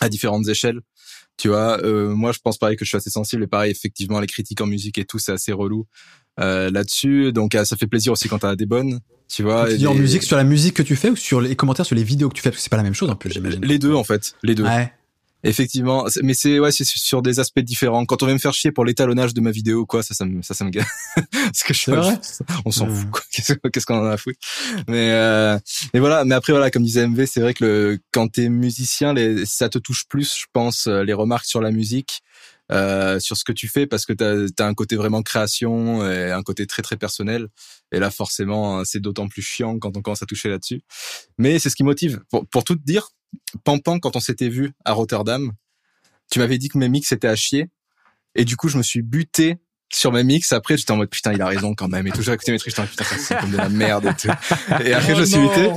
[0.00, 0.80] à différentes échelles.
[1.36, 4.20] Tu vois euh, moi je pense pareil que je suis assez sensible et pareil effectivement
[4.20, 5.86] les critiques en musique et tout c'est assez relou
[6.40, 7.32] euh, là-dessus.
[7.32, 9.00] Donc euh, ça fait plaisir aussi quand t'as des bonnes.
[9.28, 9.68] Tu vois.
[9.68, 11.96] Tu dis en musique sur la musique que tu fais ou sur les commentaires sur
[11.96, 12.50] les vidéos que tu fais?
[12.50, 13.64] Parce que c'est pas la même chose en plus j'imagine.
[13.64, 14.64] Les deux en fait, les deux.
[14.64, 14.92] Ouais.
[15.44, 18.04] Effectivement, mais c'est ouais, c'est sur des aspects différents.
[18.04, 20.42] Quand on vient me faire chier pour l'étalonnage de ma vidéo, quoi, ça, ça me,
[20.42, 20.86] ça, ça me gâte.
[21.30, 22.18] Parce que je, C'est vrai?
[22.64, 22.94] on s'en Hmm.
[22.96, 23.10] fout.
[23.12, 23.22] quoi.
[23.70, 24.38] Qu'est-ce qu'on en a à foutre?
[24.88, 25.56] Mais euh,
[25.94, 26.24] mais voilà.
[26.24, 29.68] Mais après voilà, comme disait MV, c'est vrai que le, quand t'es musicien, les, ça
[29.68, 32.22] te touche plus, je pense, euh, les remarques sur la musique.
[32.72, 36.32] Euh, sur ce que tu fais parce que t'as as un côté vraiment création et
[36.32, 37.46] un côté très très personnel.
[37.92, 40.82] Et là forcément c'est d'autant plus chiant quand on commence à toucher là-dessus.
[41.38, 42.20] Mais c'est ce qui motive.
[42.28, 43.10] Pour, pour tout te dire
[43.62, 45.52] Pampan quand on s'était vu à Rotterdam
[46.30, 47.68] tu m'avais dit que mes mix étaient à chier.
[48.34, 49.58] Et du coup je me suis buté
[49.92, 52.34] sur mes mix après j'étais en mode putain il a raison quand même et toujours
[52.34, 54.28] écouté mes trucs j'étais en mode, putain ça, c'est comme de la merde et tout
[54.84, 55.70] et après je me suis buté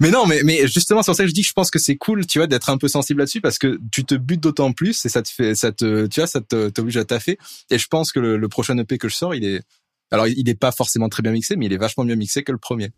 [0.00, 1.78] mais non, mais, mais justement, c'est pour ça que je dis que je pense que
[1.78, 4.72] c'est cool, tu vois, d'être un peu sensible là-dessus parce que tu te butes d'autant
[4.72, 7.38] plus et ça te fait, ça te, tu vois, ça te, t'oblige à taffer.
[7.70, 9.62] Et je pense que le, le prochain EP que je sors, il est,
[10.10, 12.52] alors il est pas forcément très bien mixé, mais il est vachement mieux mixé que
[12.52, 12.90] le premier.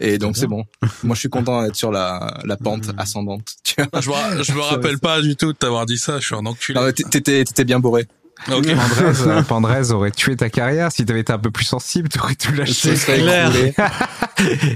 [0.00, 0.64] Et donc c'est bon.
[1.02, 3.54] Moi, je suis content d'être sur la, la pente ascendante.
[3.64, 4.00] Tu vois.
[4.00, 6.20] Je me, je me rappelle pas du tout de t'avoir dit ça.
[6.20, 6.92] Je suis un enculé.
[6.92, 8.06] T'étais, t'étais bien bourré.
[8.50, 8.66] Ok.
[8.74, 12.34] Pandrez, euh, Pandrez aurait tué ta carrière si t'avais été un peu plus sensible, t'aurais
[12.34, 12.72] tout lâché.
[12.72, 13.74] Ce serait écroulé.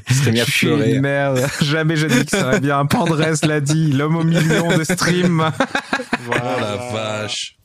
[0.08, 1.46] Ce serait mis à Je suis une merde.
[1.60, 2.84] Jamais je dis que ça serait bien.
[2.86, 5.50] Pandrez l'a dit, l'homme au million de streams.
[6.28, 7.56] Oh la vache.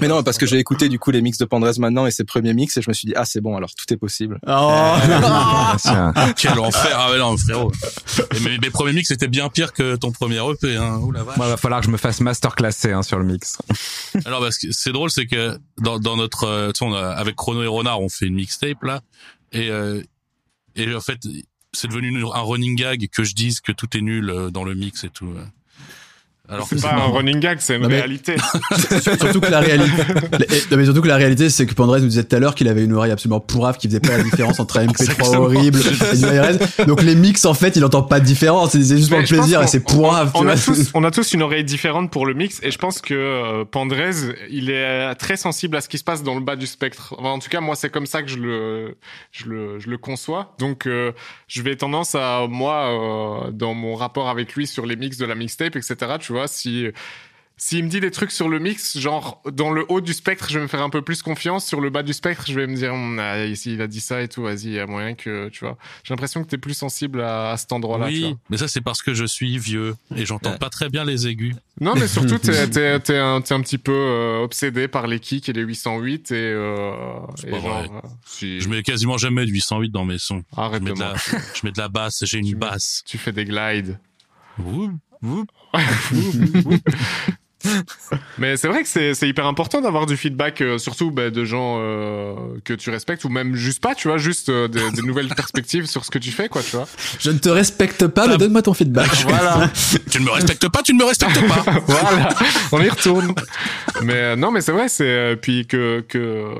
[0.00, 2.24] Mais non, parce que j'ai écouté du coup les mix de Pandrez maintenant et ses
[2.24, 4.38] premiers mix et je me suis dit ah c'est bon alors tout est possible.
[4.46, 4.94] Oh.
[5.78, 6.12] Tiens.
[6.36, 6.96] Quel enfer.
[6.96, 7.72] Ah ouais, non, frérot.
[8.34, 10.98] Et mes, mes premiers mix étaient bien pires que ton premier EP, hein.
[11.02, 11.36] Ouh la vache.
[11.36, 13.58] Moi, va falloir que je me fasse masterclasser hein, sur le mix.
[14.24, 17.08] Alors, parce que c'est drôle, c'est que dans, dans notre, euh, tu sais, on a,
[17.08, 19.00] avec Chrono et Renard, on fait une mixtape là,
[19.52, 20.02] et euh,
[20.76, 21.18] et en fait,
[21.72, 24.74] c'est devenu un running gag que je dise que tout est nul euh, dans le
[24.74, 25.34] mix et tout.
[26.50, 26.54] Euh.
[26.54, 28.36] Alors C'est pas un running gag, c'est une Non, mais- réalité.
[29.18, 30.02] surtout que la réalité,
[30.70, 32.68] non, mais surtout que la réalité, c'est que Pandrez nous disait tout à l'heure qu'il
[32.68, 35.38] avait une oreille absolument pourrave, qui faisait pas la différence entre un MP3 Exactement.
[35.44, 35.80] horrible
[36.12, 36.86] et IRS.
[36.86, 38.72] Donc les mix, en fait, il entend pas de différence.
[38.72, 40.30] C'est juste pour le plaisir et c'est pourrave.
[40.34, 42.78] On, on a tous, on a tous une oreille différente pour le mix et je
[42.78, 44.10] pense que euh, Pandrez,
[44.50, 47.14] il est très sensible à ce qui se passe dans le bas du spectre.
[47.18, 48.96] Enfin, en tout cas, moi, c'est comme ça que je le,
[49.32, 50.54] je le, je le conçois.
[50.58, 51.12] Donc, euh,
[51.46, 55.26] je vais tendance à moi, euh, dans mon rapport avec lui sur les mix de
[55.26, 55.96] la mixtape, etc.
[56.20, 56.86] Tu vois, si
[57.60, 60.58] s'il me dit des trucs sur le mix, genre dans le haut du spectre, je
[60.58, 61.66] vais me faire un peu plus confiance.
[61.66, 63.98] Sur le bas du spectre, je vais me dire, Hum, ah, ici il a dit
[63.98, 65.76] ça et tout, vas-y, il y a moyen que, tu vois.
[66.04, 68.10] J'ai l'impression que t'es plus sensible à, à cet endroit-là.
[68.10, 68.28] tu vois.
[68.28, 70.58] oui, mais ça c'est parce que je suis vieux et j'entends Ouais.
[70.58, 71.56] pas très bien les aigus.
[71.80, 72.68] Non, mais surtout, t'es,
[73.00, 76.92] t'es, un, petit peu euh, obsédé par les kicks et les 808 et, euh,
[77.44, 77.88] et pas genre, vrai.
[77.92, 80.44] euh, si- Je mets quasiment jamais de 808 dans mes sons.
[80.56, 81.14] arrête Je mets de de la,
[81.54, 83.02] je mets de la basse, j'ai Tu une mets- basse.
[83.04, 83.98] Tu fais des glides.
[84.64, 84.92] Ouh.
[88.38, 91.44] Mais c'est vrai que c'est, c'est hyper important d'avoir du feedback, euh, surtout bah, de
[91.44, 92.34] gens euh,
[92.64, 95.86] que tu respectes ou même juste pas, tu vois, juste euh, des, des nouvelles perspectives
[95.86, 96.86] sur ce que tu fais, quoi, tu vois.
[97.18, 99.10] Je ne te respecte pas, mais donne-moi ton feedback.
[99.28, 99.70] Voilà.
[100.10, 101.62] Tu ne me respectes pas, tu ne me respectes pas.
[101.86, 102.28] voilà,
[102.72, 103.34] on y retourne.
[104.02, 106.54] Mais euh, non, mais c'est vrai, c'est euh, puis que que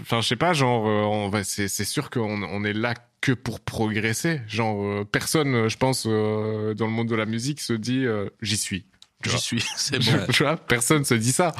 [0.00, 2.94] enfin je sais pas, genre euh, on va c'est c'est sûr qu'on on est là
[3.20, 4.40] que pour progresser.
[4.48, 8.04] Genre euh, personne, euh, je pense euh, dans le monde de la musique se dit
[8.04, 8.86] euh, j'y suis.
[9.24, 10.12] J'y suis, c'est bon.
[10.32, 11.52] Tu vois, personne se dit ça.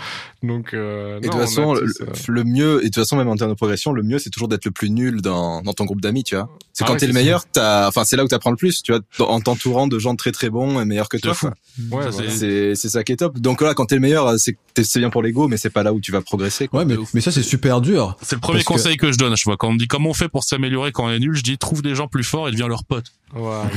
[0.43, 3.17] Donc euh, Et de toute façon, tous, le, euh, le mieux, et de toute façon,
[3.17, 5.73] même en termes de progression, le mieux, c'est toujours d'être le plus nul dans, dans
[5.73, 6.49] ton groupe d'amis, tu vois.
[6.75, 8.83] C'est Ah quand ouais, t'es le meilleur, t'as, enfin, c'est là où t'apprends le plus,
[8.83, 11.33] tu vois, en t'entourant de gens très très bons et meilleurs que toi.
[11.91, 13.39] ouais, c'est- C'est, c'est ça qui est top.
[13.41, 15.93] Donc là, quand t'es le meilleur, c'est, c'est bien pour l'ego, mais c'est pas là
[15.93, 16.81] où tu vas progresser, quoi.
[16.81, 18.17] Ouais, mais, mais ça, c'est super dur.
[18.23, 19.13] C'est le premier que- conseil que...
[19.13, 19.37] je donne.
[19.37, 21.35] Je vois quand on me dit comment on fait pour s'améliorer quand on est nul,
[21.35, 23.07] je dis trouve des gens plus forts et deviens leur pote.
[23.33, 23.69] Voilà.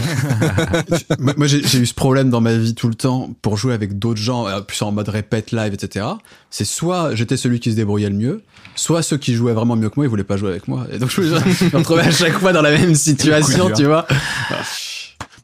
[1.38, 3.98] moi, j'ai j'ai eu ce problème dans ma vie tout le temps pour jouer avec
[3.98, 6.06] d'autres gens, euh, plus en mode répète live, etc.
[6.50, 8.44] C'est soit j'étais celui qui se débrouillait le mieux,
[8.76, 10.86] soit ceux qui jouaient vraiment mieux que moi, ils voulaient pas jouer avec moi.
[10.92, 14.08] Et donc je me retrouvais à chaque fois dans la même situation, tu vois.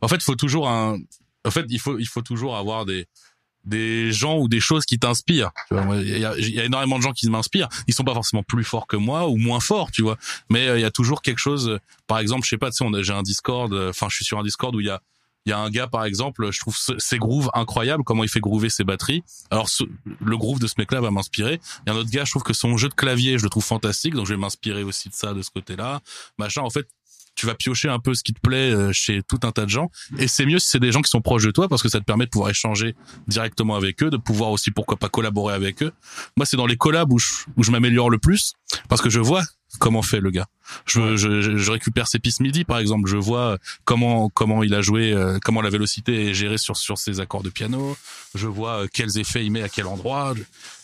[0.02, 0.98] En fait, faut toujours un.
[1.45, 3.07] En fait, il faut il faut toujours avoir des
[3.65, 5.51] des gens ou des choses qui t'inspirent.
[5.71, 7.69] Il y a, y a énormément de gens qui m'inspirent.
[7.87, 10.17] Ils sont pas forcément plus forts que moi ou moins forts, tu vois.
[10.49, 11.69] Mais euh, il y a toujours quelque chose.
[11.69, 13.73] euh, Par exemple, je sais pas, tu sais, j'ai un Discord.
[13.73, 15.01] euh, Enfin, je suis sur un Discord où il y a
[15.47, 18.39] il y a un gars, par exemple, je trouve ses grooves incroyables, comment il fait
[18.39, 19.23] groover ses batteries.
[19.51, 19.69] Alors,
[20.19, 21.61] le groove de ce mec-là va m'inspirer.
[21.85, 23.51] Il y a un autre gars, je trouve que son jeu de clavier, je le
[23.51, 26.01] trouve fantastique, donc je vais m'inspirer aussi de ça, de ce côté-là.
[26.39, 26.87] Machin, en fait,
[27.35, 29.69] tu vas piocher un peu ce qui te plaît euh, chez tout un tas de
[29.69, 29.91] gens.
[30.17, 31.99] Et c'est mieux si c'est des gens qui sont proches de toi parce que ça
[31.99, 32.95] te permet de pouvoir échanger
[33.27, 35.91] directement avec eux, de pouvoir aussi, pourquoi pas, collaborer avec eux.
[36.37, 38.53] Moi, c'est dans les collabs où je, où je m'améliore le plus
[38.89, 39.43] parce que je vois
[39.79, 40.47] comment fait le gars.
[40.85, 43.09] Je, je, je- récupère ses pistes midi, par exemple.
[43.09, 46.97] Je vois comment comment il a joué, euh, comment la vélocité est gérée sur sur
[46.97, 47.97] ses accords de piano.
[48.35, 50.33] Je vois euh, quels effets il met à quel endroit.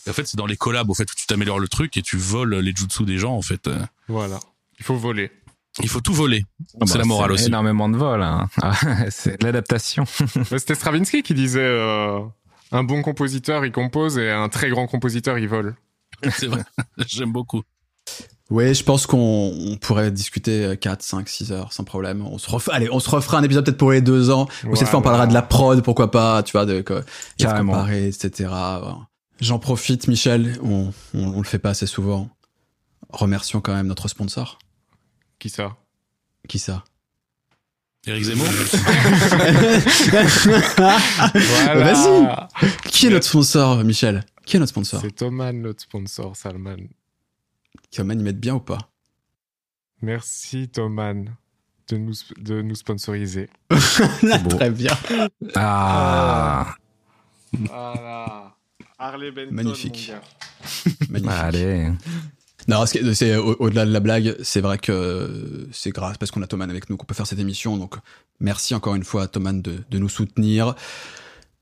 [0.06, 2.02] Et en fait, c'est dans les collabs au fait où tu t'améliores le truc et
[2.02, 3.34] tu voles les jutsu des gens.
[3.34, 4.38] En fait, Euh, voilà.
[4.78, 5.30] Il faut voler.
[5.80, 6.44] Il faut tout voler.
[6.80, 7.46] Ah c'est bah, la morale aussi.
[7.46, 8.22] Énormément de vol.
[8.22, 8.48] Hein.
[8.62, 8.74] Ah,
[9.10, 10.04] c'est de l'adaptation.
[10.44, 12.20] C'était Stravinsky qui disait euh,
[12.72, 15.74] Un bon compositeur, il compose et un très grand compositeur, il vole.
[16.30, 16.62] C'est vrai.
[17.06, 17.62] J'aime beaucoup.
[18.50, 22.26] Oui, je pense qu'on on pourrait discuter 4, 5, 6 heures sans problème.
[22.26, 24.46] On se refait, allez, on se refera un épisode peut-être pour les deux ans.
[24.68, 27.04] Ou cette fois, on parlera de la prod, pourquoi pas, tu vois, de, de
[27.38, 27.72] Carrément.
[27.72, 28.50] comparer, etc.
[29.40, 30.58] J'en profite, Michel.
[30.62, 32.28] On, on, on le fait pas assez souvent.
[33.08, 34.58] Remercions quand même notre sponsor.
[35.42, 35.76] Qui ça?
[36.48, 36.84] Qui ça?
[38.06, 38.46] Eric Zemmour
[40.76, 41.74] Voilà.
[41.74, 42.70] Vas-y.
[42.88, 44.24] Qui est notre sponsor, Michel?
[44.46, 45.00] Qui est notre sponsor?
[45.00, 46.76] C'est Thoman, notre sponsor, Salman.
[47.90, 48.78] Thoman, ils mettent bien ou pas?
[50.00, 51.34] Merci, Thoman,
[51.88, 53.50] de nous, de nous sponsoriser.
[54.48, 54.96] Très bien.
[55.56, 56.76] Ah,
[57.52, 58.54] Voilà.
[58.96, 60.12] Harley Benton, Magnifique.
[60.12, 60.22] mon gars.
[61.10, 61.30] Magnifique.
[61.40, 61.90] allez.
[62.68, 66.46] Non, c'est au- au-delà de la blague, c'est vrai que c'est grâce parce qu'on a
[66.46, 67.76] Thoman avec nous qu'on peut faire cette émission.
[67.76, 67.94] Donc,
[68.40, 70.74] merci encore une fois à Thoman de, de nous soutenir.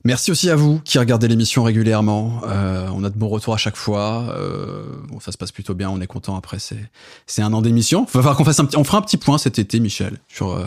[0.03, 2.41] Merci aussi à vous qui regardez l'émission régulièrement.
[2.49, 4.35] Euh, on a de bons retours à chaque fois.
[4.35, 5.91] Euh, bon, ça se passe plutôt bien.
[5.91, 6.37] On est content.
[6.37, 6.89] Après, c'est
[7.27, 8.05] c'est un an d'émission.
[8.05, 8.79] Va falloir qu'on fasse un petit.
[8.79, 10.65] On fera un petit point cet été, Michel, sur euh,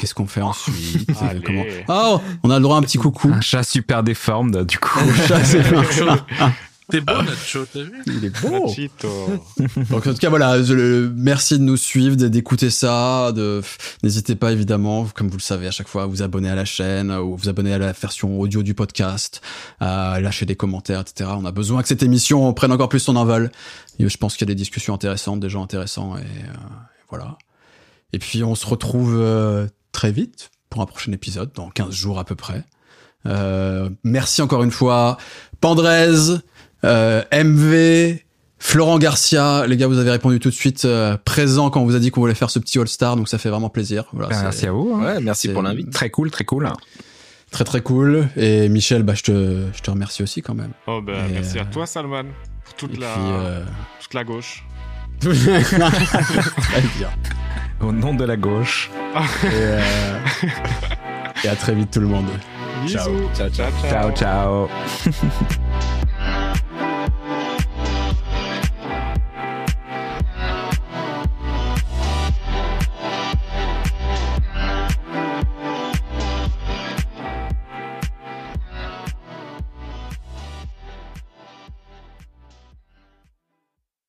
[0.00, 1.10] qu'est-ce qu'on fait ensuite.
[1.10, 1.42] euh, Allez.
[1.42, 1.64] comment.
[1.88, 3.30] Oh, on a le droit à un petit coucou.
[3.30, 4.98] Un chat super déforme, du coup.
[5.28, 5.62] Chat, c'est.
[6.90, 8.66] T'es beau, Nacho, t'as vu Il est beau.
[9.90, 13.32] Donc en tout cas voilà, je le- merci de nous suivre, d'écouter ça.
[13.32, 13.62] De,
[14.02, 16.64] n'hésitez pas évidemment, comme vous le savez à chaque fois, à vous abonner à la
[16.64, 19.40] chaîne ou vous abonner à la version audio du podcast,
[19.80, 21.30] à lâcher des commentaires, etc.
[21.34, 23.50] On a besoin que cette émission prenne encore plus son envol.
[23.98, 26.52] Et je pense qu'il y a des discussions intéressantes, des gens intéressants et, euh,
[27.10, 27.36] voilà.
[28.12, 32.18] Et puis on se retrouve euh, très vite pour un prochain épisode dans 15 jours
[32.18, 32.64] à peu près.
[33.26, 35.18] Euh, merci encore une fois,
[35.60, 36.38] Pandrez,
[36.84, 38.18] euh, MV,
[38.58, 41.94] Florent Garcia, les gars, vous avez répondu tout de suite euh, présent quand on vous
[41.96, 44.04] a dit qu'on voulait faire ce petit All-Star, donc ça fait vraiment plaisir.
[44.12, 44.94] Voilà, Ben, merci à vous.
[44.94, 45.04] hein.
[45.04, 45.90] Ouais, merci pour l'invite.
[45.90, 46.68] Très cool, très cool.
[47.50, 48.28] Très très cool.
[48.36, 50.70] Et Michel, bah, je te, je te remercie aussi quand même.
[50.86, 52.24] Oh ben, Et, merci euh, à toi, Salman,
[52.64, 53.64] pour toute, Et la, puis, euh,
[54.00, 54.64] toute la gauche.
[55.20, 57.10] très bien.
[57.80, 58.90] Au nom de la gauche.
[59.42, 59.80] Et, euh,
[61.42, 62.26] et à très vite tout le monde.
[62.84, 62.98] Bisous.
[62.98, 63.10] Ciao.
[63.34, 63.70] Ciao, ciao.
[63.82, 64.12] ciao.
[64.12, 64.68] Ciao,
[65.08, 65.90] ciao.